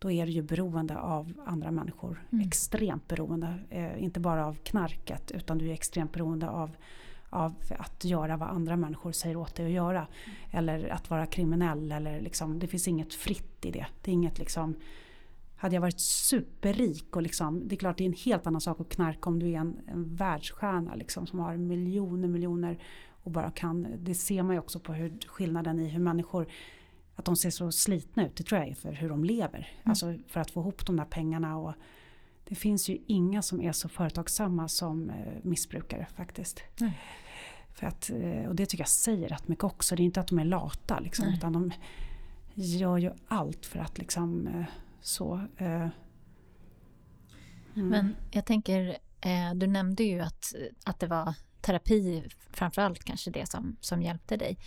då 0.00 0.10
är 0.10 0.26
du 0.26 0.32
ju 0.32 0.42
beroende 0.42 0.98
av 0.98 1.32
andra 1.46 1.70
människor. 1.70 2.24
Mm. 2.32 2.46
Extremt 2.46 3.08
beroende. 3.08 3.54
Eh, 3.70 4.02
inte 4.02 4.20
bara 4.20 4.46
av 4.46 4.54
knarket 4.54 5.30
utan 5.30 5.58
du 5.58 5.68
är 5.68 5.72
extremt 5.72 6.12
beroende 6.12 6.48
av, 6.48 6.70
av 7.30 7.54
att 7.78 8.04
göra 8.04 8.36
vad 8.36 8.48
andra 8.48 8.76
människor 8.76 9.12
säger 9.12 9.36
åt 9.36 9.54
dig 9.54 9.66
att 9.66 9.72
göra. 9.72 9.98
Mm. 9.98 10.36
Eller 10.50 10.88
att 10.88 11.10
vara 11.10 11.26
kriminell. 11.26 11.92
Eller 11.92 12.20
liksom, 12.20 12.58
det 12.58 12.66
finns 12.66 12.88
inget 12.88 13.14
fritt 13.14 13.64
i 13.64 13.70
det. 13.70 13.86
Det 14.02 14.10
är 14.10 14.12
inget 14.12 14.38
liksom, 14.38 14.74
hade 15.56 15.76
jag 15.76 15.80
varit 15.80 16.00
superrik 16.00 17.16
och 17.16 17.22
liksom, 17.22 17.68
det 17.68 17.74
är 17.74 17.78
klart 17.78 17.98
det 17.98 18.04
är 18.04 18.08
en 18.08 18.12
helt 18.24 18.46
annan 18.46 18.60
sak 18.60 18.80
att 18.80 18.88
knarka 18.88 19.28
om 19.28 19.38
du 19.38 19.48
är 19.48 19.58
en, 19.58 19.80
en 19.86 20.14
världsstjärna 20.14 20.94
liksom, 20.94 21.26
som 21.26 21.38
har 21.38 21.56
miljoner 21.56 22.28
miljoner 22.28 22.78
och 23.22 23.30
bara 23.30 23.50
kan, 23.50 23.86
det 23.98 24.14
ser 24.14 24.42
man 24.42 24.54
ju 24.54 24.58
också 24.58 24.80
på 24.80 24.92
hur 24.92 25.18
skillnaden 25.26 25.80
i 25.80 25.88
hur 25.88 26.00
människor 26.00 26.46
att 27.20 27.24
de 27.24 27.36
ser 27.36 27.50
så 27.50 27.72
slitna 27.72 28.26
ut, 28.26 28.36
det 28.36 28.44
tror 28.44 28.60
jag 28.60 28.70
är 28.70 28.74
för 28.74 28.92
hur 28.92 29.08
de 29.08 29.24
lever. 29.24 29.58
Mm. 29.58 29.90
Alltså 29.90 30.18
för 30.28 30.40
att 30.40 30.50
få 30.50 30.60
ihop 30.60 30.86
de 30.86 30.96
där 30.96 31.04
pengarna. 31.04 31.56
Och 31.56 31.74
det 32.44 32.54
finns 32.54 32.88
ju 32.88 32.98
inga 33.06 33.42
som 33.42 33.60
är 33.60 33.72
så 33.72 33.88
företagsamma 33.88 34.68
som 34.68 35.10
eh, 35.10 35.32
missbrukare 35.42 36.06
faktiskt. 36.16 36.62
Mm. 36.80 36.92
För 37.74 37.86
att, 37.86 38.10
eh, 38.10 38.48
och 38.48 38.54
det 38.54 38.66
tycker 38.66 38.82
jag 38.82 38.88
säger 38.88 39.28
rätt 39.28 39.48
mycket 39.48 39.64
också. 39.64 39.96
Det 39.96 40.02
är 40.02 40.04
inte 40.04 40.20
att 40.20 40.28
de 40.28 40.38
är 40.38 40.44
lata 40.44 41.00
liksom, 41.00 41.28
utan 41.28 41.52
de 41.52 41.72
gör 42.54 42.98
ju 42.98 43.10
allt 43.28 43.66
för 43.66 43.78
att 43.78 43.98
liksom 43.98 44.46
eh, 44.46 44.64
så. 45.00 45.34
Eh, 45.56 45.88
mm. 47.74 47.88
Men 47.88 48.16
jag 48.30 48.44
tänker, 48.44 48.96
du 49.54 49.66
nämnde 49.66 50.04
ju 50.04 50.20
att, 50.20 50.54
att 50.84 51.00
det 51.00 51.06
var 51.06 51.34
terapi 51.60 52.28
framförallt 52.50 53.04
kanske 53.04 53.30
det 53.30 53.50
som, 53.50 53.76
som 53.80 54.02
hjälpte 54.02 54.36
dig. 54.36 54.58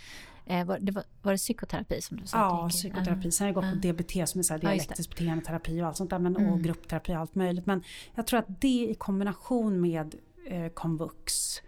Eh, 0.46 0.66
var, 0.66 0.78
det 0.78 0.92
var, 0.92 1.04
var, 1.22 1.32
det 1.32 1.38
psykoterapi 1.38 2.00
som 2.00 2.16
du 2.16 2.26
sa? 2.26 2.38
Ja, 2.38 2.68
psykoterapi. 2.68 3.30
Sen 3.30 3.44
har 3.44 3.52
jag 3.52 3.54
gått 3.54 3.82
på 3.82 3.88
DBT 3.88 4.28
som 4.28 4.38
är 4.38 4.42
så 4.42 4.54
här 4.54 4.60
dialektisk 4.60 5.10
ja, 5.10 5.14
beteendeterapi 5.14 5.82
och 5.82 5.86
allt 5.86 5.96
sånt 5.96 6.10
där. 6.10 6.18
Men, 6.18 6.36
mm. 6.36 6.52
Och 6.52 6.60
gruppterapi 6.60 7.12
och 7.12 7.16
allt 7.16 7.34
möjligt. 7.34 7.66
Men 7.66 7.82
jag 8.14 8.26
tror 8.26 8.38
att 8.38 8.60
det 8.60 8.88
i 8.90 8.94
kombination 8.94 9.80
med 9.80 10.14
eh, 10.46 10.68
komvux 10.68 11.60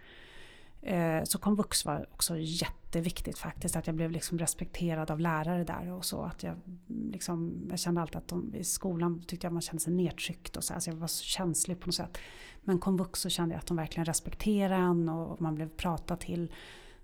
Eh, 0.87 1.23
så 1.23 1.39
komvux 1.39 1.85
var 1.85 2.05
också 2.11 2.37
jätteviktigt 2.37 3.37
faktiskt, 3.37 3.75
att 3.75 3.87
jag 3.87 3.95
blev 3.95 4.11
liksom 4.11 4.39
respekterad 4.39 5.11
av 5.11 5.19
lärare 5.19 5.63
där 5.63 5.91
och 5.91 6.05
så. 6.05 6.21
Att 6.21 6.43
jag, 6.43 6.55
liksom, 6.87 7.67
jag 7.69 7.79
kände 7.79 8.01
alltid 8.01 8.15
att 8.15 8.27
de, 8.27 8.55
i 8.55 8.63
skolan 8.63 9.23
tyckte 9.27 9.47
jag 9.47 9.53
man 9.53 9.61
kände 9.61 9.83
sig 9.83 9.93
nedtryckt 9.93 10.57
och 10.57 10.63
så, 10.63 10.73
alltså 10.73 10.89
jag 10.89 10.97
var 10.97 11.07
så 11.07 11.23
känslig 11.23 11.79
på 11.79 11.87
något 11.87 11.95
sätt. 11.95 12.17
Men 12.61 12.79
komvux 12.79 13.19
så 13.21 13.29
kände 13.29 13.55
jag 13.55 13.59
att 13.59 13.67
de 13.67 13.77
verkligen 13.77 14.05
respekterade 14.05 14.75
en 14.75 15.09
och 15.09 15.41
man 15.41 15.55
blev 15.55 15.69
pratad 15.69 16.19
till 16.19 16.51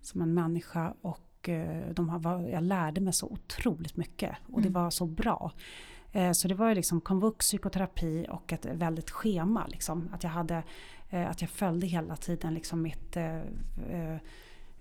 som 0.01 0.21
en 0.21 0.33
människa 0.33 0.93
och 1.01 1.19
eh, 1.49 1.89
de 1.93 2.09
har, 2.09 2.41
jag 2.41 2.63
lärde 2.63 3.01
mig 3.01 3.13
så 3.13 3.27
otroligt 3.27 3.97
mycket 3.97 4.35
och 4.51 4.61
det 4.61 4.67
mm. 4.67 4.83
var 4.83 4.89
så 4.89 5.05
bra. 5.05 5.51
Eh, 6.11 6.31
så 6.31 6.47
det 6.47 6.55
var 6.55 6.69
ju 6.69 6.75
liksom 6.75 7.01
komvux, 7.01 7.45
psykoterapi 7.45 8.25
och 8.29 8.53
ett 8.53 8.65
väldigt 8.65 9.11
schema. 9.11 9.67
Liksom. 9.67 10.09
Att 10.13 10.23
jag 10.23 10.29
hade 10.29 10.63
Eh, 11.13 11.29
att 11.29 11.41
jag 11.41 11.49
följde 11.49 11.87
hela 11.87 12.15
tiden 12.15 12.53
liksom 12.53 12.81
mitt 12.81 13.17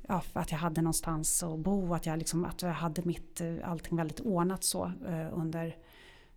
ja, 0.08 0.22
att 0.32 0.50
jag 0.50 0.58
hade 0.58 0.82
någonstans 0.82 1.42
att 1.42 1.58
bo, 1.58 1.94
att 1.94 2.06
jag, 2.06 2.18
liksom, 2.18 2.44
att 2.44 2.62
jag 2.62 2.72
hade 2.72 3.02
mitt, 3.02 3.40
allting 3.64 3.96
väldigt 3.96 4.20
ordnat 4.20 4.64
så 4.64 4.92
under 5.32 5.76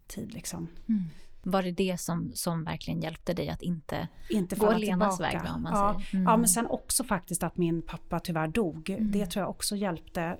tid. 0.07 0.34
Liksom. 0.34 0.67
Mm. 0.88 1.03
Var 1.48 1.64
det 1.64 1.72
det 1.72 2.00
som, 2.00 2.32
som 2.34 2.64
verkligen 2.64 3.02
hjälpte 3.02 3.34
dig 3.34 3.50
att 3.50 3.62
inte, 3.62 4.08
inte 4.30 4.56
gå 4.56 4.78
Lenas 4.78 5.20
väg? 5.20 5.39
Då, 5.46 5.60
man 5.60 5.74
ja, 5.74 6.02
säger. 6.04 6.16
Mm. 6.16 6.32
ja, 6.32 6.38
men 6.38 6.48
sen 6.48 6.68
också 6.68 7.04
faktiskt 7.04 7.43
att 7.43 7.58
min 7.58 7.82
pappa 7.82 8.20
tyvärr 8.20 8.48
dog. 8.48 8.89
Mm. 8.89 9.12
Det 9.12 9.26
tror 9.26 9.41
jag 9.43 9.50
också 9.50 9.76
hjälpte. 9.76 10.38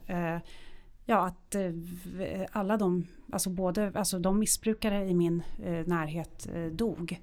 ja, 1.06 1.26
att 1.26 1.56
alla 2.52 2.78
de, 2.78 3.08
alltså 3.32 3.50
både 3.50 3.92
alltså 3.96 4.20
de 4.20 4.40
missbrukare 4.40 5.08
i 5.08 5.14
min 5.14 5.44
närhet 5.86 6.50
dog. 6.72 7.20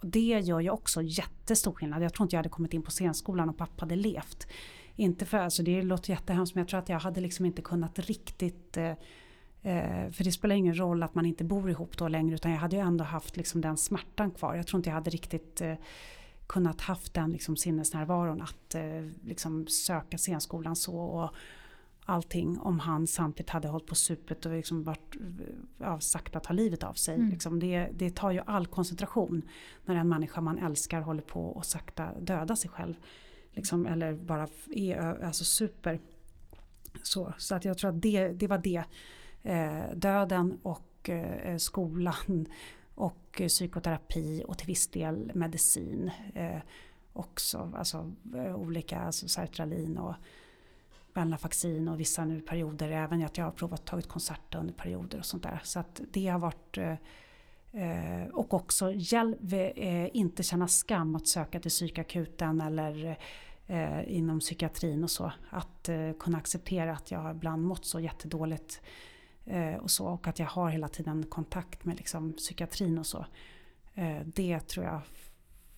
Och 0.00 0.06
det 0.06 0.40
gör 0.40 0.60
ju 0.60 0.70
också 0.70 1.02
jättestor 1.02 1.72
skillnad. 1.72 2.02
Jag 2.02 2.14
tror 2.14 2.24
inte 2.24 2.36
jag 2.36 2.38
hade 2.38 2.48
kommit 2.48 2.72
in 2.72 2.82
på 2.82 2.90
scenskolan 2.90 3.48
om 3.48 3.54
pappa 3.54 3.84
hade 3.84 3.96
levt. 3.96 4.46
Inte 4.96 5.26
för, 5.26 5.38
alltså 5.38 5.62
det 5.62 5.82
låter 5.82 6.10
jättehemskt 6.10 6.54
men 6.54 6.62
jag 6.62 6.68
tror 6.68 6.80
att 6.80 6.88
jag 6.88 6.98
hade 6.98 7.20
liksom 7.20 7.46
inte 7.46 7.62
kunnat 7.62 7.98
riktigt 7.98 8.78
eh, 9.62 10.04
eh, 10.04 10.10
för 10.10 10.24
det 10.24 10.32
spelar 10.32 10.54
ingen 10.54 10.78
roll 10.78 11.02
att 11.02 11.14
man 11.14 11.26
inte 11.26 11.44
bor 11.44 11.70
ihop 11.70 11.98
då 11.98 12.08
längre 12.08 12.34
utan 12.34 12.52
jag 12.52 12.58
hade 12.58 12.76
ju 12.76 12.82
ändå 12.82 13.04
haft 13.04 13.36
liksom 13.36 13.60
den 13.60 13.76
smärtan 13.76 14.30
kvar. 14.30 14.54
Jag 14.54 14.66
tror 14.66 14.78
inte 14.78 14.90
jag 14.90 14.94
hade 14.94 15.10
riktigt 15.10 15.60
eh, 15.60 15.74
kunnat 16.46 16.80
haft 16.80 17.14
den 17.14 17.30
liksom 17.30 17.56
sinnesnärvaron 17.56 18.42
att 18.42 18.74
eh, 18.74 19.06
liksom 19.24 19.66
söka 19.66 20.18
scenskolan 20.18 20.76
så. 20.76 20.96
Och, 20.96 21.34
allting 22.10 22.58
om 22.58 22.78
han 22.78 23.06
samtidigt 23.06 23.50
hade 23.50 23.68
hållit 23.68 23.86
på 23.86 23.94
supet 23.94 24.46
och 24.46 24.52
liksom 24.52 24.82
varit, 24.82 25.16
ja, 25.78 26.00
sagt 26.00 26.36
att 26.36 26.44
ta 26.44 26.52
livet 26.52 26.82
av 26.82 26.94
sig. 26.94 27.14
Mm. 27.14 27.30
Liksom 27.30 27.60
det, 27.60 27.88
det 27.92 28.10
tar 28.14 28.30
ju 28.30 28.40
all 28.46 28.66
koncentration 28.66 29.42
när 29.84 29.94
en 29.94 30.08
människa 30.08 30.40
man 30.40 30.58
älskar 30.58 31.00
håller 31.00 31.22
på 31.22 31.46
och 31.46 31.66
sakta 31.66 32.20
döda 32.20 32.56
sig 32.56 32.70
själv. 32.70 32.94
Liksom, 33.52 33.86
eller 33.86 34.14
bara 34.14 34.48
är 34.70 35.24
alltså 35.24 35.44
super. 35.44 36.00
Så, 37.02 37.32
så 37.38 37.54
att 37.54 37.64
jag 37.64 37.78
tror 37.78 37.90
att 37.90 38.02
det, 38.02 38.28
det 38.28 38.46
var 38.46 38.58
det. 38.58 38.84
Eh, 39.42 39.84
döden 39.94 40.58
och 40.62 41.08
eh, 41.08 41.56
skolan 41.56 42.46
och 42.94 43.42
psykoterapi 43.48 44.44
och 44.46 44.58
till 44.58 44.66
viss 44.66 44.88
del 44.88 45.32
medicin. 45.34 46.10
Eh, 46.34 46.58
också, 47.12 47.72
alltså 47.76 48.12
eh, 48.36 48.56
olika, 48.56 49.00
alltså 49.00 49.28
sertralin 49.28 49.98
och 49.98 50.14
Venlafaxin 51.14 51.88
och 51.88 52.00
vissa 52.00 52.24
nu 52.24 52.40
perioder 52.40 52.90
även 52.90 53.24
att 53.24 53.38
jag 53.38 53.44
har 53.44 53.52
provat 53.52 53.84
tagit 53.84 54.08
konserter 54.08 54.58
under 54.58 54.74
perioder 54.74 55.18
och 55.18 55.24
sånt 55.24 55.42
där. 55.42 55.60
Så 55.64 55.80
att 55.80 56.00
det 56.12 56.26
har 56.26 56.38
varit 56.38 56.78
eh, 56.78 56.96
eh 57.72 58.28
och 58.32 58.54
också 58.54 58.92
hjälp, 58.92 59.52
eh, 59.52 60.16
inte 60.16 60.42
känna 60.42 60.68
skam 60.68 61.16
att 61.16 61.28
söka 61.28 61.60
till 61.60 61.70
psykakuten 61.70 62.60
eller 62.60 63.18
eh, 63.66 64.16
inom 64.16 64.40
psykiatrin 64.40 65.04
och 65.04 65.10
så. 65.10 65.32
Att 65.50 65.88
eh, 65.88 66.12
kunna 66.18 66.38
acceptera 66.38 66.92
att 66.92 67.10
jag 67.10 67.30
ibland 67.30 67.62
mått 67.62 67.84
så 67.84 68.00
jättedåligt 68.00 68.80
eh, 68.82 68.88
Eh, 69.50 69.74
och 69.74 69.90
så 69.90 70.06
och 70.06 70.28
att 70.28 70.38
jag 70.38 70.46
har 70.46 70.70
hela 70.70 70.88
tiden 70.88 71.26
kontakt 71.26 71.84
med 71.84 71.96
liksom, 71.96 72.32
psykiatrin 72.32 72.98
och 72.98 73.06
så. 73.06 73.26
Eh, 73.94 74.18
det 74.24 74.60
tror 74.60 74.86
jag. 74.86 75.00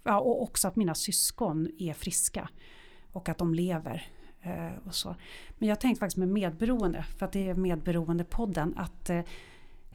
Ja, 0.04 0.20
och 0.20 0.42
också 0.42 0.68
att 0.68 0.76
mina 0.76 0.94
syskon 0.94 1.68
är 1.78 1.92
friska 1.92 2.48
och 3.12 3.28
att 3.28 3.38
de 3.38 3.54
lever. 3.54 4.06
Eh, 4.40 4.86
och 4.86 4.94
så. 4.94 5.16
Men 5.58 5.68
jag 5.68 5.80
tänkte 5.80 6.00
faktiskt 6.00 6.16
med 6.16 6.28
medberoende, 6.28 7.04
för 7.18 7.26
att 7.26 7.32
det 7.32 7.48
är 7.48 7.54
medberoendepodden, 7.54 8.74
att 8.76 9.10
eh, 9.10 9.20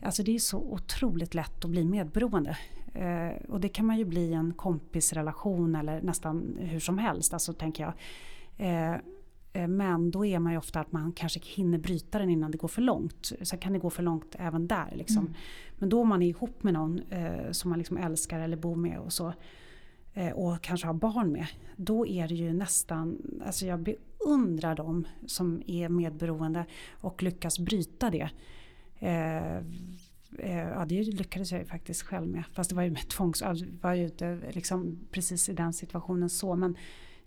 alltså 0.01 0.23
det 0.23 0.35
är 0.35 0.39
så 0.39 0.57
otroligt 0.57 1.33
lätt 1.33 1.65
att 1.65 1.71
bli 1.71 1.85
medberoende. 1.85 2.57
Eh, 2.93 3.49
och 3.49 3.59
det 3.59 3.69
kan 3.69 3.85
man 3.85 3.97
ju 3.97 4.05
bli 4.05 4.21
i 4.21 4.33
en 4.33 4.53
kompisrelation 4.53 5.75
eller 5.75 6.01
nästan 6.01 6.57
hur 6.59 6.79
som 6.79 6.97
helst, 6.97 7.33
alltså 7.33 7.53
tänker 7.53 7.83
jag. 7.83 7.93
Eh, 8.57 8.97
men 9.67 10.11
då 10.11 10.25
är 10.25 10.39
man 10.39 10.51
ju 10.51 10.57
ofta 10.57 10.79
att 10.79 10.91
man 10.91 11.11
kanske 11.11 11.39
hinner 11.43 11.77
bryta 11.77 12.19
den 12.19 12.29
innan 12.29 12.51
det 12.51 12.57
går 12.57 12.67
för 12.67 12.81
långt. 12.81 13.31
Sen 13.41 13.59
kan 13.59 13.73
det 13.73 13.79
gå 13.79 13.89
för 13.89 14.03
långt 14.03 14.35
även 14.39 14.67
där. 14.67 14.93
Liksom. 14.95 15.21
Mm. 15.21 15.33
Men 15.77 15.89
då 15.89 16.03
man 16.03 16.21
är 16.21 16.27
ihop 16.27 16.63
med 16.63 16.73
någon 16.73 16.99
eh, 17.09 17.51
som 17.51 17.69
man 17.69 17.79
liksom 17.79 17.97
älskar 17.97 18.39
eller 18.39 18.57
bor 18.57 18.75
med 18.75 18.99
och 18.99 19.13
så. 19.13 19.33
Eh, 20.13 20.31
och 20.31 20.61
kanske 20.61 20.87
har 20.87 20.93
barn 20.93 21.31
med. 21.31 21.47
Då 21.75 22.07
är 22.07 22.27
det 22.27 22.35
ju 22.35 22.53
nästan, 22.53 23.17
alltså 23.45 23.65
jag 23.65 23.79
beundrar 23.79 24.75
dem 24.75 25.07
som 25.25 25.61
är 25.67 25.89
medberoende 25.89 26.65
och 27.01 27.23
lyckas 27.23 27.59
bryta 27.59 28.09
det. 28.09 28.29
Eh, 28.99 29.57
eh, 30.37 30.69
ja, 30.69 30.85
det 30.85 31.03
lyckades 31.03 31.51
jag 31.51 31.61
ju 31.61 31.65
faktiskt 31.67 32.01
själv 32.01 32.27
med. 32.27 32.43
Fast 32.53 32.69
det 32.69 32.75
var 32.75 32.83
ju 32.83 32.91
med 32.91 33.09
tvångs... 33.09 33.41
Alltså, 33.41 33.65
var 33.81 33.93
ju 33.93 34.03
inte 34.03 34.39
liksom 34.51 34.99
precis 35.11 35.49
i 35.49 35.53
den 35.53 35.73
situationen 35.73 36.29
så. 36.29 36.55
Men 36.55 36.77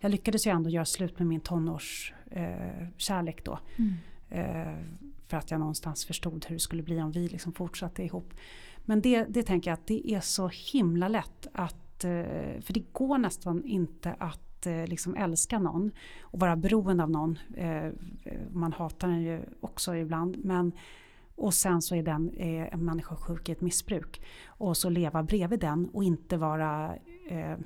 jag 0.01 0.11
lyckades 0.11 0.47
ju 0.47 0.51
ändå 0.51 0.69
göra 0.69 0.85
slut 0.85 1.19
med 1.19 1.27
min 1.27 1.41
tonårskärlek 1.41 3.39
eh, 3.39 3.43
då. 3.43 3.59
Mm. 3.77 3.93
Eh, 4.29 4.85
för 5.27 5.37
att 5.37 5.51
jag 5.51 5.59
någonstans 5.59 6.05
förstod 6.05 6.45
hur 6.45 6.55
det 6.55 6.59
skulle 6.59 6.83
bli 6.83 7.01
om 7.01 7.11
vi 7.11 7.27
liksom 7.27 7.53
fortsatte 7.53 8.03
ihop. 8.03 8.33
Men 8.85 9.01
det, 9.01 9.25
det 9.29 9.43
tänker 9.43 9.71
jag 9.71 9.73
att 9.73 9.87
det 9.87 10.11
är 10.11 10.19
så 10.19 10.47
himla 10.73 11.07
lätt 11.07 11.47
att... 11.53 12.03
Eh, 12.03 12.61
för 12.61 12.73
det 12.73 12.93
går 12.93 13.17
nästan 13.17 13.65
inte 13.65 14.15
att 14.19 14.65
eh, 14.65 14.87
liksom 14.87 15.15
älska 15.15 15.59
någon 15.59 15.91
och 16.21 16.39
vara 16.39 16.55
beroende 16.55 17.03
av 17.03 17.11
någon. 17.11 17.39
Eh, 17.57 17.91
man 18.51 18.73
hatar 18.73 19.07
den 19.07 19.21
ju 19.21 19.41
också 19.59 19.95
ibland. 19.95 20.45
Men, 20.45 20.71
och 21.35 21.53
sen 21.53 21.81
så 21.81 21.95
är 21.95 22.03
den 22.03 22.29
eh, 22.29 22.73
en 22.73 22.85
människa 22.85 23.15
sjuk 23.15 23.49
i 23.49 23.51
ett 23.51 23.61
missbruk. 23.61 24.21
Och 24.47 24.77
så 24.77 24.89
leva 24.89 25.23
bredvid 25.23 25.59
den 25.59 25.89
och 25.89 26.03
inte 26.03 26.37
vara 26.37 26.95
eh, 27.29 27.57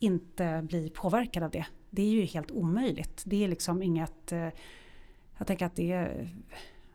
inte 0.00 0.62
bli 0.68 0.90
påverkad 0.90 1.42
av 1.42 1.50
det. 1.50 1.66
Det 1.90 2.02
är 2.02 2.10
ju 2.10 2.22
helt 2.22 2.50
omöjligt. 2.50 3.22
Det 3.26 3.44
är 3.44 3.48
liksom 3.48 3.82
inget... 3.82 4.32
Eh, 4.32 4.48
jag 5.38 5.46
tänker 5.46 5.66
att 5.66 5.76
det 5.76 5.92
är, 5.92 6.30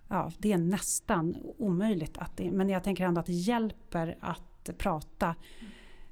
ja, 0.08 0.32
det 0.38 0.52
är 0.52 0.58
nästan 0.58 1.38
omöjligt. 1.58 2.18
Att 2.18 2.38
det, 2.38 2.52
men 2.52 2.70
jag 2.70 2.84
tänker 2.84 3.06
ändå 3.06 3.20
att 3.20 3.26
det 3.26 3.34
hjälper 3.34 4.18
att 4.20 4.70
prata 4.78 5.36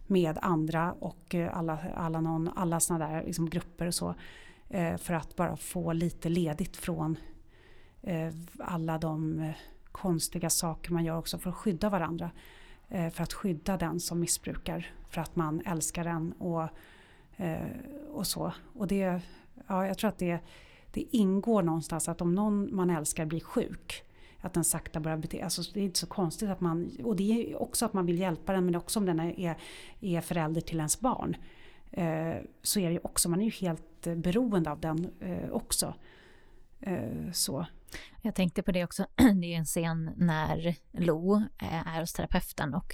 med 0.07 0.37
andra 0.41 0.93
och 0.93 1.35
eh, 1.35 1.57
alla, 1.57 1.79
alla, 1.95 2.21
någon, 2.21 2.49
alla 2.55 2.79
såna 2.79 3.07
där 3.07 3.23
liksom 3.25 3.49
grupper 3.49 3.87
och 3.87 3.95
så. 3.95 4.15
Eh, 4.69 4.97
för 4.97 5.13
att 5.13 5.35
bara 5.35 5.57
få 5.57 5.93
lite 5.93 6.29
ledigt 6.29 6.77
från 6.77 7.17
alla 8.59 8.97
de 8.97 9.51
konstiga 9.91 10.49
saker 10.49 10.91
man 10.91 11.05
gör 11.05 11.17
också 11.17 11.37
för 11.37 11.49
att 11.49 11.55
skydda 11.55 11.89
varandra. 11.89 12.31
Eh, 12.93 13.09
för 13.09 13.23
att 13.23 13.33
skydda 13.33 13.77
den 13.77 13.99
som 13.99 14.19
missbrukar. 14.19 14.91
För 15.09 15.21
att 15.21 15.35
man 15.35 15.61
älskar 15.65 16.03
den 16.03 16.31
och, 16.31 16.67
eh, 17.37 17.67
och 18.11 18.27
så. 18.27 18.53
Och 18.73 18.87
det, 18.87 19.21
ja, 19.67 19.87
jag 19.87 19.97
tror 19.97 20.07
att 20.07 20.17
det, 20.17 20.39
det 20.91 21.01
ingår 21.11 21.63
någonstans 21.63 22.09
att 22.09 22.21
om 22.21 22.35
någon 22.35 22.75
man 22.75 22.89
älskar 22.89 23.25
blir 23.25 23.39
sjuk 23.39 24.03
att 24.41 24.53
den 24.53 24.63
sakta 24.63 24.99
börjar 24.99 25.17
bete 25.17 25.43
alltså 25.43 25.61
Det 25.73 25.79
är 25.79 25.83
inte 25.83 25.99
så 25.99 26.07
konstigt 26.07 26.49
att 26.49 26.61
man, 26.61 26.91
och 27.03 27.15
det 27.15 27.53
är 27.53 27.61
också 27.61 27.85
att 27.85 27.93
man 27.93 28.05
vill 28.05 28.19
hjälpa 28.19 28.53
den 28.53 28.65
men 28.65 28.75
också 28.75 28.99
om 28.99 29.05
den 29.05 29.19
är, 29.19 29.57
är 30.01 30.21
förälder 30.21 30.61
till 30.61 30.77
ens 30.77 30.99
barn. 30.99 31.35
Eh, 31.91 32.35
så 32.61 32.79
är 32.79 32.87
det 32.87 32.93
ju 32.93 32.99
också, 33.03 33.29
man 33.29 33.41
är 33.41 33.45
ju 33.45 33.51
helt 33.51 34.07
eh, 34.07 34.15
beroende 34.15 34.71
av 34.71 34.79
den 34.79 35.07
eh, 35.19 35.49
också. 35.51 35.93
Eh, 36.85 37.31
så. 37.31 37.65
Jag 38.21 38.35
tänkte 38.35 38.63
på 38.63 38.71
det 38.71 38.83
också, 38.83 39.05
det 39.15 39.53
är 39.53 39.57
en 39.57 39.65
scen 39.65 40.11
när 40.17 40.75
Lo 40.91 41.43
är 41.57 41.99
hos 41.99 42.13
terapeuten 42.13 42.73
och 42.73 42.93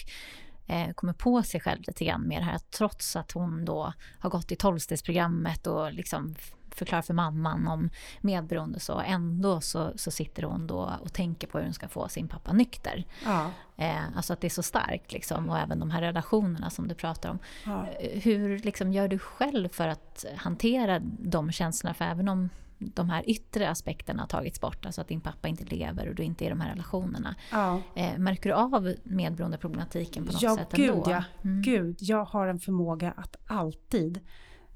eh, 0.68 0.94
kommer 0.94 1.14
på 1.14 1.44
sig 1.44 1.60
själv 1.62 1.82
lite 1.88 2.06
grann 2.06 2.22
med 2.22 2.42
det 2.42 2.46
här 2.46 2.58
trots 2.58 3.16
att 3.16 3.32
hon 3.32 3.66
då 3.66 3.94
har 4.20 4.30
gått 4.30 4.52
i 4.52 4.56
tolvstegsprogrammet 4.56 5.68
och 5.68 5.94
liksom 5.94 6.36
förklara 6.72 7.02
för 7.02 7.14
mamman 7.14 7.68
om 7.68 7.90
medberoende 8.22 8.80
så 8.80 9.00
ändå 9.00 9.62
så, 9.62 9.92
så 9.96 10.12
sitter 10.12 10.44
hon 10.44 10.68
då 10.68 10.94
och 11.02 11.14
tänker 11.14 11.48
på 11.48 11.58
hur 11.58 11.66
hon 11.66 11.74
ska 11.74 11.88
få 11.88 12.08
sin 12.08 12.28
pappa 12.28 12.54
nykter. 12.54 13.06
Ja. 13.26 13.52
Eh, 13.78 14.18
alltså 14.18 14.34
att 14.34 14.42
det 14.42 14.48
är 14.48 14.50
så 14.50 14.64
starkt 14.64 15.12
liksom 15.12 15.50
och 15.50 15.60
även 15.60 15.80
de 15.80 15.92
här 15.92 16.02
relationerna 16.02 16.70
som 16.70 16.88
du 16.88 16.96
pratar 16.96 17.30
om. 17.30 17.40
Ja. 17.66 17.88
Eh, 17.88 18.22
hur 18.22 18.60
liksom 18.60 18.94
gör 18.94 19.08
du 19.08 19.20
själv 19.20 19.70
för 19.70 19.88
att 19.88 20.26
hantera 20.36 21.00
de 21.20 21.52
känslorna? 21.52 21.94
För 21.94 22.06
även 22.06 22.30
om 22.30 22.50
de 22.80 23.09
här 23.09 23.30
yttre 23.30 23.69
aspekterna 23.69 24.21
har 24.21 24.27
tagits 24.27 24.61
bort, 24.61 24.86
alltså 24.86 25.01
att 25.01 25.07
din 25.07 25.21
pappa 25.21 25.47
inte 25.47 25.63
lever 25.63 26.09
och 26.09 26.15
du 26.15 26.23
inte 26.23 26.43
är 26.43 26.47
i 26.47 26.49
de 26.49 26.61
här 26.61 26.69
relationerna. 26.69 27.36
Ja. 27.51 27.82
Eh, 27.95 28.17
märker 28.17 28.49
du 28.49 28.55
av 28.55 28.93
medberoendeproblematiken 29.03 30.25
på 30.25 30.32
något 30.32 30.41
ja, 30.41 30.55
sätt 30.55 30.71
gud, 30.71 30.89
ändå? 30.89 31.11
Ja, 31.11 31.23
mm. 31.43 31.61
gud. 31.61 31.97
Jag 31.99 32.25
har 32.25 32.47
en 32.47 32.59
förmåga 32.59 33.11
att 33.11 33.36
alltid 33.45 34.19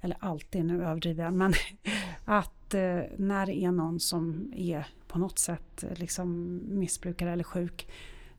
eller 0.04 0.18
alltid, 0.20 0.66
nu 0.66 0.84
överdriver 0.84 1.24
jag, 1.24 1.34
men 1.34 1.54
att 2.26 2.74
eh, 2.74 3.00
när 3.18 3.46
det 3.46 3.64
är 3.64 3.72
någon 3.72 4.00
som 4.00 4.54
är 4.56 4.88
på 5.08 5.20
något 5.20 5.40
sätt 5.40 5.84
eh, 5.84 6.00
liksom 6.00 6.60
missbrukare 6.80 7.32
eller 7.32 7.44
sjuk 7.44 7.88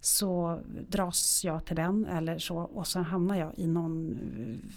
så 0.01 0.61
dras 0.89 1.45
jag 1.45 1.65
till 1.65 1.77
den 1.77 2.07
eller 2.07 2.39
så 2.39 2.59
och 2.59 2.87
sen 2.87 3.05
hamnar 3.05 3.37
jag 3.37 3.53
i 3.57 3.67
någon, 3.67 4.19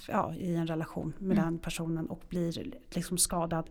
ja, 0.07 0.35
i 0.35 0.55
en 0.55 0.67
relation 0.67 1.13
med 1.17 1.37
mm. 1.37 1.45
den 1.45 1.59
personen 1.59 2.07
och 2.07 2.21
blir 2.29 2.71
liksom 2.89 3.17
skadad 3.17 3.69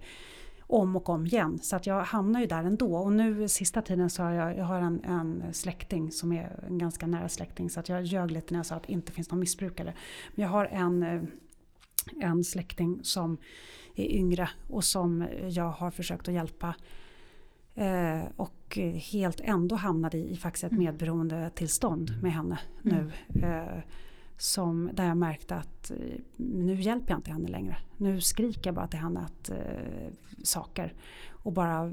om 0.67 0.97
och 0.97 1.09
om 1.09 1.27
igen. 1.27 1.59
Så 1.63 1.77
att 1.77 1.87
jag 1.87 2.03
hamnar 2.03 2.41
ju 2.41 2.47
där 2.47 2.65
ändå. 2.65 2.97
Och 2.97 3.13
nu 3.13 3.49
sista 3.49 3.83
tiden 3.83 4.11
så 4.11 4.23
har 4.23 4.31
jag, 4.31 4.57
jag 4.57 4.65
har 4.65 4.81
en, 4.81 5.05
en 5.05 5.45
släkting 5.53 6.13
som 6.13 6.33
är 6.33 6.65
en 6.69 6.79
ganska 6.79 7.07
nära 7.07 7.29
släkting 7.29 7.71
så 7.71 7.81
att 7.81 7.89
jag 7.89 8.05
ljög 8.05 8.31
lite 8.31 8.55
när 8.55 8.59
jag 8.59 8.67
sa 8.67 8.75
att 8.75 8.87
det 8.87 8.93
inte 8.93 9.13
finns 9.13 9.31
någon 9.31 9.41
missbrukare. 9.41 9.95
Men 10.35 10.43
jag 10.43 10.51
har 10.51 10.65
en 10.65 11.03
eh, 11.03 11.23
en 12.21 12.45
släkting 12.45 12.99
som 13.03 13.37
är 13.95 14.05
yngre 14.05 14.49
och 14.69 14.85
som 14.85 15.29
jag 15.49 15.71
har 15.71 15.91
försökt 15.91 16.29
att 16.29 16.35
hjälpa. 16.35 16.75
Eh, 17.75 18.23
och 18.37 18.79
helt 18.95 19.41
ändå 19.41 19.77
hamnade 19.77 20.19
i, 20.19 20.33
i 20.33 20.37
faktiskt 20.37 20.65
ett 20.65 20.73
mm. 20.73 20.85
medberoende 20.85 21.51
tillstånd 21.55 22.23
med 22.23 22.33
henne 22.33 22.59
mm. 22.85 22.97
nu. 22.97 23.13
Eh, 23.43 23.83
som, 24.39 24.91
där 24.93 25.07
jag 25.07 25.17
märkte 25.17 25.57
att 25.57 25.91
eh, 25.91 25.97
nu 26.37 26.81
hjälper 26.81 27.11
jag 27.11 27.19
inte 27.19 27.31
henne 27.31 27.49
längre. 27.49 27.77
Nu 27.97 28.21
skriker 28.21 28.69
jag 28.69 28.75
bara 28.75 28.87
till 28.87 28.99
henne 28.99 29.21
att, 29.21 29.51
eh, 29.51 30.13
saker. 30.43 30.95
Och 31.31 31.53
bara 31.53 31.93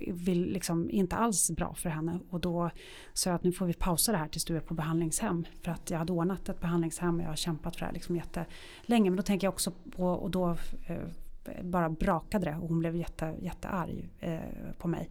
vill 0.00 0.52
liksom 0.52 0.90
inte 0.90 1.16
alls 1.16 1.50
bra 1.50 1.74
för 1.74 1.90
henne. 1.90 2.18
Och 2.30 2.40
då 2.40 2.70
sa 3.12 3.30
jag 3.30 3.34
att 3.34 3.44
nu 3.44 3.52
får 3.52 3.66
vi 3.66 3.74
pausa 3.74 4.12
det 4.12 4.18
här 4.18 4.28
tills 4.28 4.44
du 4.44 4.56
är 4.56 4.60
på 4.60 4.74
behandlingshem. 4.74 5.44
För 5.62 5.72
att 5.72 5.90
jag 5.90 5.98
hade 5.98 6.12
ordnat 6.12 6.48
ett 6.48 6.60
behandlingshem 6.60 7.16
och 7.16 7.22
jag 7.22 7.28
har 7.28 7.36
kämpat 7.36 7.76
för 7.76 7.80
det 7.80 7.86
här 7.86 7.92
liksom 7.92 8.16
jättelänge. 8.16 9.10
Men 9.10 9.16
då 9.16 9.22
tänker 9.22 9.46
jag 9.46 9.52
också 9.52 9.72
på, 9.96 10.06
och 10.06 10.30
då 10.30 10.56
eh, 10.86 11.62
bara 11.62 11.90
brakade 11.90 12.44
det 12.44 12.56
och 12.56 12.68
hon 12.68 12.78
blev 12.78 12.96
jätte, 12.96 13.36
jättearg 13.40 14.10
eh, 14.20 14.40
på 14.78 14.88
mig. 14.88 15.10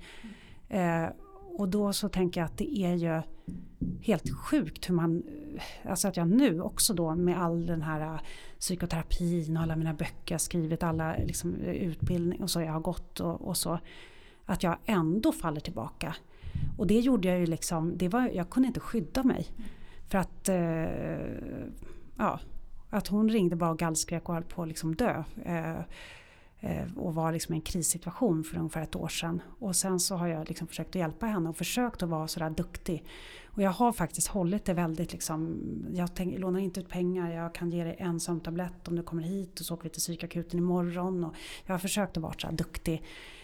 Eh, 0.70 1.06
och 1.62 1.70
då 1.70 1.94
så 1.94 2.10
tänker 2.10 2.42
jag 2.42 2.46
att 2.46 2.58
det 2.58 2.78
är 2.78 2.94
ju 2.94 3.22
helt 4.02 4.36
sjukt 4.36 4.90
hur 4.90 4.94
man, 4.94 5.24
alltså 5.84 6.08
att 6.08 6.18
jag 6.18 6.28
nu 6.28 6.62
också 6.62 6.94
då 6.94 7.16
med 7.16 7.42
all 7.42 7.66
den 7.66 7.82
här 7.82 8.02
äh, 8.02 8.20
psykoterapin 8.60 9.58
och 9.58 9.64
alla 9.64 9.76
mina 9.76 9.94
böcker, 9.94 10.34
jag 10.34 10.42
skrivit 10.42 10.84
alla 10.84 11.16
äh, 11.16 11.26
liksom, 11.26 11.56
utbildning 11.62 12.44
och 12.44 12.50
så 12.50 12.62
jag 12.62 12.74
har 12.74 12.80
gått 12.80 13.20
och, 13.20 13.42
och 13.42 13.58
så 13.58 13.80
att 14.46 14.64
jag 14.64 14.78
ändå 14.86 15.32
faller 15.32 15.62
tillbaka. 15.62 16.16
Och 16.78 16.88
det 16.88 17.00
gjorde 17.00 17.28
jag 17.28 17.40
ju 17.40 17.46
liksom, 17.46 17.98
det 17.98 18.10
var, 18.10 18.28
jag 18.28 18.50
kunde 18.50 18.68
inte 18.68 18.80
skydda 18.80 19.24
mig. 19.24 19.48
För 20.10 20.18
att, 20.18 20.50
eh, 20.50 21.68
ja, 22.18 22.40
att 22.90 23.08
hon 23.08 23.30
ringde 23.30 23.56
bara 23.56 23.72
och 23.72 23.80
gallskrek 23.80 24.30
och 24.30 24.36
höll 24.36 24.44
på 24.44 24.62
att 24.62 24.68
liksom 24.68 24.96
dö. 24.96 25.24
Eh, 25.46 25.80
Eh, 26.64 26.98
och 26.98 27.16
var 27.16 27.32
liksom 27.32 27.54
i 27.54 27.58
en 27.58 27.62
krissituation 27.62 28.44
för 28.44 28.58
ungefär 28.58 28.82
ett 28.82 28.96
år 28.96 29.08
sedan. 29.08 29.42
Och 29.60 29.76
sen 29.76 30.00
så 30.00 30.16
har 30.16 30.28
jag 30.28 30.48
liksom 30.50 30.68
försökt 30.68 30.90
att 30.90 30.96
hjälpa 30.96 31.26
henne 31.26 31.50
och 31.50 31.58
försökt 31.58 32.04
att 32.04 32.10
vara 32.10 32.28
sådär 32.28 32.50
duktig. 32.50 33.06
Och 33.46 33.62
jag 33.62 33.72
har 33.72 33.92
faktiskt 33.92 34.28
hållit 34.28 34.66
det 34.66 34.74
väldigt 34.74 35.12
liksom, 35.12 35.62
jag 35.94 36.16
tänk, 36.16 36.40
lånar 36.40 36.60
inte 36.60 36.80
ut 36.80 36.90
pengar, 36.90 37.32
jag 37.32 37.56
kan 37.56 37.72
ge 37.72 37.84
dig 37.84 37.96
en 38.00 38.20
sömntablett 38.20 38.88
om 38.88 38.96
du 38.96 39.04
kommer 39.04 39.24
hit 39.24 39.60
och 39.60 39.66
så 39.66 39.74
åker 39.74 39.84
vi 39.84 39.90
till 39.90 40.00
psykakuten 40.00 40.60
imorgon. 40.60 41.24
Och 41.24 41.36
jag 41.66 41.74
har 41.74 41.80
försökt 41.80 42.18
att 42.18 42.24
vara 42.24 42.34
så 42.38 42.52
duktig. 42.52 43.04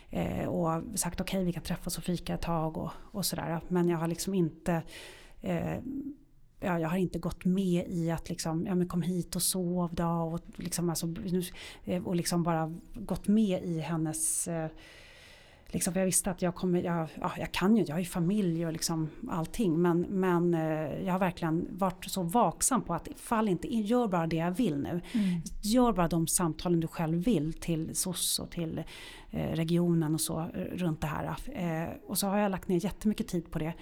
Eh, 0.10 0.48
och 0.48 0.84
sagt 0.96 1.22
okej 1.22 1.38
okay, 1.38 1.46
vi 1.46 1.54
kan 1.54 1.64
träffas 1.64 1.98
och 1.98 2.04
fika 2.04 2.34
ett 2.34 2.42
tag 2.42 2.78
och, 2.78 2.92
och 3.12 3.26
sådär. 3.26 3.62
Men 3.68 3.90
jag 3.90 3.98
har 3.98 4.08
liksom 4.08 4.34
inte 4.34 4.82
eh, 5.42 5.78
ja, 6.60 6.80
jag 6.80 6.90
har 6.90 6.98
inte 6.98 7.20
gått 7.20 7.46
med 7.46 7.86
i 7.88 8.12
att 8.12 8.30
liksom, 8.30 8.66
ja 8.66 8.76
men 8.76 8.88
kom 8.88 9.02
hit 9.02 9.36
och 9.36 9.42
sov 9.42 9.90
då 9.94 10.08
och 10.08 10.40
liksom, 10.56 10.90
alltså, 10.90 11.14
eh, 11.86 12.08
och 12.08 12.16
liksom 12.16 12.44
bara 12.44 12.74
gått 12.94 13.28
med 13.28 13.64
i 13.64 13.80
hennes 13.80 14.48
eh, 14.48 14.70
Liksom, 15.70 15.94
för 15.94 16.00
jag 16.00 16.06
visste 16.06 16.32
att 16.32 16.42
jag 16.42 16.56
kommer, 16.56 16.84
jag, 16.84 17.08
ja, 17.22 17.32
jag 17.38 17.52
kan 17.52 17.78
ju, 17.78 17.84
jag 17.84 17.96
har 17.96 18.00
ju 18.00 18.06
familj 18.06 18.66
och 18.66 18.74
liksom 18.74 19.10
allting. 19.30 19.82
Men, 19.82 20.02
men 20.02 20.54
eh, 20.54 21.06
jag 21.06 21.12
har 21.12 21.20
verkligen 21.20 21.68
varit 21.72 22.06
så 22.06 22.24
vaksam 22.24 22.82
på 22.82 22.94
att 22.94 23.08
fall 23.16 23.50
inte 23.50 23.68
in, 23.68 23.82
gör 23.82 24.08
bara 24.08 24.28
det 24.28 24.36
jag 24.36 24.52
vill 24.52 24.78
nu. 24.78 25.02
Mm. 25.12 25.42
Gör 25.62 25.94
bara 25.94 26.08
de 26.08 26.28
samtalen 26.28 26.80
du 26.80 26.88
själv 26.88 27.24
vill 27.24 27.54
till 27.54 27.96
SOS 27.96 28.40
och 28.40 28.52
till 28.52 28.84
regionen 29.32 30.14
och 30.14 30.22
så 30.22 30.48
runt 30.54 31.02
det 31.02 31.08
här. 31.08 31.36
Och 32.08 32.18
så 32.18 32.28
har 32.28 32.38
jag 32.38 32.52
lagt 32.52 32.68
ner 32.68 32.84
jättemycket 32.84 33.28
tid 33.28 33.52
på 33.52 33.60
det. 33.60 33.74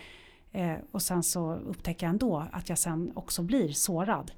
Eh, 0.55 0.77
och 0.91 1.01
sen 1.01 1.23
så 1.23 1.53
upptäcker 1.53 2.05
jag 2.05 2.11
ändå 2.11 2.45
att 2.51 2.69
jag 2.69 2.77
sen 2.77 3.11
också 3.15 3.43
blir 3.43 3.69
sårad. 3.69 4.31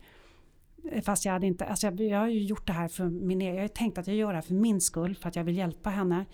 Eh, 0.92 1.02
fast 1.02 1.26
jag 1.26 1.34
hade 1.34 1.48
inte, 1.48 1.66
alltså 1.66 1.88
jag, 1.88 2.02
jag 2.02 2.20
har 2.20 2.28
ju 2.28 2.44
gjort 2.44 2.68
det 2.68 2.74
här 2.74 2.88
för 2.88 3.06
min 3.06 3.42
egen, 3.42 3.56
jag 3.56 3.64
har 3.64 3.68
tänkt 3.68 3.98
att 3.98 4.08
jag 4.08 4.16
gör 4.16 4.28
det 4.28 4.36
här 4.36 4.42
för 4.42 4.54
min 4.54 4.82
skull, 4.82 5.16
för 5.16 5.30
att 5.30 5.36
jag 5.36 5.44
vill 5.44 5.58
hjälpa 5.58 5.90
henne. 5.90 6.26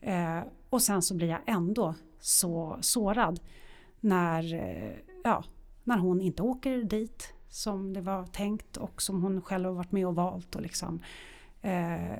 Eh, 0.00 0.40
och 0.70 0.82
sen 0.82 1.02
så 1.02 1.14
blir 1.14 1.28
jag 1.28 1.40
ändå 1.46 1.94
så 2.20 2.78
sårad 2.80 3.40
när, 4.00 4.54
eh, 4.54 4.96
ja, 5.24 5.44
när 5.84 5.98
hon 5.98 6.20
inte 6.20 6.42
åker 6.42 6.82
dit 6.82 7.34
som 7.48 7.92
det 7.92 8.00
var 8.00 8.24
tänkt 8.24 8.76
och 8.76 9.02
som 9.02 9.22
hon 9.22 9.42
själv 9.42 9.64
har 9.64 9.72
varit 9.72 9.92
med 9.92 10.06
och 10.06 10.14
valt. 10.14 10.56
Och, 10.56 10.62
liksom, 10.62 11.02
eh, 11.62 12.18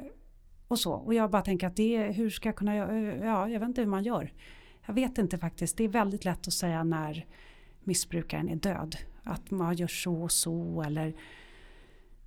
och 0.69 0.79
så. 0.79 0.93
Och 0.93 1.15
jag 1.15 1.31
bara 1.31 1.43
tänker 1.43 1.67
att 1.67 1.77
det, 1.77 2.03
hur 2.03 2.31
ska 2.31 2.49
jag 2.49 2.57
kunna 2.57 2.77
göra? 2.77 3.17
Ja, 3.27 3.49
jag 3.49 3.61
vet 3.61 3.69
inte 3.69 3.81
hur 3.81 3.89
man 3.89 4.05
gör. 4.05 4.33
Jag 4.91 4.95
vet 4.95 5.19
inte 5.19 5.39
faktiskt. 5.39 5.77
Det 5.77 5.85
är 5.85 5.89
väldigt 5.89 6.25
lätt 6.25 6.47
att 6.47 6.53
säga 6.53 6.85
när 6.85 7.27
missbrukaren 7.85 8.49
är 8.49 8.57
död. 8.57 8.97
Att 9.23 9.51
man 9.51 9.77
gör 9.77 9.87
så 9.87 10.23
och 10.23 10.33
så 10.33 10.83
eller 10.83 11.15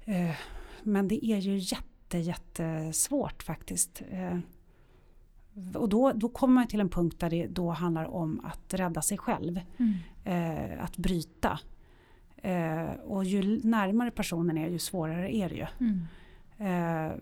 eh, 0.06 0.36
men 0.84 1.08
det 1.08 1.26
är 1.26 1.38
ju 1.38 1.58
jätte, 1.58 2.18
jättesvårt 2.18 3.44
faktiskt. 3.44 4.02
Eh, 4.10 4.38
och 5.74 5.90
då, 5.90 6.12
då 6.12 6.30
kommer 6.30 6.54
man 6.54 6.68
till 6.68 6.80
en 6.80 6.90
punkt 6.90 7.20
där 7.20 7.30
det 7.30 7.48
då 7.48 7.70
handlar 7.70 8.06
om 8.06 8.42
att 8.44 8.74
rädda 8.74 9.02
sig 9.02 9.18
själv. 9.18 9.60
Mm. 9.78 9.94
Eh, 10.24 10.84
att 10.84 10.98
bryta. 10.98 11.60
Eh, 12.36 12.92
och 12.92 13.24
ju 13.24 13.62
närmare 13.64 14.12
personen 14.12 14.58
är 14.58 14.70
ju 14.70 14.80
svårare 14.80 15.36
är 15.36 15.50
det 15.50 15.56
ju. 15.56 15.68
Mm. 15.80 17.12
Eh, 17.12 17.18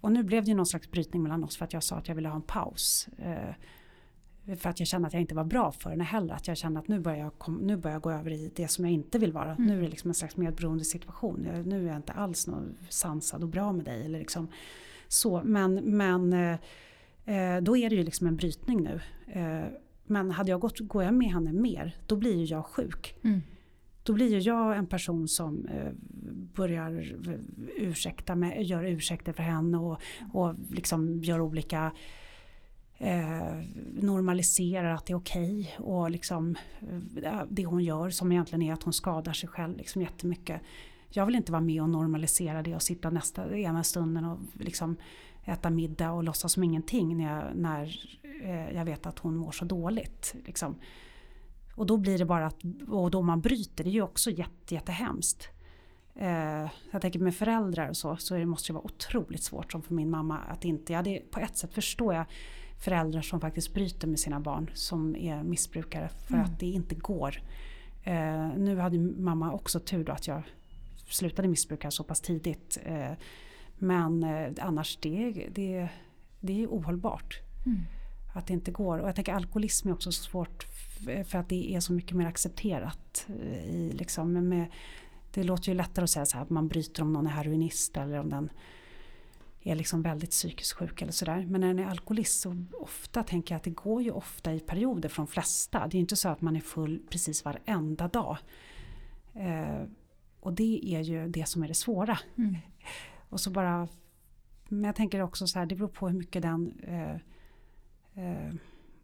och 0.00 0.12
nu 0.12 0.22
blev 0.22 0.44
det 0.44 0.48
ju 0.48 0.56
någon 0.56 0.66
slags 0.66 0.90
brytning 0.90 1.22
mellan 1.22 1.44
oss 1.44 1.56
för 1.56 1.64
att 1.64 1.72
jag 1.72 1.82
sa 1.82 1.96
att 1.96 2.08
jag 2.08 2.14
ville 2.14 2.28
ha 2.28 2.36
en 2.36 2.42
paus. 2.42 3.08
För 4.58 4.70
att 4.70 4.80
jag 4.80 4.86
kände 4.88 5.06
att 5.06 5.12
jag 5.12 5.20
inte 5.20 5.34
var 5.34 5.44
bra 5.44 5.72
för 5.72 5.90
henne 5.90 6.04
heller. 6.04 6.34
Att 6.34 6.48
jag 6.48 6.56
kände 6.56 6.80
att 6.80 6.88
nu 6.88 7.00
börjar 7.00 7.18
jag, 7.18 7.38
kom, 7.38 7.54
nu 7.54 7.76
börjar 7.76 7.94
jag 7.94 8.02
gå 8.02 8.10
över 8.10 8.30
i 8.30 8.50
det 8.54 8.68
som 8.68 8.84
jag 8.84 8.92
inte 8.92 9.18
vill 9.18 9.32
vara. 9.32 9.52
Mm. 9.52 9.66
Nu 9.66 9.78
är 9.78 9.82
det 9.82 9.88
liksom 9.88 10.10
en 10.10 10.14
slags 10.14 10.36
medberoende 10.36 10.84
situation. 10.84 11.46
Jag, 11.54 11.66
nu 11.66 11.84
är 11.84 11.88
jag 11.88 11.96
inte 11.96 12.12
alls 12.12 12.48
sansad 12.88 13.42
och 13.42 13.48
bra 13.48 13.72
med 13.72 13.84
dig. 13.84 14.04
Eller 14.04 14.18
liksom 14.18 14.48
så. 15.08 15.42
Men, 15.44 15.74
men 15.74 16.34
Eh, 17.26 17.62
då 17.62 17.76
är 17.76 17.90
det 17.90 17.96
ju 17.96 18.02
liksom 18.02 18.26
en 18.26 18.36
brytning 18.36 18.82
nu. 18.82 19.00
Eh, 19.26 19.64
men 20.06 20.30
hade 20.30 20.50
jag 20.50 20.60
gått, 20.60 20.78
går 20.78 21.04
jag 21.04 21.14
med 21.14 21.28
henne 21.28 21.52
mer, 21.52 21.96
då 22.06 22.16
blir 22.16 22.36
ju 22.36 22.44
jag 22.44 22.66
sjuk. 22.66 23.14
Mm. 23.22 23.42
Då 24.02 24.12
blir 24.12 24.28
ju 24.28 24.38
jag 24.38 24.76
en 24.76 24.86
person 24.86 25.28
som 25.28 25.66
eh, 25.66 25.92
börjar 26.54 27.14
ursäkta 27.76 28.34
mig, 28.34 28.62
gör 28.62 28.84
ursäkter 28.84 29.32
för 29.32 29.42
henne 29.42 29.78
och, 29.78 30.00
och 30.32 30.54
liksom 30.70 31.22
gör 31.22 31.40
olika 31.40 31.92
eh, 32.98 33.54
normaliserar 33.92 34.94
att 34.94 35.06
det 35.06 35.12
är 35.12 35.16
okej 35.16 35.60
okay 35.60 35.86
och 35.86 36.10
liksom 36.10 36.56
eh, 37.22 37.42
det 37.48 37.64
hon 37.64 37.84
gör 37.84 38.10
som 38.10 38.32
egentligen 38.32 38.62
är 38.62 38.72
att 38.72 38.82
hon 38.82 38.92
skadar 38.92 39.32
sig 39.32 39.48
själv 39.48 39.76
liksom 39.76 40.02
jättemycket. 40.02 40.60
Jag 41.08 41.26
vill 41.26 41.34
inte 41.34 41.52
vara 41.52 41.62
med 41.62 41.82
och 41.82 41.90
normalisera 41.90 42.62
det 42.62 42.74
och 42.74 42.82
sitta 42.82 43.10
nästa 43.10 43.56
ena 43.56 43.84
stunden 43.84 44.24
och 44.24 44.38
liksom 44.52 44.96
äta 45.44 45.70
middag 45.70 46.12
och 46.12 46.24
låtsas 46.24 46.52
som 46.52 46.64
ingenting 46.64 47.16
när 47.16 47.36
jag, 47.36 47.56
när, 47.56 48.00
eh, 48.42 48.76
jag 48.76 48.84
vet 48.84 49.06
att 49.06 49.18
hon 49.18 49.36
mår 49.36 49.52
så 49.52 49.64
dåligt. 49.64 50.34
Liksom. 50.44 50.74
Och 51.74 51.86
då 51.86 51.96
blir 51.96 52.18
det 52.18 52.24
bara 52.24 52.46
att, 52.46 52.60
och 52.88 53.10
då 53.10 53.22
man 53.22 53.40
bryter, 53.40 53.84
det 53.84 53.90
är 53.90 53.92
ju 53.92 54.02
också 54.02 54.30
jätte, 54.30 54.74
jättehemskt. 54.74 55.48
Eh, 56.14 56.70
jag 56.90 57.02
tänker 57.02 57.18
med 57.18 57.34
föräldrar 57.34 57.88
och 57.88 57.96
så, 57.96 58.16
så 58.16 58.34
det 58.34 58.46
måste 58.46 58.68
det 58.68 58.74
vara 58.74 58.84
otroligt 58.84 59.42
svårt 59.42 59.72
som 59.72 59.82
för 59.82 59.94
min 59.94 60.10
mamma 60.10 60.38
att 60.38 60.64
inte, 60.64 60.92
ja, 60.92 61.02
det, 61.02 61.30
på 61.30 61.40
ett 61.40 61.56
sätt 61.56 61.74
förstår 61.74 62.14
jag 62.14 62.26
föräldrar 62.78 63.22
som 63.22 63.40
faktiskt 63.40 63.74
bryter 63.74 64.08
med 64.08 64.20
sina 64.20 64.40
barn 64.40 64.70
som 64.74 65.16
är 65.16 65.42
missbrukare 65.42 66.08
för 66.08 66.34
mm. 66.34 66.46
att 66.46 66.60
det 66.60 66.66
inte 66.66 66.94
går. 66.94 67.42
Eh, 68.02 68.48
nu 68.56 68.78
hade 68.78 68.98
mamma 68.98 69.52
också 69.52 69.80
tur 69.80 70.04
då 70.04 70.12
att 70.12 70.26
jag 70.26 70.42
slutade 71.08 71.48
missbruka 71.48 71.90
så 71.90 72.04
pass 72.04 72.20
tidigt. 72.20 72.78
Eh, 72.84 73.12
men 73.78 74.22
eh, 74.22 74.52
annars 74.60 74.98
det, 75.02 75.48
det, 75.52 75.88
det 76.40 76.62
är 76.62 76.66
ohållbart. 76.66 77.40
Mm. 77.66 77.80
Att 78.34 78.46
det 78.46 78.52
inte 78.52 78.70
går. 78.70 78.98
Och 78.98 79.08
jag 79.08 79.14
tänker 79.14 79.32
alkoholism 79.32 79.88
är 79.88 79.92
också 79.92 80.12
svårt 80.12 80.66
för 81.24 81.36
att 81.36 81.48
det 81.48 81.74
är 81.74 81.80
så 81.80 81.92
mycket 81.92 82.16
mer 82.16 82.26
accepterat. 82.26 83.26
I, 83.64 83.92
liksom, 83.92 84.32
med, 84.32 84.66
det 85.30 85.44
låter 85.44 85.68
ju 85.68 85.74
lättare 85.74 86.02
att 86.02 86.10
säga 86.10 86.26
så 86.26 86.36
här, 86.36 86.44
att 86.44 86.50
man 86.50 86.68
bryter 86.68 87.02
om 87.02 87.12
någon 87.12 87.26
är 87.26 87.30
heroinist 87.30 87.96
eller 87.96 88.18
om 88.20 88.30
den 88.30 88.50
är 89.66 89.74
liksom 89.74 90.02
väldigt 90.02 90.30
psykiskt 90.30 90.72
sjuk 90.72 91.02
eller 91.02 91.12
sådär. 91.12 91.46
Men 91.48 91.60
när 91.60 91.68
den 91.68 91.78
är 91.78 91.86
alkoholist 91.86 92.40
så 92.40 92.64
ofta 92.72 93.22
tänker 93.22 93.54
jag 93.54 93.56
att 93.56 93.64
det 93.64 93.70
går 93.70 94.02
ju 94.02 94.10
ofta 94.10 94.54
i 94.54 94.60
perioder 94.60 95.12
de 95.16 95.26
flesta. 95.26 95.78
Det 95.78 95.94
är 95.94 95.98
ju 95.98 96.00
inte 96.00 96.16
så 96.16 96.28
att 96.28 96.40
man 96.40 96.56
är 96.56 96.60
full 96.60 97.02
precis 97.10 97.44
varenda 97.44 98.08
dag. 98.08 98.36
Eh, 99.34 99.82
och 100.40 100.52
det 100.52 100.80
är 100.94 101.00
ju 101.00 101.28
det 101.28 101.48
som 101.48 101.62
är 101.62 101.68
det 101.68 101.74
svåra. 101.74 102.18
Mm. 102.38 102.56
Och 103.28 103.40
så 103.40 103.50
bara, 103.50 103.88
men 104.68 104.84
jag 104.84 104.96
tänker 104.96 105.20
också 105.20 105.46
så 105.46 105.58
här, 105.58 105.66
det 105.66 105.74
beror 105.74 105.88
på 105.88 106.08
hur 106.08 106.18
mycket 106.18 106.42
den 106.42 106.80
eh, 106.82 107.14
eh, 108.24 108.54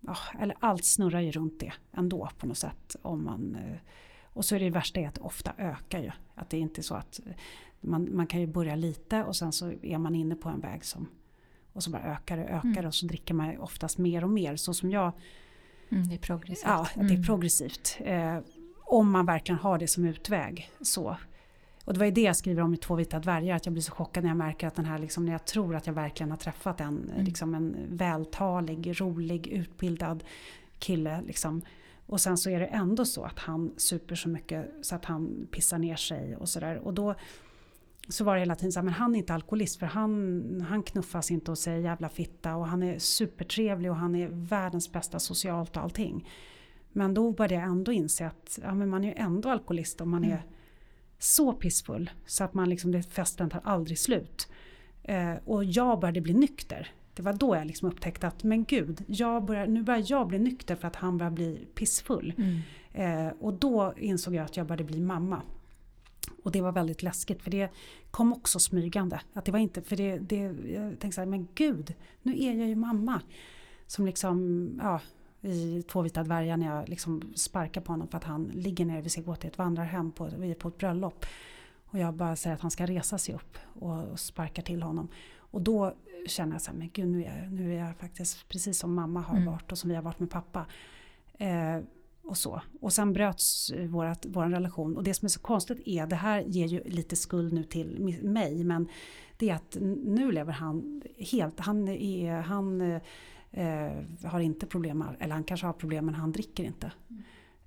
ja, 0.01 0.17
eller 0.41 0.57
allt 0.61 0.85
snurrar 0.85 1.21
ju 1.21 1.31
runt 1.31 1.61
det 1.61 1.73
ändå 1.93 2.29
på 2.39 2.47
något 2.47 2.59
sätt. 2.59 2.97
Om 3.03 3.25
man, 3.25 3.57
eh, 3.57 3.79
och 4.25 4.45
så 4.45 4.55
är 4.55 4.59
det, 4.59 4.65
det 4.65 4.71
värsta 4.71 5.01
är 5.01 5.09
att 5.09 5.15
det 5.15 5.21
ofta 5.21 5.53
ökar 5.59 5.99
ju. 5.99 6.11
Att 6.35 6.51
det 6.51 6.57
är 6.57 6.61
inte 6.61 6.83
så 6.83 6.95
att 6.95 7.21
man, 7.83 8.17
man 8.17 8.27
kan 8.27 8.41
ju 8.41 8.47
börja 8.47 8.77
lite 8.77 9.25
och 9.25 9.37
sen 9.37 9.53
så 9.53 9.73
är 9.83 9.99
man 9.99 10.15
inne 10.15 10.35
på 10.35 10.49
en 10.49 10.61
väg 10.61 10.85
som 10.85 11.09
och 11.73 11.83
så 11.83 11.91
bara 11.91 12.03
ökar 12.03 12.37
det 12.37 12.45
och 12.45 12.51
ökar 12.51 12.69
mm. 12.69 12.87
och 12.87 12.95
så 12.95 13.07
dricker 13.07 13.35
man 13.35 13.59
oftast 13.59 13.99
mer 13.99 14.25
och 14.25 14.31
mer. 14.31 14.57
Så 14.57 14.75
som 14.75 14.91
jag... 14.91 15.13
Mm, 15.89 16.09
det 16.09 16.15
är 16.15 16.19
progressivt. 16.19 16.67
Ja, 16.67 16.89
det 16.95 17.01
är 17.01 17.11
mm. 17.11 17.23
progressivt. 17.23 17.99
Eh, 18.01 18.39
om 18.85 19.11
man 19.11 19.27
verkligen 19.27 19.59
har 19.59 19.79
det 19.79 19.89
som 19.89 20.05
utväg. 20.05 20.71
Så. 20.81 21.17
Och 21.85 21.93
det 21.93 21.99
var 21.99 22.07
ju 22.07 22.13
det 22.13 22.21
jag 22.21 22.37
skriver 22.37 22.63
om 22.63 22.75
i 22.75 22.77
Två 22.77 22.95
vita 22.95 23.19
dvärgar, 23.19 23.57
att 23.57 23.67
jag 23.67 23.73
blir 23.73 23.83
så 23.83 23.93
chockad 23.93 24.25
när 24.25 24.31
jag 24.31 24.37
märker 24.37 24.67
att 24.67 24.75
den 24.75 24.85
här, 24.85 24.99
liksom, 24.99 25.25
när 25.25 25.33
jag 25.33 25.45
tror 25.45 25.77
att 25.77 25.87
jag 25.87 25.95
verkligen 25.95 26.31
har 26.31 26.39
träffat 26.39 26.81
en, 26.81 27.11
mm. 27.11 27.25
liksom, 27.25 27.55
en 27.55 27.77
vältalig, 27.89 29.01
rolig, 29.01 29.47
utbildad 29.47 30.25
kille. 30.79 31.23
Liksom. 31.23 31.63
Och 32.07 32.21
sen 32.21 32.39
så 32.39 32.51
är 32.51 32.61
det 32.61 32.67
ändå 32.67 33.05
så 33.05 33.25
att 33.25 33.39
han 33.39 33.73
super 33.77 34.15
så 34.15 34.29
mycket 34.29 34.71
så 34.83 34.95
att 34.95 35.05
han 35.05 35.47
pissar 35.51 35.79
ner 35.79 35.97
sig 35.97 36.37
och 36.37 36.49
sådär. 36.49 36.79
Och 36.79 36.95
då 36.95 37.15
så 38.09 38.25
var 38.25 38.35
det 38.35 38.41
hela 38.41 38.55
tiden 38.55 38.73
så 38.73 38.81
här, 38.81 38.85
men 38.85 38.95
han 38.95 39.15
är 39.15 39.19
inte 39.19 39.35
alkoholist 39.35 39.79
för 39.79 39.87
han, 39.87 40.67
han 40.69 40.83
knuffas 40.83 41.31
inte 41.31 41.51
och 41.51 41.59
säger 41.59 41.79
jävla 41.79 42.09
fitta 42.09 42.57
och 42.57 42.67
han 42.67 42.83
är 42.83 42.99
supertrevlig 42.99 43.91
och 43.91 43.97
han 43.97 44.15
är 44.15 44.29
världens 44.31 44.93
bästa 44.93 45.19
socialt 45.19 45.77
och 45.77 45.83
allting. 45.83 46.29
Men 46.93 47.15
då 47.15 47.33
började 47.33 47.55
jag 47.55 47.65
ändå 47.65 47.93
inse 47.93 48.27
att 48.27 48.59
ja, 48.63 48.75
men 48.75 48.89
man 48.89 49.05
är 49.05 49.09
ju 49.09 49.15
ändå 49.17 49.49
alkoholist 49.49 50.01
om 50.01 50.11
man 50.11 50.25
mm. 50.25 50.37
är 50.37 50.43
så 51.19 51.53
pissfull 51.53 52.11
så 52.27 52.45
att 52.45 52.55
man 52.55 52.69
liksom, 52.69 52.93
det, 52.93 53.03
festen 53.03 53.51
tar 53.51 53.61
aldrig 53.65 53.99
slut. 53.99 54.49
Eh, 55.03 55.35
och 55.45 55.65
jag 55.65 56.01
började 56.01 56.21
bli 56.21 56.35
nykter. 56.35 56.91
Det 57.15 57.23
var 57.23 57.33
då 57.33 57.57
jag 57.57 57.67
liksom 57.67 57.89
upptäckte 57.89 58.27
att 58.27 58.45
men 58.45 58.65
gud, 58.65 59.05
jag 59.07 59.45
börjar, 59.45 59.67
nu 59.67 59.83
börjar 59.83 60.05
jag 60.07 60.29
bli 60.29 60.39
nykter 60.39 60.77
för 60.77 60.89
att 60.89 60.97
han 60.97 61.19
börjar 61.19 61.31
bli 61.31 61.67
pissfull. 61.75 62.35
Mm. 62.37 62.61
Eh, 62.93 63.33
och 63.41 63.55
då 63.55 63.95
insåg 63.97 64.35
jag 64.35 64.45
att 64.45 64.57
jag 64.57 64.67
började 64.67 64.85
bli 64.85 65.01
mamma. 65.01 65.43
Och 66.43 66.53
det 66.53 66.61
var 66.61 66.73
väldigt 66.73 67.03
läskigt 67.03 67.43
för 67.43 67.51
det 67.51 67.71
kom 68.11 68.33
också 68.33 68.59
smygande. 68.59 69.21
Att 69.33 69.45
det 69.45 69.53
var 69.53 69.59
inte, 69.59 69.83
för 69.83 69.97
det, 69.97 70.19
det, 70.19 70.37
jag 70.73 71.01
tänkte 71.01 71.13
så 71.13 71.21
här, 71.21 71.27
men 71.27 71.49
gud, 71.55 71.95
nu 72.23 72.43
är 72.43 72.53
jag 72.53 72.69
ju 72.69 72.75
mamma. 72.75 73.21
Som 73.87 74.07
liksom, 74.07 74.81
ja, 74.83 75.01
i 75.49 75.83
Två 75.83 76.03
vita 76.03 76.23
dvärgar 76.23 76.57
när 76.57 76.77
jag 76.77 76.89
liksom 76.89 77.33
sparkar 77.35 77.81
på 77.81 77.93
honom 77.93 78.09
för 78.09 78.19
att 78.19 78.25
han 78.25 78.45
ligger 78.45 78.85
ner, 78.85 79.03
vi 79.03 79.09
ska 79.09 79.21
gå 79.21 79.37
till 79.37 79.49
ett 79.49 79.59
vandrarhem, 79.59 80.13
på, 80.13 80.27
är 80.27 80.55
på 80.55 80.69
ett 80.69 80.79
bröllop. 80.79 81.27
Och 81.85 81.99
jag 81.99 82.15
bara 82.15 82.37
säger 82.37 82.55
att 82.57 82.63
han 82.63 82.71
ska 82.71 82.87
resa 82.87 83.19
sig 83.19 83.35
upp 83.35 83.59
och 83.81 84.21
sparkar 84.21 84.63
till 84.63 84.83
honom. 84.83 85.09
Och 85.37 85.63
då 85.63 85.95
känner 86.27 86.53
jag 86.53 86.63
så 86.63 86.71
här, 86.71 86.79
men 86.79 86.91
gud 86.93 87.09
nu 87.09 87.25
är 87.25 87.43
jag, 87.43 87.53
nu 87.53 87.75
är 87.75 87.87
jag 87.87 87.97
faktiskt 87.97 88.49
precis 88.49 88.79
som 88.79 88.95
mamma 88.95 89.21
har 89.21 89.37
mm. 89.37 89.53
varit 89.53 89.73
och 89.73 89.79
som 89.79 89.91
vi 89.91 89.97
har 89.97 90.03
varit 90.03 90.19
med 90.19 90.31
pappa. 90.31 90.67
Eh, 91.39 91.79
och 92.25 92.37
så. 92.37 92.63
Och 92.81 92.93
sen 92.93 93.13
bröts 93.13 93.71
eh, 93.71 93.87
vårat, 93.87 94.27
vår 94.29 94.47
relation. 94.47 94.97
Och 94.97 95.05
det 95.05 95.15
som 95.15 95.27
är 95.27 95.31
så 95.31 95.41
konstigt 95.41 95.83
är, 95.87 96.07
det 96.07 96.17
här 96.17 96.41
ger 96.41 96.67
ju 96.67 96.83
lite 96.85 97.17
skuld 97.17 97.53
nu 97.53 97.65
till 97.65 98.19
mig, 98.23 98.65
men 98.65 98.89
det 99.37 99.51
är 99.51 99.55
att 99.55 99.77
nu 100.05 100.33
lever 100.33 100.53
han 100.53 101.03
helt, 101.19 101.61
han, 101.61 101.89
är, 101.89 102.41
han 102.41 102.81
eh, 103.51 103.93
har 104.25 104.41
inte 104.41 104.67
problem, 104.67 105.05
eller 105.21 105.35
han 105.35 105.45
kanske 105.45 105.67
har 105.67 105.73
problem 105.73 106.07
men 106.07 106.15
han 106.15 106.33
dricker 106.33 106.65
inte. 106.65 106.93
Mm. 107.11 107.23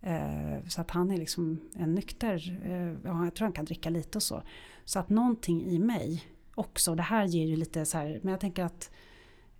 Eh, 0.05 0.67
så 0.67 0.81
att 0.81 0.91
han 0.91 1.11
är 1.11 1.17
liksom 1.17 1.59
en 1.75 1.95
nykter, 1.95 2.59
eh, 2.63 3.09
jag 3.23 3.35
tror 3.35 3.45
han 3.45 3.51
kan 3.51 3.65
dricka 3.65 3.89
lite 3.89 4.17
och 4.17 4.23
så. 4.23 4.43
Så 4.85 4.99
att 4.99 5.09
någonting 5.09 5.65
i 5.65 5.79
mig 5.79 6.23
också, 6.55 6.95
det 6.95 7.03
här 7.03 7.25
ger 7.25 7.45
ju 7.45 7.55
lite 7.55 7.85
så 7.85 7.97
här, 7.97 8.19
men 8.23 8.31
jag 8.31 8.39
tänker 8.39 8.63
att 8.63 8.91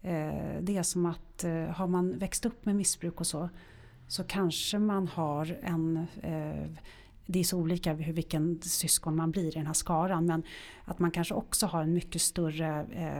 eh, 0.01 0.61
det 0.61 0.77
är 0.77 0.83
som 0.83 1.05
att 1.05 1.43
eh, 1.43 1.65
har 1.65 1.87
man 1.87 2.17
växt 2.17 2.45
upp 2.45 2.65
med 2.65 2.75
missbruk 2.75 3.19
och 3.19 3.27
så 3.27 3.49
så 4.07 4.23
kanske 4.23 4.79
man 4.79 5.07
har 5.07 5.59
en 5.61 6.07
eh, 6.21 6.69
det 7.25 7.39
är 7.39 7.43
så 7.43 7.57
olika 7.57 7.93
hur, 7.93 8.13
vilken 8.13 8.61
syskon 8.61 9.15
man 9.15 9.31
blir 9.31 9.47
i 9.47 9.51
den 9.51 9.67
här 9.67 9.73
skaran 9.73 10.25
men 10.25 10.43
att 10.85 10.99
man 10.99 11.11
kanske 11.11 11.33
också 11.33 11.65
har 11.65 11.81
en 11.81 11.93
mycket 11.93 12.21
större 12.21 12.85
eh, 12.91 13.19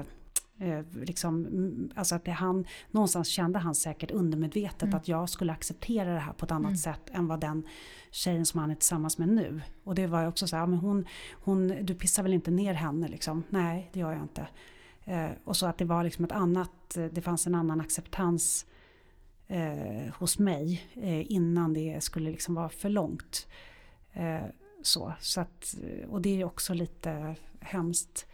eh, 0.70 0.86
liksom, 0.94 1.48
alltså 1.96 2.16
att 2.16 2.28
han, 2.28 2.66
någonstans 2.92 3.28
kände 3.28 3.60
han 3.60 3.76
säkert 3.76 4.12
undermedvetet 4.12 4.84
mm. 4.84 4.96
att 4.96 5.08
jag 5.08 5.30
skulle 5.30 5.54
acceptera 5.54 6.14
det 6.14 6.20
här 6.20 6.34
på 6.34 6.46
ett 6.46 6.52
annat 6.52 6.70
mm. 6.70 6.78
sätt 6.78 7.10
än 7.12 7.28
vad 7.28 7.40
den 7.40 7.68
tjejen 8.12 8.46
som 8.46 8.60
han 8.60 8.72
är 8.72 8.76
tillsammans 8.76 9.18
med 9.18 9.30
nu. 9.30 9.62
Och 9.84 9.96
det 9.96 10.08
var 10.08 10.28
också 10.28 10.48
så 10.48 10.56
här, 10.56 10.68
men 10.68 10.80
hon, 10.80 11.06
hon, 11.32 11.68
du 11.82 11.96
pissar 11.96 12.24
väl 12.24 12.34
inte 12.34 12.52
ner 12.52 12.74
henne 12.74 13.08
liksom? 13.08 13.44
Nej, 13.50 13.90
det 13.94 14.00
gör 14.00 14.12
jag 14.12 14.22
inte. 14.22 14.48
Eh, 15.04 15.30
och 15.44 15.58
så 15.58 15.66
att 15.66 15.78
det 15.78 15.86
var 15.86 16.04
liksom 16.04 16.26
ett 16.26 16.32
annat, 16.32 16.98
det 17.12 17.22
fanns 17.22 17.48
en 17.48 17.56
annan 17.56 17.82
acceptans 17.82 18.66
eh, 19.48 20.14
hos 20.14 20.40
mig 20.40 20.88
eh, 20.94 21.32
innan 21.32 21.74
det 21.74 22.04
skulle 22.04 22.32
liksom 22.32 22.56
vara 22.56 22.70
för 22.70 22.90
långt. 22.90 23.48
Eh, 24.14 24.46
så, 24.82 25.14
så 25.20 25.42
att, 25.42 25.76
och 26.08 26.22
det 26.22 26.42
är 26.42 26.46
också 26.46 26.74
lite 26.74 27.36
hemskt 27.60 28.28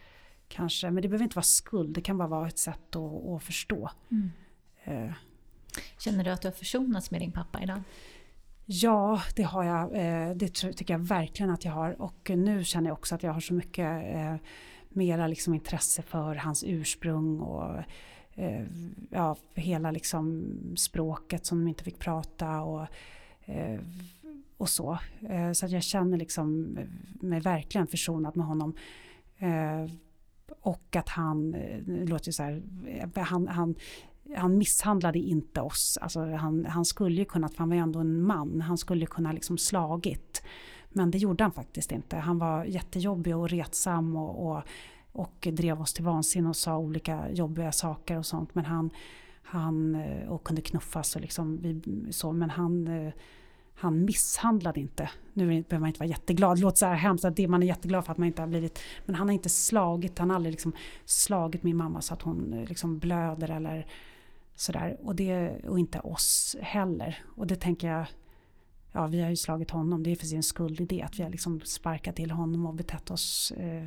kanske, 0.48 0.92
men 0.92 1.02
det 1.02 1.08
behöver 1.10 1.24
inte 1.24 1.36
vara 1.36 1.44
skuld, 1.44 1.96
det 1.96 2.02
kan 2.02 2.18
bara 2.18 2.28
vara 2.28 2.48
ett 2.48 2.60
sätt 2.60 2.96
att, 2.96 3.26
att 3.26 3.44
förstå. 3.44 3.90
Mm. 4.12 4.32
Eh. 4.84 5.14
Känner 6.00 6.24
du 6.24 6.30
att 6.32 6.42
du 6.42 6.48
har 6.48 6.54
försonats 6.54 7.12
med 7.12 7.22
din 7.22 7.32
pappa 7.32 7.62
idag? 7.64 7.82
Ja, 8.66 9.22
det 9.36 9.44
har 9.44 9.64
jag. 9.64 9.84
Eh, 9.84 10.36
det 10.36 10.48
tycker 10.48 10.94
jag 10.94 11.00
verkligen 11.00 11.50
att 11.50 11.66
jag 11.66 11.72
har. 11.72 12.02
Och 12.02 12.32
nu 12.36 12.64
känner 12.64 12.90
jag 12.90 12.98
också 12.98 13.16
att 13.16 13.24
jag 13.24 13.34
har 13.34 13.40
så 13.40 13.54
mycket 13.54 14.16
eh, 14.16 14.36
mera 14.90 15.28
liksom 15.28 15.54
intresse 15.54 16.02
för 16.02 16.36
hans 16.36 16.64
ursprung 16.68 17.40
och 17.40 17.84
eh, 18.36 18.66
ja, 19.10 19.36
hela 19.54 19.92
liksom 19.92 20.54
språket 20.76 21.46
som 21.46 21.60
de 21.60 21.68
inte 21.68 21.84
fick 21.84 22.00
prata 22.00 22.62
och, 22.62 22.88
eh, 23.46 23.80
och 24.58 24.70
så. 24.70 24.98
Eh, 25.30 25.52
så 25.52 25.66
att 25.66 25.72
jag 25.72 25.84
känner 25.84 26.18
liksom 26.18 26.78
mig 27.22 27.40
verkligen 27.40 27.88
försonad 27.88 28.38
med 28.38 28.46
honom. 28.46 28.74
Eh, 29.38 29.92
och 30.62 30.96
att 30.96 31.10
han, 31.10 31.52
det 31.52 32.06
låter 32.06 32.32
så 32.32 32.44
här, 32.44 32.62
eh, 32.88 33.24
han, 33.24 33.48
han, 33.48 33.76
han 34.36 34.58
misshandlade 34.58 35.20
inte 35.20 35.62
oss. 35.62 35.98
Alltså 36.02 36.26
han, 36.26 36.66
han 36.66 36.86
skulle 36.86 37.16
ju 37.16 37.26
kunnat, 37.26 37.52
för 37.52 37.60
han 37.60 37.70
var 37.70 37.76
ju 37.76 37.82
ändå 37.82 38.00
en 38.00 38.24
man, 38.24 38.62
han 38.62 38.78
skulle 38.78 39.02
ju 39.02 39.08
kunna 39.08 39.32
liksom 39.32 39.58
slagit. 39.58 40.44
Men 40.90 41.12
det 41.12 41.18
gjorde 41.18 41.44
han 41.44 41.52
faktiskt 41.52 41.92
inte. 41.92 42.16
Han 42.18 42.40
var 42.40 42.66
jättejobbig 42.66 43.36
och 43.36 43.50
retsam 43.50 44.16
och, 44.16 44.52
och 44.52 44.64
och 45.12 45.48
drev 45.52 45.82
oss 45.82 45.94
till 45.94 46.04
vansinne 46.04 46.50
och 46.50 46.56
sa 46.56 46.78
olika 46.78 47.32
jobbiga 47.32 47.72
saker 47.72 48.18
och 48.18 48.26
sånt. 48.26 48.56
Men 48.56 48.66
han, 48.66 48.90
han 49.44 49.96
eh, 49.96 50.30
och 50.30 50.44
kunde 50.44 50.62
knuffas 50.62 51.16
och 51.16 51.22
liksom, 51.22 51.58
vi, 51.62 51.82
så, 52.12 52.32
men 52.32 52.50
han, 52.50 52.88
eh, 52.88 53.14
han 53.76 54.06
misshandlade 54.06 54.80
inte. 54.80 55.10
Nu 55.34 55.46
behöver 55.48 55.80
man 55.80 55.88
inte 55.88 56.00
vara 56.00 56.10
jätteglad, 56.10 56.58
det 56.58 56.62
låter 56.62 56.78
så 56.78 56.86
här 56.86 56.96
hemskt 56.96 57.26
att 57.26 57.36
det, 57.36 57.48
man 57.48 57.64
är 57.64 57.68
jätteglad 57.68 58.06
för 58.06 58.12
att 58.12 58.18
man 58.18 58.28
inte 58.28 58.42
har 58.42 58.48
blivit, 58.48 58.80
men 59.06 59.16
han 59.16 59.28
har 59.28 59.34
inte 59.34 59.50
slagit, 59.50 60.20
han 60.20 60.30
har 60.30 60.36
aldrig 60.36 60.52
liksom 60.52 60.74
slagit 61.06 61.64
min 61.64 61.78
mamma 61.78 62.02
så 62.02 62.14
att 62.14 62.22
hon 62.22 62.54
eh, 62.54 62.66
liksom 62.66 63.00
blöder 63.00 63.52
eller 63.52 63.88
sådär. 64.56 64.98
Och, 65.02 65.16
och 65.70 65.80
inte 65.80 66.00
oss 66.00 66.56
heller. 66.62 67.24
Och 67.36 67.48
det 67.48 67.56
tänker 67.56 67.88
jag, 67.88 68.06
ja 68.92 69.08
vi 69.08 69.22
har 69.22 69.30
ju 69.30 69.36
slagit 69.36 69.72
honom, 69.72 70.04
det 70.04 70.12
är 70.12 70.16
för 70.16 70.26
sin 70.26 70.44
skuld 70.44 70.82
i 70.82 70.86
det, 70.86 71.02
att 71.02 71.20
vi 71.20 71.24
har 71.24 71.30
liksom 71.30 71.62
sparkat 71.62 72.16
till 72.16 72.32
honom 72.32 72.66
och 72.66 72.74
betett 72.74 73.12
oss 73.12 73.52
eh, 73.52 73.86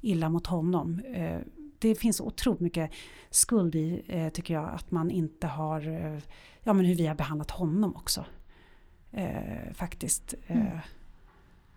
illa 0.00 0.28
mot 0.28 0.46
honom. 0.46 1.00
Eh, 1.14 1.40
det 1.78 1.94
finns 1.94 2.20
otroligt 2.20 2.60
mycket 2.60 2.90
skuld 3.30 3.74
i, 3.74 4.02
eh, 4.06 4.28
tycker 4.28 4.54
jag, 4.54 4.68
att 4.74 4.90
man 4.90 5.10
inte 5.10 5.46
har, 5.46 5.88
eh, 5.88 6.18
ja 6.62 6.72
men 6.72 6.84
hur 6.84 6.94
vi 6.94 7.06
har 7.06 7.14
behandlat 7.14 7.50
honom 7.50 7.96
också. 7.96 8.24
faktiskt. 9.74 10.34
Mm. 10.46 10.78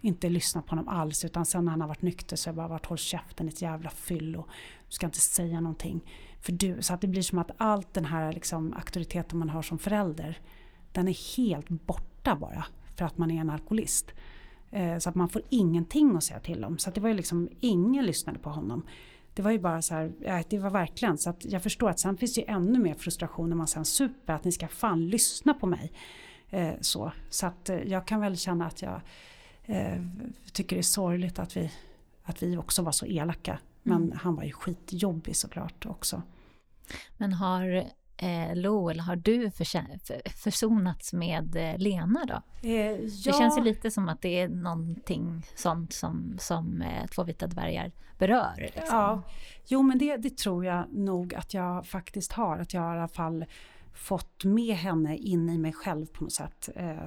Inte 0.02 0.30
lyssnat 0.30 0.66
på 0.66 0.72
honom 0.72 0.88
alls 0.88 1.26
utan 1.26 1.46
sen 1.46 1.66
när 1.66 1.72
han 1.72 1.82
har 1.82 1.88
varit 1.88 2.02
nykter 2.02 2.36
så 2.36 2.50
har 2.50 2.52
jag 2.52 2.56
bara 2.56 2.68
varit 2.68 2.86
håll 2.86 2.98
käften 2.98 3.48
ett 3.48 3.62
jävla 3.62 3.90
fyll 3.90 4.36
och 4.36 4.48
du 4.88 4.92
ska 4.92 5.06
inte 5.06 5.20
säga 5.20 5.60
någonting. 5.62 6.02
För 6.40 6.52
du, 6.52 6.82
så 6.82 6.94
att 6.94 7.02
det 7.02 7.08
blir 7.08 7.22
som 7.22 7.40
att 7.40 7.52
allt 7.58 7.94
den 7.94 8.06
här 8.06 8.34
liksom, 8.34 8.74
auktoriteten 8.74 9.40
man 9.40 9.50
har 9.50 9.62
som 9.62 9.80
förälder 9.80 10.40
den 10.92 11.08
är 11.08 11.38
helt 11.38 11.70
borta 11.70 12.09
bara. 12.24 12.66
för 12.96 13.06
att 13.06 13.18
man 13.18 13.32
är 13.32 13.42
en 13.42 13.50
alkoholist. 13.50 14.12
Eh, 14.72 14.98
så 14.98 15.10
att 15.10 15.16
man 15.16 15.30
får 15.30 15.42
ingenting 15.50 16.16
att 16.16 16.24
säga 16.24 16.40
till 16.40 16.64
om. 16.64 16.78
Så 16.78 16.90
det 16.90 17.02
var 17.02 17.10
ju 17.10 17.16
liksom, 17.16 17.50
ingen 17.60 18.06
lyssnade 18.06 18.40
på 18.40 18.50
honom. 18.50 18.88
Det 19.34 19.42
var 19.42 19.52
ju 19.52 19.60
bara 19.60 19.82
så 19.82 19.94
här, 19.94 20.44
det 20.50 20.60
var 20.60 20.70
verkligen 20.70 21.18
så 21.18 21.30
att 21.30 21.46
jag 21.46 21.64
förstår 21.64 21.90
att 21.90 22.00
sen 22.00 22.18
finns 22.18 22.36
det 22.36 22.42
ju 22.42 22.48
ännu 22.48 22.80
mer 22.80 22.94
frustration 22.94 23.50
när 23.50 23.56
man 23.56 23.68
sen 23.68 23.86
super, 23.86 24.34
att 24.34 24.44
ni 24.44 24.52
ska 24.52 24.68
fan 24.68 25.08
lyssna 25.08 25.54
på 25.54 25.68
mig. 25.68 25.92
Eh, 26.50 26.74
så 26.82 27.12
så 27.30 27.46
att 27.46 27.70
eh, 27.70 27.78
jag 27.78 28.08
kan 28.08 28.22
väl 28.22 28.38
känna 28.38 28.68
att 28.68 28.82
jag 28.82 29.02
tycker 30.54 30.76
det 30.76 30.80
är 30.80 30.84
sorgligt 30.84 31.40
att 31.40 31.58
vi, 31.58 31.72
att 32.24 32.44
vi 32.44 32.58
också 32.58 32.82
var 32.82 32.92
så 32.92 33.06
elaka. 33.06 33.60
Men 33.84 34.04
mm. 34.04 34.18
han 34.22 34.36
var 34.36 34.44
ju 34.44 34.52
skitjobbig 34.52 35.36
såklart 35.36 35.86
också. 35.86 36.22
Men 37.18 37.34
har 37.34 37.84
eh, 38.22 38.56
Lo, 38.56 38.90
eller 38.90 39.04
har 39.04 39.16
du 39.16 39.52
försonats 40.36 41.14
med 41.14 41.56
eh, 41.56 41.78
Lena 41.78 42.26
då? 42.26 42.68
Eh, 42.70 42.76
ja. 42.76 42.98
Det 43.26 43.34
känns 43.38 43.58
ju 43.58 43.64
lite 43.64 43.92
som 43.92 44.10
att 44.10 44.22
det 44.22 44.40
är 44.40 44.48
någonting 44.48 45.46
sånt 45.56 45.94
som, 45.94 46.38
som 46.40 46.82
eh, 46.82 47.08
Två 47.08 47.24
vita 47.24 47.48
dvärgar 47.48 47.92
berör. 48.18 48.56
Liksom. 48.58 48.98
Ja, 48.98 49.22
jo 49.68 49.82
men 49.82 49.98
det, 49.98 50.18
det 50.18 50.38
tror 50.38 50.66
jag 50.66 50.94
nog 50.94 51.34
att 51.34 51.54
jag 51.54 51.86
faktiskt 51.86 52.32
har. 52.32 52.58
Att 52.58 52.74
jag 52.74 52.96
i 52.96 52.98
alla 52.98 53.08
fall 53.08 53.46
fått 53.94 54.44
med 54.44 54.76
henne 54.76 55.18
in 55.18 55.50
i 55.50 55.58
mig 55.58 55.74
själv 55.74 56.06
på 56.06 56.24
något 56.24 56.34
sätt. 56.34 56.70
Eh, 56.76 57.06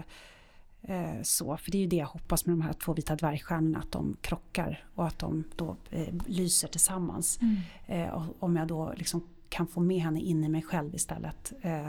eh, 0.83 1.23
så, 1.23 1.57
för 1.57 1.71
det 1.71 1.79
är 1.79 1.83
ju 1.83 1.87
det 1.87 1.97
jag 1.97 2.07
hoppas 2.07 2.47
med 2.47 2.53
de 2.53 2.63
här 2.63 2.73
två 2.73 2.93
vita 2.95 3.17
dvärgstjärnorna, 3.17 3.79
att 3.79 3.93
de 3.93 4.17
krockar 4.21 4.85
och 4.95 5.07
att 5.07 5.19
de 5.19 5.45
då 5.57 5.77
eh, 5.91 6.15
lyser 6.27 6.69
tillsammans. 6.69 7.39
Mm. 7.43 8.11
Om 8.39 8.57
jag 8.57 8.69
då 8.69 8.93
liksom 8.97 9.23
kan 9.53 9.67
få 9.67 9.81
med 9.81 10.01
henne 10.01 10.21
in 10.21 10.45
i 10.45 10.49
mig 10.49 10.63
själv 10.63 10.95
istället. 10.95 11.53
Eh, 11.61 11.89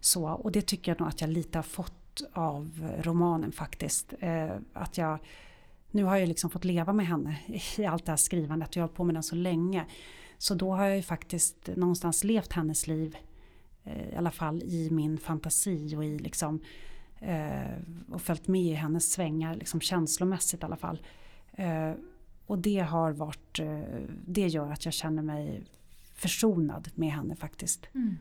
så, 0.00 0.28
och 0.28 0.52
det 0.52 0.66
tycker 0.66 0.92
jag 0.92 1.00
nog 1.00 1.08
att 1.08 1.20
jag 1.20 1.30
lite 1.30 1.58
har 1.58 1.62
fått 1.62 2.22
av 2.32 2.92
romanen 3.02 3.52
faktiskt. 3.52 4.14
Eh, 4.18 4.50
att 4.72 4.98
jag, 4.98 5.18
nu 5.90 6.04
har 6.04 6.16
jag 6.16 6.28
liksom 6.28 6.50
fått 6.50 6.64
leva 6.64 6.92
med 6.92 7.06
henne 7.06 7.38
i 7.76 7.84
allt 7.84 8.06
det 8.06 8.12
här 8.12 8.16
skrivandet 8.16 8.68
och 8.68 8.76
jag 8.76 8.82
har 8.82 8.88
hållit 8.88 8.96
på 8.96 9.04
med 9.04 9.14
den 9.14 9.22
så 9.22 9.36
länge. 9.36 9.86
Så 10.38 10.54
då 10.54 10.72
har 10.72 10.84
jag 10.84 10.96
ju 10.96 11.02
faktiskt 11.02 11.70
någonstans 11.76 12.24
levt 12.24 12.52
hennes 12.52 12.86
liv 12.86 13.16
eh, 13.84 14.12
i 14.12 14.16
alla 14.16 14.30
fall 14.30 14.62
i 14.62 14.88
min 14.90 15.18
fantasi 15.18 15.96
och 15.96 16.04
i 16.04 16.18
liksom 16.18 16.60
eh, 17.18 17.76
och 18.10 18.22
följt 18.22 18.48
med 18.48 18.62
i 18.62 18.74
hennes 18.74 19.12
svängar 19.12 19.54
liksom 19.54 19.80
känslomässigt 19.80 20.62
i 20.62 20.64
alla 20.64 20.76
fall. 20.76 21.02
Eh, 21.52 21.92
och 22.46 22.58
det 22.58 22.78
har 22.78 23.12
varit, 23.12 23.58
eh, 23.58 23.80
det 24.26 24.46
gör 24.46 24.72
att 24.72 24.84
jag 24.84 24.94
känner 24.94 25.22
mig 25.22 25.64
försonad 26.20 26.88
med 26.94 27.12
henne 27.12 27.36
faktiskt. 27.36 27.88
Mm. 27.94 28.16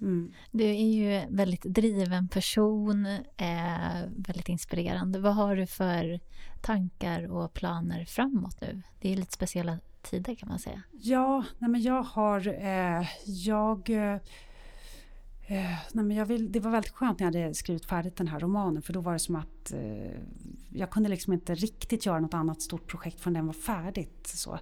Mm. 0.00 0.32
Du 0.50 0.64
är 0.64 0.92
ju 0.92 1.26
väldigt 1.28 1.62
driven 1.62 2.28
person, 2.28 3.06
eh, 3.36 4.08
väldigt 4.16 4.48
inspirerande. 4.48 5.18
Vad 5.18 5.34
har 5.34 5.56
du 5.56 5.66
för 5.66 6.20
tankar 6.62 7.30
och 7.30 7.54
planer 7.54 8.04
framåt 8.04 8.60
nu? 8.60 8.82
Det 9.00 9.12
är 9.12 9.16
lite 9.16 9.32
speciella 9.32 9.78
tider 10.02 10.34
kan 10.34 10.48
man 10.48 10.58
säga. 10.58 10.82
Ja, 10.92 11.44
nej 11.58 11.70
men 11.70 11.82
jag 11.82 12.02
har... 12.02 12.48
Eh, 12.48 13.06
jag, 13.24 13.90
eh, 13.90 14.20
nej 15.92 16.04
men 16.04 16.10
jag 16.10 16.26
vill, 16.26 16.52
det 16.52 16.60
var 16.60 16.70
väldigt 16.70 16.92
skönt 16.92 17.20
när 17.20 17.26
jag 17.26 17.42
hade 17.42 17.54
skrivit 17.54 17.86
färdigt 17.86 18.16
den 18.16 18.28
här 18.28 18.40
romanen 18.40 18.82
för 18.82 18.92
då 18.92 19.00
var 19.00 19.12
det 19.12 19.18
som 19.18 19.36
att 19.36 19.72
eh, 19.72 20.20
jag 20.72 20.90
kunde 20.90 21.08
liksom 21.08 21.32
inte 21.32 21.54
riktigt 21.54 22.06
göra 22.06 22.20
något 22.20 22.34
annat 22.34 22.62
stort 22.62 22.86
projekt 22.86 23.20
förrän 23.20 23.34
den 23.34 23.46
var 23.46 23.52
färdigt. 23.52 24.26
Så. 24.26 24.58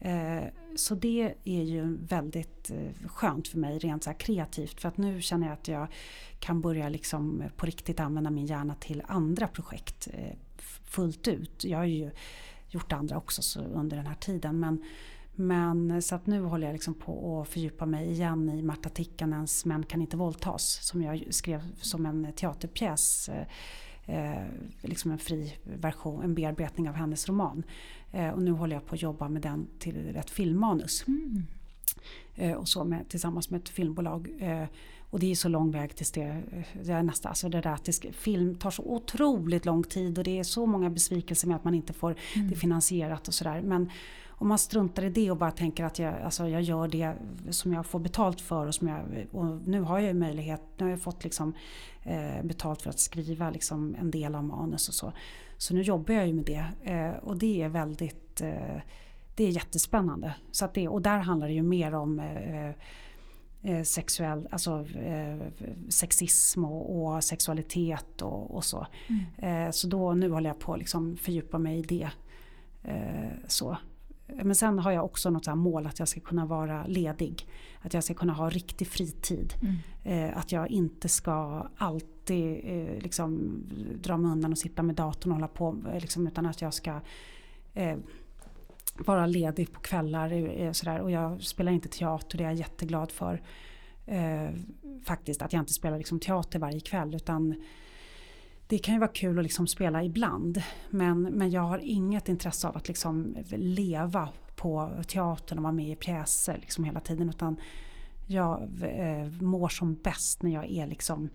Eh, 0.00 0.44
så 0.76 0.94
det 0.94 1.34
är 1.44 1.62
ju 1.62 1.96
väldigt 1.96 2.70
eh, 2.70 3.08
skönt 3.08 3.48
för 3.48 3.58
mig 3.58 3.78
rent 3.78 4.04
så 4.04 4.12
kreativt 4.12 4.80
för 4.80 4.88
att 4.88 4.96
nu 4.96 5.20
känner 5.22 5.46
jag 5.46 5.54
att 5.54 5.68
jag 5.68 5.88
kan 6.38 6.60
börja 6.60 6.88
liksom 6.88 7.40
eh, 7.40 7.50
på 7.50 7.66
riktigt 7.66 8.00
använda 8.00 8.30
min 8.30 8.46
hjärna 8.46 8.74
till 8.74 9.02
andra 9.06 9.48
projekt 9.48 10.08
eh, 10.12 10.36
fullt 10.84 11.28
ut. 11.28 11.64
Jag 11.64 11.78
har 11.78 11.84
ju 11.84 12.10
gjort 12.68 12.92
andra 12.92 13.16
också 13.16 13.60
under 13.60 13.96
den 13.96 14.06
här 14.06 14.14
tiden 14.14 14.60
men, 14.60 14.84
men 15.34 16.02
så 16.02 16.14
att 16.14 16.26
nu 16.26 16.42
håller 16.42 16.66
jag 16.66 16.72
liksom 16.72 16.94
på 16.94 17.40
att 17.40 17.48
fördjupa 17.48 17.86
mig 17.86 18.10
igen 18.10 18.48
i 18.48 18.62
Marta 18.62 18.88
Tikkanens 18.88 19.64
Män 19.64 19.82
kan 19.82 20.00
inte 20.00 20.16
våldtas 20.16 20.78
som 20.82 21.02
jag 21.02 21.24
skrev 21.30 21.74
som 21.80 22.06
en 22.06 22.32
teaterpjäs 22.32 23.28
eh, 23.28 23.46
eh 24.06 24.44
liksom 24.82 25.10
en 25.10 25.18
fri 25.18 25.56
version, 25.64 26.22
en 26.22 26.34
bearbetning 26.34 26.88
av 26.88 26.94
hennes 26.94 27.28
roman. 27.28 27.62
Eh, 28.12 28.28
och 28.30 28.42
nu 28.42 28.50
håller 28.50 28.76
jag 28.76 28.86
på 28.86 28.94
att 28.94 29.02
jobba 29.02 29.28
med 29.28 29.42
den 29.42 29.66
till 29.78 30.16
ett 30.16 30.30
filmmanus. 30.30 31.04
Mm. 31.08 31.46
Eh, 32.34 32.52
och 32.52 32.68
så 32.68 32.84
med, 32.84 33.08
tillsammans 33.08 33.50
med 33.50 33.60
ett 33.60 33.68
filmbolag. 33.68 34.28
Eh, 34.38 34.64
och 35.10 35.20
det 35.20 35.30
är 35.30 35.34
så 35.34 35.48
lång 35.48 35.70
väg 35.70 35.96
tills 35.96 36.10
det, 36.10 36.42
det 36.82 36.92
är 36.92 37.02
nästa, 37.02 37.28
alltså 37.28 37.48
det 37.48 37.60
där 37.60 37.78
det, 37.84 38.12
film 38.12 38.54
tar 38.54 38.70
så 38.70 38.82
otroligt 38.82 39.64
lång 39.64 39.82
tid 39.82 40.18
och 40.18 40.24
det 40.24 40.38
är 40.38 40.44
så 40.44 40.66
många 40.66 40.90
besvikelser 40.90 41.48
med 41.48 41.56
att 41.56 41.64
man 41.64 41.74
inte 41.74 41.92
får 41.92 42.16
mm. 42.36 42.48
det 42.48 42.56
finansierat 42.56 43.28
och 43.28 43.34
sådär. 43.34 43.62
Men 43.62 43.90
om 44.28 44.48
man 44.48 44.58
struntar 44.58 45.04
i 45.04 45.10
det 45.10 45.30
och 45.30 45.36
bara 45.36 45.50
tänker 45.50 45.84
att 45.84 45.98
jag, 45.98 46.14
alltså 46.22 46.48
jag 46.48 46.62
gör 46.62 46.88
det 46.88 47.14
som 47.50 47.72
jag 47.72 47.86
får 47.86 47.98
betalt 47.98 48.40
för 48.40 48.66
och, 48.66 48.74
som 48.74 48.88
jag, 48.88 49.26
och 49.32 49.68
nu 49.68 49.80
har 49.80 49.98
jag 49.98 50.08
ju 50.08 50.14
möjlighet, 50.14 50.62
nu 50.76 50.84
har 50.84 50.90
jag 50.90 51.02
fått 51.02 51.24
liksom, 51.24 51.54
eh, 52.02 52.42
betalt 52.42 52.82
för 52.82 52.90
att 52.90 52.98
skriva 52.98 53.50
liksom 53.50 53.96
en 54.00 54.10
del 54.10 54.34
av 54.34 54.44
manus 54.44 54.88
och 54.88 54.94
så. 54.94 55.12
Så 55.60 55.74
nu 55.74 55.82
jobbar 55.82 56.14
jag 56.14 56.26
ju 56.26 56.32
med 56.32 56.44
det 56.44 56.64
eh, 56.82 57.10
och 57.10 57.38
det 57.38 57.62
är 57.62 57.68
väldigt 57.68 58.40
eh, 58.40 58.80
det 59.34 59.44
är 59.44 59.50
jättespännande. 59.50 60.34
Så 60.50 60.68
det, 60.74 60.88
och 60.88 61.02
där 61.02 61.18
handlar 61.18 61.46
det 61.46 61.52
ju 61.52 61.62
mer 61.62 61.94
om 61.94 62.20
eh, 62.20 63.82
sexuell, 63.82 64.48
alltså 64.50 64.86
sexism 65.88 66.64
och, 66.64 67.14
och 67.14 67.24
sexualitet 67.24 68.22
och, 68.22 68.54
och 68.54 68.64
så. 68.64 68.86
Mm. 69.38 69.72
Så 69.72 69.86
då, 69.86 70.14
nu 70.14 70.30
håller 70.30 70.50
jag 70.50 70.58
på 70.58 70.72
att 70.72 70.78
liksom 70.78 71.16
fördjupa 71.16 71.58
mig 71.58 71.78
i 71.78 71.82
det. 71.82 72.10
så. 73.46 73.76
Men 74.26 74.54
sen 74.54 74.78
har 74.78 74.90
jag 74.90 75.04
också 75.04 75.30
något 75.30 75.56
mål 75.56 75.86
att 75.86 75.98
jag 75.98 76.08
ska 76.08 76.20
kunna 76.20 76.46
vara 76.46 76.86
ledig. 76.86 77.48
Att 77.80 77.94
jag 77.94 78.04
ska 78.04 78.14
kunna 78.14 78.32
ha 78.32 78.50
riktig 78.50 78.86
fritid. 78.86 79.54
Mm. 80.04 80.32
Att 80.34 80.52
jag 80.52 80.70
inte 80.70 81.08
ska 81.08 81.66
alltid 82.30 82.60
eh, 82.64 83.02
liksom, 83.02 83.62
dra 84.02 84.16
mig 84.16 84.32
undan 84.32 84.52
och 84.52 84.58
sitta 84.58 84.82
med 84.82 84.94
datorn 84.94 85.32
och 85.32 85.36
hålla 85.36 85.48
på. 85.48 85.76
Eh, 85.92 86.00
liksom, 86.00 86.26
utan 86.26 86.46
att 86.46 86.62
jag 86.62 86.74
ska 86.74 87.00
eh, 87.74 87.96
vara 88.98 89.26
ledig 89.26 89.72
på 89.72 89.80
kvällar. 89.80 90.32
Eh, 90.32 90.44
eh, 90.44 90.72
sådär. 90.72 91.00
Och 91.00 91.10
jag 91.10 91.42
spelar 91.42 91.72
inte 91.72 91.88
teater, 91.88 92.38
det 92.38 92.44
är 92.44 92.48
jag 92.48 92.58
jätteglad 92.58 93.10
för. 93.10 93.42
Eh, 94.06 94.50
faktiskt 95.04 95.42
att 95.42 95.52
jag 95.52 95.62
inte 95.62 95.72
spelar 95.72 95.98
liksom, 95.98 96.20
teater 96.20 96.58
varje 96.58 96.80
kväll. 96.80 97.14
utan 97.14 97.54
det 98.66 98.78
kan 98.78 98.94
ju 98.94 99.00
vara 99.00 99.10
kul 99.10 99.38
att 99.38 99.44
liksom 99.44 99.66
spela 99.66 100.04
ibland 100.04 100.62
men, 100.90 101.22
men 101.22 101.50
jag 101.50 101.62
har 101.62 101.78
inget 101.78 102.28
intresse 102.28 102.68
av 102.68 102.76
att 102.76 102.88
liksom 102.88 103.36
leva 103.50 104.28
på 104.56 104.90
teatern 105.06 105.58
och 105.58 105.62
vara 105.62 105.72
med 105.72 105.88
i 105.88 105.96
pjäser 105.96 106.58
liksom 106.60 106.84
hela 106.84 107.00
tiden 107.00 107.28
utan 107.28 107.56
jag 108.26 108.62
eh, 108.82 109.26
mår 109.40 109.68
som 109.68 109.94
bäst 109.94 110.42
när 110.42 110.50
jag 110.50 110.70
är 110.70 110.86
liksom 110.86 111.28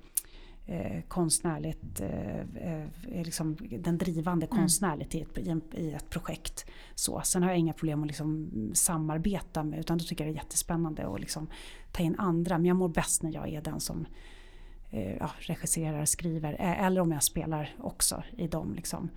eh, 0.66 1.02
konstnärligt, 1.08 2.02
eh, 2.02 2.40
eh 2.40 2.88
liksom 3.04 3.58
den 3.80 3.98
drivande 3.98 4.46
mm. 4.46 4.58
konstnärligt 4.58 5.16
i 5.16 5.22
ett, 5.22 5.38
i 5.74 5.92
ett 5.92 6.10
projekt. 6.10 6.66
Så, 6.96 7.22
sen 7.24 7.44
har 7.44 7.50
jag 7.50 7.60
inga 7.60 7.74
problem 7.74 8.02
att 8.02 8.08
liksom 8.08 8.52
samarbeta 8.74 9.64
med 9.64 9.80
utan 9.80 9.98
då 9.98 10.06
tycker 10.06 10.26
jag 10.26 10.34
det 10.34 10.38
är 10.38 10.44
jättespännande 10.44 11.08
att 11.08 11.20
liksom 11.20 11.48
ta 11.92 12.04
in 12.04 12.16
andra 12.18 12.58
men 12.58 12.66
jag 12.66 12.78
mår 12.78 12.90
bäst 12.90 13.24
när 13.24 13.34
jag 13.34 13.50
är 13.50 13.62
den 13.62 13.80
som 13.80 14.08
Eh, 14.96 15.18
ja, 15.18 15.32
regisserar, 15.40 16.06
skriver 16.06 16.54
eh, 16.54 16.84
eller 16.84 17.02
om 17.02 17.12
jag 17.12 17.24
spelar 17.24 17.76
också 17.80 18.24
i 18.38 18.48
dem. 18.48 18.74
Liksom. 18.74 19.10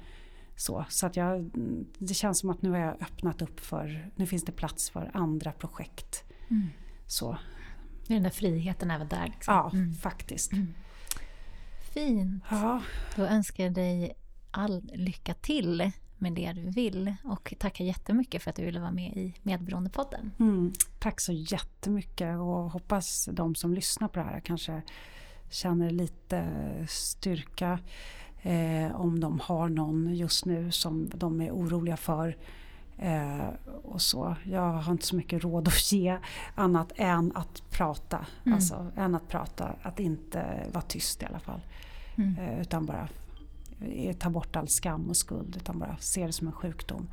Så, 0.57 0.85
så 0.89 1.07
att 1.07 1.17
jag, 1.17 1.51
det 1.99 2.15
känns 2.15 2.39
som 2.39 2.51
att 2.51 2.63
nu 2.63 2.71
har 2.71 2.79
jag 2.79 3.03
öppnat 3.03 3.43
upp 3.43 3.61
för, 3.61 4.11
nu 4.17 4.27
finns 4.27 4.45
det 4.45 4.53
plats 4.53 4.91
för 4.91 5.11
andra 5.15 5.53
projekt. 5.53 6.25
Mm. 6.49 6.69
Så. 7.07 7.39
Det 8.07 8.13
är 8.13 8.15
den 8.15 8.23
där 8.23 8.31
friheten 8.31 8.91
även 8.91 9.09
där. 9.09 9.27
Liksom. 9.27 9.55
Ja, 9.55 9.71
mm. 9.73 9.95
faktiskt. 9.95 10.53
Mm. 10.53 10.75
Fint. 11.99 12.45
Ja. 12.51 12.83
Då 13.17 13.23
önskar 13.23 13.65
jag 13.65 13.73
dig 13.73 14.17
all 14.51 14.91
lycka 14.95 15.35
till 15.35 15.93
med 16.19 16.33
det 16.33 16.53
du 16.53 16.71
vill 16.71 17.15
och 17.25 17.55
tackar 17.59 17.85
jättemycket 17.85 18.43
för 18.43 18.51
att 18.51 18.57
du 18.57 18.65
ville 18.65 18.81
vara 18.81 18.91
med 18.91 19.17
i 19.17 19.35
Medberoendepodden. 19.43 20.33
Mm, 20.39 20.73
tack 20.99 21.21
så 21.21 21.33
jättemycket 21.33 22.39
och 22.39 22.71
hoppas 22.71 23.29
de 23.33 23.55
som 23.55 23.75
lyssnar 23.75 24.09
på 24.09 24.19
det 24.19 24.25
här 24.25 24.41
kanske 24.41 24.83
känner 25.51 25.91
lite 25.91 26.47
styrka 26.89 27.79
eh, 28.43 29.01
om 29.01 29.21
de 29.21 29.41
har 29.41 29.69
någon 29.69 30.15
just 30.15 30.45
nu 30.45 30.73
som 30.73 31.11
de 31.15 31.41
är 31.41 31.51
oroliga 31.51 31.97
för. 31.97 32.37
Eh, 32.99 33.49
och 33.85 34.03
så. 34.03 34.37
Jag 34.45 34.73
har 34.73 34.93
inte 34.93 35.07
så 35.07 35.17
mycket 35.17 35.45
råd 35.45 35.69
att 35.69 35.93
ge 35.93 36.19
annat 36.55 36.93
än 36.97 37.33
att 37.35 37.63
prata. 37.71 38.27
Mm. 38.45 38.55
Alltså, 38.55 38.93
än 38.97 39.15
att 39.15 39.29
prata, 39.29 39.75
att 39.83 40.01
inte 40.01 40.67
vara 40.73 40.83
tyst 40.83 41.23
i 41.23 41.27
alla 41.27 41.41
fall. 41.41 41.61
Mm. 42.19 42.39
Eh, 42.39 42.61
utan 42.61 42.87
bara 42.87 43.09
eh, 43.81 44.17
ta 44.17 44.31
bort 44.31 44.57
all 44.57 44.69
skam 44.69 45.09
och 45.09 45.17
skuld 45.17 45.57
utan 45.57 45.79
bara 45.79 45.97
se 46.01 46.27
det 46.27 46.33
som 46.33 46.47
en 46.47 46.53
sjukdom. 46.53 47.11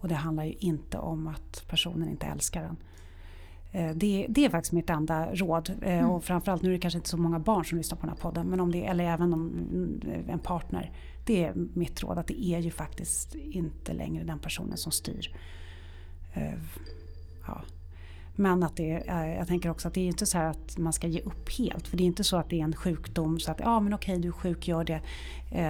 Och 0.00 0.08
det 0.08 0.14
handlar 0.14 0.44
ju 0.44 0.52
inte 0.52 0.98
om 0.98 1.26
att 1.26 1.64
personen 1.68 2.08
inte 2.08 2.26
älskar 2.26 2.62
en. 2.62 2.76
Eh, 3.72 3.96
det, 3.96 4.26
det 4.28 4.44
är 4.44 4.50
faktiskt 4.50 4.72
mitt 4.72 4.90
enda 4.90 5.34
råd. 5.34 5.72
Mm. 5.82 6.10
Och 6.10 6.24
framförallt 6.24 6.62
nu 6.62 6.68
är 6.68 6.72
det 6.72 6.78
kanske 6.78 6.98
inte 6.98 7.08
så 7.08 7.16
många 7.16 7.38
barn 7.38 7.64
som 7.64 7.78
lyssnar 7.78 7.98
på 7.98 8.06
den 8.06 8.16
här 8.16 8.22
podden. 8.22 8.46
Men 8.46 8.60
om 8.60 8.72
det, 8.72 8.86
eller 8.86 9.04
även 9.04 9.32
om 9.32 9.48
mm, 9.48 10.30
en 10.30 10.38
partner. 10.38 10.92
Det 11.26 11.44
är 11.44 11.54
mitt 11.54 12.02
råd 12.02 12.18
att 12.18 12.26
det 12.26 12.44
är 12.44 12.58
ju 12.58 12.70
faktiskt 12.70 13.34
inte 13.34 13.92
längre 13.92 14.24
den 14.24 14.38
personen 14.38 14.76
som 14.76 14.92
styr. 14.92 15.36
Ja. 17.46 17.62
Men 18.36 18.62
att 18.62 18.76
det 18.76 19.02
jag 19.38 19.48
tänker 19.48 19.70
också 19.70 19.88
att 19.88 19.94
det 19.94 20.00
är 20.00 20.06
inte 20.06 20.26
så 20.26 20.38
här 20.38 20.50
att 20.50 20.78
man 20.78 20.92
ska 20.92 21.06
ge 21.06 21.20
upp 21.20 21.50
helt. 21.58 21.88
För 21.88 21.96
det 21.96 22.02
är 22.02 22.06
inte 22.06 22.24
så 22.24 22.36
att 22.36 22.50
det 22.50 22.60
är 22.60 22.64
en 22.64 22.76
sjukdom 22.76 23.40
så 23.40 23.50
att 23.50 23.60
ja 23.60 23.80
men 23.80 23.94
okej 23.94 24.18
du 24.18 24.28
är 24.28 24.32
sjuk, 24.32 24.68
gör 24.68 24.84
det. 24.84 25.00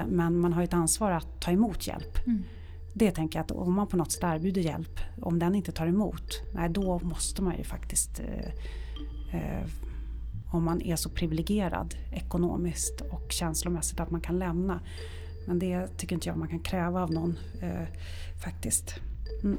Men 0.08 0.38
man 0.38 0.52
har 0.52 0.60
ju 0.60 0.64
ett 0.64 0.74
ansvar 0.74 1.10
att 1.10 1.40
ta 1.40 1.50
emot 1.50 1.86
hjälp. 1.86 2.26
Mm. 2.26 2.44
Det 2.96 3.10
tänker 3.10 3.38
jag 3.38 3.44
att 3.44 3.50
om 3.50 3.74
man 3.74 3.86
på 3.86 3.96
något 3.96 4.12
sätt 4.12 4.22
erbjuder 4.24 4.62
hjälp, 4.62 5.00
om 5.22 5.38
den 5.38 5.54
inte 5.54 5.72
tar 5.72 5.86
emot, 5.86 6.42
nej 6.54 6.68
då 6.68 6.98
måste 6.98 7.42
man 7.42 7.56
ju 7.58 7.64
faktiskt 7.64 8.20
eh, 8.20 8.48
eh, 9.40 9.66
om 10.52 10.64
man 10.64 10.82
är 10.82 10.96
så 10.96 11.08
privilegierad 11.08 11.94
ekonomiskt 12.12 13.00
och 13.00 13.32
känslomässigt 13.32 14.00
att 14.00 14.10
man 14.10 14.20
kan 14.20 14.38
lämna. 14.38 14.80
Men 15.46 15.58
det 15.58 15.86
tycker 15.98 16.14
inte 16.14 16.28
jag 16.28 16.38
man 16.38 16.48
kan 16.48 16.60
kräva 16.60 17.02
av 17.02 17.12
någon 17.12 17.38
eh, 17.62 17.88
faktiskt. 18.44 18.94
Mm. 19.42 19.58